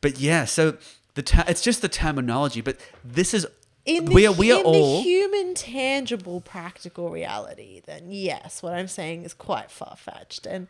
But 0.00 0.18
yeah, 0.18 0.44
so 0.44 0.76
the 1.14 1.22
ter- 1.22 1.44
it's 1.48 1.62
just 1.62 1.82
the 1.82 1.88
terminology, 1.88 2.60
but 2.60 2.76
this 3.04 3.34
is 3.34 3.46
In 3.84 4.04
the, 4.04 4.14
we 4.14 4.26
are 4.26 4.32
we 4.32 4.52
are 4.52 4.60
in 4.60 4.66
all 4.66 4.96
the 4.98 5.02
human, 5.02 5.54
tangible, 5.54 6.40
practical 6.40 7.10
reality, 7.10 7.82
then 7.84 8.10
yes, 8.10 8.62
what 8.62 8.74
I'm 8.74 8.88
saying 8.88 9.24
is 9.24 9.34
quite 9.34 9.70
far 9.70 9.96
fetched. 9.96 10.46
And 10.46 10.68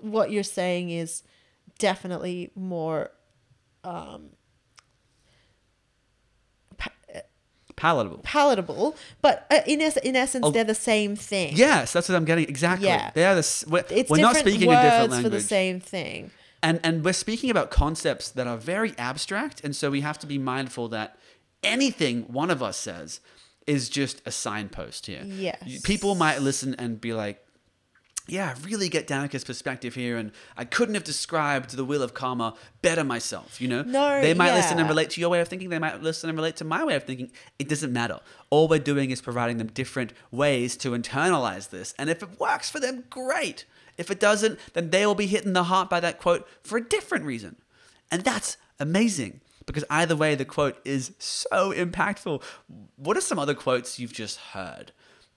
what 0.00 0.30
you're 0.30 0.42
saying 0.42 0.90
is 0.90 1.22
definitely 1.78 2.50
more 2.54 3.10
um, 3.84 4.30
palatable. 7.76 8.20
palatable, 8.22 8.96
but 9.20 9.46
uh, 9.50 9.60
in, 9.66 9.80
es- 9.80 9.96
in 9.98 10.16
essence, 10.16 10.48
they're 10.50 10.64
the 10.64 10.74
same 10.74 11.16
thing. 11.16 11.52
Yes, 11.56 11.92
that's 11.92 12.08
what 12.08 12.16
I'm 12.16 12.24
getting 12.24 12.48
exactly. 12.48 12.88
Yeah. 12.88 13.10
They 13.14 13.24
are 13.24 13.34
the 13.34 13.38
s- 13.40 13.64
we're, 13.66 13.84
It's 13.90 14.10
we're 14.10 14.18
not 14.20 14.36
speaking 14.36 14.68
words 14.68 14.80
a 14.80 15.02
different 15.02 15.22
for 15.24 15.28
the 15.30 15.40
same 15.40 15.80
thing. 15.80 16.30
and 16.62 16.78
and 16.84 17.04
we're 17.04 17.12
speaking 17.12 17.50
about 17.50 17.70
concepts 17.70 18.30
that 18.30 18.46
are 18.46 18.56
very 18.56 18.94
abstract 18.98 19.62
and 19.64 19.74
so 19.74 19.90
we 19.90 20.00
have 20.02 20.18
to 20.20 20.26
be 20.26 20.38
mindful 20.38 20.88
that 20.88 21.16
anything 21.62 22.22
one 22.32 22.50
of 22.50 22.62
us 22.62 22.76
says 22.76 23.20
is 23.66 23.88
just 23.88 24.20
a 24.26 24.30
signpost 24.30 25.06
here 25.06 25.22
Yes. 25.24 25.80
people 25.82 26.14
might 26.14 26.40
listen 26.42 26.74
and 26.78 27.00
be 27.00 27.12
like 27.12 27.44
yeah, 28.32 28.54
really 28.64 28.88
get 28.88 29.06
Danica's 29.06 29.44
perspective 29.44 29.94
here, 29.94 30.16
and 30.16 30.32
I 30.56 30.64
couldn't 30.64 30.94
have 30.94 31.04
described 31.04 31.76
the 31.76 31.84
wheel 31.84 32.02
of 32.02 32.14
karma 32.14 32.54
better 32.80 33.04
myself. 33.04 33.60
You 33.60 33.68
know, 33.68 33.82
No, 33.82 34.22
they 34.22 34.32
might 34.32 34.54
listen 34.54 34.78
and 34.78 34.88
relate 34.88 35.10
to 35.10 35.20
your 35.20 35.28
way 35.28 35.40
of 35.40 35.48
thinking. 35.48 35.68
They 35.68 35.78
might 35.78 36.02
listen 36.02 36.30
and 36.30 36.38
relate 36.38 36.56
to 36.56 36.64
my 36.64 36.82
way 36.82 36.94
of 36.94 37.04
thinking. 37.04 37.30
It 37.58 37.68
doesn't 37.68 37.92
matter. 37.92 38.20
All 38.48 38.68
we're 38.68 38.78
doing 38.78 39.10
is 39.10 39.20
providing 39.20 39.58
them 39.58 39.66
different 39.66 40.14
ways 40.30 40.78
to 40.78 40.92
internalize 40.92 41.68
this, 41.68 41.94
and 41.98 42.08
if 42.08 42.22
it 42.22 42.40
works 42.40 42.70
for 42.70 42.80
them, 42.80 43.04
great. 43.10 43.66
If 43.98 44.10
it 44.10 44.18
doesn't, 44.18 44.58
then 44.72 44.88
they 44.88 45.04
will 45.04 45.14
be 45.14 45.26
hit 45.26 45.44
in 45.44 45.52
the 45.52 45.64
heart 45.64 45.90
by 45.90 46.00
that 46.00 46.18
quote 46.18 46.48
for 46.62 46.78
a 46.78 46.88
different 46.88 47.26
reason, 47.26 47.56
and 48.10 48.24
that's 48.24 48.56
amazing. 48.80 49.42
Because 49.66 49.84
either 49.90 50.16
way, 50.16 50.34
the 50.34 50.44
quote 50.44 50.78
is 50.84 51.12
so 51.18 51.72
impactful. 51.72 52.42
What 52.96 53.16
are 53.16 53.20
some 53.20 53.38
other 53.38 53.54
quotes 53.54 53.98
you've 53.98 54.12
just 54.12 54.38
heard? 54.38 54.90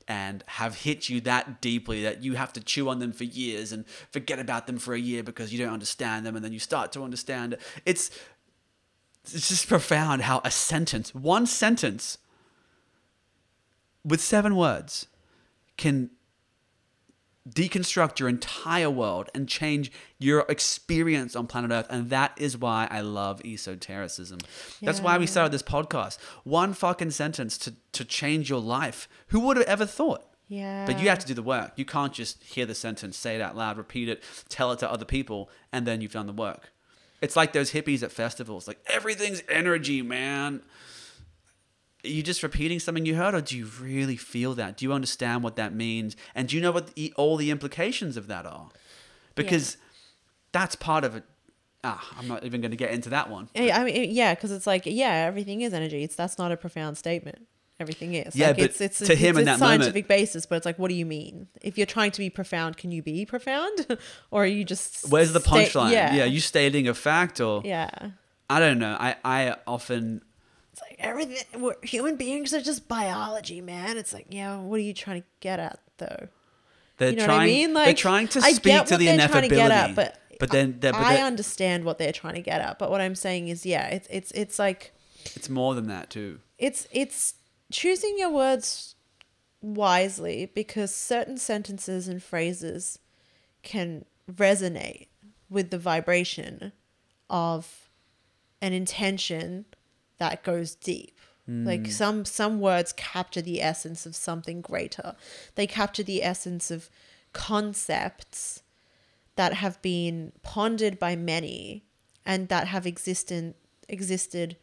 And 0.07 0.43
have 0.47 0.81
hit 0.81 1.09
you 1.09 1.19
that 1.21 1.61
deeply 1.61 2.03
that 2.03 2.23
you 2.23 2.35
have 2.35 2.53
to 2.53 2.61
chew 2.61 2.89
on 2.89 2.99
them 2.99 3.11
for 3.11 3.23
years 3.23 3.71
and 3.71 3.85
forget 4.11 4.39
about 4.39 4.67
them 4.67 4.77
for 4.77 4.93
a 4.93 4.99
year 4.99 5.23
because 5.23 5.51
you 5.51 5.57
don't 5.57 5.73
understand 5.73 6.25
them 6.25 6.35
and 6.35 6.45
then 6.45 6.53
you 6.53 6.59
start 6.59 6.91
to 6.91 7.03
understand 7.03 7.53
it. 7.53 7.61
It's 7.85 8.11
it's 9.33 9.49
just 9.49 9.67
profound 9.67 10.21
how 10.21 10.41
a 10.43 10.51
sentence, 10.51 11.15
one 11.15 11.47
sentence 11.47 12.19
with 14.03 14.21
seven 14.21 14.55
words 14.55 15.07
can 15.77 16.11
deconstruct 17.47 18.19
your 18.19 18.27
entire 18.27 18.89
world 18.89 19.29
and 19.35 19.47
change 19.47 19.91
your 20.17 20.45
experience 20.49 21.35
on 21.35 21.47
planet 21.47 21.71
Earth. 21.71 21.87
And 21.89 22.09
that 22.09 22.33
is 22.37 22.57
why 22.57 22.87
I 22.89 23.01
love 23.01 23.43
esotericism. 23.45 24.39
That's 24.81 25.01
why 25.01 25.17
we 25.17 25.27
started 25.27 25.51
this 25.51 25.63
podcast. 25.63 26.17
One 26.43 26.73
fucking 26.73 27.11
sentence 27.11 27.57
to, 27.59 27.75
to 27.93 28.05
change 28.05 28.49
your 28.49 28.61
life. 28.61 29.07
Who 29.27 29.41
would 29.41 29.57
have 29.57 29.67
ever 29.67 29.85
thought? 29.85 30.25
Yeah. 30.47 30.85
But 30.85 30.99
you 30.99 31.09
have 31.09 31.19
to 31.19 31.27
do 31.27 31.33
the 31.33 31.43
work. 31.43 31.73
You 31.75 31.85
can't 31.85 32.13
just 32.13 32.43
hear 32.43 32.65
the 32.65 32.75
sentence, 32.75 33.17
say 33.17 33.35
it 33.35 33.41
out 33.41 33.55
loud, 33.55 33.77
repeat 33.77 34.09
it, 34.09 34.23
tell 34.49 34.71
it 34.71 34.79
to 34.79 34.91
other 34.91 35.05
people, 35.05 35.49
and 35.71 35.85
then 35.87 36.01
you've 36.01 36.11
done 36.13 36.27
the 36.27 36.33
work. 36.33 36.71
It's 37.21 37.35
like 37.35 37.53
those 37.53 37.71
hippies 37.71 38.03
at 38.03 38.11
festivals. 38.11 38.67
Like 38.67 38.79
everything's 38.87 39.41
energy, 39.49 40.01
man. 40.01 40.61
Are 42.05 42.07
you 42.07 42.23
just 42.23 42.43
repeating 42.43 42.79
something 42.79 43.05
you 43.05 43.15
heard, 43.15 43.33
or 43.33 43.41
do 43.41 43.57
you 43.57 43.65
really 43.81 44.15
feel 44.15 44.53
that? 44.55 44.77
Do 44.77 44.85
you 44.85 44.93
understand 44.93 45.43
what 45.43 45.55
that 45.55 45.73
means? 45.73 46.15
And 46.33 46.47
do 46.47 46.55
you 46.55 46.61
know 46.61 46.71
what 46.71 46.95
the, 46.95 47.13
all 47.17 47.35
the 47.35 47.51
implications 47.51 48.15
of 48.15 48.27
that 48.27 48.45
are? 48.45 48.69
Because 49.33 49.77
that's 50.51 50.75
part 50.75 51.03
of 51.03 51.15
it. 51.15 51.23
Ah, 51.83 52.15
I'm 52.17 52.27
not 52.27 52.43
even 52.43 52.61
going 52.61 52.71
to 52.71 52.77
get 52.77 52.91
into 52.91 53.09
that 53.09 53.29
one. 53.29 53.49
Yeah, 53.53 53.79
I 53.79 53.83
mean, 53.83 54.09
yeah, 54.11 54.33
because 54.33 54.51
it's 54.51 54.65
like, 54.65 54.83
yeah, 54.85 55.25
everything 55.27 55.61
is 55.61 55.73
energy. 55.73 56.03
It's 56.03 56.15
that's 56.15 56.37
not 56.37 56.51
a 56.51 56.57
profound 56.57 56.97
statement. 56.97 57.47
Everything 57.79 58.13
is. 58.13 58.35
Yeah, 58.35 58.47
like, 58.47 58.55
but 58.55 58.65
it's, 58.65 58.81
it's 58.81 58.99
to 58.99 59.15
him 59.15 59.35
it's 59.35 59.39
in 59.39 59.41
a 59.43 59.45
that 59.45 59.59
moment- 59.59 59.83
scientific 59.83 60.07
basis, 60.07 60.45
but 60.45 60.55
it's 60.55 60.65
like, 60.65 60.79
what 60.79 60.87
do 60.87 60.95
you 60.95 61.05
mean? 61.05 61.47
If 61.61 61.77
you're 61.77 61.85
trying 61.85 62.11
to 62.11 62.19
be 62.19 62.29
profound, 62.29 62.77
can 62.77 62.91
you 62.91 63.03
be 63.03 63.25
profound, 63.25 63.97
or 64.31 64.43
are 64.43 64.47
you 64.47 64.63
just? 64.63 65.09
Where's 65.09 65.33
the 65.33 65.41
sta- 65.41 65.51
punchline? 65.51 65.91
Yeah, 65.91 66.15
yeah, 66.15 66.23
you 66.25 66.39
stating 66.39 66.87
a 66.87 66.93
fact, 66.93 67.41
or 67.41 67.61
yeah. 67.65 67.89
I 68.49 68.59
don't 68.59 68.79
know. 68.79 68.95
I 68.97 69.15
I 69.25 69.55
often 69.67 70.21
It's 70.75 70.81
like 70.81 70.97
everything. 70.99 71.61
We're, 71.61 71.75
human 71.83 72.17
beings 72.17 72.53
are 72.53 72.59
just 72.59 72.89
biology, 72.89 73.61
man. 73.61 73.97
It's 73.97 74.11
like, 74.13 74.25
yeah, 74.29 74.57
what 74.57 74.75
are 74.75 74.83
you 74.83 74.93
trying 74.93 75.21
to 75.21 75.27
get 75.39 75.57
at, 75.57 75.79
though? 75.99 76.27
They're 76.97 77.11
You 77.11 77.15
know 77.15 77.25
trying. 77.25 77.39
I 77.39 77.45
mean? 77.45 77.73
they're 77.73 77.93
trying 77.93 78.27
to 78.29 78.39
I 78.39 78.51
speak 78.51 78.63
get 78.63 78.87
to 78.87 78.95
what 78.95 78.99
the 78.99 79.05
they're 79.05 79.27
trying 79.29 79.49
to 79.49 79.55
get 79.55 79.71
at, 79.71 79.95
but 79.95 80.19
but 80.37 80.51
then 80.51 80.77
but 80.81 80.93
I 80.93 81.21
understand 81.21 81.85
what 81.85 81.97
they're 81.97 82.11
trying 82.11 82.35
to 82.35 82.41
get 82.41 82.59
at, 82.59 82.77
but 82.77 82.91
what 82.91 82.99
I'm 82.99 83.15
saying 83.15 83.47
is, 83.47 83.65
yeah, 83.65 83.87
it's 83.87 84.07
it's 84.11 84.31
it's 84.31 84.59
like 84.59 84.93
it's 85.33 85.49
more 85.49 85.75
than 85.75 85.87
that 85.87 86.09
too. 86.09 86.39
it's 86.57 86.87
it's 86.91 87.35
choosing 87.71 88.17
your 88.17 88.31
words 88.31 88.95
wisely 89.61 90.51
because 90.53 90.93
certain 90.93 91.37
sentences 91.37 92.09
and 92.09 92.21
phrases 92.21 92.99
can 93.63 94.03
resonate 94.29 95.07
with 95.49 95.69
the 95.69 95.79
vibration 95.79 96.73
of 97.29 97.89
an 98.61 98.73
intention 98.73 99.65
that 100.17 100.43
goes 100.43 100.75
deep. 100.75 101.19
Like 101.47 101.83
mm. 101.83 101.91
some 101.91 102.25
some 102.25 102.59
words 102.59 102.91
capture 102.91 103.41
the 103.41 103.61
essence 103.61 104.07
of 104.07 104.15
something 104.15 104.61
greater. 104.61 105.15
They 105.53 105.67
capture 105.67 106.01
the 106.01 106.23
essence 106.23 106.71
of 106.71 106.89
concepts 107.33 108.63
that 109.35 109.53
have 109.53 109.79
been 109.83 110.31
pondered 110.41 110.97
by 110.97 111.15
many 111.15 111.83
and 112.25 112.49
that 112.49 112.67
have 112.69 112.87
existed 112.87 113.53
existed 113.87 114.57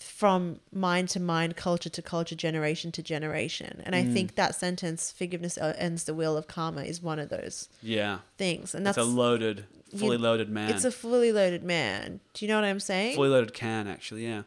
from 0.00 0.60
mind 0.72 1.08
to 1.10 1.20
mind, 1.20 1.56
culture 1.56 1.88
to 1.90 2.02
culture, 2.02 2.34
generation 2.34 2.90
to 2.92 3.02
generation. 3.02 3.82
And 3.84 3.94
I 3.94 4.04
think 4.04 4.36
that 4.36 4.54
sentence, 4.54 5.10
forgiveness 5.10 5.58
uh, 5.58 5.74
ends 5.76 6.04
the 6.04 6.14
wheel 6.14 6.36
of 6.36 6.46
karma, 6.46 6.82
is 6.82 7.02
one 7.02 7.18
of 7.18 7.28
those 7.28 7.68
Yeah, 7.82 8.18
things. 8.38 8.74
And 8.74 8.86
it's 8.86 8.96
that's 8.96 9.06
a 9.06 9.10
loaded, 9.10 9.66
fully 9.96 10.16
you- 10.16 10.22
loaded 10.22 10.48
man. 10.48 10.70
it's 10.70 10.84
a 10.84 10.90
fully 10.92 11.32
loaded 11.32 11.62
man. 11.62 12.20
Do 12.32 12.44
you 12.44 12.48
know 12.48 12.56
what 12.56 12.64
I'm 12.64 12.80
saying? 12.80 13.16
fully 13.16 13.28
loaded 13.28 13.52
can 13.54 13.86
actually. 13.88 14.24
Yeah. 14.26 14.42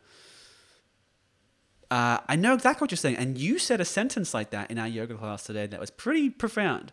Uh, 1.89 2.17
I 2.27 2.35
know 2.35 2.53
exactly 2.53 2.83
what 2.83 2.91
you're 2.91 2.97
saying, 2.97 3.15
and 3.15 3.37
you 3.37 3.59
said 3.59 3.79
a 3.79 3.85
sentence 3.85 4.33
like 4.33 4.49
that 4.49 4.69
in 4.69 4.77
our 4.77 4.87
yoga 4.89 5.15
class 5.15 5.43
today 5.43 5.67
that 5.67 5.79
was 5.79 5.89
pretty 5.89 6.29
profound. 6.29 6.91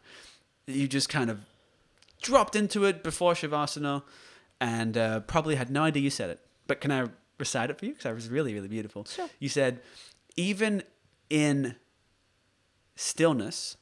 You 0.69 0.87
just 0.87 1.09
kind 1.09 1.31
of 1.31 1.41
dropped 2.23 2.55
into 2.55 2.85
it 2.85 3.03
before 3.03 3.33
shavasana, 3.35 4.03
and 4.61 4.97
uh, 4.97 5.21
probably 5.21 5.57
had 5.57 5.69
no 5.69 5.83
idea 5.83 6.03
you 6.05 6.11
said 6.11 6.31
it. 6.31 6.41
But 6.69 6.81
can 6.81 6.93
I 6.93 7.07
recite 7.39 7.71
it 7.71 7.79
for 7.79 7.87
you? 7.87 7.93
Because 7.93 8.11
it 8.11 8.15
was 8.15 8.29
really, 8.29 8.55
really 8.55 8.69
beautiful. 8.69 9.05
Sure. 9.05 9.29
You 9.39 9.49
said, 9.49 9.81
even 10.37 10.83
in 11.31 11.77
stillness, 12.97 13.77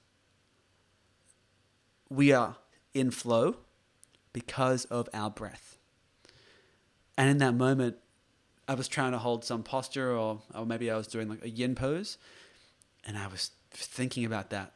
we 2.08 2.32
are 2.32 2.56
in 2.94 3.10
flow 3.10 3.56
because 4.32 4.84
of 4.86 5.08
our 5.12 5.30
breath. 5.30 5.78
And 7.16 7.28
in 7.28 7.38
that 7.38 7.54
moment, 7.54 7.96
I 8.68 8.74
was 8.74 8.88
trying 8.88 9.12
to 9.12 9.18
hold 9.18 9.44
some 9.44 9.62
posture, 9.62 10.16
or, 10.16 10.42
or 10.54 10.64
maybe 10.64 10.90
I 10.90 10.96
was 10.96 11.06
doing 11.06 11.28
like 11.28 11.44
a 11.44 11.50
yin 11.50 11.74
pose, 11.74 12.16
and 13.04 13.18
I 13.18 13.26
was 13.26 13.50
thinking 13.70 14.24
about 14.24 14.50
that. 14.50 14.72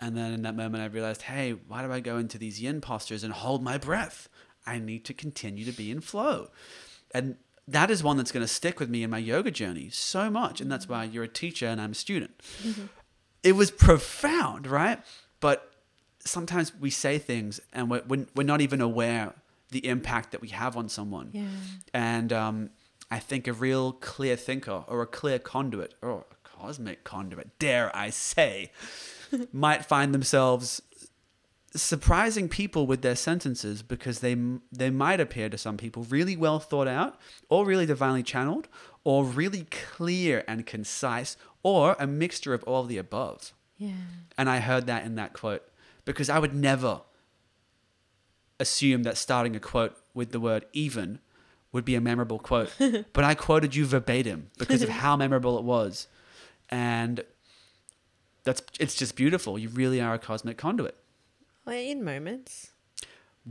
And 0.00 0.16
then 0.16 0.32
in 0.32 0.42
that 0.42 0.56
moment, 0.56 0.82
I 0.82 0.86
realized, 0.86 1.22
hey, 1.22 1.52
why 1.68 1.84
do 1.84 1.92
I 1.92 2.00
go 2.00 2.18
into 2.18 2.38
these 2.38 2.60
yin 2.60 2.80
postures 2.80 3.24
and 3.24 3.32
hold 3.32 3.62
my 3.62 3.78
breath? 3.78 4.28
I 4.66 4.78
need 4.78 5.04
to 5.06 5.14
continue 5.14 5.64
to 5.64 5.72
be 5.72 5.90
in 5.90 6.00
flow. 6.00 6.48
And 7.12 7.36
that 7.66 7.90
is 7.90 8.02
one 8.02 8.16
that's 8.16 8.32
going 8.32 8.44
to 8.44 8.52
stick 8.52 8.78
with 8.78 8.90
me 8.90 9.02
in 9.02 9.10
my 9.10 9.18
yoga 9.18 9.50
journey 9.50 9.88
so 9.90 10.30
much. 10.30 10.60
And 10.60 10.70
that's 10.70 10.88
why 10.88 11.04
you're 11.04 11.24
a 11.24 11.28
teacher 11.28 11.66
and 11.66 11.80
I'm 11.80 11.92
a 11.92 11.94
student. 11.94 12.32
It 13.42 13.52
was 13.52 13.70
profound, 13.70 14.66
right? 14.66 15.00
But 15.40 15.70
sometimes 16.20 16.74
we 16.74 16.90
say 16.90 17.18
things 17.18 17.60
and 17.72 17.90
we're, 17.90 18.02
we're 18.06 18.26
we're 18.34 18.44
not 18.44 18.60
even 18.60 18.80
aware 18.80 19.34
the 19.70 19.86
impact 19.86 20.32
that 20.32 20.40
we 20.40 20.48
have 20.48 20.76
on 20.76 20.88
someone. 20.88 21.30
Yeah. 21.32 21.46
And 21.92 22.32
um, 22.32 22.70
I 23.10 23.18
think 23.18 23.46
a 23.46 23.52
real 23.52 23.92
clear 23.92 24.36
thinker 24.36 24.84
or 24.86 25.02
a 25.02 25.06
clear 25.06 25.38
conduit 25.38 25.94
or 26.00 26.24
a 26.30 26.48
cosmic 26.48 27.04
conduit, 27.04 27.58
dare 27.58 27.94
I 27.94 28.10
say, 28.10 28.70
might 29.52 29.84
find 29.84 30.14
themselves 30.14 30.80
surprising 31.76 32.48
people 32.48 32.86
with 32.86 33.02
their 33.02 33.16
sentences 33.16 33.82
because 33.82 34.20
they 34.20 34.36
they 34.70 34.90
might 34.90 35.20
appear 35.20 35.48
to 35.48 35.58
some 35.58 35.76
people 35.76 36.04
really 36.04 36.36
well 36.36 36.60
thought 36.60 36.86
out 36.86 37.18
or 37.48 37.66
really 37.66 37.86
divinely 37.86 38.22
channeled 38.22 38.68
or 39.02 39.24
really 39.24 39.66
clear 39.70 40.44
and 40.46 40.66
concise 40.66 41.36
or 41.62 41.96
a 41.98 42.06
mixture 42.06 42.54
of 42.54 42.62
all 42.64 42.82
of 42.82 42.88
the 42.88 42.98
above. 42.98 43.52
Yeah. 43.76 43.92
And 44.38 44.48
I 44.48 44.60
heard 44.60 44.86
that 44.86 45.04
in 45.04 45.16
that 45.16 45.32
quote 45.32 45.62
because 46.04 46.30
I 46.30 46.38
would 46.38 46.54
never 46.54 47.02
assume 48.60 49.02
that 49.02 49.16
starting 49.16 49.56
a 49.56 49.60
quote 49.60 49.96
with 50.14 50.30
the 50.30 50.40
word 50.40 50.64
even 50.72 51.18
would 51.72 51.84
be 51.84 51.96
a 51.96 52.00
memorable 52.00 52.38
quote. 52.38 52.72
but 53.12 53.24
I 53.24 53.34
quoted 53.34 53.74
you 53.74 53.84
verbatim 53.84 54.50
because 54.58 54.82
of 54.82 54.88
how 54.88 55.16
memorable 55.18 55.58
it 55.58 55.64
was. 55.64 56.06
And 56.70 57.24
that's 58.44 58.62
it's 58.78 58.94
just 58.94 59.16
beautiful. 59.16 59.58
You 59.58 59.70
really 59.70 60.00
are 60.00 60.14
a 60.14 60.18
cosmic 60.18 60.56
conduit. 60.56 60.96
Well, 61.64 61.76
in 61.76 62.04
moments. 62.04 62.70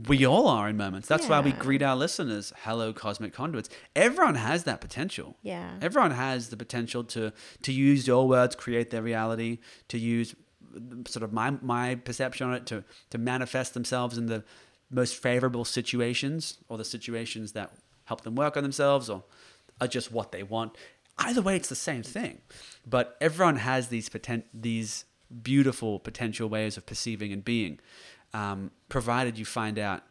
We 0.08 0.26
all 0.26 0.48
are 0.48 0.68
in 0.68 0.76
moments. 0.76 1.06
That's 1.06 1.28
why 1.28 1.38
we 1.40 1.50
Yeah. 1.50 1.58
greet 1.58 1.80
our 1.82 1.94
listeners, 1.94 2.52
hello 2.64 2.92
cosmic 2.92 3.32
conduits. 3.32 3.68
Everyone 3.94 4.34
has 4.34 4.64
that 4.64 4.80
potential. 4.80 5.36
Yeah. 5.42 5.78
Everyone 5.80 6.10
has 6.10 6.48
the 6.48 6.56
potential 6.56 7.04
to 7.04 7.32
to 7.62 7.72
use 7.72 8.06
your 8.08 8.26
words, 8.26 8.56
create 8.56 8.90
their 8.90 9.02
reality, 9.02 9.58
to 9.88 9.98
use 9.98 10.34
sort 11.06 11.22
of 11.22 11.32
my 11.32 11.50
my 11.62 11.94
perception 11.94 12.48
on 12.48 12.54
it 12.54 12.66
to 12.66 12.82
to 13.10 13.18
manifest 13.18 13.74
themselves 13.74 14.18
in 14.18 14.26
the 14.26 14.42
most 14.90 15.14
favorable 15.14 15.64
situations 15.64 16.58
or 16.68 16.76
the 16.76 16.84
situations 16.84 17.52
that 17.52 17.72
help 18.06 18.22
them 18.22 18.34
work 18.34 18.56
on 18.56 18.64
themselves 18.64 19.08
or 19.08 19.22
are 19.80 19.86
just 19.88 20.10
what 20.10 20.32
they 20.32 20.42
want. 20.42 20.76
Either 21.18 21.40
way, 21.40 21.54
it's 21.54 21.68
the 21.68 21.76
same 21.76 22.02
thing. 22.02 22.40
But 22.84 23.16
everyone 23.20 23.56
has 23.56 23.88
these 23.88 24.08
poten- 24.08 24.42
these 24.52 25.04
beautiful 25.42 25.98
potential 25.98 26.48
ways 26.48 26.76
of 26.76 26.86
perceiving 26.86 27.32
and 27.32 27.44
being, 27.44 27.80
um, 28.32 28.70
provided 28.88 29.38
you 29.38 29.44
find 29.44 29.78
out 29.78 30.02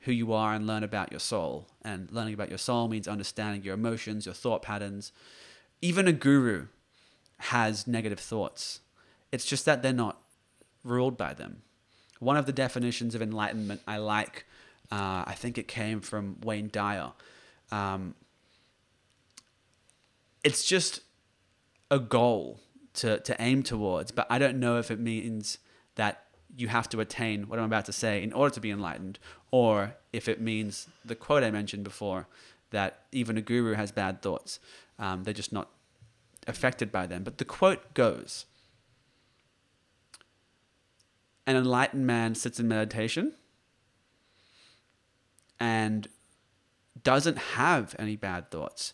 who 0.00 0.12
you 0.12 0.32
are 0.32 0.54
and 0.54 0.66
learn 0.66 0.84
about 0.84 1.10
your 1.10 1.20
soul. 1.20 1.66
And 1.82 2.10
learning 2.12 2.34
about 2.34 2.48
your 2.48 2.58
soul 2.58 2.88
means 2.88 3.08
understanding 3.08 3.62
your 3.62 3.74
emotions, 3.74 4.24
your 4.24 4.34
thought 4.34 4.62
patterns. 4.62 5.12
Even 5.82 6.06
a 6.06 6.12
guru 6.12 6.66
has 7.38 7.86
negative 7.86 8.20
thoughts. 8.20 8.80
It's 9.32 9.44
just 9.44 9.64
that 9.64 9.82
they're 9.82 9.92
not 9.92 10.22
ruled 10.84 11.16
by 11.16 11.34
them. 11.34 11.62
One 12.20 12.36
of 12.36 12.46
the 12.46 12.52
definitions 12.52 13.14
of 13.14 13.20
enlightenment 13.20 13.82
I 13.86 13.98
like, 13.98 14.46
uh, 14.90 15.24
I 15.26 15.34
think 15.36 15.58
it 15.58 15.68
came 15.68 16.00
from 16.00 16.36
Wayne 16.42 16.70
Dyer. 16.72 17.12
Um, 17.72 18.14
it's 20.44 20.64
just 20.64 21.00
a 21.90 21.98
goal 21.98 22.60
to, 22.96 23.20
to 23.20 23.36
aim 23.40 23.62
towards, 23.62 24.10
but 24.10 24.26
I 24.30 24.38
don't 24.38 24.58
know 24.58 24.78
if 24.78 24.90
it 24.90 25.00
means 25.00 25.58
that 25.94 26.24
you 26.56 26.68
have 26.68 26.88
to 26.90 27.00
attain 27.00 27.48
what 27.48 27.58
I'm 27.58 27.64
about 27.64 27.84
to 27.86 27.92
say 27.92 28.22
in 28.22 28.32
order 28.32 28.54
to 28.54 28.60
be 28.60 28.70
enlightened, 28.70 29.18
or 29.50 29.94
if 30.12 30.28
it 30.28 30.40
means 30.40 30.88
the 31.04 31.14
quote 31.14 31.42
I 31.42 31.50
mentioned 31.50 31.84
before 31.84 32.26
that 32.70 33.04
even 33.12 33.36
a 33.36 33.42
guru 33.42 33.74
has 33.74 33.92
bad 33.92 34.22
thoughts. 34.22 34.58
Um, 34.98 35.24
they're 35.24 35.34
just 35.34 35.52
not 35.52 35.68
affected 36.46 36.90
by 36.90 37.06
them. 37.06 37.22
But 37.22 37.38
the 37.38 37.44
quote 37.44 37.94
goes 37.94 38.46
An 41.46 41.56
enlightened 41.56 42.06
man 42.06 42.34
sits 42.34 42.58
in 42.58 42.68
meditation 42.68 43.34
and 45.58 46.08
doesn't 47.02 47.38
have 47.38 47.94
any 47.98 48.16
bad 48.16 48.50
thoughts 48.50 48.92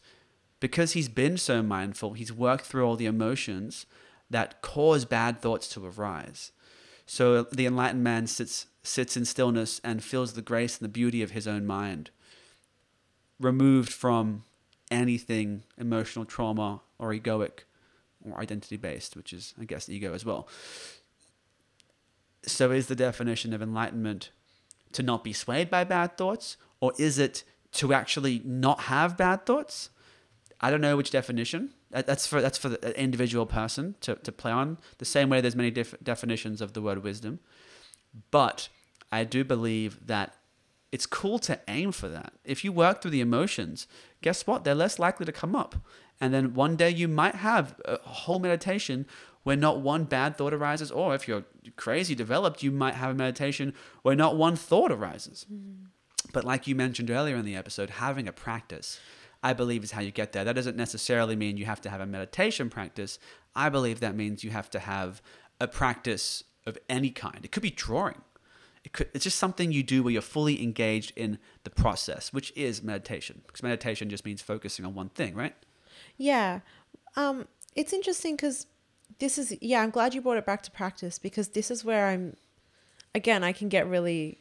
because 0.62 0.92
he's 0.92 1.08
been 1.08 1.36
so 1.36 1.60
mindful, 1.60 2.12
he's 2.12 2.32
worked 2.32 2.64
through 2.64 2.86
all 2.86 2.94
the 2.94 3.04
emotions 3.04 3.84
that 4.30 4.62
cause 4.62 5.04
bad 5.04 5.40
thoughts 5.40 5.66
to 5.66 5.84
arise. 5.84 6.52
So 7.04 7.42
the 7.42 7.66
enlightened 7.66 8.04
man 8.04 8.28
sits 8.28 8.66
sits 8.84 9.16
in 9.16 9.24
stillness 9.24 9.80
and 9.82 10.04
feels 10.04 10.34
the 10.34 10.40
grace 10.40 10.78
and 10.78 10.84
the 10.84 10.92
beauty 10.92 11.20
of 11.20 11.32
his 11.32 11.48
own 11.48 11.66
mind, 11.66 12.10
removed 13.40 13.92
from 13.92 14.44
anything 14.88 15.64
emotional 15.76 16.24
trauma 16.24 16.80
or 16.96 17.10
egoic 17.10 17.64
or 18.24 18.40
identity 18.40 18.76
based, 18.76 19.16
which 19.16 19.32
is 19.32 19.54
I 19.60 19.64
guess 19.64 19.88
ego 19.88 20.14
as 20.14 20.24
well. 20.24 20.48
So 22.46 22.70
is 22.70 22.86
the 22.86 22.94
definition 22.94 23.52
of 23.52 23.62
enlightenment 23.62 24.30
to 24.92 25.02
not 25.02 25.24
be 25.24 25.32
swayed 25.32 25.68
by 25.68 25.82
bad 25.82 26.16
thoughts, 26.16 26.56
or 26.78 26.92
is 26.98 27.18
it 27.18 27.42
to 27.72 27.92
actually 27.92 28.42
not 28.44 28.82
have 28.82 29.16
bad 29.16 29.44
thoughts? 29.44 29.90
I 30.62 30.70
don't 30.70 30.80
know 30.80 30.96
which 30.96 31.10
definition. 31.10 31.70
That's 31.90 32.26
for 32.26 32.40
that's 32.40 32.58
for 32.58 32.68
the 32.68 32.98
individual 32.98 33.46
person 33.46 33.96
to, 34.00 34.14
to 34.14 34.32
play 34.32 34.52
on. 34.52 34.78
The 34.98 35.04
same 35.04 35.28
way 35.28 35.40
there's 35.40 35.56
many 35.56 35.70
def- 35.70 36.02
definitions 36.02 36.60
of 36.60 36.72
the 36.72 36.80
word 36.80 37.02
wisdom, 37.02 37.40
but 38.30 38.68
I 39.10 39.24
do 39.24 39.44
believe 39.44 40.06
that 40.06 40.36
it's 40.92 41.06
cool 41.06 41.38
to 41.40 41.58
aim 41.68 41.90
for 41.90 42.08
that. 42.08 42.34
If 42.44 42.64
you 42.64 42.72
work 42.72 43.02
through 43.02 43.10
the 43.10 43.20
emotions, 43.20 43.86
guess 44.20 44.46
what? 44.46 44.62
They're 44.62 44.74
less 44.74 44.98
likely 44.98 45.26
to 45.26 45.32
come 45.32 45.56
up. 45.56 45.74
And 46.20 46.32
then 46.32 46.54
one 46.54 46.76
day 46.76 46.90
you 46.90 47.08
might 47.08 47.34
have 47.34 47.80
a 47.84 47.98
whole 48.02 48.38
meditation 48.38 49.06
where 49.42 49.56
not 49.56 49.80
one 49.80 50.04
bad 50.04 50.36
thought 50.36 50.54
arises, 50.54 50.90
or 50.90 51.14
if 51.14 51.26
you're 51.26 51.44
crazy 51.76 52.14
developed, 52.14 52.62
you 52.62 52.70
might 52.70 52.94
have 52.94 53.10
a 53.10 53.14
meditation 53.14 53.74
where 54.02 54.14
not 54.14 54.36
one 54.36 54.54
thought 54.54 54.92
arises. 54.92 55.46
Mm. 55.52 55.86
But 56.32 56.44
like 56.44 56.66
you 56.66 56.74
mentioned 56.74 57.10
earlier 57.10 57.36
in 57.36 57.44
the 57.44 57.56
episode, 57.56 57.90
having 57.90 58.28
a 58.28 58.32
practice, 58.32 59.00
I 59.42 59.52
believe, 59.52 59.82
is 59.82 59.90
how 59.92 60.00
you 60.00 60.10
get 60.10 60.32
there. 60.32 60.44
That 60.44 60.54
doesn't 60.54 60.76
necessarily 60.76 61.36
mean 61.36 61.56
you 61.56 61.64
have 61.64 61.80
to 61.82 61.90
have 61.90 62.00
a 62.00 62.06
meditation 62.06 62.70
practice. 62.70 63.18
I 63.54 63.68
believe 63.68 64.00
that 64.00 64.14
means 64.14 64.44
you 64.44 64.50
have 64.50 64.70
to 64.70 64.78
have 64.78 65.20
a 65.60 65.66
practice 65.66 66.44
of 66.66 66.78
any 66.88 67.10
kind. 67.10 67.44
It 67.44 67.52
could 67.52 67.62
be 67.62 67.70
drawing. 67.70 68.22
It 68.84 68.92
could, 68.92 69.08
it's 69.14 69.24
just 69.24 69.38
something 69.38 69.72
you 69.72 69.82
do 69.82 70.02
where 70.02 70.12
you're 70.12 70.22
fully 70.22 70.62
engaged 70.62 71.12
in 71.16 71.38
the 71.64 71.70
process, 71.70 72.32
which 72.32 72.52
is 72.56 72.82
meditation. 72.82 73.42
Because 73.46 73.62
meditation 73.62 74.08
just 74.08 74.24
means 74.24 74.42
focusing 74.42 74.84
on 74.84 74.94
one 74.94 75.08
thing, 75.10 75.34
right? 75.34 75.54
Yeah. 76.16 76.60
Um, 77.16 77.46
it's 77.74 77.92
interesting 77.92 78.36
because 78.36 78.66
this 79.18 79.38
is, 79.38 79.56
yeah, 79.60 79.82
I'm 79.82 79.90
glad 79.90 80.14
you 80.14 80.20
brought 80.20 80.38
it 80.38 80.46
back 80.46 80.62
to 80.64 80.70
practice 80.70 81.18
because 81.18 81.48
this 81.48 81.70
is 81.70 81.84
where 81.84 82.06
I'm, 82.06 82.36
again, 83.14 83.44
I 83.44 83.52
can 83.52 83.68
get 83.68 83.86
really 83.86 84.38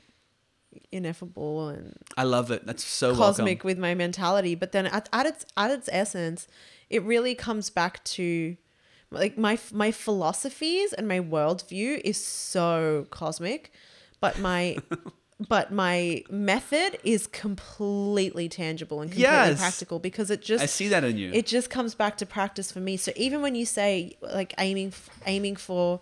ineffable 0.91 1.69
and 1.69 1.97
I 2.17 2.23
love 2.23 2.51
it. 2.51 2.65
That's 2.65 2.83
so 2.83 3.15
cosmic 3.15 3.45
welcome. 3.63 3.67
with 3.67 3.77
my 3.79 3.93
mentality. 3.95 4.55
But 4.55 4.71
then 4.71 4.85
at, 4.87 5.09
at 5.13 5.25
its 5.25 5.45
at 5.57 5.71
its 5.71 5.89
essence, 5.91 6.47
it 6.89 7.03
really 7.03 7.35
comes 7.35 7.69
back 7.69 8.03
to 8.05 8.55
like 9.09 9.37
my 9.37 9.57
my 9.73 9.91
philosophies 9.91 10.93
and 10.93 11.07
my 11.07 11.19
worldview 11.19 12.01
is 12.03 12.23
so 12.23 13.07
cosmic, 13.09 13.71
but 14.19 14.39
my 14.39 14.77
but 15.49 15.71
my 15.71 16.23
method 16.29 16.99
is 17.03 17.25
completely 17.27 18.47
tangible 18.47 19.01
and 19.01 19.09
completely 19.11 19.37
Yes. 19.37 19.57
practical 19.59 19.99
because 19.99 20.29
it 20.29 20.41
just 20.41 20.61
I 20.63 20.67
see 20.67 20.87
that 20.89 21.03
in 21.03 21.17
you. 21.17 21.31
it 21.33 21.47
just 21.47 21.69
comes 21.69 21.95
back 21.95 22.17
to 22.17 22.25
practice 22.25 22.71
for 22.71 22.79
me. 22.79 22.95
So 22.97 23.11
even 23.15 23.41
when 23.41 23.55
you 23.55 23.65
say 23.65 24.17
like 24.21 24.53
aiming 24.59 24.93
aiming 25.25 25.55
for 25.55 26.01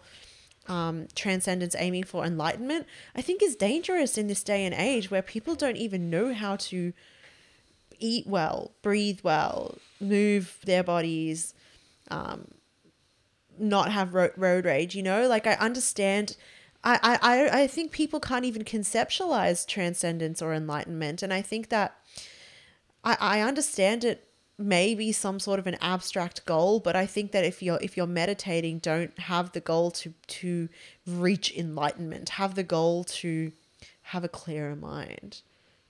um, 0.70 1.08
transcendence, 1.16 1.76
aiming 1.78 2.04
for 2.04 2.24
enlightenment, 2.24 2.86
I 3.16 3.22
think 3.22 3.42
is 3.44 3.56
dangerous 3.56 4.18
in 4.18 4.28
this 4.28 4.44
day 4.44 4.64
and 4.66 4.74
age 4.74 5.12
where 5.12 5.22
people 5.24 5.56
don't 5.56 5.76
even 5.78 6.10
know 6.10 6.34
how 6.34 6.56
to 6.58 6.94
eat 8.00 8.26
well, 8.28 8.72
breathe 8.82 9.20
well, 9.24 9.78
move 10.00 10.60
their 10.66 10.84
bodies, 10.84 11.54
um, 12.10 12.48
not 13.58 13.92
have 13.92 14.14
ro- 14.14 14.32
road 14.38 14.64
rage. 14.64 14.96
You 14.96 15.04
know, 15.04 15.28
like 15.28 15.46
I 15.48 15.54
understand. 15.56 16.38
I, 16.82 17.20
I, 17.22 17.64
I- 17.64 17.68
think 17.68 17.92
people 17.92 18.22
can't 18.22 18.46
even 18.46 18.64
conceptualize 18.64 19.68
transcendence 19.68 20.42
or 20.42 20.54
enlightenment. 20.54 21.22
And 21.22 21.34
I 21.34 21.42
think 21.42 21.68
that 21.70 21.98
I, 23.04 23.18
I 23.20 23.42
understand 23.42 24.06
it 24.06 24.29
may 24.60 24.94
be 24.94 25.12
some 25.12 25.40
sort 25.40 25.60
of 25.60 25.68
an 25.68 25.78
abstract 25.82 26.46
goal, 26.46 26.80
but 26.80 26.96
I 26.96 27.06
think 27.06 27.32
that 27.32 27.46
if 27.46 27.64
you're 27.64 27.80
if 27.82 27.96
you're 27.96 28.08
meditating, 28.08 28.80
don't 28.80 29.18
have 29.20 29.54
the 29.54 29.62
goal 29.62 29.92
to 29.92 30.14
to 30.28 30.70
reach 31.08 31.56
enlightenment. 31.56 32.30
Have 32.30 32.56
the 32.56 32.64
goal 32.64 33.04
to 33.06 33.52
have 34.02 34.24
a 34.24 34.30
clearer 34.30 34.76
mind, 34.76 35.42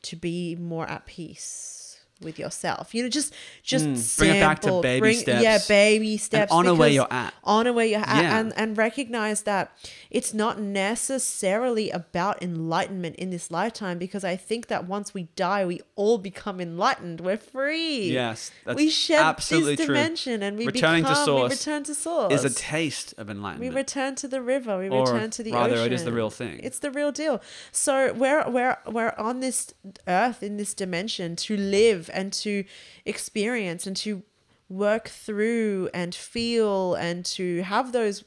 to 0.04 0.16
be 0.16 0.56
more 0.56 0.88
at 0.88 1.06
peace. 1.06 1.89
With 2.22 2.38
yourself. 2.38 2.94
You 2.94 3.04
know, 3.04 3.10
just 3.10 3.34
just 3.64 3.86
Mm, 3.86 4.18
bring 4.18 4.36
it 4.36 4.40
back 4.42 4.60
to 4.62 4.82
baby 4.82 5.00
bring- 5.00 5.18
steps 5.20 5.44
Yeah, 5.44 5.58
baby 5.68 6.18
steps. 6.18 6.52
honor 6.52 6.74
where 6.76 6.90
you're 6.90 7.12
at. 7.12 7.34
honor 7.44 7.72
where 7.74 7.86
you're 7.86 8.00
at 8.02 8.24
Yeah. 8.24 8.40
and, 8.40 8.54
and 8.58 8.78
recognize 8.78 9.44
that 9.44 9.72
it's 10.10 10.34
not 10.34 10.60
necessarily 10.60 11.90
about 11.90 12.42
enlightenment 12.44 13.16
in 13.18 13.30
this 13.30 13.50
lifetime 13.52 13.98
because 13.98 14.24
I 14.24 14.36
think 14.36 14.68
that 14.68 14.86
once 14.88 15.14
we 15.14 15.24
die, 15.36 15.66
we 15.66 15.82
all 15.96 16.18
become 16.18 16.60
enlightened. 16.60 17.22
We're 17.22 17.38
free. 17.38 18.12
Yes, 18.12 18.52
that's 18.66 18.76
we 18.76 18.90
shed 18.90 19.22
absolutely 19.22 19.76
this 19.76 19.86
true. 19.86 19.96
dimension 19.96 20.44
and 20.44 20.58
we 20.58 20.66
Returning 20.66 21.04
to 21.04 21.10
become, 21.10 21.26
source 21.26 21.50
we 21.50 21.56
return 21.56 21.84
to 21.86 21.96
source. 21.96 22.34
Is 22.34 22.46
a 22.46 22.54
taste 22.54 23.14
of 23.18 23.30
enlightenment. 23.30 23.74
we 23.74 23.76
return 23.76 24.16
to 24.16 24.28
the 24.28 24.42
river. 24.42 24.78
We 24.78 24.90
Or 24.90 25.04
return 25.06 25.30
to 25.32 25.44
the 25.44 25.54
rather, 25.54 25.76
ocean. 25.76 25.86
it 25.86 25.94
is 25.94 26.04
the 26.04 26.12
real 26.14 26.30
thing. 26.30 26.60
It's 26.64 26.80
the 26.80 26.92
real 26.92 27.12
deal. 27.12 27.42
So 27.72 28.14
we're 28.14 28.48
we're 28.50 28.78
we're 28.88 29.14
on 29.18 29.40
this 29.40 29.74
earth 30.08 30.44
in 30.44 30.58
this 30.58 30.74
dimension 30.74 31.36
to 31.38 31.56
live 31.58 32.09
and 32.14 32.34
to 32.34 32.64
experience 33.06 33.88
and 33.88 33.96
to 33.98 34.24
work 34.70 35.08
through 35.08 35.90
and 35.94 36.14
feel 36.14 36.94
and 36.94 37.26
to 37.26 37.64
have 37.64 37.92
those 37.92 38.24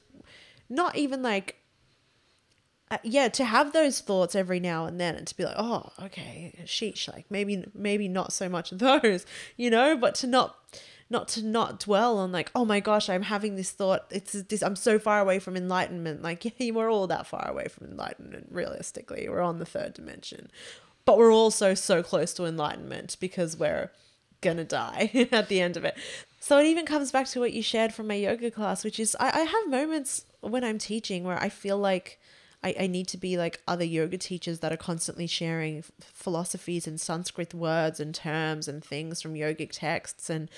not 0.68 0.96
even 0.96 1.22
like 1.22 1.56
uh, 2.90 2.98
yeah 3.04 3.28
to 3.28 3.44
have 3.44 3.72
those 3.72 4.00
thoughts 4.00 4.34
every 4.34 4.58
now 4.58 4.84
and 4.84 5.00
then 5.00 5.14
and 5.14 5.26
to 5.26 5.36
be 5.36 5.44
like 5.44 5.54
oh 5.56 5.88
okay 6.02 6.52
sheesh 6.64 7.10
like 7.12 7.24
maybe 7.30 7.64
maybe 7.74 8.08
not 8.08 8.32
so 8.32 8.48
much 8.48 8.70
those 8.72 9.24
you 9.56 9.70
know? 9.70 9.96
But 9.96 10.14
to 10.16 10.26
not 10.26 10.58
not 11.08 11.28
to 11.28 11.44
not 11.44 11.78
dwell 11.78 12.18
on 12.18 12.32
like 12.32 12.50
oh 12.54 12.64
my 12.64 12.80
gosh 12.80 13.08
i'm 13.08 13.22
having 13.22 13.54
this 13.54 13.70
thought. 13.70 14.06
It's 14.10 14.32
this 14.32 14.62
i'm 14.62 14.76
so 14.76 14.98
far 14.98 15.20
away 15.20 15.38
from 15.38 15.56
enlightenment. 15.56 16.22
Like 16.22 16.44
yeah 16.58 16.72
we're 16.72 16.90
all 16.90 17.06
that 17.06 17.26
far 17.26 17.48
away 17.48 17.68
from 17.68 17.86
enlightenment 17.86 18.48
realistically. 18.50 19.28
We're 19.28 19.42
on 19.42 19.58
the 19.58 19.66
third 19.66 19.94
dimension 19.94 20.50
but 21.04 21.18
we're 21.18 21.32
also 21.32 21.74
so 21.74 22.02
close 22.02 22.32
to 22.34 22.44
enlightenment 22.44 23.16
because 23.20 23.56
we're 23.56 23.90
gonna 24.40 24.64
die 24.64 25.28
at 25.32 25.48
the 25.48 25.60
end 25.60 25.76
of 25.76 25.84
it 25.84 25.96
so 26.40 26.58
it 26.58 26.66
even 26.66 26.84
comes 26.84 27.12
back 27.12 27.26
to 27.28 27.38
what 27.38 27.52
you 27.52 27.62
shared 27.62 27.94
from 27.94 28.08
my 28.08 28.14
yoga 28.14 28.50
class 28.50 28.84
which 28.84 28.98
is 28.98 29.16
i, 29.20 29.28
I 29.28 29.42
have 29.42 29.68
moments 29.68 30.24
when 30.40 30.64
i'm 30.64 30.78
teaching 30.78 31.24
where 31.24 31.40
i 31.40 31.48
feel 31.48 31.78
like 31.78 32.18
I, 32.64 32.74
I 32.80 32.86
need 32.86 33.08
to 33.08 33.16
be 33.16 33.36
like 33.36 33.60
other 33.66 33.84
yoga 33.84 34.18
teachers 34.18 34.60
that 34.60 34.72
are 34.72 34.76
constantly 34.76 35.26
sharing 35.26 35.78
f- 35.78 35.90
philosophies 36.00 36.86
and 36.86 37.00
Sanskrit 37.00 37.54
words 37.54 37.98
and 37.98 38.14
terms 38.14 38.68
and 38.68 38.84
things 38.84 39.20
from 39.20 39.34
yogic 39.34 39.70
texts. 39.72 40.30
And 40.30 40.48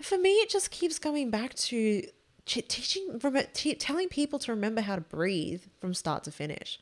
for 0.00 0.18
me, 0.18 0.30
it 0.34 0.50
just 0.50 0.70
keeps 0.70 0.98
coming 0.98 1.30
back 1.30 1.54
to 1.54 2.02
ch- 2.46 2.68
teaching, 2.68 3.20
t- 3.54 3.74
telling 3.74 4.08
people 4.08 4.38
to 4.40 4.52
remember 4.52 4.82
how 4.82 4.94
to 4.94 5.02
breathe 5.02 5.62
from 5.80 5.94
start 5.94 6.24
to 6.24 6.30
finish. 6.30 6.78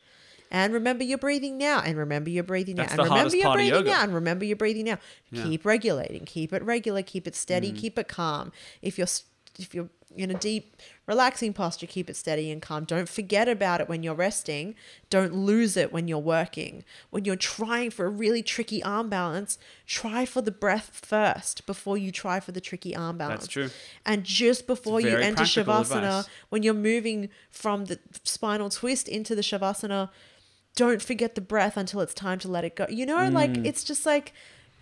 And 0.51 0.75
remember 0.75 1.05
you're 1.05 1.19
breathing 1.19 1.59
now, 1.59 1.81
and 1.81 1.97
remember 1.97 2.29
you're 2.31 2.43
breathing 2.43 2.77
now, 2.77 2.83
That's 2.85 2.95
and 2.95 3.03
remember 3.05 3.37
you're 3.37 3.53
breathing 3.53 3.85
now, 3.85 4.03
and 4.03 4.15
remember 4.15 4.45
you're 4.45 4.57
breathing 4.57 4.85
now. 4.87 4.99
Yeah. 5.31 5.45
Keep 5.45 5.65
regulating, 5.65 6.25
keep 6.25 6.53
it 6.53 6.63
regular, 6.63 7.03
keep 7.03 7.27
it 7.27 7.37
steady, 7.37 7.73
Mm. 7.73 7.77
keep 7.79 7.99
it 7.99 8.09
calm. 8.09 8.53
If 8.83 8.99
you're 8.99 9.09
if 9.59 9.75
you're 9.75 9.91
in 10.17 10.31
a 10.31 10.35
deep 10.35 10.77
relaxing 11.07 11.53
posture, 11.53 11.87
keep 11.87 12.09
it 12.09 12.17
steady 12.17 12.51
and 12.51 12.63
calm. 12.63 12.85
Don't 12.85 13.09
forget 13.09 13.49
about 13.49 13.81
it 13.81 13.89
when 13.89 14.03
you're 14.03 14.15
resting. 14.15 14.75
Don't 15.11 15.35
lose 15.35 15.77
it 15.77 15.93
when 15.93 16.09
you're 16.09 16.19
working. 16.19 16.85
When 17.11 17.25
you're 17.25 17.37
trying 17.37 17.91
for 17.91 18.07
a 18.07 18.09
really 18.09 18.43
tricky 18.43 18.83
arm 18.83 19.09
balance, 19.09 19.59
try 19.87 20.25
for 20.25 20.41
the 20.41 20.51
breath 20.51 20.91
first 21.05 21.67
before 21.67 21.97
you 21.99 22.11
try 22.11 22.41
for 22.41 22.53
the 22.53 22.61
tricky 22.61 22.95
arm 22.97 23.19
balance. 23.19 23.43
That's 23.43 23.53
true. 23.53 23.71
And 24.07 24.25
just 24.25 24.67
before 24.67 25.01
you 25.01 25.17
enter 25.17 25.45
Shavasana, 25.45 26.21
advice. 26.21 26.29
when 26.49 26.63
you're 26.63 26.75
moving 26.75 27.29
from 27.51 27.85
the 27.87 27.99
spinal 28.25 28.71
twist 28.71 29.09
into 29.09 29.35
the 29.35 29.43
Shavasana, 29.43 30.11
don't 30.77 31.03
forget 31.03 31.35
the 31.35 31.41
breath 31.41 31.77
until 31.77 32.01
it's 32.01 32.15
time 32.15 32.39
to 32.41 32.49
let 32.49 32.65
it 32.65 32.77
go. 32.77 32.87
You 32.89 33.07
know, 33.07 33.29
like 33.29 33.53
Mm. 33.53 33.67
it's 33.67 33.85
just 33.85 34.07
like 34.07 34.33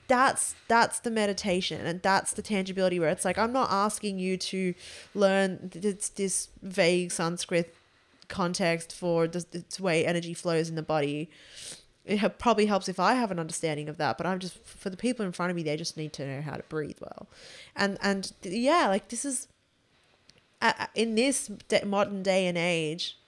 that's 0.06 0.55
that's 0.69 1.01
the 1.01 1.10
meditation 1.10 1.85
and 1.85 2.01
that's 2.02 2.32
the 2.32 2.40
tangibility 2.43 2.98
where 2.98 3.10
it's 3.10 3.24
like 3.24 3.36
I'm 3.36 3.52
not 3.52 3.70
asking 3.70 4.19
you 4.19 4.36
to 4.39 4.74
learn 5.15 5.70
this 5.74 6.09
this 6.10 6.48
vague 6.62 7.10
Sanskrit 7.12 7.74
context 8.28 8.94
for 8.94 9.27
the, 9.27 9.44
the 9.51 9.82
way 9.82 10.06
energy 10.06 10.35
flows 10.35 10.69
in 10.69 10.74
the 10.77 10.82
body. 10.82 11.31
It 12.05 12.19
ha- 12.20 12.28
probably 12.31 12.65
helps 12.66 12.89
if 12.89 12.98
I 12.98 13.15
have 13.15 13.31
an 13.31 13.39
understanding 13.39 13.89
of 13.89 13.98
that, 13.98 14.16
but 14.16 14.27
I'm 14.27 14.39
just 14.39 14.56
for 14.65 14.89
the 14.89 14.97
people 14.97 15.27
in 15.27 15.32
front 15.32 15.51
of 15.51 15.56
me, 15.56 15.62
they 15.62 15.77
just 15.77 15.97
need 15.97 16.12
to 16.15 16.27
know 16.27 16.40
how 16.43 16.55
to 16.56 16.62
breathe 16.70 16.98
well, 17.01 17.27
and 17.77 17.98
and 18.01 18.32
yeah, 18.43 18.86
like 18.89 19.09
this 19.09 19.24
is 19.27 19.47
uh, 20.62 20.86
in 20.94 21.16
this 21.16 21.48
de- 21.69 21.85
modern 21.85 22.23
day 22.23 22.47
and 22.47 22.56
age. 22.56 23.19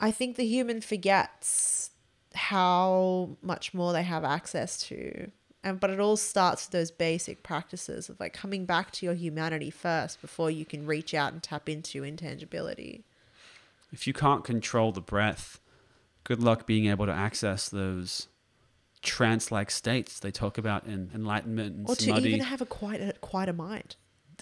I 0.00 0.10
think 0.10 0.36
the 0.36 0.46
human 0.46 0.80
forgets 0.80 1.90
how 2.34 3.36
much 3.42 3.74
more 3.74 3.92
they 3.92 4.02
have 4.02 4.24
access 4.24 4.80
to. 4.84 5.30
And 5.62 5.78
but 5.78 5.90
it 5.90 6.00
all 6.00 6.16
starts 6.16 6.66
with 6.66 6.72
those 6.72 6.90
basic 6.90 7.42
practices 7.42 8.08
of 8.08 8.18
like 8.18 8.32
coming 8.32 8.64
back 8.64 8.92
to 8.92 9.06
your 9.06 9.14
humanity 9.14 9.70
first 9.70 10.20
before 10.22 10.50
you 10.50 10.64
can 10.64 10.86
reach 10.86 11.12
out 11.12 11.32
and 11.32 11.42
tap 11.42 11.68
into 11.68 12.02
intangibility. 12.02 13.04
If 13.92 14.06
you 14.06 14.12
can't 14.14 14.42
control 14.42 14.92
the 14.92 15.02
breath, 15.02 15.60
good 16.24 16.42
luck 16.42 16.66
being 16.66 16.86
able 16.86 17.06
to 17.06 17.12
access 17.12 17.68
those 17.68 18.28
trance-like 19.02 19.70
states 19.70 20.20
they 20.20 20.30
talk 20.30 20.58
about 20.58 20.86
in 20.86 21.10
enlightenment 21.14 21.76
and 21.76 21.88
Or 21.88 21.96
to 21.96 22.04
samadhi. 22.04 22.28
even 22.28 22.40
have 22.40 22.62
a 22.62 22.66
quite 22.66 23.48
a 23.48 23.52
mind. 23.52 23.96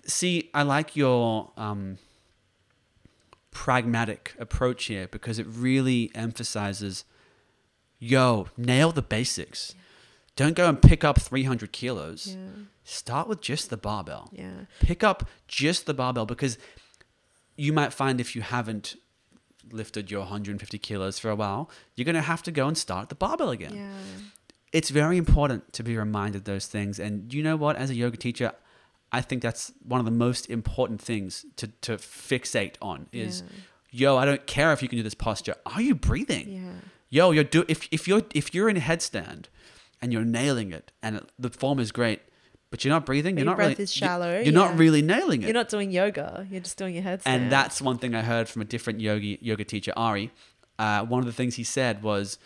See, 0.05 0.51
I 0.55 0.62
like 0.62 0.94
your 0.97 1.51
um, 1.56 1.98
pragmatic 3.64 4.35
approach 4.39 4.85
here 4.85 5.09
because 5.09 5.40
it 5.40 5.47
really 5.48 6.12
emphasizes, 6.14 7.05
yo, 7.98 8.47
nail 8.56 8.93
the 8.93 9.02
basics. 9.02 9.74
Don't 10.36 10.55
go 10.55 10.68
and 10.68 10.80
pick 10.80 11.02
up 11.02 11.20
300 11.20 11.72
kilos. 11.72 12.36
Yeah. 12.36 12.36
Start 12.85 13.26
with 13.26 13.40
just 13.40 13.68
the 13.68 13.76
barbell. 13.76 14.30
Yeah. 14.32 14.66
Pick 14.78 15.02
up 15.02 15.28
just 15.48 15.86
the 15.86 15.93
barbell 15.94 16.24
because 16.24 16.56
you 17.56 17.72
might 17.72 17.93
find 17.93 18.20
if 18.20 18.36
you 18.36 18.43
haven't 18.43 18.94
lifted 19.72 20.09
your 20.09 20.20
150 20.20 20.78
kilos 20.78 21.18
for 21.18 21.28
a 21.28 21.35
while, 21.35 21.68
you're 21.97 22.05
going 22.05 22.14
to 22.14 22.22
have 22.22 22.44
to 22.44 22.52
go 22.52 22.68
and 22.68 22.78
start 22.78 23.09
the 23.09 23.16
barbell 23.16 23.51
again 23.51 23.74
Yeah. 23.74 23.90
it's 24.72 24.90
very 24.90 25.16
important 25.16 25.72
to 25.72 25.82
be 25.82 25.97
reminded 25.97 26.44
those 26.44 26.66
things. 26.66 27.01
And 27.01 27.35
you 27.35 27.43
know 27.43 27.56
what? 27.56 27.74
As 27.74 27.90
a 27.90 27.94
yoga 27.94 28.16
teacher, 28.16 28.52
I 29.12 29.20
think 29.20 29.43
that's 29.43 29.72
one 29.82 30.01
of 30.01 30.05
the 30.05 30.12
most 30.12 30.51
important 30.51 31.01
things 31.01 31.47
to, 31.56 31.68
to 31.82 31.97
fixate 31.97 32.74
on 32.82 33.06
is, 33.12 33.43
yo, 33.90 34.16
I 34.18 34.24
don't 34.24 34.47
care 34.47 34.72
if 34.72 34.82
you 34.82 34.89
can 34.89 34.98
do 34.98 35.02
this 35.02 35.14
posture. 35.14 35.55
Are 35.66 35.80
you 35.80 35.94
breathing? 35.94 36.48
Yeah. 36.48 36.72
Yo, 37.10 37.30
you're 37.30 37.44
do 37.44 37.64
if 37.68 37.89
if 37.90 38.06
you're 38.06 38.22
if 38.35 38.52
you're 38.55 38.68
in 38.68 38.76
a 38.76 38.80
headstand 38.80 39.47
and 40.02 40.12
you're 40.12 40.24
nailing 40.26 40.72
it 40.72 40.93
and 41.02 41.16
it, 41.16 41.32
the 41.39 41.48
form 41.48 41.78
is 41.78 41.90
great, 41.90 42.20
but 42.70 42.85
you're 42.85 42.93
not 42.93 43.06
breathing, 43.06 43.35
But 43.35 43.39
you're 43.40 43.44
your 43.47 43.52
not 43.52 43.56
breath 43.56 43.68
really 43.70 43.82
is 43.85 43.93
shallow, 43.93 44.35
You're, 44.35 44.43
yeah. 44.44 44.51
not 44.51 44.76
really 44.76 45.01
nailing 45.01 45.40
it. 45.43 45.47
You're 45.47 45.55
not 45.55 45.70
doing 45.70 45.90
yoga. 45.90 46.47
You're 46.51 46.60
just 46.60 46.76
doing 46.76 46.94
your 46.94 47.05
headstand. 47.05 47.22
And 47.26 47.51
that's 47.51 47.80
one 47.80 47.97
thing 47.97 48.14
I 48.14 48.20
heard 48.20 48.47
from 48.47 48.60
a 48.60 48.66
different 48.66 49.01
yogi 49.01 49.39
yoga 49.40 49.64
teacher, 49.64 49.94
Ari. 49.97 50.30
Uh, 50.78 51.05
one 51.06 51.20
of 51.20 51.26
the 51.26 51.32
things 51.32 51.55
he 51.56 51.64
said 51.64 52.02
was, 52.02 52.39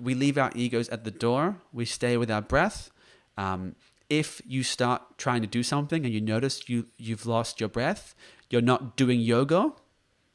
"We 0.00 0.14
leave 0.14 0.38
our 0.38 0.52
egos 0.54 0.88
at 0.90 1.02
the 1.02 1.10
door. 1.10 1.56
We 1.72 1.84
stay 1.86 2.16
with 2.16 2.30
our 2.30 2.40
breath. 2.40 2.92
Um, 3.36 3.74
if 4.10 4.40
you 4.46 4.62
start 4.62 5.18
trying 5.18 5.40
to 5.42 5.46
do 5.48 5.62
something 5.62 6.04
and 6.04 6.12
you 6.14 6.20
notice 6.20 6.68
you 6.68 6.86
you've 6.96 7.26
lost 7.26 7.60
your 7.60 7.68
breath, 7.68 8.14
you're 8.50 8.62
not 8.62 8.96
doing 8.96 9.20
yoga. 9.20 9.72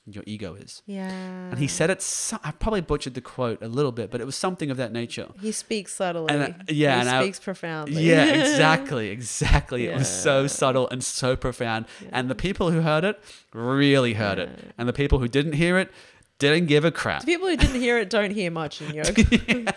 Your 0.06 0.24
ego 0.26 0.56
is." 0.56 0.82
yeah. 0.88 1.08
And 1.52 1.60
he 1.60 1.68
said 1.68 1.92
it. 1.92 2.02
So, 2.02 2.40
I 2.44 2.52
probably 2.52 2.82
butchered 2.82 3.14
the 3.14 3.22
quote 3.22 3.62
a 3.62 3.68
little 3.68 3.92
bit, 3.92 4.10
but 4.10 4.20
it 4.22 4.26
was 4.26 4.36
something 4.36 4.72
of 4.72 4.78
that 4.78 4.92
nature. 4.92 5.28
He 5.40 5.52
speaks 5.52 5.94
subtly. 5.94 6.34
And, 6.34 6.42
uh, 6.42 6.58
yeah, 6.68 6.96
he 6.96 7.00
and 7.02 7.10
I- 7.10 7.22
speaks 7.24 7.40
profoundly. 7.40 8.02
Yeah, 8.02 8.26
exactly, 8.42 9.10
exactly. 9.10 9.86
It 9.86 9.96
was 9.96 10.10
so 10.10 10.48
subtle 10.48 10.90
and 10.90 11.04
so 11.04 11.36
profound. 11.36 11.86
And 12.12 12.28
the 12.28 12.34
people 12.36 12.72
who 12.72 12.82
heard 12.82 13.04
it 13.04 13.22
really 13.54 14.14
heard 14.16 14.40
it. 14.40 14.50
And 14.80 14.90
the 14.90 14.94
people 14.94 15.20
who 15.20 15.28
didn't 15.28 15.54
hear 15.54 15.78
it 15.78 15.92
didn't 16.40 16.66
give 16.68 16.86
a 16.86 16.92
crap. 16.92 17.22
The 17.22 17.26
people 17.26 17.48
who 17.48 17.58
didn't 17.58 17.80
hear 17.82 17.98
it 18.00 18.10
don't 18.10 18.32
hear 18.32 18.50
much 18.50 18.82
in 18.82 18.94
yoga. 18.96 19.74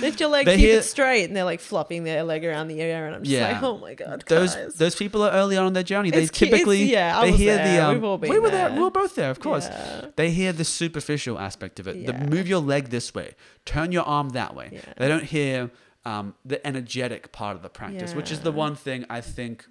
Lift 0.00 0.20
your 0.20 0.28
leg, 0.28 0.46
They 0.46 0.56
keep 0.56 0.64
hear- 0.66 0.78
it 0.78 0.84
straight, 0.84 1.24
and 1.24 1.36
they're 1.36 1.44
like 1.44 1.60
flopping 1.60 2.04
their 2.04 2.22
leg 2.24 2.44
around 2.44 2.68
the 2.68 2.80
air, 2.80 3.06
and 3.06 3.14
I'm 3.14 3.22
just 3.22 3.32
Yeah. 3.32 3.52
like, 3.52 3.62
oh 3.62 3.78
my 3.78 3.94
god, 3.94 4.24
Those 4.26 4.54
guys. 4.54 4.74
those 4.74 4.94
people 4.94 5.22
are 5.22 5.30
early 5.32 5.56
on 5.56 5.66
in 5.66 5.72
their 5.72 5.82
journey. 5.82 6.10
They 6.10 6.22
It's 6.22 6.30
ki- 6.30 6.46
it's- 6.46 6.58
typically 6.58 6.84
yeah, 6.84 7.18
I 7.18 7.24
they 7.26 7.30
was 7.32 7.40
hear 7.40 7.56
there. 7.56 7.76
the 7.80 7.84
um, 7.86 7.94
We've 7.94 8.04
all 8.04 8.18
been 8.18 8.30
we 8.30 8.38
were 8.38 8.50
there. 8.50 8.68
there. 8.68 8.76
We 8.78 8.82
were 8.84 8.90
both 8.90 9.14
there, 9.14 9.30
of 9.30 9.40
course. 9.40 9.66
Yeah. 9.66 10.06
They 10.16 10.30
hear 10.30 10.52
the 10.52 10.64
superficial 10.64 11.38
aspect 11.38 11.78
of 11.80 11.86
it. 11.88 12.06
The 12.06 12.12
Yeah. 12.12 12.26
move 12.26 12.48
your 12.48 12.60
leg 12.60 12.88
this 12.90 13.14
way, 13.14 13.34
turn 13.66 13.92
your 13.92 14.04
arm 14.04 14.30
that 14.30 14.54
way. 14.54 14.70
Yeah. 14.72 14.80
They 14.96 15.08
don't 15.08 15.24
hear 15.24 15.70
um, 16.06 16.34
the 16.44 16.64
energetic 16.66 17.32
part 17.32 17.56
of 17.56 17.62
the 17.62 17.70
practice, 17.70 18.14
which 18.14 18.30
is 18.30 18.40
the 18.40 18.50
Yeah. 18.52 18.56
one 18.58 18.74
thing 18.76 19.06
I 19.08 19.20
think 19.22 19.64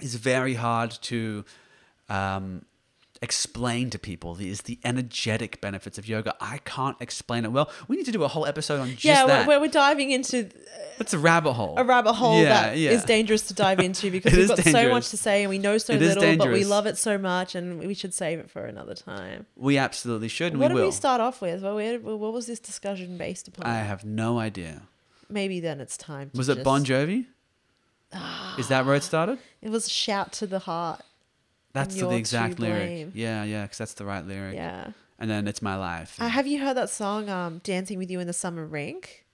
is 0.00 0.14
very 0.14 0.54
hard 0.54 0.90
to 1.02 1.44
um, 2.08 2.64
explain 3.22 3.88
to 3.90 3.98
people. 3.98 4.36
Is 4.38 4.62
the 4.62 4.78
energetic 4.84 5.60
benefits 5.60 5.96
of 5.96 6.08
yoga. 6.08 6.34
I 6.40 6.58
can't 6.58 6.96
explain 7.00 7.44
it 7.44 7.52
well. 7.52 7.70
We 7.88 7.96
need 7.96 8.06
to 8.06 8.12
do 8.12 8.24
a 8.24 8.28
whole 8.28 8.44
episode 8.44 8.80
on 8.80 8.90
just 8.90 9.04
yeah, 9.04 9.24
that. 9.24 9.46
where, 9.46 9.46
where 9.46 9.60
we're 9.60 9.72
diving 9.72 10.10
into 10.10 10.46
uh, 10.46 10.48
it's 10.98 11.14
a 11.14 11.18
rabbit 11.18 11.52
hole. 11.54 11.74
a 11.78 11.84
rabbit 11.84 12.14
hole 12.14 12.42
Yeah, 12.42 12.48
that 12.48 12.76
is 12.76 12.80
yeah. 12.82 13.04
dangerous 13.06 13.42
to 13.48 13.54
dive 13.54 13.80
into 13.80 14.10
because 14.10 14.32
we've 14.32 14.42
is 14.42 14.48
got 14.48 14.58
so 14.58 14.90
much 14.90 15.08
to 15.10 15.16
say 15.16 15.42
and 15.42 15.50
we 15.50 15.58
know 15.58 15.78
so 15.78 15.94
It 15.94 16.02
is 16.02 16.16
little, 16.16 16.36
but 16.36 16.52
we 16.52 16.64
love 16.64 16.86
it 16.86 16.98
so 16.98 17.16
much, 17.16 17.54
and 17.54 17.78
we 17.78 17.94
should 17.94 18.12
save 18.12 18.38
it 18.40 18.50
for 18.50 18.66
another 18.66 18.94
time. 18.94 19.46
We 19.56 19.78
absolutely 19.78 20.28
should, 20.28 20.56
what 20.56 20.70
we 20.72 20.78
did 20.80 20.84
we 20.84 20.90
start 20.90 21.20
off 21.20 21.40
with? 21.40 21.62
Well, 21.62 21.76
where, 21.76 21.98
what 21.98 22.32
was 22.32 22.46
this 22.46 22.58
discussion 22.60 23.16
based 23.16 23.48
upon? 23.48 23.66
I 23.66 23.78
have 23.78 24.04
no 24.04 24.38
idea. 24.38 24.82
Maybe 25.28 25.60
then 25.60 25.80
it's 25.80 25.96
time. 25.96 26.30
To 26.30 26.38
Was 26.38 26.48
it 26.48 26.56
just- 26.56 26.64
Bon 26.64 26.84
Jovi? 26.84 27.26
Is 28.58 28.68
that 28.68 28.84
where 28.84 28.94
it 28.94 29.02
started? 29.02 29.38
It 29.62 29.70
was 29.70 29.90
shout 29.90 30.32
to 30.34 30.46
the 30.46 30.58
heart. 30.58 31.02
That's 31.72 31.94
the 31.94 32.10
exact 32.10 32.58
lyric. 32.58 32.86
blame. 32.88 33.12
Yeah, 33.14 33.44
yeah, 33.44 33.62
because 33.62 33.78
that's 33.78 33.94
the 33.94 34.04
right 34.04 34.26
lyric. 34.26 34.54
Yeah. 34.54 34.92
And 35.18 35.30
then 35.30 35.46
it's 35.46 35.62
my 35.62 35.76
life. 35.76 36.16
Uh, 36.20 36.28
have 36.28 36.46
you 36.46 36.60
heard 36.64 36.76
that 36.76 36.90
song, 36.90 37.28
um, 37.28 37.60
"Dancing 37.64 37.98
with 37.98 38.10
You 38.10 38.20
in 38.20 38.26
the 38.26 38.32
Summer 38.32 38.66
Rink"? 38.66 39.24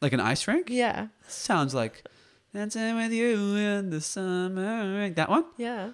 like 0.00 0.12
an 0.12 0.20
ice 0.20 0.46
rink? 0.46 0.68
Yeah, 0.70 1.08
Sounds 1.26 1.74
like 1.74 2.04
dancing 2.54 2.94
with 2.94 3.10
you 3.12 3.56
in 3.56 3.90
the 3.90 4.00
summer. 4.00 4.96
rink. 4.98 5.16
That 5.16 5.28
one? 5.30 5.44
yeah. 5.56 5.90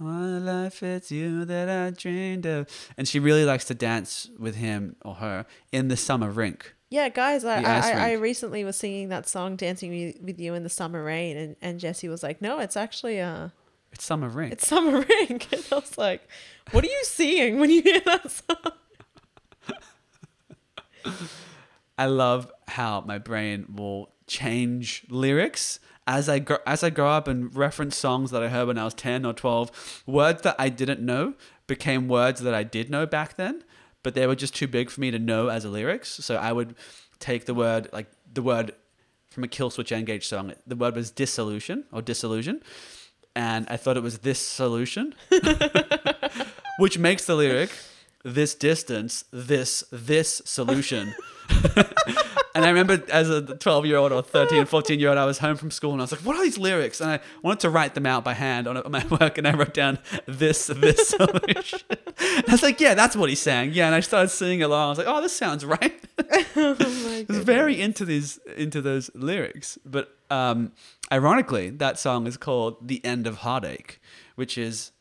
My 0.00 0.38
life, 0.38 0.82
it's 0.84 1.10
you 1.10 1.44
that 1.44 1.68
I 1.68 1.90
dreamed 1.90 2.46
of. 2.46 2.68
And 2.96 3.08
she 3.08 3.18
really 3.18 3.44
likes 3.44 3.64
to 3.66 3.74
dance 3.74 4.30
with 4.38 4.54
him 4.54 4.94
or 5.04 5.16
her 5.16 5.44
in 5.72 5.88
the 5.88 5.96
summer 5.96 6.30
rink. 6.30 6.74
Yeah, 6.90 7.08
guys, 7.08 7.44
I, 7.44 7.60
I, 7.62 7.90
I 7.90 8.12
recently 8.12 8.62
was 8.64 8.76
singing 8.76 9.08
that 9.10 9.28
song 9.28 9.56
"Dancing 9.56 9.90
with- 9.90 10.22
with 10.22 10.38
You 10.40 10.54
in 10.54 10.62
the 10.62 10.68
Summer 10.70 11.02
Rain," 11.04 11.36
and, 11.36 11.56
and 11.60 11.78
Jesse 11.80 12.08
was 12.08 12.22
like, 12.22 12.40
"No, 12.40 12.60
it's 12.60 12.76
actually 12.76 13.20
uh, 13.20 13.48
It's 13.92 14.04
summer 14.04 14.28
rink. 14.28 14.52
it's 14.52 14.68
Summer 14.68 15.00
Rink," 15.08 15.52
and 15.52 15.64
I 15.72 15.74
was 15.76 15.98
like, 15.98 16.28
"What 16.70 16.84
are 16.84 16.88
you 16.88 17.04
seeing 17.04 17.58
when 17.58 17.70
you 17.70 17.82
hear 17.82 18.00
that 18.00 18.30
song?" 18.30 18.72
I 21.98 22.06
love 22.06 22.50
how 22.68 23.00
my 23.00 23.18
brain 23.18 23.66
will 23.74 24.12
change 24.26 25.04
lyrics 25.08 25.80
as 26.06 26.28
I 26.28 26.38
grow, 26.38 26.58
as 26.66 26.82
I 26.84 26.90
grow 26.90 27.08
up 27.08 27.26
and 27.28 27.54
reference 27.54 27.96
songs 27.96 28.30
that 28.30 28.42
I 28.42 28.48
heard 28.48 28.68
when 28.68 28.78
I 28.78 28.84
was 28.84 28.94
10 28.94 29.24
or 29.24 29.32
12. 29.32 30.04
Words 30.06 30.42
that 30.42 30.56
I 30.58 30.68
didn't 30.68 31.00
know 31.00 31.34
became 31.66 32.08
words 32.08 32.40
that 32.40 32.54
I 32.54 32.62
did 32.62 32.88
know 32.90 33.04
back 33.04 33.36
then, 33.36 33.64
but 34.02 34.14
they 34.14 34.26
were 34.26 34.36
just 34.36 34.54
too 34.54 34.68
big 34.68 34.90
for 34.90 35.00
me 35.00 35.10
to 35.10 35.18
know 35.18 35.48
as 35.48 35.64
a 35.64 35.68
lyrics. 35.68 36.08
So 36.24 36.36
I 36.36 36.52
would 36.52 36.76
take 37.18 37.46
the 37.46 37.54
word 37.54 37.88
like 37.92 38.06
the 38.32 38.42
word 38.42 38.74
from 39.30 39.44
a 39.44 39.48
Killswitch 39.48 39.92
Engage 39.92 40.26
song. 40.26 40.52
The 40.66 40.76
word 40.76 40.94
was 40.94 41.10
dissolution 41.10 41.84
or 41.92 42.00
disillusion, 42.00 42.62
and 43.38 43.68
I 43.70 43.76
thought 43.76 43.96
it 43.96 44.02
was 44.02 44.18
this 44.18 44.40
solution, 44.40 45.14
which 46.80 46.98
makes 46.98 47.24
the 47.24 47.36
lyric 47.36 47.70
this 48.24 48.56
distance, 48.56 49.24
this 49.30 49.84
this 49.92 50.42
solution. 50.44 51.14
and 52.54 52.64
I 52.64 52.68
remember 52.68 53.02
as 53.10 53.28
a 53.28 53.42
12 53.42 53.86
year 53.86 53.96
old 53.96 54.12
or 54.12 54.22
13, 54.22 54.64
14 54.64 54.98
year 54.98 55.10
old, 55.10 55.18
I 55.18 55.24
was 55.24 55.38
home 55.38 55.56
from 55.56 55.70
school 55.70 55.92
and 55.92 56.00
I 56.00 56.04
was 56.04 56.12
like, 56.12 56.22
what 56.22 56.36
are 56.36 56.42
these 56.42 56.58
lyrics? 56.58 57.00
And 57.00 57.10
I 57.10 57.20
wanted 57.42 57.60
to 57.60 57.70
write 57.70 57.94
them 57.94 58.06
out 58.06 58.24
by 58.24 58.34
hand 58.34 58.66
on, 58.66 58.82
my 58.90 59.06
work 59.20 59.38
and 59.38 59.46
I 59.46 59.54
wrote 59.54 59.74
down 59.74 59.98
this, 60.26 60.66
this 60.66 61.08
solution. 61.08 61.80
And 61.90 62.44
I 62.48 62.52
was 62.52 62.62
like, 62.62 62.80
yeah, 62.80 62.94
that's 62.94 63.16
what 63.16 63.28
he's 63.28 63.40
saying. 63.40 63.72
Yeah. 63.72 63.86
And 63.86 63.94
I 63.94 64.00
started 64.00 64.28
singing 64.28 64.62
along. 64.62 64.86
I 64.86 64.88
was 64.90 64.98
like, 64.98 65.06
oh, 65.06 65.20
this 65.20 65.36
sounds 65.36 65.64
right. 65.64 65.94
oh 66.56 66.76
I 66.78 67.26
was 67.28 67.38
very 67.38 67.80
into 67.80 68.04
these, 68.04 68.38
into 68.56 68.80
those 68.80 69.10
lyrics. 69.14 69.78
But 69.84 70.16
um, 70.30 70.72
ironically, 71.12 71.70
that 71.70 71.98
song 71.98 72.26
is 72.26 72.36
called 72.36 72.88
The 72.88 73.04
End 73.04 73.26
of 73.26 73.38
Heartache, 73.38 74.00
which 74.34 74.56
is, 74.58 74.92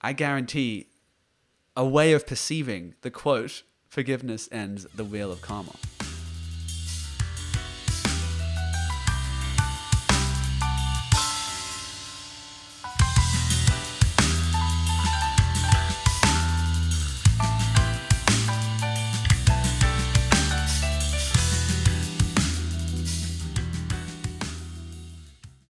I 0.00 0.12
guarantee, 0.12 0.86
a 1.76 1.84
way 1.84 2.12
of 2.12 2.26
perceiving 2.26 2.94
the 3.02 3.10
quote, 3.10 3.62
forgiveness 3.88 4.48
ends 4.50 4.86
the 4.94 5.04
wheel 5.04 5.30
of 5.30 5.40
karma. 5.42 5.74